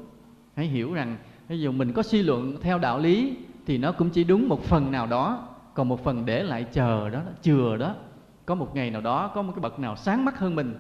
Hãy 0.55 0.67
hiểu 0.67 0.95
rằng, 0.95 1.17
ví 1.49 1.61
dụ 1.61 1.73
mình 1.73 1.93
có 1.93 2.03
suy 2.03 2.23
luận 2.23 2.57
theo 2.61 2.79
đạo 2.79 2.99
lý 2.99 3.37
thì 3.67 3.79
nó 3.79 3.93
cũng 3.93 4.11
chỉ 4.11 4.25
đúng 4.25 4.49
một 4.49 4.65
phần 4.65 4.91
nào 4.91 5.07
đó, 5.07 5.49
còn 5.75 5.89
một 5.89 6.05
phần 6.05 6.27
để 6.27 6.43
lại 6.43 6.67
chờ 6.73 7.11
đó, 7.11 7.23
chừa 7.43 7.77
đó. 7.77 7.95
Có 8.47 8.55
một 8.55 8.75
ngày 8.75 8.91
nào 8.91 9.01
đó, 9.01 9.31
có 9.35 9.43
một 9.43 9.53
cái 9.57 9.61
bậc 9.61 9.79
nào 9.79 9.97
sáng 9.97 10.25
mắt 10.25 10.39
hơn 10.39 10.55
mình, 10.55 10.75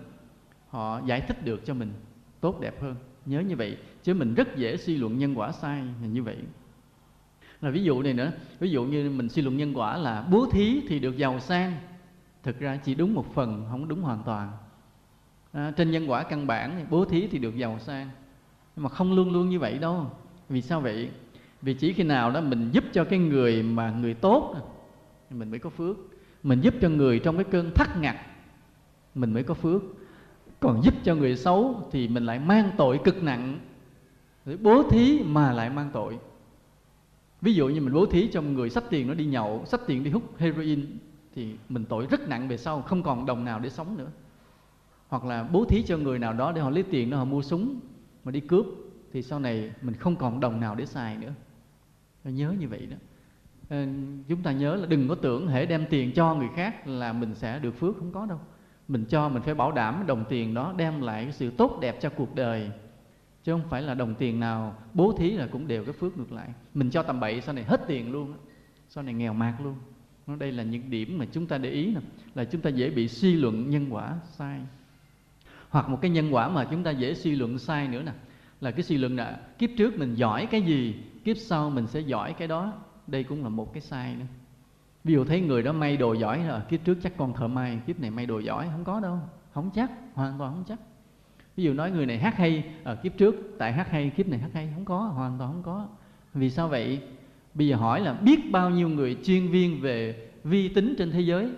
họ 0.68 1.00
giải 1.06 1.20
thích 1.20 1.44
được 1.44 1.66
cho 1.66 1.74
mình 1.74 1.92
tốt 2.40 2.60
đẹp 2.60 2.82
hơn 2.82 2.94
nhớ 3.26 3.40
như 3.40 3.56
vậy 3.56 3.76
chứ 4.02 4.14
mình 4.14 4.34
rất 4.34 4.56
dễ 4.56 4.76
suy 4.76 4.96
luận 4.96 5.18
nhân 5.18 5.38
quả 5.38 5.52
sai 5.52 5.82
là 6.02 6.06
như 6.06 6.22
vậy. 6.22 6.36
Là 7.60 7.70
ví 7.70 7.82
dụ 7.82 8.02
này 8.02 8.12
nữa 8.12 8.32
ví 8.58 8.70
dụ 8.70 8.84
như 8.84 9.10
mình 9.10 9.28
suy 9.28 9.42
luận 9.42 9.56
nhân 9.56 9.72
quả 9.74 9.96
là 9.96 10.26
bố 10.30 10.46
thí 10.52 10.80
thì 10.88 10.98
được 10.98 11.16
giàu 11.16 11.40
sang. 11.40 11.76
Thực 12.42 12.58
ra 12.58 12.76
chỉ 12.84 12.94
đúng 12.94 13.14
một 13.14 13.34
phần 13.34 13.66
không 13.70 13.88
đúng 13.88 14.02
hoàn 14.02 14.22
toàn. 14.26 14.52
À, 15.52 15.72
trên 15.76 15.90
nhân 15.90 16.10
quả 16.10 16.22
căn 16.22 16.46
bản 16.46 16.86
bố 16.90 17.04
thí 17.04 17.26
thì 17.26 17.38
được 17.38 17.56
giàu 17.56 17.78
sang. 17.78 18.10
Nhưng 18.76 18.82
mà 18.82 18.88
không 18.88 19.12
luôn 19.12 19.32
luôn 19.32 19.48
như 19.48 19.58
vậy 19.58 19.78
đâu. 19.78 20.10
Vì 20.48 20.62
sao 20.62 20.80
vậy? 20.80 21.10
Vì 21.62 21.74
chỉ 21.74 21.92
khi 21.92 22.02
nào 22.02 22.30
đó 22.30 22.40
mình 22.40 22.70
giúp 22.72 22.84
cho 22.92 23.04
cái 23.04 23.18
người 23.18 23.62
mà 23.62 23.90
người 23.90 24.14
tốt 24.14 24.54
mình 25.30 25.50
mới 25.50 25.58
có 25.58 25.70
phước. 25.70 25.96
Mình 26.42 26.60
giúp 26.60 26.74
cho 26.80 26.88
người 26.88 27.18
trong 27.18 27.36
cái 27.36 27.44
cơn 27.44 27.70
thắt 27.74 27.98
ngặt 28.00 28.16
mình 29.14 29.32
mới 29.32 29.42
có 29.42 29.54
phước 29.54 29.82
còn 30.66 30.82
giúp 30.82 30.94
cho 31.04 31.14
người 31.14 31.36
xấu 31.36 31.88
thì 31.90 32.08
mình 32.08 32.26
lại 32.26 32.38
mang 32.38 32.70
tội 32.76 33.00
cực 33.04 33.22
nặng. 33.22 33.58
Bố 34.62 34.82
thí 34.90 35.22
mà 35.24 35.52
lại 35.52 35.70
mang 35.70 35.90
tội. 35.92 36.18
Ví 37.40 37.54
dụ 37.54 37.68
như 37.68 37.80
mình 37.80 37.94
bố 37.94 38.06
thí 38.06 38.28
cho 38.32 38.42
người 38.42 38.70
sách 38.70 38.84
tiền 38.90 39.08
nó 39.08 39.14
đi 39.14 39.24
nhậu 39.24 39.62
sách 39.66 39.80
tiền 39.86 40.04
đi 40.04 40.10
hút 40.10 40.38
heroin 40.38 40.86
thì 41.34 41.56
mình 41.68 41.84
tội 41.84 42.06
rất 42.10 42.28
nặng 42.28 42.48
về 42.48 42.56
sau, 42.56 42.82
không 42.82 43.02
còn 43.02 43.26
đồng 43.26 43.44
nào 43.44 43.60
để 43.60 43.70
sống 43.70 43.98
nữa. 43.98 44.10
Hoặc 45.08 45.24
là 45.24 45.48
bố 45.52 45.64
thí 45.64 45.82
cho 45.82 45.98
người 45.98 46.18
nào 46.18 46.32
đó 46.32 46.52
để 46.52 46.60
họ 46.60 46.70
lấy 46.70 46.82
tiền 46.82 47.10
đó 47.10 47.16
họ 47.16 47.24
mua 47.24 47.42
súng, 47.42 47.80
mà 48.24 48.32
đi 48.32 48.40
cướp 48.40 48.66
thì 49.12 49.22
sau 49.22 49.38
này 49.38 49.72
mình 49.82 49.94
không 49.94 50.16
còn 50.16 50.40
đồng 50.40 50.60
nào 50.60 50.74
để 50.74 50.86
xài 50.86 51.16
nữa. 51.16 51.32
Nhớ 52.24 52.54
như 52.58 52.68
vậy 52.68 52.86
đó. 52.86 52.96
Ờ, 53.68 53.86
chúng 54.28 54.42
ta 54.42 54.52
nhớ 54.52 54.76
là 54.76 54.86
đừng 54.86 55.08
có 55.08 55.14
tưởng 55.14 55.48
hễ 55.48 55.66
đem 55.66 55.86
tiền 55.90 56.12
cho 56.12 56.34
người 56.34 56.48
khác 56.56 56.88
là 56.88 57.12
mình 57.12 57.34
sẽ 57.34 57.58
được 57.58 57.74
phước, 57.78 57.96
không 57.96 58.12
có 58.12 58.26
đâu 58.26 58.38
mình 58.88 59.04
cho 59.04 59.28
mình 59.28 59.42
phải 59.42 59.54
bảo 59.54 59.72
đảm 59.72 60.04
đồng 60.06 60.24
tiền 60.28 60.54
đó 60.54 60.74
đem 60.76 61.00
lại 61.00 61.24
cái 61.24 61.32
sự 61.32 61.50
tốt 61.50 61.78
đẹp 61.80 61.98
cho 62.00 62.10
cuộc 62.10 62.34
đời. 62.34 62.70
Chứ 63.44 63.52
không 63.52 63.68
phải 63.70 63.82
là 63.82 63.94
đồng 63.94 64.14
tiền 64.14 64.40
nào, 64.40 64.76
bố 64.94 65.12
thí 65.12 65.30
là 65.30 65.46
cũng 65.46 65.66
đều 65.66 65.84
cái 65.84 65.92
phước 65.92 66.18
ngược 66.18 66.32
lại. 66.32 66.48
Mình 66.74 66.90
cho 66.90 67.02
tầm 67.02 67.20
bậy 67.20 67.40
sau 67.40 67.54
này 67.54 67.64
hết 67.64 67.80
tiền 67.86 68.12
luôn 68.12 68.34
sau 68.88 69.04
này 69.04 69.14
nghèo 69.14 69.32
mạt 69.32 69.54
luôn. 69.64 69.74
Nó 70.26 70.36
đây 70.36 70.52
là 70.52 70.62
những 70.62 70.90
điểm 70.90 71.18
mà 71.18 71.26
chúng 71.32 71.46
ta 71.46 71.58
để 71.58 71.70
ý 71.70 71.94
nè, 71.94 72.00
là 72.34 72.44
chúng 72.44 72.60
ta 72.60 72.70
dễ 72.70 72.90
bị 72.90 73.08
suy 73.08 73.34
luận 73.34 73.70
nhân 73.70 73.86
quả 73.90 74.14
sai. 74.38 74.60
Hoặc 75.68 75.88
một 75.88 75.98
cái 76.02 76.10
nhân 76.10 76.34
quả 76.34 76.48
mà 76.48 76.64
chúng 76.64 76.82
ta 76.82 76.90
dễ 76.90 77.14
suy 77.14 77.36
luận 77.36 77.58
sai 77.58 77.88
nữa 77.88 78.02
nè, 78.02 78.12
là 78.60 78.70
cái 78.70 78.82
suy 78.82 78.98
luận 78.98 79.16
là 79.16 79.40
kiếp 79.58 79.70
trước 79.76 79.98
mình 79.98 80.14
giỏi 80.14 80.46
cái 80.46 80.62
gì, 80.62 80.94
kiếp 81.24 81.36
sau 81.36 81.70
mình 81.70 81.86
sẽ 81.86 82.00
giỏi 82.00 82.32
cái 82.32 82.48
đó. 82.48 82.72
Đây 83.06 83.24
cũng 83.24 83.42
là 83.42 83.48
một 83.48 83.72
cái 83.72 83.80
sai 83.80 84.14
nữa 84.14 84.26
ví 85.06 85.14
dụ 85.14 85.24
thấy 85.24 85.40
người 85.40 85.62
đó 85.62 85.72
may 85.72 85.96
đồ 85.96 86.12
giỏi 86.12 86.38
là, 86.38 86.60
kiếp 86.68 86.84
trước 86.84 86.98
chắc 87.02 87.16
con 87.16 87.34
thợ 87.34 87.48
may, 87.48 87.80
kiếp 87.86 88.00
này 88.00 88.10
may 88.10 88.26
đồ 88.26 88.38
giỏi. 88.38 88.68
Không 88.72 88.84
có 88.84 89.00
đâu, 89.00 89.18
không 89.52 89.70
chắc, 89.74 89.90
hoàn 90.14 90.38
toàn 90.38 90.54
không 90.54 90.64
chắc. 90.68 90.78
Ví 91.56 91.64
dụ 91.64 91.72
nói 91.72 91.90
người 91.90 92.06
này 92.06 92.18
hát 92.18 92.36
hay 92.36 92.64
ở 92.84 92.96
kiếp 92.96 93.16
trước 93.16 93.34
tại 93.58 93.72
hát 93.72 93.90
hay, 93.90 94.10
kiếp 94.10 94.28
này 94.28 94.38
hát 94.38 94.50
hay. 94.54 94.70
Không 94.74 94.84
có, 94.84 94.98
hoàn 94.98 95.38
toàn 95.38 95.52
không 95.52 95.62
có. 95.62 95.86
Vì 96.34 96.50
sao 96.50 96.68
vậy? 96.68 97.00
Bây 97.54 97.68
giờ 97.68 97.76
hỏi 97.76 98.00
là 98.00 98.12
biết 98.12 98.52
bao 98.52 98.70
nhiêu 98.70 98.88
người 98.88 99.16
chuyên 99.24 99.48
viên 99.48 99.80
về 99.80 100.28
vi 100.44 100.68
tính 100.68 100.94
trên 100.98 101.10
thế 101.10 101.20
giới? 101.20 101.50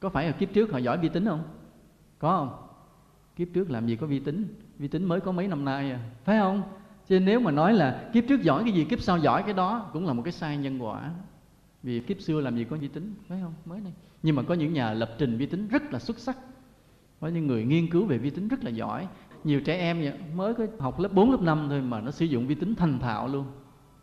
Có 0.00 0.08
phải 0.08 0.26
ở 0.26 0.32
kiếp 0.32 0.52
trước 0.52 0.72
họ 0.72 0.78
giỏi 0.78 0.98
vi 0.98 1.08
tính 1.08 1.24
không? 1.24 1.42
Có 2.18 2.36
không? 2.36 2.68
Kiếp 3.36 3.48
trước 3.54 3.70
làm 3.70 3.86
gì 3.86 3.96
có 3.96 4.06
vi 4.06 4.18
tính? 4.18 4.54
Vi 4.78 4.88
tính 4.88 5.04
mới 5.04 5.20
có 5.20 5.32
mấy 5.32 5.48
năm 5.48 5.64
nay 5.64 5.90
à 5.90 6.00
phải 6.24 6.38
không? 6.38 6.62
Cho 7.08 7.14
nên 7.14 7.24
nếu 7.24 7.40
mà 7.40 7.50
nói 7.50 7.72
là 7.72 8.10
kiếp 8.12 8.24
trước 8.28 8.42
giỏi 8.42 8.64
cái 8.64 8.72
gì, 8.72 8.84
kiếp 8.84 9.00
sau 9.00 9.18
giỏi 9.18 9.42
cái 9.42 9.54
đó 9.54 9.90
cũng 9.92 10.06
là 10.06 10.12
một 10.12 10.22
cái 10.22 10.32
sai 10.32 10.56
nhân 10.56 10.78
quả 10.78 11.10
vì 11.82 12.00
kiếp 12.00 12.20
xưa 12.20 12.40
làm 12.40 12.56
gì 12.56 12.64
có 12.64 12.76
vi 12.76 12.88
tính 12.88 13.14
phải 13.28 13.38
không? 13.42 13.54
Mới 13.64 13.80
đây. 13.80 13.92
Nhưng 14.22 14.36
mà 14.36 14.42
có 14.42 14.54
những 14.54 14.72
nhà 14.72 14.92
lập 14.92 15.10
trình 15.18 15.36
vi 15.36 15.46
tính 15.46 15.68
rất 15.68 15.92
là 15.92 15.98
xuất 15.98 16.18
sắc. 16.18 16.36
Có 17.20 17.28
những 17.28 17.46
người 17.46 17.64
nghiên 17.64 17.90
cứu 17.90 18.04
về 18.04 18.18
vi 18.18 18.30
tính 18.30 18.48
rất 18.48 18.64
là 18.64 18.70
giỏi. 18.70 19.06
Nhiều 19.44 19.60
trẻ 19.60 19.78
em 19.78 19.98
vậy, 20.00 20.12
mới 20.34 20.54
có 20.54 20.66
học 20.78 21.00
lớp 21.00 21.12
4, 21.12 21.30
lớp 21.30 21.40
5 21.42 21.66
thôi 21.68 21.80
mà 21.80 22.00
nó 22.00 22.10
sử 22.10 22.24
dụng 22.24 22.46
vi 22.46 22.54
tính 22.54 22.74
thành 22.74 22.98
thạo 22.98 23.28
luôn. 23.28 23.46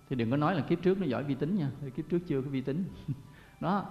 Thì 0.09 0.15
đừng 0.15 0.31
có 0.31 0.37
nói 0.37 0.55
là 0.55 0.61
kiếp 0.61 0.81
trước 0.81 0.99
nó 0.99 1.05
giỏi 1.05 1.23
vi 1.23 1.35
tính 1.35 1.55
nha. 1.57 1.69
Kiếp 1.95 2.05
trước 2.09 2.19
chưa 2.27 2.41
có 2.41 2.49
vi 2.49 2.61
tính. 2.61 2.83
Đó. 3.59 3.85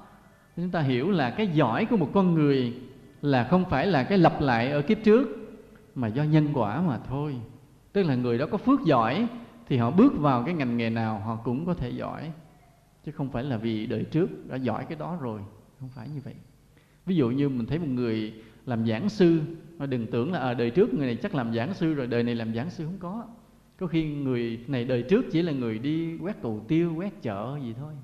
Chúng 0.57 0.71
ta 0.71 0.81
hiểu 0.81 1.11
là 1.11 1.31
cái 1.31 1.49
giỏi 1.49 1.85
của 1.85 1.97
một 1.97 2.11
con 2.15 2.35
người 2.35 2.75
là 3.23 3.49
không 3.51 3.65
phải 3.71 3.87
là 3.87 4.05
cái 4.05 4.19
lặp 4.19 4.41
lại 4.41 4.71
ở 4.71 4.83
kiếp 4.83 4.99
trước 5.05 5.29
mà 5.95 6.09
do 6.09 6.23
nhân 6.23 6.49
quả 6.55 6.81
mà 6.81 6.99
thôi. 7.09 7.37
Tức 7.93 8.03
là 8.03 8.15
người 8.15 8.39
đó 8.39 8.47
có 8.51 8.59
phước 8.59 8.81
giỏi 8.85 9.27
thì 9.69 9.77
họ 9.77 9.91
bước 9.91 10.13
vào 10.19 10.43
cái 10.43 10.55
ngành 10.55 10.77
nghề 10.77 10.91
nào 10.91 11.19
họ 11.19 11.37
cũng 11.37 11.67
có 11.67 11.75
thể 11.75 11.91
giỏi 11.91 12.33
chứ 13.05 13.13
không 13.13 13.31
phải 13.31 13.45
là 13.45 13.57
vì 13.57 13.87
đời 13.87 14.05
trước 14.05 14.49
đã 14.49 14.57
giỏi 14.57 14.85
cái 14.89 14.99
đó 14.99 15.19
rồi. 15.21 15.41
Không 15.81 15.89
phải 15.89 16.09
như 16.09 16.21
vậy. 16.25 16.35
Ví 17.07 17.17
dụ 17.17 17.31
như 17.31 17.49
mình 17.49 17.67
thấy 17.67 17.79
một 17.79 17.89
người 17.89 18.35
làm 18.67 18.87
giảng 18.87 19.09
sư 19.09 19.41
mà 19.79 19.87
đừng 19.87 20.07
tưởng 20.07 20.33
là 20.33 20.39
ở 20.39 20.51
à, 20.51 20.55
đời 20.55 20.71
trước 20.71 20.95
người 20.95 21.07
này 21.07 21.17
chắc 21.17 21.35
làm 21.35 21.55
giảng 21.55 21.75
sư 21.75 21.95
rồi 21.95 22.07
đời 22.07 22.23
này 22.23 22.35
làm 22.35 22.55
giảng 22.55 22.71
sư 22.71 22.85
không 22.85 22.99
có. 22.99 23.27
Có 23.77 23.87
khi 23.87 24.15
người 24.15 24.65
này 24.67 24.85
đời 24.85 25.03
trước 25.03 25.25
chỉ 25.33 25.43
là 25.43 25.53
người 25.53 25.79
đi 25.79 26.19
quét 26.19 26.43
cầu 26.43 26.65
tiêu 26.69 26.95
quét 26.97 27.23
chợ 27.23 27.59
gì 27.63 27.75
thôi. 27.79 27.95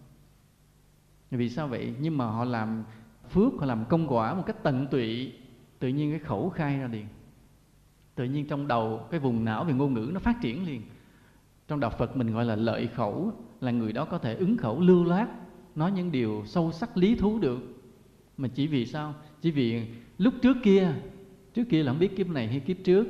Vì 1.30 1.48
sao 1.48 1.68
vậy? 1.68 1.94
Nhưng 2.01 2.18
mà 2.18 2.26
họ 2.26 2.44
làm 2.44 2.84
phước 3.30 3.53
họ 3.59 3.66
làm 3.66 3.84
công 3.84 4.09
quả 4.09 4.34
một 4.34 4.42
cách 4.46 4.62
tận 4.62 4.86
tụy 4.90 5.32
tự 5.78 5.88
nhiên 5.88 6.11
cái 6.11 6.18
khẩu 6.18 6.48
khai 6.48 6.78
ra 6.78 6.86
liền. 6.86 7.07
Tự 8.14 8.24
nhiên 8.24 8.46
trong 8.48 8.68
đầu 8.68 9.07
cái 9.11 9.20
vùng 9.20 9.44
não 9.44 9.64
về 9.64 9.72
ngôn 9.72 9.94
ngữ 9.94 10.11
nó 10.12 10.20
phát 10.20 10.36
triển 10.42 10.66
liền. 10.66 10.82
Trong 11.68 11.80
đạo 11.80 11.90
phật 11.90 12.16
mình 12.16 12.32
gọi 12.32 12.44
là 12.44 12.57
lợi 12.57 12.86
khẩu 12.86 13.32
là 13.61 13.71
người 13.71 13.93
đó 13.93 14.05
có 14.05 14.19
thể 14.19 14.35
ứng 14.35 14.57
khẩu 14.57 14.81
lưu 14.81 15.05
loát, 15.05 15.29
nói 15.75 15.93
những 15.93 16.13
điều 16.13 16.43
sâu 16.47 16.73
sắc 16.73 16.97
lý 16.97 17.15
thú 17.15 17.39
được. 17.39 17.59
Mà 18.37 18.49
chỉ 18.49 18.67
vì 18.67 18.87
sao? 18.87 19.15
Chỉ 19.43 19.51
vì 19.51 19.83
lúc 20.19 20.35
trước 20.43 20.57
kia 20.63 20.93
trước 21.55 21.65
kia 21.69 21.83
là 21.83 21.93
không 21.93 21.99
biết 21.99 22.17
kiếp 22.17 22.29
này 22.29 22.49
hay 22.49 22.61
kiếp 22.61 22.77
trước, 22.85 23.07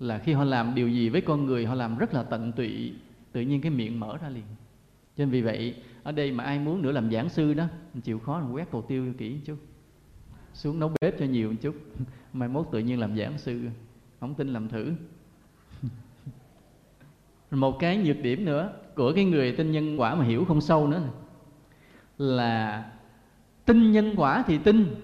là 0.00 0.18
khi 0.18 0.32
họ 0.32 0.44
làm 0.44 0.74
điều 0.74 0.88
gì 0.88 1.08
với 1.08 1.20
con 1.20 1.46
người, 1.46 1.66
họ 1.66 1.74
làm 1.74 1.98
rất 1.98 2.14
là 2.14 2.22
tận 2.22 2.52
tụy, 2.52 2.92
tự 3.32 3.40
nhiên 3.40 3.60
cái 3.60 3.70
miệng 3.70 4.00
mở 4.00 4.16
ra 4.16 4.28
liền. 4.28 4.44
Cho 5.16 5.24
nên 5.24 5.30
vì 5.30 5.42
vậy, 5.42 5.74
ở 6.02 6.12
đây 6.12 6.32
mà 6.32 6.44
ai 6.44 6.58
muốn 6.58 6.82
nữa 6.82 6.92
làm 6.92 7.10
giảng 7.10 7.28
sư 7.28 7.54
đó, 7.54 7.64
chịu 8.02 8.18
khó 8.18 8.40
là 8.40 8.46
quét 8.46 8.70
cầu 8.70 8.82
tiêu 8.82 9.12
kỹ 9.18 9.30
một 9.30 9.40
chút, 9.44 9.56
xuống 10.54 10.78
nấu 10.78 10.92
bếp 11.00 11.18
cho 11.18 11.24
nhiều 11.24 11.50
một 11.50 11.56
chút. 11.60 11.74
Mai 12.32 12.48
mốt 12.48 12.68
tự 12.72 12.78
nhiên 12.78 12.98
làm 12.98 13.16
giảng 13.16 13.38
sư, 13.38 13.60
không 14.20 14.34
tin 14.34 14.48
làm 14.48 14.68
thử 14.68 14.92
một 17.50 17.78
cái 17.78 17.96
nhược 17.96 18.20
điểm 18.22 18.44
nữa 18.44 18.72
của 18.94 19.12
cái 19.12 19.24
người 19.24 19.52
tin 19.52 19.72
nhân 19.72 20.00
quả 20.00 20.14
mà 20.14 20.24
hiểu 20.24 20.44
không 20.44 20.60
sâu 20.60 20.88
nữa 20.88 21.02
là 22.18 22.84
tin 23.64 23.92
nhân 23.92 24.14
quả 24.16 24.44
thì 24.46 24.58
tin 24.58 24.94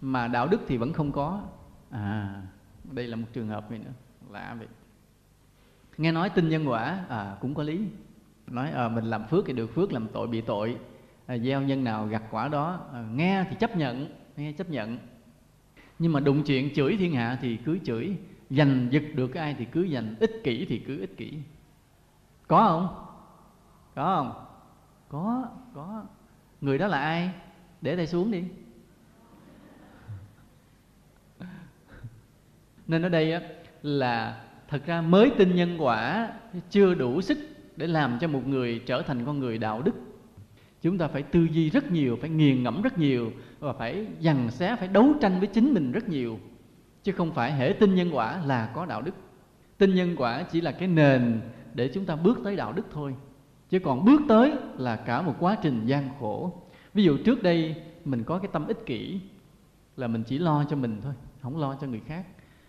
mà 0.00 0.28
đạo 0.28 0.48
đức 0.48 0.60
thì 0.68 0.76
vẫn 0.76 0.92
không 0.92 1.12
có. 1.12 1.42
À 1.90 2.42
đây 2.92 3.06
là 3.06 3.16
một 3.16 3.26
trường 3.32 3.48
hợp 3.48 3.70
này 3.70 3.80
nữa. 3.84 3.92
Lạ 4.30 4.56
vậy. 4.58 4.68
Nghe 5.98 6.12
nói 6.12 6.30
tin 6.30 6.48
nhân 6.48 6.68
quả 6.68 7.04
à 7.08 7.36
cũng 7.40 7.54
có 7.54 7.62
lý. 7.62 7.80
Nói 8.46 8.70
à, 8.70 8.88
mình 8.88 9.04
làm 9.04 9.26
phước 9.26 9.44
thì 9.46 9.52
được 9.52 9.74
phước 9.74 9.92
làm 9.92 10.08
tội 10.12 10.26
bị 10.26 10.40
tội. 10.40 10.76
À, 11.26 11.38
gieo 11.38 11.62
nhân 11.62 11.84
nào 11.84 12.06
gặt 12.06 12.22
quả 12.30 12.48
đó 12.48 12.80
à, 12.92 13.04
nghe 13.14 13.44
thì 13.50 13.56
chấp 13.60 13.76
nhận 13.76 14.08
nghe 14.36 14.52
chấp 14.52 14.70
nhận. 14.70 14.98
Nhưng 15.98 16.12
mà 16.12 16.20
đụng 16.20 16.42
chuyện 16.42 16.74
chửi 16.74 16.96
thiên 16.96 17.14
hạ 17.14 17.38
thì 17.40 17.56
cứ 17.56 17.78
chửi. 17.84 18.16
Giành 18.50 18.88
giật 18.90 19.02
được 19.14 19.26
cái 19.26 19.42
ai 19.42 19.54
thì 19.58 19.64
cứ 19.64 19.88
giành 19.88 20.14
ích 20.20 20.40
kỷ 20.44 20.64
thì 20.64 20.78
cứ 20.78 21.00
ích 21.00 21.16
kỷ 21.16 21.32
có 22.48 22.68
không? 22.68 23.06
Có 23.94 24.16
không? 24.16 24.44
Có 25.08 25.48
có. 25.74 26.02
Người 26.60 26.78
đó 26.78 26.86
là 26.86 26.98
ai? 26.98 27.30
Để 27.80 27.96
tay 27.96 28.06
xuống 28.06 28.30
đi. 28.30 28.44
Nên 32.86 33.02
ở 33.02 33.08
đây 33.08 33.32
á, 33.32 33.40
là 33.82 34.44
thật 34.68 34.86
ra 34.86 35.00
mới 35.00 35.30
tin 35.38 35.54
nhân 35.56 35.76
quả 35.78 36.32
chưa 36.70 36.94
đủ 36.94 37.20
sức 37.20 37.38
để 37.76 37.86
làm 37.86 38.18
cho 38.20 38.28
một 38.28 38.46
người 38.46 38.82
trở 38.86 39.02
thành 39.02 39.24
con 39.24 39.38
người 39.38 39.58
đạo 39.58 39.82
đức. 39.82 39.94
Chúng 40.82 40.98
ta 40.98 41.08
phải 41.08 41.22
tư 41.22 41.48
duy 41.52 41.70
rất 41.70 41.90
nhiều 41.90 42.18
phải 42.20 42.30
nghiền 42.30 42.62
ngẫm 42.62 42.82
rất 42.82 42.98
nhiều 42.98 43.32
và 43.58 43.72
phải 43.72 44.06
dằn 44.20 44.50
xé 44.50 44.76
phải 44.76 44.88
đấu 44.88 45.14
tranh 45.20 45.38
với 45.38 45.48
chính 45.48 45.74
mình 45.74 45.92
rất 45.92 46.08
nhiều. 46.08 46.38
Chứ 47.02 47.12
không 47.12 47.32
phải 47.34 47.52
hệ 47.52 47.74
tin 47.80 47.94
nhân 47.94 48.10
quả 48.12 48.40
là 48.46 48.70
có 48.74 48.86
đạo 48.86 49.02
đức. 49.02 49.14
Tin 49.78 49.94
nhân 49.94 50.14
quả 50.16 50.42
chỉ 50.42 50.60
là 50.60 50.72
cái 50.72 50.88
nền 50.88 51.40
để 51.74 51.90
chúng 51.94 52.04
ta 52.04 52.16
bước 52.16 52.38
tới 52.44 52.56
đạo 52.56 52.72
đức 52.72 52.86
thôi. 52.92 53.14
Chứ 53.68 53.78
còn 53.78 54.04
bước 54.04 54.22
tới 54.28 54.52
là 54.78 54.96
cả 54.96 55.22
một 55.22 55.34
quá 55.40 55.56
trình 55.62 55.86
gian 55.86 56.08
khổ. 56.20 56.62
Ví 56.94 57.04
dụ 57.04 57.18
trước 57.24 57.42
đây 57.42 57.82
mình 58.04 58.24
có 58.24 58.38
cái 58.38 58.48
tâm 58.52 58.66
ích 58.66 58.86
kỷ 58.86 59.20
là 59.96 60.06
mình 60.06 60.22
chỉ 60.22 60.38
lo 60.38 60.64
cho 60.64 60.76
mình 60.76 61.00
thôi, 61.02 61.12
không 61.42 61.56
lo 61.56 61.76
cho 61.80 61.86
người 61.86 62.00
khác. 62.06 62.26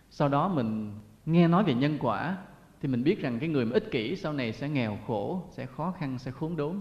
Sau 0.09 0.29
đó 0.29 0.47
mình 0.47 0.91
nghe 1.25 1.47
nói 1.47 1.63
về 1.63 1.73
nhân 1.73 1.97
quả 1.99 2.37
thì 2.81 2.87
mình 2.87 3.03
biết 3.03 3.21
rằng 3.21 3.39
cái 3.39 3.49
người 3.49 3.65
mà 3.65 3.73
ích 3.73 3.91
kỷ 3.91 4.15
sau 4.15 4.33
này 4.33 4.53
sẽ 4.53 4.69
nghèo 4.69 4.97
khổ, 5.07 5.41
sẽ 5.51 5.65
khó 5.65 5.93
khăn, 5.99 6.19
sẽ 6.19 6.31
khốn 6.31 6.55
đốn. 6.55 6.79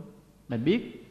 Mình 0.48 0.64
biết, 0.64 1.06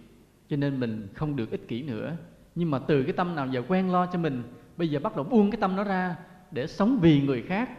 cho 0.50 0.58
nên 0.58 0.80
mình 0.80 1.08
không 1.14 1.36
được 1.36 1.52
ích 1.52 1.68
kỷ 1.68 1.84
nữa. 1.84 2.18
Nhưng 2.56 2.72
mà 2.72 2.80
từ 2.80 3.04
cái 3.04 3.14
tâm 3.14 3.36
nào 3.36 3.48
giờ 3.48 3.64
quen 3.68 3.92
lo 3.92 4.06
cho 4.06 4.20
mình, 4.20 4.44
bây 4.78 4.90
giờ 4.90 5.00
bắt 5.00 5.16
đầu 5.16 5.26
buông 5.26 5.52
cái 5.52 5.62
tâm 5.62 5.76
đó 5.76 5.84
ra 5.84 6.16
để 6.52 6.68
sống 6.68 7.00
vì 7.02 7.22
người 7.22 7.42
khác, 7.42 7.70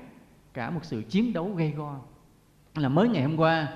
cả 0.55 0.71
một 0.71 0.85
sự 0.85 1.03
chiến 1.03 1.33
đấu 1.33 1.55
gay 1.55 1.71
go 1.77 2.01
là 2.75 2.89
mới 2.89 3.09
ngày 3.09 3.23
hôm 3.23 3.37
qua, 3.37 3.69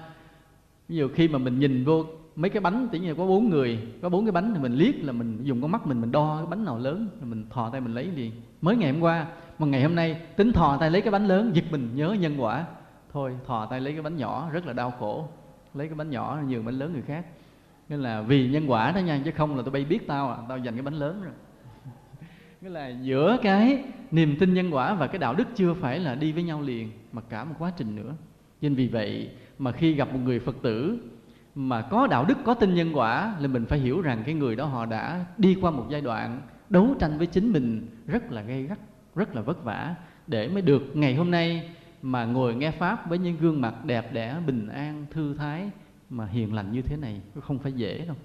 ví 0.89 0.97
dụ 0.97 1.09
khi 1.15 1.29
mà 1.29 1.39
mình 1.39 1.59
nhìn 1.59 1.85
vô 1.85 2.05
mấy 2.37 2.51
cái 2.51 2.61
bánh 2.61 2.89
tỉ 2.93 2.99
như 2.99 3.15
có 3.15 3.27
bốn 3.27 3.51
người, 3.51 3.79
có 4.03 4.09
bốn 4.09 4.25
cái 4.25 4.33
bánh 4.33 4.55
thì 4.55 4.61
mình 4.61 4.75
liếc 4.75 4.95
là 5.05 5.13
mình 5.13 5.39
dùng 5.43 5.63
con 5.63 5.71
mắt 5.71 5.87
mình 5.87 6.01
mình 6.01 6.13
đo 6.13 6.37
cái 6.37 6.47
bánh 6.47 6.65
nào 6.65 6.79
lớn, 6.79 7.09
rồi 7.21 7.31
mình 7.31 7.45
thò 7.51 7.71
tay 7.71 7.81
mình 7.81 7.95
lấy 7.95 8.11
gì. 8.15 8.33
Mới 8.63 8.77
ngày 8.77 8.93
hôm 8.93 9.01
qua, 9.01 9.27
mà 9.59 9.67
ngày 9.67 9.83
hôm 9.83 9.95
nay 9.95 10.21
tính 10.37 10.53
thò 10.53 10.77
tay 10.81 10.91
lấy 10.91 11.03
cái 11.03 11.11
bánh 11.11 11.27
lớn, 11.27 11.51
giật 11.55 11.65
mình 11.71 11.91
nhớ 11.95 12.17
nhân 12.21 12.35
quả. 12.39 12.67
Thôi, 13.13 13.37
thò 13.47 13.67
tay 13.67 13.81
lấy 13.81 13.93
cái 13.93 14.03
bánh 14.03 14.17
nhỏ, 14.17 14.51
rất 14.53 14.67
là 14.67 14.73
đau 14.73 14.91
khổ. 14.91 15.29
Lấy 15.75 15.87
cái 15.87 15.95
bánh 15.95 16.11
nhỏ, 16.11 16.39
nhường 16.49 16.65
bánh 16.65 16.79
lớn 16.79 16.93
người 16.93 17.03
khác. 17.03 17.27
Nên 17.89 18.03
là 18.03 18.23
vì 18.23 18.49
nhân 18.49 18.71
quả 18.71 18.93
đó 18.93 18.99
nha, 18.99 19.23
chứ 19.25 19.31
không 19.31 19.57
là 19.57 19.63
tụi 19.63 19.71
bay 19.71 19.85
biết 19.85 20.07
tao 20.07 20.31
à 20.31 20.37
tao 20.49 20.59
dành 20.59 20.75
cái 20.75 20.83
bánh 20.83 20.95
lớn 20.95 21.23
rồi. 21.23 21.33
Nghĩa 22.61 22.69
là 22.69 22.89
giữa 22.89 23.37
cái 23.43 23.85
niềm 24.11 24.37
tin 24.39 24.55
nhân 24.55 24.71
quả 24.71 24.95
và 24.95 25.07
cái 25.07 25.19
đạo 25.19 25.35
đức 25.35 25.49
chưa 25.55 25.75
phải 25.75 25.99
là 25.99 26.15
đi 26.15 26.33
với 26.33 26.43
nhau 26.43 26.61
liền, 26.61 26.91
mà 27.13 27.23
cả 27.29 27.45
một 27.45 27.55
quá 27.59 27.73
trình 27.77 27.97
nữa 27.97 28.15
nên 28.61 28.75
vì 28.75 28.89
vậy 28.89 29.31
mà 29.59 29.73
khi 29.73 29.93
gặp 29.93 30.13
một 30.13 30.19
người 30.25 30.41
phật 30.41 30.57
tử 30.63 30.99
mà 31.55 31.83
có 31.83 32.07
đạo 32.07 32.25
đức, 32.25 32.39
có 32.45 32.55
tin 32.55 32.75
nhân 32.75 32.97
quả 32.97 33.35
là 33.41 33.49
mình 33.49 33.67
phải 33.67 33.79
hiểu 33.79 34.01
rằng 34.01 34.23
cái 34.27 34.35
người 34.35 34.57
đó 34.57 34.65
họ 34.65 34.87
đã 34.87 35.25
đi 35.39 35.57
qua 35.61 35.71
một 35.71 35.87
giai 35.91 36.01
đoạn 36.01 36.41
đấu 36.71 36.95
tranh 36.99 37.19
với 37.19 37.27
chính 37.27 37.53
mình 37.53 37.87
rất 38.07 38.33
là 38.33 38.43
gay 38.43 38.63
gắt, 38.63 38.79
rất 39.15 39.37
là 39.37 39.43
vất 39.43 39.65
vả 39.65 39.95
để 40.27 40.49
mới 40.49 40.63
được 40.63 40.83
ngày 40.95 41.15
hôm 41.15 41.31
nay 41.31 41.71
mà 42.03 42.25
ngồi 42.25 42.55
nghe 42.55 42.71
pháp 42.71 43.09
với 43.09 43.19
những 43.19 43.37
gương 43.37 43.61
mặt 43.61 43.85
đẹp 43.85 44.13
đẽ, 44.13 44.37
bình 44.47 44.69
an, 44.69 45.07
thư 45.11 45.35
thái 45.35 45.71
mà 46.11 46.27
hiền 46.27 46.55
lành 46.55 46.73
như 46.73 46.83
thế 46.83 46.97
này 46.97 47.21
không 47.41 47.59
phải 47.59 47.73
dễ 47.73 48.05
đâu. 48.07 48.17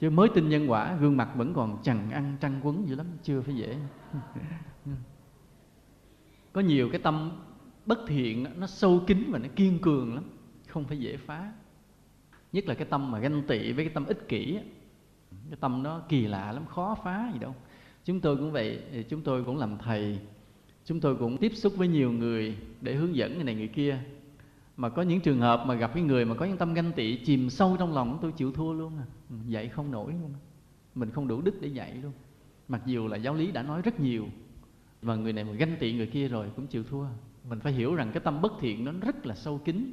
Chứ 0.00 0.10
mới 0.10 0.28
tin 0.34 0.48
nhân 0.48 0.70
quả, 0.70 0.96
gương 1.00 1.16
mặt 1.16 1.28
vẫn 1.34 1.54
còn 1.54 1.82
chằn 1.82 2.10
ăn, 2.10 2.36
trăng 2.40 2.60
quấn 2.62 2.88
dữ 2.88 2.94
lắm, 2.94 3.06
chưa 3.22 3.40
phải 3.40 3.54
dễ. 3.54 3.76
Có 6.52 6.60
nhiều 6.60 6.88
cái 6.92 7.00
tâm 7.00 7.30
bất 7.86 7.98
thiện 8.06 8.46
nó 8.56 8.66
sâu 8.66 9.02
kín 9.06 9.24
và 9.30 9.38
nó 9.38 9.48
kiên 9.56 9.78
cường 9.78 10.14
lắm, 10.14 10.24
không 10.68 10.84
phải 10.84 10.98
dễ 10.98 11.16
phá. 11.16 11.52
Nhất 12.52 12.66
là 12.66 12.74
cái 12.74 12.86
tâm 12.90 13.10
mà 13.10 13.18
ganh 13.18 13.42
tị 13.42 13.72
với 13.72 13.84
cái 13.84 13.94
tâm 13.94 14.04
ích 14.06 14.28
kỷ 14.28 14.58
cái 15.50 15.58
tâm 15.60 15.82
nó 15.82 16.00
kỳ 16.08 16.26
lạ 16.26 16.52
lắm, 16.52 16.66
khó 16.66 16.96
phá 17.04 17.30
gì 17.32 17.38
đâu. 17.38 17.54
Chúng 18.04 18.20
tôi 18.20 18.36
cũng 18.36 18.52
vậy 18.52 18.82
chúng 19.08 19.20
tôi 19.20 19.44
cũng 19.44 19.56
làm 19.56 19.78
thầy, 19.78 20.18
chúng 20.84 21.00
tôi 21.00 21.16
cũng 21.16 21.36
tiếp 21.36 21.52
xúc 21.54 21.72
với 21.76 21.88
nhiều 21.88 22.12
người 22.12 22.56
để 22.80 22.94
hướng 22.94 23.16
dẫn 23.16 23.34
người 23.34 23.44
này 23.44 23.54
người 23.54 23.68
kia. 23.68 23.98
Mà 24.76 24.88
có 24.88 25.02
những 25.02 25.20
trường 25.20 25.40
hợp 25.40 25.64
mà 25.66 25.74
gặp 25.74 25.90
cái 25.94 26.02
người 26.02 26.24
mà 26.24 26.34
có 26.34 26.46
những 26.46 26.56
tâm 26.56 26.74
ganh 26.74 26.92
tị 26.92 27.16
chìm 27.16 27.50
sâu 27.50 27.76
trong 27.78 27.94
lòng, 27.94 28.18
tôi 28.22 28.32
chịu 28.32 28.52
thua 28.52 28.72
luôn 28.72 28.98
à. 28.98 29.04
Ừ, 29.30 29.36
dạy 29.48 29.68
không 29.68 29.90
nổi 29.90 30.12
luôn 30.12 30.32
mình 30.94 31.10
không 31.10 31.28
đủ 31.28 31.40
đức 31.40 31.54
để 31.60 31.68
dạy 31.68 31.94
luôn. 32.02 32.12
Mặc 32.68 32.82
dù 32.86 33.08
là 33.08 33.16
giáo 33.16 33.34
lý 33.34 33.52
đã 33.52 33.62
nói 33.62 33.82
rất 33.82 34.00
nhiều, 34.00 34.26
và 35.02 35.16
người 35.16 35.32
này 35.32 35.44
mà 35.44 35.52
ganh 35.52 35.76
tị 35.80 35.92
người 35.92 36.06
kia 36.06 36.28
rồi 36.28 36.50
cũng 36.56 36.66
chịu 36.66 36.84
thua 36.84 37.06
mình 37.48 37.60
phải 37.60 37.72
hiểu 37.72 37.94
rằng 37.94 38.10
cái 38.12 38.20
tâm 38.20 38.42
bất 38.42 38.52
thiện 38.60 38.84
nó 38.84 38.92
rất 39.00 39.26
là 39.26 39.34
sâu 39.34 39.58
kín 39.58 39.92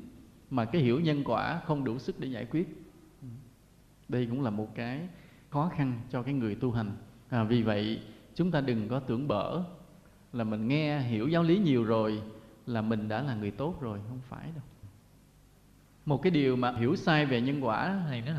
mà 0.49 0.66
cái 0.66 0.82
hiểu 0.82 0.99
nhân 0.99 1.24
quả 1.26 1.62
không 1.66 1.84
đủ 1.84 1.99
sức 1.99 2.20
để 2.20 2.28
giải 2.28 2.45
quyết. 2.45 2.68
Đây 4.10 4.28
cũng 4.30 4.41
là 4.41 4.49
một 4.49 4.76
cái 4.76 5.08
khó 5.49 5.72
khăn 5.76 6.02
cho 6.10 6.24
cái 6.24 6.34
người 6.34 6.56
tu 6.56 6.72
hành. 6.72 6.91
À, 7.30 7.43
vì 7.43 7.62
vậy 7.64 8.02
chúng 8.36 8.52
ta 8.52 8.62
đừng 8.62 8.88
có 8.88 8.99
tưởng 8.99 9.28
bở 9.28 9.64
là 10.34 10.43
mình 10.43 10.68
nghe 10.68 10.99
hiểu 10.99 11.28
giáo 11.28 11.43
lý 11.43 11.58
nhiều 11.58 11.84
rồi 11.84 12.22
là 12.66 12.82
mình 12.82 13.08
đã 13.08 13.22
là 13.22 13.36
người 13.36 13.52
tốt 13.52 13.82
rồi. 13.82 13.99
Không 14.08 14.20
phải 14.30 14.45
đâu. 14.56 14.64
Một 16.06 16.22
cái 16.22 16.32
điều 16.32 16.56
mà 16.56 16.72
hiểu 16.72 16.95
sai 16.95 17.26
về 17.26 17.41
nhân 17.41 17.66
quả 17.66 18.02
này 18.10 18.22
nữa 18.22 18.34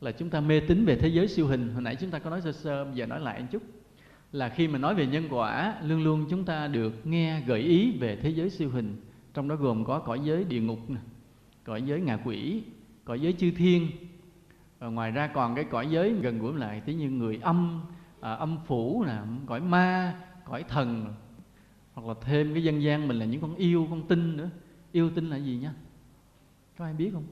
là 0.00 0.12
chúng 0.12 0.30
ta 0.30 0.40
mê 0.40 0.60
tín 0.60 0.84
về 0.84 0.96
thế 0.96 1.08
giới 1.08 1.28
siêu 1.28 1.46
hình. 1.46 1.72
Hồi 1.72 1.82
nãy 1.82 1.96
chúng 1.96 2.10
ta 2.10 2.18
có 2.18 2.30
nói 2.30 2.40
sơ 2.40 2.52
sơ 2.52 2.84
bây 2.84 2.94
giờ 2.94 3.06
nói 3.06 3.20
lại 3.20 3.40
một 3.40 3.46
chút 3.50 3.62
là 4.32 4.48
khi 4.48 4.68
mà 4.68 4.78
nói 4.78 4.94
về 4.94 5.06
nhân 5.06 5.24
quả 5.30 5.76
luôn 5.82 6.04
luôn 6.04 6.26
chúng 6.30 6.44
ta 6.44 6.68
được 6.68 7.06
nghe 7.06 7.40
gợi 7.40 7.60
ý 7.60 7.98
về 7.98 8.16
thế 8.16 8.30
giới 8.30 8.50
siêu 8.50 8.70
hình. 8.70 8.96
Trong 9.34 9.48
đó 9.48 9.56
gồm 9.56 9.84
có 9.84 9.98
cõi 9.98 10.20
giới 10.24 10.44
địa 10.44 10.60
ngục 10.60 10.78
cõi 11.64 11.82
giới 11.82 12.00
ngạ 12.00 12.18
quỷ 12.24 12.62
cõi 13.04 13.20
giới 13.20 13.32
chư 13.32 13.50
thiên. 13.50 13.90
Và 14.78 14.88
ngoài 14.88 15.10
ra 15.10 15.26
còn 15.26 15.54
cái 15.54 15.64
cõi 15.64 15.86
giới 15.90 16.12
gần 16.12 16.38
gũi 16.38 16.54
lại 16.54 16.80
tí 16.80 16.94
như 16.94 17.10
người 17.10 17.38
âm 17.42 17.80
à, 18.20 18.32
âm 18.32 18.58
phủ 18.66 19.04
nè 19.06 19.18
cõi 19.46 19.60
ma 19.60 20.20
cõi 20.44 20.64
thần. 20.68 21.14
Hoặc 21.94 22.08
là 22.08 22.14
thêm 22.20 22.54
cái 22.54 22.64
dân 22.64 22.82
gian 22.82 23.08
mình 23.08 23.18
là 23.18 23.24
những 23.24 23.40
con 23.40 23.54
yêu 23.54 23.86
con 23.90 24.08
tinh 24.08 24.36
nữa. 24.36 24.50
Yêu 24.92 25.10
tinh 25.10 25.30
là 25.30 25.36
gì 25.36 25.58
nhá? 25.62 25.72
Có 26.78 26.84
ai 26.84 26.94
biết 26.94 27.10
không? 27.12 27.26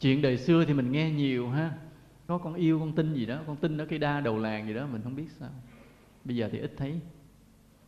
Chuyện 0.00 0.22
đời 0.22 0.36
xưa 0.36 0.64
thì 0.64 0.74
mình 0.74 0.92
nghe 0.92 1.10
nhiều 1.10 1.48
ha 1.48 1.72
có 2.28 2.38
con 2.38 2.54
yêu 2.54 2.78
con 2.78 2.92
tin 2.92 3.14
gì 3.14 3.26
đó 3.26 3.38
con 3.46 3.56
tin 3.56 3.78
ở 3.78 3.86
cây 3.86 3.98
đa 3.98 4.20
đầu 4.20 4.38
làng 4.38 4.66
gì 4.66 4.74
đó 4.74 4.86
mình 4.86 5.02
không 5.02 5.16
biết 5.16 5.30
sao. 5.30 5.48
Bây 6.24 6.36
giờ 6.36 6.48
thì 6.52 6.58
ít 6.58 6.74
thấy. 6.76 7.00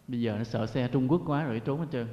Bây 0.08 0.20
giờ 0.20 0.34
nó 0.38 0.44
sợ 0.44 0.66
xe 0.66 0.88
trung 0.88 1.08
quốc 1.08 1.22
quá 1.26 1.44
rồi 1.44 1.60
trốn 1.60 1.80
hết 1.80 1.86
trơn. 1.92 2.06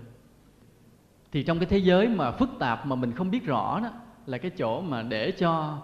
Thì 1.32 1.44
trong 1.44 1.60
cái 1.60 1.66
thế 1.66 1.78
giới 1.78 2.08
mà 2.08 2.32
phức 2.32 2.50
tạp 2.60 2.86
mà 2.86 2.96
mình 2.96 3.12
không 3.12 3.32
biết 3.32 3.46
rõ 3.46 3.80
đó 3.80 3.92
là 4.26 4.38
cái 4.38 4.52
chỗ 4.58 4.82
mà 4.82 5.04
để 5.04 5.32
cho 5.32 5.82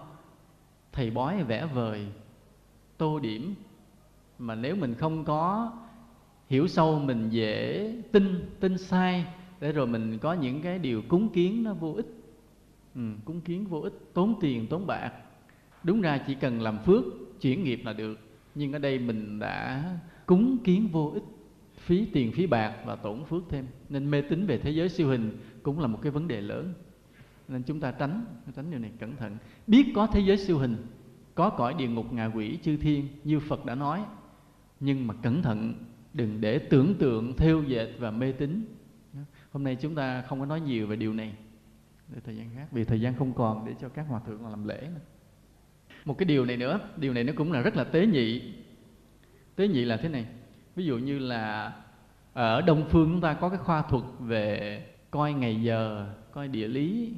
thầy 0.92 1.10
bói 1.10 1.42
vẽ 1.42 1.66
vời 1.66 2.06
tô 2.96 3.18
điểm 3.18 3.54
mà 4.38 4.54
nếu 4.54 4.76
mình 4.76 4.94
không 4.94 5.24
có 5.24 5.72
hiểu 6.48 6.66
sâu 6.66 6.98
mình 6.98 7.28
dễ 7.30 7.92
tin 8.12 8.50
tin 8.60 8.78
sai 8.78 9.26
để 9.60 9.72
rồi 9.72 9.86
mình 9.86 10.18
có 10.18 10.32
những 10.32 10.62
cái 10.62 10.78
điều 10.78 11.02
cúng 11.08 11.28
kiến 11.28 11.62
nó 11.62 11.74
vô 11.74 11.92
ích. 11.92 12.06
Ừ, 12.94 13.00
cúng 13.24 13.40
kiến 13.40 13.64
vô 13.64 13.80
ích 13.80 13.94
tốn 14.14 14.34
tiền 14.40 14.66
tốn 14.66 14.86
bạc 14.86 15.12
đúng 15.84 16.00
ra 16.00 16.18
chỉ 16.18 16.34
cần 16.34 16.60
làm 16.60 16.78
phước, 16.78 17.04
chuyển 17.40 17.64
nghiệp 17.64 17.80
là 17.84 17.92
được. 17.92 18.18
Nhưng 18.54 18.72
ở 18.72 18.78
đây 18.78 18.98
mình 18.98 19.38
đã 19.38 19.84
cúng 20.26 20.58
kiến 20.64 20.88
vô 20.92 21.10
ích, 21.14 21.22
phí 21.78 22.06
tiền, 22.12 22.32
phí 22.32 22.46
bạc 22.46 22.76
và 22.86 22.96
tổn 22.96 23.24
phước 23.24 23.42
thêm. 23.48 23.66
Nên 23.88 24.10
mê 24.10 24.22
tín 24.22 24.46
về 24.46 24.58
thế 24.58 24.70
giới 24.70 24.88
siêu 24.88 25.08
hình 25.08 25.38
cũng 25.62 25.80
là 25.80 25.86
một 25.86 25.98
cái 26.02 26.12
vấn 26.12 26.28
đề 26.28 26.40
lớn. 26.40 26.74
Nên 27.48 27.62
chúng 27.62 27.80
ta 27.80 27.90
tránh 27.90 28.24
tránh 28.56 28.70
điều 28.70 28.80
này 28.80 28.90
cẩn 28.98 29.16
thận. 29.16 29.36
Biết 29.66 29.86
có 29.94 30.06
thế 30.06 30.20
giới 30.20 30.36
siêu 30.36 30.58
hình, 30.58 30.76
có 31.34 31.50
cõi 31.50 31.74
địa 31.78 31.88
ngục 31.88 32.12
ngạ 32.12 32.30
quỷ 32.34 32.58
chư 32.62 32.76
thiên 32.76 33.08
như 33.24 33.40
phật 33.40 33.64
đã 33.64 33.74
nói. 33.74 34.04
Nhưng 34.80 35.06
mà 35.06 35.14
cẩn 35.22 35.42
thận, 35.42 35.74
đừng 36.12 36.40
để 36.40 36.58
tưởng 36.58 36.94
tượng, 36.94 37.36
theo 37.36 37.62
dệt 37.62 37.88
và 37.98 38.10
mê 38.10 38.32
tín. 38.32 38.64
Hôm 39.52 39.64
nay 39.64 39.76
chúng 39.80 39.94
ta 39.94 40.22
không 40.22 40.40
có 40.40 40.46
nói 40.46 40.60
nhiều 40.60 40.86
về 40.86 40.96
điều 40.96 41.14
này. 41.14 41.34
Để 42.14 42.20
thời 42.24 42.36
gian 42.36 42.50
khác, 42.54 42.66
vì 42.72 42.84
thời 42.84 43.00
gian 43.00 43.14
không 43.14 43.32
còn 43.32 43.66
để 43.66 43.74
cho 43.80 43.88
các 43.88 44.06
hòa 44.08 44.20
thượng 44.26 44.46
làm 44.46 44.68
lễ 44.68 44.88
nữa 44.94 45.00
một 46.04 46.18
cái 46.18 46.26
điều 46.26 46.44
này 46.44 46.56
nữa, 46.56 46.80
điều 46.96 47.12
này 47.12 47.24
nó 47.24 47.32
cũng 47.36 47.52
là 47.52 47.60
rất 47.60 47.76
là 47.76 47.84
tế 47.84 48.06
nhị. 48.06 48.54
Tế 49.56 49.68
nhị 49.68 49.84
là 49.84 49.96
thế 49.96 50.08
này, 50.08 50.26
ví 50.76 50.84
dụ 50.84 50.98
như 50.98 51.18
là 51.18 51.72
ờ, 52.32 52.54
ở 52.54 52.60
đông 52.60 52.84
phương 52.90 53.10
chúng 53.12 53.20
ta 53.20 53.34
có 53.34 53.48
cái 53.48 53.58
khoa 53.58 53.82
thuật 53.82 54.04
về 54.18 54.80
coi 55.10 55.32
ngày 55.32 55.62
giờ, 55.62 56.06
coi 56.32 56.48
địa 56.48 56.68
lý. 56.68 57.12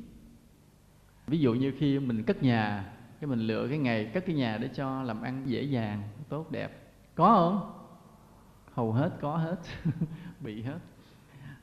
Ví 1.26 1.39
dụ 1.39 1.55
như 1.55 1.72
khi 1.78 1.99
mình 1.99 2.22
cất 2.22 2.43
nhà 2.43 2.84
cái 3.20 3.28
mình 3.28 3.41
lựa 3.41 3.68
cái 3.68 3.78
ngày 3.78 4.11
cất 4.14 4.26
cái 4.26 4.37
nhà 4.37 4.59
để 4.59 4.68
cho 4.74 5.03
làm 5.03 5.22
ăn 5.22 5.43
dễ 5.47 5.62
dàng, 5.62 6.03
tốt, 6.28 6.51
đẹp. 6.51 6.93
Có 7.14 7.34
không? 7.34 7.72
Hầu 8.74 8.93
hết, 8.93 9.11
có 9.20 9.37
hết, 9.37 9.57
bị 10.41 10.62
hết. 10.62 10.78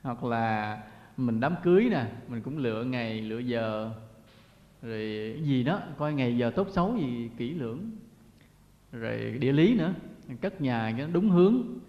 Hoặc 0.02 0.24
là 0.24 0.78
mình 1.18 1.40
đám 1.40 1.56
cưới 1.64 1.88
nè, 1.92 2.06
mình 2.28 2.42
cũng 2.42 2.58
lựa 2.58 2.84
ngày, 2.84 3.22
lựa 3.22 3.40
giờ 3.40 3.92
rồi 4.84 5.36
gì 5.44 5.64
đó, 5.64 5.82
coi 5.98 6.14
ngày 6.14 6.38
giờ 6.38 6.52
tốt 6.56 6.68
xấu 6.72 6.98
gì 6.98 7.30
kỹ 7.38 7.54
lưỡng. 7.54 7.92
Rồi 8.92 9.38
địa 9.40 9.52
lý 9.52 9.76
nữa, 9.76 9.94
cất 10.42 10.62
nhà 10.62 10.94
cái 10.98 11.08
đúng 11.14 11.30
hướng. 11.30 11.80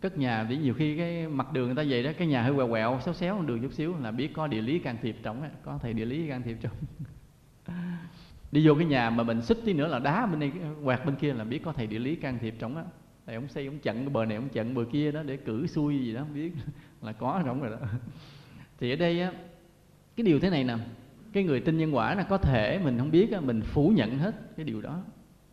Cất 0.00 0.18
nhà 0.18 0.46
thì 0.48 0.56
nhiều 0.56 0.74
khi 0.74 0.96
cái 0.96 1.28
mặt 1.28 1.52
đường 1.52 1.66
người 1.66 1.74
ta 1.74 1.84
vậy 1.88 2.02
đó, 2.02 2.10
cái 2.18 2.28
nhà 2.28 2.42
hơi 2.42 2.54
quẹo 2.54 2.68
quẹo, 2.68 3.00
xéo 3.04 3.14
xéo 3.14 3.42
đường 3.42 3.62
chút 3.62 3.72
xíu 3.72 3.94
là 4.02 4.10
biết 4.10 4.30
có 4.34 4.46
địa 4.46 4.62
lý 4.62 4.78
can 4.78 4.96
thiệp 5.02 5.16
trong 5.22 5.42
á, 5.42 5.50
có 5.62 5.78
thầy 5.82 5.92
địa 5.92 6.04
lý 6.04 6.28
can 6.28 6.42
thiệp 6.42 6.56
trong 6.60 6.72
đi 8.52 8.66
vô 8.66 8.74
cái 8.74 8.86
nhà 8.86 9.10
mà 9.10 9.22
mình 9.22 9.42
xích 9.42 9.58
tí 9.64 9.72
nữa 9.72 9.88
là 9.88 9.98
đá 9.98 10.26
bên 10.26 10.40
đây 10.40 10.52
quạt 10.84 11.06
bên 11.06 11.16
kia 11.16 11.32
là 11.32 11.44
biết 11.44 11.60
có 11.64 11.72
thầy 11.72 11.86
địa 11.86 11.98
lý 11.98 12.16
can 12.16 12.38
thiệp 12.38 12.54
trong 12.58 12.76
á. 12.76 12.84
Thầy 13.26 13.34
ông 13.34 13.48
xây, 13.48 13.66
ông 13.66 13.78
chặn, 13.78 13.96
cái 13.96 14.08
bờ 14.08 14.24
này 14.24 14.36
ông 14.36 14.48
chặn, 14.48 14.74
bờ 14.74 14.84
kia 14.92 15.12
đó 15.12 15.22
để 15.22 15.36
cử 15.36 15.66
xuôi 15.66 15.98
gì 15.98 16.14
đó, 16.14 16.20
không 16.20 16.34
biết 16.34 16.52
là 17.02 17.12
có 17.12 17.42
trong 17.46 17.62
rồi 17.62 17.70
đó. 17.70 17.86
Thì 18.80 18.90
ở 18.90 18.96
đây 18.96 19.20
á, 19.20 19.32
cái 20.16 20.24
điều 20.24 20.40
thế 20.40 20.50
này 20.50 20.64
nè 20.64 20.74
cái 21.36 21.44
người 21.44 21.60
tin 21.60 21.78
nhân 21.78 21.94
quả 21.94 22.14
là 22.14 22.22
có 22.22 22.38
thể 22.38 22.80
mình 22.84 22.98
không 22.98 23.10
biết 23.10 23.30
mình 23.42 23.60
phủ 23.60 23.88
nhận 23.88 24.18
hết 24.18 24.56
cái 24.56 24.64
điều 24.64 24.80
đó. 24.80 25.02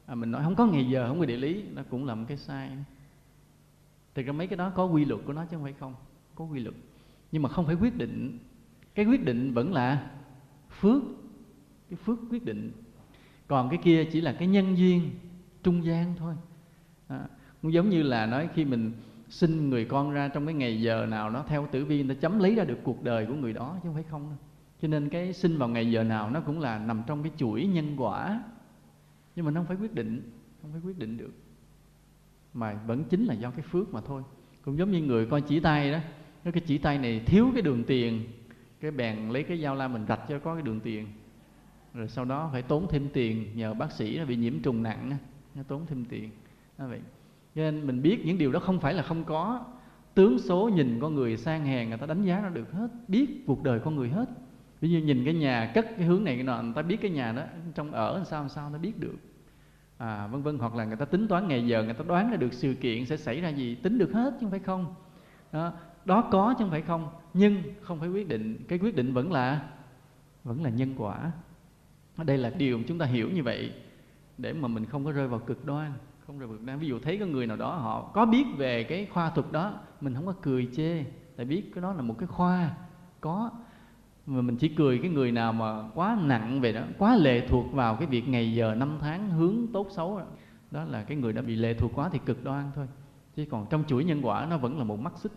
À, 0.06 0.16
mình 0.16 0.32
nói 0.32 0.44
không 0.44 0.56
có 0.56 0.66
ngày 0.66 0.90
giờ 0.90 1.08
không 1.08 1.20
có 1.20 1.26
địa 1.26 1.38
lý 1.38 1.64
nó 1.74 1.82
cũng 1.90 2.06
là 2.06 2.16
một 2.16 2.26
cái 2.28 2.38
sai. 2.38 2.70
Thực 4.16 4.26
ra 4.26 4.32
mấy 4.32 4.48
cái 4.48 4.58
đó 4.58 4.70
có 4.70 4.86
quy 4.86 5.06
luật 5.06 5.22
của 5.26 5.34
nó 5.34 5.46
chứ 5.46 5.58
không 5.58 5.64
phải 5.64 5.74
không 5.80 5.96
có 6.36 6.46
quy 6.46 6.60
luật. 6.60 6.76
Nhưng 7.32 7.42
mà 7.42 7.50
không 7.50 7.66
phải 7.66 7.76
quyết 7.76 7.98
định. 7.98 8.40
Cái 8.96 9.06
quyết 9.06 9.26
định 9.26 9.54
vẫn 9.54 9.74
là 9.74 10.12
phước 10.80 11.04
cái 11.90 11.98
phước 12.06 12.20
quyết 12.30 12.46
định. 12.46 12.72
Còn 13.48 13.70
cái 13.70 13.80
kia 13.84 14.04
chỉ 14.12 14.22
là 14.22 14.34
cái 14.34 14.48
nhân 14.48 14.78
duyên 14.78 15.10
trung 15.64 15.86
gian 15.86 16.14
thôi. 16.18 16.36
À, 17.08 17.28
cũng 17.62 17.74
giống 17.74 17.90
như 17.90 18.04
là 18.04 18.26
nói 18.26 18.50
khi 18.56 18.66
mình 18.66 18.92
sinh 19.30 19.70
người 19.70 19.86
con 19.86 20.12
ra 20.12 20.28
trong 20.28 20.46
cái 20.46 20.54
ngày 20.54 20.82
giờ 20.82 21.06
nào 21.06 21.30
nó 21.30 21.44
theo 21.48 21.68
tử 21.72 21.86
vi 21.86 22.04
người 22.04 22.16
ta 22.16 22.22
chấm 22.22 22.40
lấy 22.40 22.56
ra 22.56 22.64
được 22.64 22.78
cuộc 22.84 23.04
đời 23.04 23.26
của 23.26 23.36
người 23.36 23.54
đó 23.54 23.76
chứ 23.84 23.90
không 23.90 23.94
phải 23.94 24.04
không 24.04 24.22
đâu 24.30 24.38
cho 24.84 24.90
nên 24.90 25.10
cái 25.10 25.34
sinh 25.34 25.58
vào 25.58 25.70
ngày 25.70 25.92
giờ 25.92 26.04
nào 26.04 26.30
nó 26.30 26.42
cũng 26.42 26.60
là 26.60 26.80
nằm 26.80 27.04
trong 27.08 27.24
cái 27.24 27.32
chuỗi 27.38 27.66
nhân 27.66 27.94
quả. 27.98 28.44
Nhưng 29.36 29.46
mà 29.46 29.52
nó 29.52 29.60
không 29.60 29.68
phải 29.68 29.78
quyết 29.78 29.94
định, 29.94 30.32
không 30.62 30.72
phải 30.72 30.82
quyết 30.86 30.98
định 30.98 31.18
được. 31.18 31.32
Mà 32.54 32.74
vẫn 32.88 33.04
chính 33.04 33.26
là 33.26 33.34
do 33.34 33.52
cái 33.52 33.62
phước 33.62 33.94
mà 33.94 34.02
thôi. 34.02 34.24
Cũng 34.62 34.78
giống 34.78 34.92
như 34.92 35.02
người 35.02 35.26
coi 35.26 35.42
chỉ 35.42 35.60
tay 35.60 35.92
đó 35.92 36.00
cái 36.44 36.64
chỉ 36.66 36.78
tay 36.78 36.98
này 36.98 37.24
thiếu 37.26 37.50
cái 37.54 37.62
đường 37.62 37.84
tiền, 37.84 38.24
cái 38.82 38.92
bèn 38.92 39.30
lấy 39.30 39.44
cái 39.44 39.62
dao 39.62 39.76
la 39.76 39.88
mình 39.88 40.06
rạch 40.08 40.22
cho 40.30 40.40
có 40.40 40.54
cái 40.54 40.64
đường 40.64 40.80
tiền. 40.80 41.08
Rồi 41.94 42.08
sau 42.08 42.26
đó 42.26 42.50
phải 42.52 42.62
tốn 42.62 42.88
thêm 42.90 43.08
tiền 43.14 43.48
nhờ 43.56 43.74
bác 43.74 43.92
sĩ 43.92 44.18
nó 44.18 44.26
bị 44.26 44.36
nhiễm 44.36 44.62
trùng 44.62 44.84
nặng 44.84 45.18
nó 45.56 45.64
tốn 45.64 45.86
thêm 45.86 46.06
tiền. 46.06 46.30
Đó 46.78 46.88
vậy. 46.88 47.00
Cho 47.56 47.62
nên 47.62 47.88
mình 47.88 48.02
biết 48.02 48.26
những 48.26 48.38
điều 48.38 48.52
đó 48.52 48.60
không 48.60 48.80
phải 48.80 48.94
là 48.94 49.04
không 49.04 49.24
có. 49.24 49.66
Tướng 50.14 50.40
số 50.40 50.70
nhìn 50.70 51.00
con 51.02 51.16
người 51.16 51.38
sang 51.38 51.66
hèn 51.66 51.90
người 51.90 51.98
ta 51.98 52.06
đánh 52.06 52.24
giá 52.24 52.40
nó 52.44 52.50
được 52.50 52.72
hết, 52.72 52.88
biết 53.08 53.44
cuộc 53.48 53.64
đời 53.64 53.80
con 53.80 53.96
người 53.96 54.10
hết 54.10 54.30
ví 54.84 54.90
dụ 54.90 55.00
nhìn 55.00 55.26
cái 55.26 55.34
nhà 55.34 55.72
cất 55.74 55.86
cái 55.98 56.06
hướng 56.06 56.24
này 56.24 56.36
cái 56.36 56.44
nọ 56.44 56.62
người 56.62 56.74
ta 56.76 56.82
biết 56.82 56.98
cái 57.02 57.12
nhà 57.12 57.32
đó 57.32 57.44
trong 57.76 57.92
ở 57.92 58.18
làm 58.18 58.26
sao 58.26 58.42
làm 58.42 58.50
sao 58.50 58.70
nó 58.70 58.78
biết 58.78 59.00
được. 59.00 59.16
À, 59.98 60.28
vân 60.28 60.42
vân 60.42 60.58
hoặc 60.58 60.76
là 60.76 60.86
người 60.86 60.96
ta 60.96 61.06
tính 61.06 61.28
toán 61.28 61.48
ngày 61.48 61.68
giờ 61.68 61.84
người 61.84 61.94
ta 61.94 62.04
đoán 62.08 62.32
ra 62.32 62.38
được 62.38 62.54
sự 62.54 62.74
kiện 62.74 63.06
sẽ 63.06 63.18
xảy 63.18 63.42
ra 63.42 63.50
gì 63.50 63.76
tính 63.76 63.98
được 63.98 64.12
hết 64.14 64.32
chứ 64.32 64.38
không 64.42 64.52
phải 64.52 64.60
không. 64.60 64.96
Đó, 65.52 65.74
đó 66.06 66.30
có 66.32 66.56
chứ 66.58 66.64
không 66.64 66.72
phải 66.72 66.82
không 66.82 67.10
nhưng 67.34 67.62
không 67.82 68.00
phải 68.00 68.10
quyết 68.10 68.28
định. 68.28 68.66
Cái 68.68 68.80
quyết 68.80 68.96
định 68.96 69.14
vẫn 69.14 69.32
là 69.32 69.70
vẫn 70.44 70.64
là 70.64 70.70
nhân 70.70 70.94
quả. 70.98 71.32
Đây 72.18 72.38
là 72.38 72.50
điều 72.50 72.80
chúng 72.88 73.00
ta 73.00 73.06
hiểu 73.06 73.30
như 73.30 73.44
vậy 73.44 73.74
để 74.38 74.54
mà 74.54 74.68
mình 74.68 74.86
không 74.86 75.06
có 75.06 75.12
rơi 75.12 75.28
vào 75.28 75.40
cực 75.40 75.66
đoan 75.66 75.92
không 76.28 76.40
rơi 76.40 76.48
vào 76.48 76.58
cực 76.58 76.66
đoan. 76.66 76.80
Ví 76.80 76.88
dụ 76.88 77.00
thấy 77.00 77.18
có 77.18 77.26
người 77.26 77.48
nào 77.48 77.58
đó 77.58 77.76
họ 77.76 78.12
có 78.14 78.26
biết 78.26 78.46
về 78.58 78.84
cái 78.84 79.08
khoa 79.14 79.30
thuật 79.30 79.52
đó 79.52 79.80
mình 80.02 80.16
không 80.16 80.26
có 80.26 80.34
cười 80.42 80.70
chê 80.76 81.04
tại 81.36 81.46
biết 81.46 81.72
cái 81.76 81.82
đó 81.82 81.94
là 81.94 82.02
một 82.02 82.16
cái 82.20 82.28
khoa 82.28 82.76
có 83.22 83.52
mà 84.26 84.42
mình 84.42 84.56
chỉ 84.56 84.68
cười 84.68 84.98
cái 84.98 85.10
người 85.10 85.32
nào 85.32 85.54
mà 85.54 85.90
quá 85.96 86.18
nặng 86.24 86.62
về 86.62 86.74
đó 86.74 86.82
quá 86.98 87.16
lệ 87.16 87.48
thuộc 87.48 87.74
vào 87.74 87.96
cái 87.96 88.08
việc 88.08 88.30
ngày 88.30 88.54
giờ 88.54 88.76
năm 88.76 88.98
tháng 89.02 89.30
hướng 89.30 89.68
tốt 89.74 89.88
xấu 89.92 90.18
đó, 90.18 90.26
đó 90.72 90.84
là 90.84 91.04
cái 91.04 91.18
người 91.18 91.34
đã 91.34 91.42
bị 91.42 91.56
lệ 91.56 91.74
thuộc 91.74 91.92
quá 91.96 92.10
thì 92.14 92.20
cực 92.26 92.44
đoan 92.44 92.72
thôi. 92.76 92.88
Chứ 93.36 93.46
còn 93.50 93.66
trong 93.70 93.84
chuỗi 93.88 94.04
nhân 94.04 94.22
quả 94.22 94.48
nó 94.50 94.58
vẫn 94.58 94.78
là 94.78 94.84
một 94.84 95.00
mắt 95.00 95.14
xích. 95.18 95.32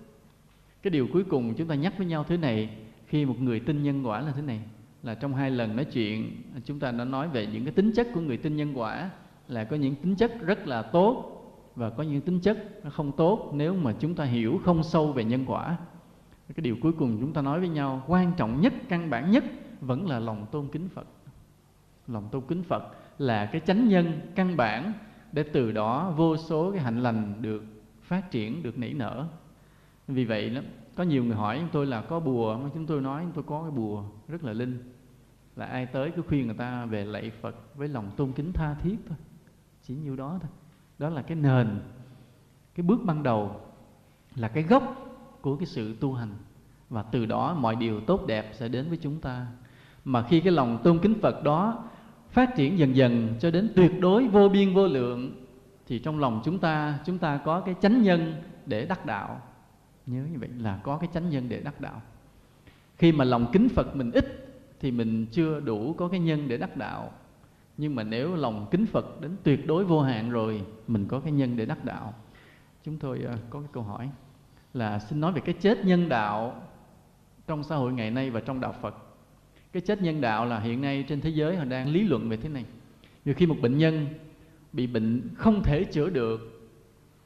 Cái 0.82 0.91
điều 0.91 1.09
cuối 1.12 1.24
cùng 1.24 1.55
chúng 1.55 1.68
ta 1.68 1.74
nhắc 1.74 1.95
với 1.99 2.07
nhau 2.07 2.24
thế 2.28 2.37
này 2.37 2.76
khi 3.07 3.24
một 3.24 3.41
người 3.41 3.61
tin 3.61 3.82
nhân 3.82 4.07
quả 4.07 4.20
là 4.20 4.32
thế 4.32 4.43
này 4.43 4.61
là 5.03 5.14
trong 5.14 5.34
hai 5.34 5.51
lần 5.51 5.76
nói 5.76 5.84
chuyện 5.84 6.43
chúng 6.64 6.80
ta 6.80 6.93
đã 6.93 7.05
nói 7.05 7.28
về 7.28 7.47
những 7.47 7.64
cái 7.64 7.72
tính 7.72 7.93
chất 7.93 8.09
của 8.14 8.20
người 8.20 8.37
tin 8.37 8.57
nhân 8.57 8.78
quả 8.78 9.11
là 9.49 9.64
có 9.64 9.76
những 9.76 9.95
tính 9.95 10.16
chất 10.16 10.32
rất 10.41 10.66
là 10.66 10.82
tốt 10.82 11.32
và 11.76 11.91
có 11.91 12.03
những 12.03 12.20
tính 12.20 12.41
chất 12.41 12.59
không 12.91 13.12
tốt 13.12 13.51
nếu 13.55 13.74
mà 13.74 13.95
chúng 13.99 14.14
ta 14.14 14.24
hiểu 14.24 14.61
không 14.64 14.82
sâu 14.82 15.12
về 15.12 15.24
nhân 15.24 15.45
quả 15.47 15.76
cái 16.55 16.62
điều 16.62 16.76
cuối 16.82 16.92
cùng 16.92 17.18
chúng 17.20 17.32
ta 17.32 17.42
nói 17.42 17.61
với 17.61 17.68
nhau, 17.68 18.03
quan 18.07 18.32
trọng 18.36 18.61
nhất, 18.61 18.72
căn 18.88 19.11
bản 19.11 19.30
nhất 19.30 19.44
vẫn 19.80 20.09
là 20.09 20.18
lòng 20.18 20.47
tôn 20.53 20.68
kính 20.72 20.88
phật. 20.88 21.07
Lòng 22.07 22.28
tôn 22.32 22.42
kính 22.49 22.62
phật 22.62 22.82
là 23.18 23.47
cái 23.47 23.61
chánh 23.61 23.88
nhân 23.88 24.20
căn 24.34 24.57
bản 24.57 24.92
để 25.32 25.42
từ 25.42 25.72
đó 25.72 26.12
vô 26.16 26.36
số 26.36 26.72
cái 26.72 26.80
hạnh 26.80 27.03
lành 27.03 27.34
được 27.40 27.64
phát 28.03 28.30
triển, 28.30 28.62
được 28.62 28.78
nảy 28.78 28.92
nở. 28.92 29.26
Vì 30.09 30.24
vậy 30.24 30.51
đó 30.51 30.61
có 30.94 31.05
nhiều 31.05 31.24
người 31.24 31.36
hỏi 31.36 31.59
chúng 31.61 31.68
tôi 31.72 31.86
là 31.86 32.03
có 32.03 32.20
bùa 32.20 32.59
mà 32.59 32.70
chúng 32.74 32.86
tôi 32.86 33.01
nói 33.01 33.26
tôi 33.34 33.44
có 33.47 33.62
cái 33.62 33.70
bùa 33.70 34.05
rất 34.28 34.44
là 34.44 34.53
linh. 34.53 34.92
Là 35.57 35.66
ai 35.66 35.86
tới 35.86 36.11
cứ 36.16 36.22
khuyên 36.22 36.47
người 36.47 36.57
ta 36.57 36.84
về 36.84 37.05
lạy 37.05 37.30
phật 37.40 37.76
với 37.76 37.88
lòng 37.88 38.11
tôn 38.16 38.32
kính 38.32 38.53
tha 38.53 38.74
thiết 38.74 38.97
thôi. 39.09 39.18
Chỉ 39.82 39.94
nhiêu 39.94 40.16
đó 40.16 40.38
thôi. 40.42 40.51
Đó 40.99 41.09
là 41.09 41.22
cái 41.22 41.36
nền, 41.36 41.80
cái 42.74 42.86
bước 42.86 43.01
ban 43.05 43.22
đầu, 43.22 43.61
là 44.34 44.49
cái 44.49 44.62
gốc 44.62 45.06
của 45.47 45.57
cái 45.57 45.66
sự 45.66 45.97
tu 46.01 46.12
hành. 46.12 46.34
Và 46.90 47.03
từ 47.03 47.26
đó 47.26 47.55
mọi 47.55 47.76
điều 47.76 48.01
tốt 48.01 48.26
đẹp 48.26 48.51
sẽ 48.55 48.68
đến 48.68 48.88
với 48.88 48.99
chúng 49.03 49.20
ta. 49.20 49.47
Mà 50.05 50.22
khi 50.22 50.40
cái 50.40 50.53
lòng 50.53 50.78
tôn 50.84 50.99
kính 50.99 51.14
phật 51.22 51.44
đó 51.44 51.84
phát 52.30 52.57
triển 52.57 52.78
dần 52.78 52.97
dần 52.97 53.34
cho 53.40 53.51
đến 53.51 53.72
tuyệt 53.76 53.92
đối 54.01 54.28
vô 54.28 54.49
biên 54.49 54.74
vô 54.74 54.86
lượng, 54.86 55.47
thì 55.86 55.99
trong 55.99 56.18
lòng 56.18 56.40
chúng 56.44 56.59
ta 56.59 56.99
chúng 57.05 57.18
ta 57.18 57.40
có 57.44 57.61
cái 57.61 57.74
chánh 57.80 58.03
nhân 58.03 58.42
để 58.66 58.86
đắc 58.86 59.07
đạo. 59.07 59.40
Nhớ 60.07 60.22
như 60.32 60.38
vậy 60.38 60.49
là 60.59 60.80
có 60.82 60.97
cái 60.97 61.09
chánh 61.14 61.30
nhân 61.30 61.49
để 61.49 61.61
đắc 61.61 61.80
đạo. 61.80 62.03
Khi 62.97 63.12
mà 63.12 63.24
lòng 63.24 63.47
kính 63.53 63.68
phật 63.68 63.97
mình 63.97 64.11
ít, 64.11 64.55
thì 64.80 64.90
mình 64.90 65.26
chưa 65.32 65.61
đủ 65.61 65.94
có 65.99 66.09
cái 66.09 66.20
nhân 66.20 66.49
để 66.49 66.57
đắc 66.57 66.76
đạo. 66.76 67.11
Nhưng 67.76 67.94
mà 67.94 68.03
nếu 68.03 68.34
lòng 68.34 68.66
kính 68.70 68.86
phật 68.86 69.20
đến 69.20 69.36
tuyệt 69.42 69.66
đối 69.66 69.84
vô 69.84 70.01
hạn 70.01 70.30
rồi, 70.30 70.62
mình 70.88 71.09
có 71.09 71.20
cái 71.20 71.32
nhân 71.32 71.57
để 71.57 71.66
đắc 71.66 71.84
đạo. 71.84 72.14
Chúng 72.84 72.99
tôi 72.99 73.20
ờ, 73.20 73.36
có 73.51 73.61
cái 73.61 73.68
câu 73.72 73.82
hỏi 73.82 74.11
là 74.77 74.99
xin 74.99 75.20
nói 75.20 75.33
về 75.33 75.41
cái 75.41 75.55
chết 75.61 75.85
nhân 75.85 76.09
đạo 76.09 76.62
trong 77.47 77.62
xã 77.62 77.77
hội 77.77 77.93
ngày 77.93 78.11
nay 78.11 78.31
và 78.31 78.41
trong 78.41 78.61
đạo 78.61 78.74
Phật. 78.83 78.95
Cái 79.72 79.81
chết 79.81 80.03
nhân 80.03 80.20
đạo 80.20 80.47
là 80.47 80.59
hiện 80.61 80.81
nay 80.81 81.05
trên 81.09 81.20
thế 81.20 81.31
giới 81.31 81.57
họ 81.57 81.64
đang 81.64 81.89
lý 81.89 82.03
luận 82.03 82.29
về 82.29 82.37
thế 82.37 82.49
này. 82.49 82.64
Như 83.24 83.35
khi 83.35 83.47
một 83.47 83.57
bệnh 83.62 83.79
nhân 83.79 84.07
bị 84.72 84.87
bệnh 84.87 85.35
không 85.35 85.62
thể 85.62 85.85
chữa 85.85 86.11
được 86.11 86.68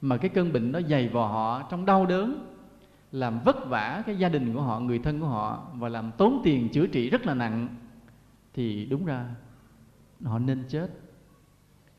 mà 0.01 0.17
cái 0.17 0.29
cơn 0.29 0.53
bệnh 0.53 0.71
nó 0.71 0.81
dày 0.81 1.07
vào 1.07 1.27
họ 1.27 1.67
trong 1.71 1.85
đau 1.85 2.05
đớn 2.05 2.47
làm 3.11 3.39
vất 3.39 3.67
vả 3.67 4.03
cái 4.05 4.15
gia 4.15 4.29
đình 4.29 4.53
của 4.53 4.61
họ, 4.61 4.79
người 4.79 4.99
thân 4.99 5.19
của 5.19 5.27
họ 5.27 5.67
và 5.73 5.89
làm 5.89 6.11
tốn 6.17 6.41
tiền 6.43 6.69
chữa 6.69 6.87
trị 6.87 7.09
rất 7.09 7.25
là 7.25 7.33
nặng 7.33 7.67
thì 8.53 8.85
đúng 8.85 9.05
ra 9.05 9.25
họ 10.23 10.39
nên 10.39 10.63
chết. 10.67 10.89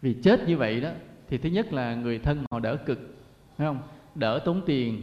Vì 0.03 0.15
chết 0.23 0.49
như 0.49 0.57
vậy 0.57 0.81
đó 0.81 0.91
thì 1.29 1.39
thứ 1.39 1.49
nhất 1.49 1.73
là 1.73 1.95
người 1.95 2.19
thân 2.19 2.45
họ 2.51 2.61
đỡ 2.61 2.77
cực, 2.77 2.99
phải 3.57 3.67
không? 3.67 3.79
Đỡ 4.15 4.41
tốn 4.45 4.63
tiền, 4.67 5.03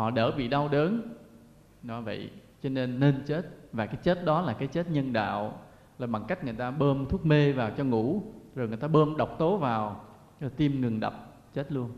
họ 0.00 0.10
đỡ 0.10 0.30
bị 0.30 0.48
đau 0.48 0.68
đớn. 0.68 1.02
Nó 1.82 2.00
vậy 2.00 2.30
cho 2.62 2.68
nên 2.68 3.00
nên 3.00 3.22
chết. 3.26 3.42
Và 3.72 3.86
cái 3.86 3.96
chết 4.02 4.24
đó 4.24 4.40
là 4.40 4.52
cái 4.52 4.68
chết 4.68 4.90
nhân 4.90 5.12
đạo, 5.12 5.60
là 5.98 6.06
bằng 6.06 6.24
cách 6.28 6.44
người 6.44 6.54
ta 6.54 6.70
bơm 6.70 7.06
thuốc 7.06 7.26
mê 7.26 7.52
vào 7.52 7.70
cho 7.76 7.84
ngủ, 7.84 8.22
rồi 8.54 8.68
người 8.68 8.76
ta 8.76 8.88
bơm 8.88 9.16
độc 9.16 9.38
tố 9.38 9.56
vào, 9.56 10.04
rồi 10.40 10.50
tim 10.56 10.80
ngừng 10.80 11.00
đập, 11.00 11.14
chết 11.54 11.72
luôn. 11.72 11.90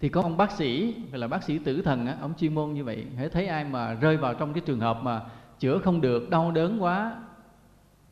Thì 0.00 0.08
có 0.08 0.22
ông 0.22 0.36
bác 0.36 0.50
sĩ, 0.50 0.94
gọi 1.10 1.18
là 1.18 1.28
bác 1.28 1.42
sĩ 1.42 1.58
tử 1.58 1.82
thần 1.82 2.06
á, 2.06 2.16
ông 2.20 2.34
chuyên 2.38 2.54
môn 2.54 2.72
như 2.72 2.84
vậy. 2.84 3.06
Hãy 3.16 3.28
thấy 3.28 3.46
ai 3.46 3.64
mà 3.64 3.94
rơi 3.94 4.16
vào 4.16 4.34
trong 4.34 4.52
cái 4.52 4.62
trường 4.66 4.80
hợp 4.80 4.98
mà 5.02 5.22
chữa 5.58 5.78
không 5.78 6.00
được, 6.00 6.30
đau 6.30 6.50
đớn 6.50 6.82
quá, 6.82 7.22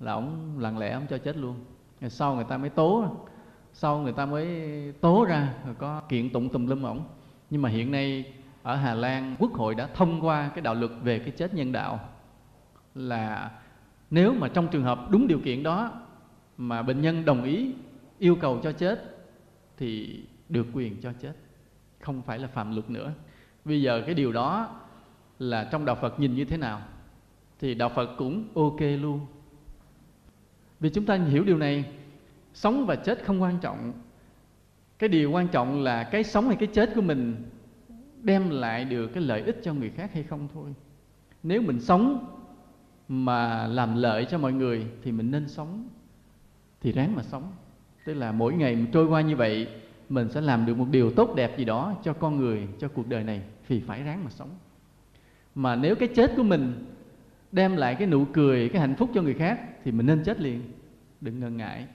là 0.01 0.13
ông 0.13 0.59
lặng 0.59 0.79
lẽ 0.79 0.93
ông 0.93 1.07
cho 1.11 1.19
chết 1.19 1.37
luôn. 1.37 1.55
Rồi 2.01 2.11
sau 2.11 2.35
người 2.35 2.47
ta 2.49 2.59
mới 2.59 2.71
tố, 2.71 3.05
sau 3.73 3.99
người 3.99 4.13
ta 4.13 4.27
mới 4.27 4.47
tố 5.01 5.25
ra, 5.25 5.55
rồi 5.67 5.75
có 5.79 6.01
kiện 6.09 6.31
tụng 6.31 6.49
tùm 6.49 6.67
lum 6.67 6.83
ổng. 6.83 7.01
Nhưng 7.51 7.63
mà 7.63 7.69
hiện 7.69 7.93
nay 7.93 8.33
ở 8.69 8.77
Hà 8.77 8.95
Lan, 8.95 9.37
quốc 9.39 9.53
hội 9.53 9.75
đã 9.75 9.87
thông 9.95 10.27
qua 10.27 10.49
cái 10.49 10.63
đạo 10.63 10.75
luật 10.75 10.91
về 11.03 11.19
cái 11.19 11.31
chết 11.31 11.55
nhân 11.55 11.73
đạo 11.73 12.01
là 12.95 13.51
nếu 14.11 14.33
mà 14.33 14.49
trong 14.49 14.69
trường 14.69 14.83
hợp 14.83 15.11
đúng 15.11 15.27
điều 15.27 15.41
kiện 15.45 15.63
đó 15.63 15.93
mà 16.57 16.83
bệnh 16.83 17.01
nhân 17.01 17.25
đồng 17.25 17.45
ý 17.45 17.75
yêu 18.19 18.37
cầu 18.41 18.61
cho 18.63 18.73
chết 18.73 19.17
thì 19.77 20.21
được 20.49 20.67
quyền 20.73 21.01
cho 21.01 21.13
chết, 21.21 21.33
không 22.01 22.23
phải 22.23 22.39
là 22.39 22.49
phạm 22.49 22.75
luật 22.75 22.91
nữa. 22.91 23.13
Bây 23.65 23.83
giờ 23.83 24.03
cái 24.07 24.15
điều 24.15 24.33
đó 24.33 24.81
là 25.39 25.69
trong 25.73 25.85
đạo 25.85 25.97
phật 26.01 26.21
nhìn 26.21 26.35
như 26.35 26.45
thế 26.45 26.57
nào 26.57 26.81
thì 27.61 27.75
đạo 27.75 27.89
phật 27.89 28.11
cũng 28.19 28.45
ok 28.55 28.81
luôn. 28.81 29.27
Vì 30.81 30.91
chúng 30.91 31.07
ta 31.07 31.15
hiểu 31.15 31.45
điều 31.45 31.59
này, 31.59 31.85
sống 32.55 32.87
và 32.87 32.97
chết 32.97 33.25
không 33.25 33.43
quan 33.43 33.59
trọng. 33.61 33.93
Cái 34.99 35.09
điều 35.09 35.31
quan 35.31 35.49
trọng 35.49 35.83
là 35.83 36.05
cái 36.05 36.25
sống 36.25 36.47
hay 36.47 36.57
cái 36.57 36.69
chết 36.73 36.91
của 36.95 37.03
mình 37.03 37.45
đem 38.23 38.51
lại 38.51 38.85
được 38.85 39.07
cái 39.07 39.23
lợi 39.23 39.43
ích 39.43 39.61
cho 39.63 39.75
người 39.75 39.91
khác 39.91 40.11
hay 40.15 40.23
không 40.23 40.49
thôi. 40.55 40.75
Nếu 41.43 41.63
mình 41.63 41.81
sống 41.81 42.35
mà 43.09 43.67
làm 43.67 43.97
lợi 43.97 44.27
cho 44.31 44.39
mọi 44.39 44.53
người 44.53 44.87
thì 45.03 45.13
mình 45.13 45.31
nên 45.31 45.49
sống, 45.49 45.89
thì 46.81 46.93
ráng 46.93 47.17
mà 47.17 47.23
sống. 47.23 47.53
Tức 48.05 48.15
là 48.15 48.33
mỗi 48.33 48.55
ngày 48.55 48.77
mình 48.77 48.87
trôi 48.93 49.07
qua 49.07 49.21
như 49.21 49.37
vậy, 49.37 49.69
mình 50.09 50.29
sẽ 50.29 50.41
làm 50.41 50.67
được 50.67 50.79
một 50.79 50.87
điều 50.91 51.13
tốt 51.13 51.35
đẹp 51.37 51.59
gì 51.59 51.65
đó 51.65 51.95
cho 52.05 52.13
con 52.13 52.37
người, 52.37 52.69
cho 52.79 52.89
cuộc 52.89 53.09
đời 53.09 53.25
này, 53.25 53.43
thì 53.69 53.81
phải 53.81 54.03
ráng 54.03 54.25
mà 54.25 54.31
sống. 54.31 54.51
Mà 55.55 55.77
nếu 55.77 55.95
cái 55.95 56.09
chết 56.09 56.33
của 56.37 56.43
mình 56.43 56.85
đem 57.53 57.77
lại 57.77 57.95
cái 57.95 58.07
nụ 58.07 58.25
cười, 58.33 58.69
cái 58.69 58.81
hạnh 58.81 58.95
phúc 58.97 59.11
cho 59.15 59.23
người 59.23 59.35
khác 59.35 59.61
thì 59.85 59.93
mình 59.93 60.07
nên 60.07 60.25
chết 60.25 60.41
liền, 60.41 60.63
đừng 61.21 61.41
ngần 61.41 61.57
ngại. 61.57 61.87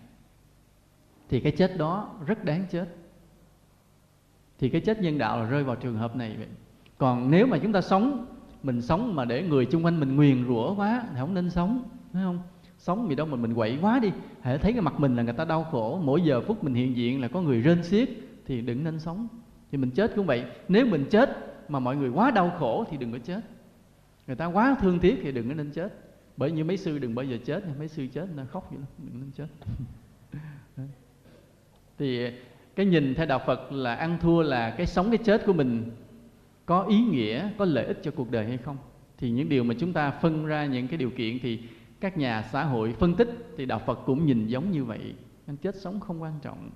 Thì 1.30 1.39
cái 1.39 1.51
chết 1.51 1.78
đó 1.78 2.19
rất 2.26 2.45
đáng 2.45 2.65
chết 2.71 2.86
thì 4.64 4.70
cái 4.70 4.82
chết 4.82 5.01
nhân 5.01 5.18
đạo 5.18 5.39
là 5.39 5.49
rơi 5.49 5.64
vào 5.64 5.76
trường 5.76 5.97
hợp 5.97 6.16
này 6.16 6.36
vậy. 6.38 6.47
Còn 6.97 7.32
nếu 7.32 7.47
mà 7.47 7.57
chúng 7.57 7.72
ta 7.72 7.82
sống, 7.82 8.26
mình 8.64 8.82
sống 8.82 9.16
mà 9.16 9.26
để 9.26 9.43
người 9.43 9.66
chung 9.66 9.86
quanh 9.86 9.99
mình 9.99 10.16
nguyền 10.16 10.47
rủa 10.47 10.76
quá 10.76 11.03
thì 11.09 11.16
không 11.20 11.34
nên 11.34 11.49
sống, 11.49 11.84
phải 12.14 12.24
không? 12.24 12.39
Sống 12.78 13.07
vì 13.07 13.16
đâu 13.16 13.28
mà 13.28 13.36
mình 13.36 13.55
quậy 13.55 13.78
quá 13.82 13.99
đi 13.99 14.11
hễ 14.41 14.57
thấy 14.57 14.74
cái 14.74 14.82
mặt 14.82 14.99
mình 14.99 15.16
là 15.16 15.24
người 15.24 15.34
ta 15.34 15.45
đau 15.45 15.64
khổ, 15.64 16.01
mỗi 16.03 16.22
giờ 16.22 16.41
phút 16.41 16.64
mình 16.64 16.74
hiện 16.74 16.97
diện 16.97 17.22
là 17.22 17.28
có 17.28 17.41
người 17.41 17.61
rên 17.61 17.84
xiết 17.84 18.09
thì 18.45 18.61
đừng 18.61 18.84
nên 18.84 18.99
sống. 18.99 19.28
Thì 19.72 19.78
mình 19.78 19.91
chết 19.91 20.16
cũng 20.16 20.26
vậy, 20.26 20.45
nếu 20.68 20.86
mình 20.86 21.05
chết 21.09 21.55
mà 21.70 21.80
mọi 21.80 21.95
người 21.95 22.09
quá 22.09 22.32
đau 22.32 22.51
khổ 22.59 22.86
thì 22.91 22.97
đừng 22.97 23.11
có 23.11 23.18
chết. 23.24 23.41
Người 24.28 24.36
ta 24.36 24.45
quá 24.45 24.76
thương 24.82 24.99
tiếc 24.99 25.20
thì 25.24 25.32
đừng 25.32 25.47
có 25.47 25.53
nên 25.53 25.72
chết. 25.72 25.93
Bởi 26.38 26.51
như 26.51 26.64
mấy 26.64 26.78
sư 26.78 26.99
đừng 26.99 27.16
bao 27.16 27.26
giờ 27.26 27.38
chết 27.45 27.64
mấy 27.80 27.88
sư 27.88 28.07
chết 28.14 28.28
nó 28.36 28.43
khóc 28.51 28.68
vậy 28.72 28.80
đó 28.80 28.88
đừng 28.97 29.22
nên 29.22 29.32
chết. 29.32 29.47
Thì 31.97 32.32
cái 32.76 32.86
nhìn 32.86 33.15
theo 33.15 33.26
đạo 33.26 33.39
Phật 33.45 33.71
là 33.71 33.95
ăn 33.95 34.17
thua 34.21 34.41
là 34.41 34.69
cái 34.69 34.88
sống, 34.88 35.09
cái 35.09 35.17
chết 35.17 35.45
của 35.45 35.53
mình 35.53 35.91
có 36.65 36.84
ý 36.84 36.99
nghĩa, 36.99 37.49
có 37.57 37.65
lợi 37.65 37.86
ích 37.86 37.99
cho 38.03 38.11
cuộc 38.11 38.32
đời 38.32 38.45
hay 38.45 38.57
không? 38.57 38.78
Thì 39.17 39.30
những 39.30 39.49
điều 39.49 39.63
mà 39.63 39.76
chúng 39.80 39.93
ta 39.93 40.11
phân 40.11 40.45
ra 40.45 40.65
những 40.65 40.88
cái 40.88 40.97
điều 40.97 41.09
kiện 41.09 41.39
thì 41.39 41.59
các 41.99 42.17
nhà 42.17 42.41
xã 42.41 42.63
hội 42.63 42.93
phân 42.99 43.15
tích 43.15 43.30
thì 43.57 43.65
đạo 43.65 43.82
Phật 43.86 43.99
cũng 44.05 44.26
nhìn 44.26 44.47
giống 44.47 44.71
như 44.71 44.86
vậy. 44.86 45.13
Anh 45.47 45.57
chết 45.57 45.76
sống 45.76 45.99
không 45.99 46.21
quan 46.21 46.34
trọng. 46.41 46.69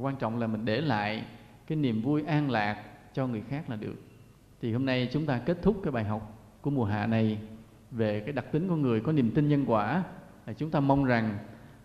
Quan 0.00 0.16
trọng 0.16 0.38
là 0.38 0.46
mình 0.46 0.64
để 0.64 0.80
lại 0.80 1.24
cái 1.66 1.76
niềm 1.76 2.02
vui 2.02 2.22
an 2.26 2.50
lạc 2.50 2.84
cho 3.14 3.26
người 3.26 3.42
khác 3.48 3.70
là 3.70 3.76
được. 3.76 3.94
Thì 4.62 4.72
hôm 4.72 4.86
nay 4.86 5.08
chúng 5.12 5.26
ta 5.26 5.38
kết 5.38 5.62
thúc 5.62 5.80
cái 5.84 5.92
bài 5.92 6.04
học 6.04 6.38
của 6.60 6.70
mùa 6.70 6.84
hạ 6.84 7.06
này 7.06 7.38
về 7.90 8.20
cái 8.20 8.32
đặc 8.32 8.52
tính 8.52 8.68
của 8.68 8.76
người, 8.76 9.00
có 9.00 9.12
niềm 9.12 9.30
tin 9.30 9.48
nhân 9.48 9.64
quả. 9.66 10.04
Là 10.46 10.52
chúng 10.52 10.70
ta 10.70 10.80
mong 10.80 11.04
rằng 11.04 11.38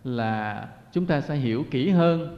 là 0.03 0.67
chúng 0.91 1.05
ta 1.05 1.21
sẽ 1.21 1.35
hiểu 1.35 1.65
kỹ 1.71 1.89
hơn 1.89 2.37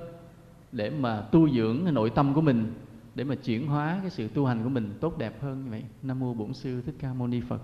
để 0.71 0.89
mà 0.89 1.21
tu 1.21 1.49
dưỡng 1.49 1.93
nội 1.93 2.09
tâm 2.09 2.33
của 2.33 2.41
mình, 2.41 2.73
để 3.15 3.23
mà 3.23 3.35
chuyển 3.35 3.67
hóa 3.67 3.97
cái 4.01 4.09
sự 4.09 4.27
tu 4.27 4.45
hành 4.45 4.63
của 4.63 4.69
mình 4.69 4.93
tốt 5.01 5.17
đẹp 5.17 5.41
hơn 5.41 5.63
như 5.65 5.71
vậy. 5.71 5.83
Nam 6.01 6.19
mô 6.19 6.33
bổn 6.33 6.53
sư 6.53 6.81
thích 6.85 6.95
ca 6.99 7.13
mâu 7.13 7.27
ni 7.27 7.41
phật. 7.41 7.61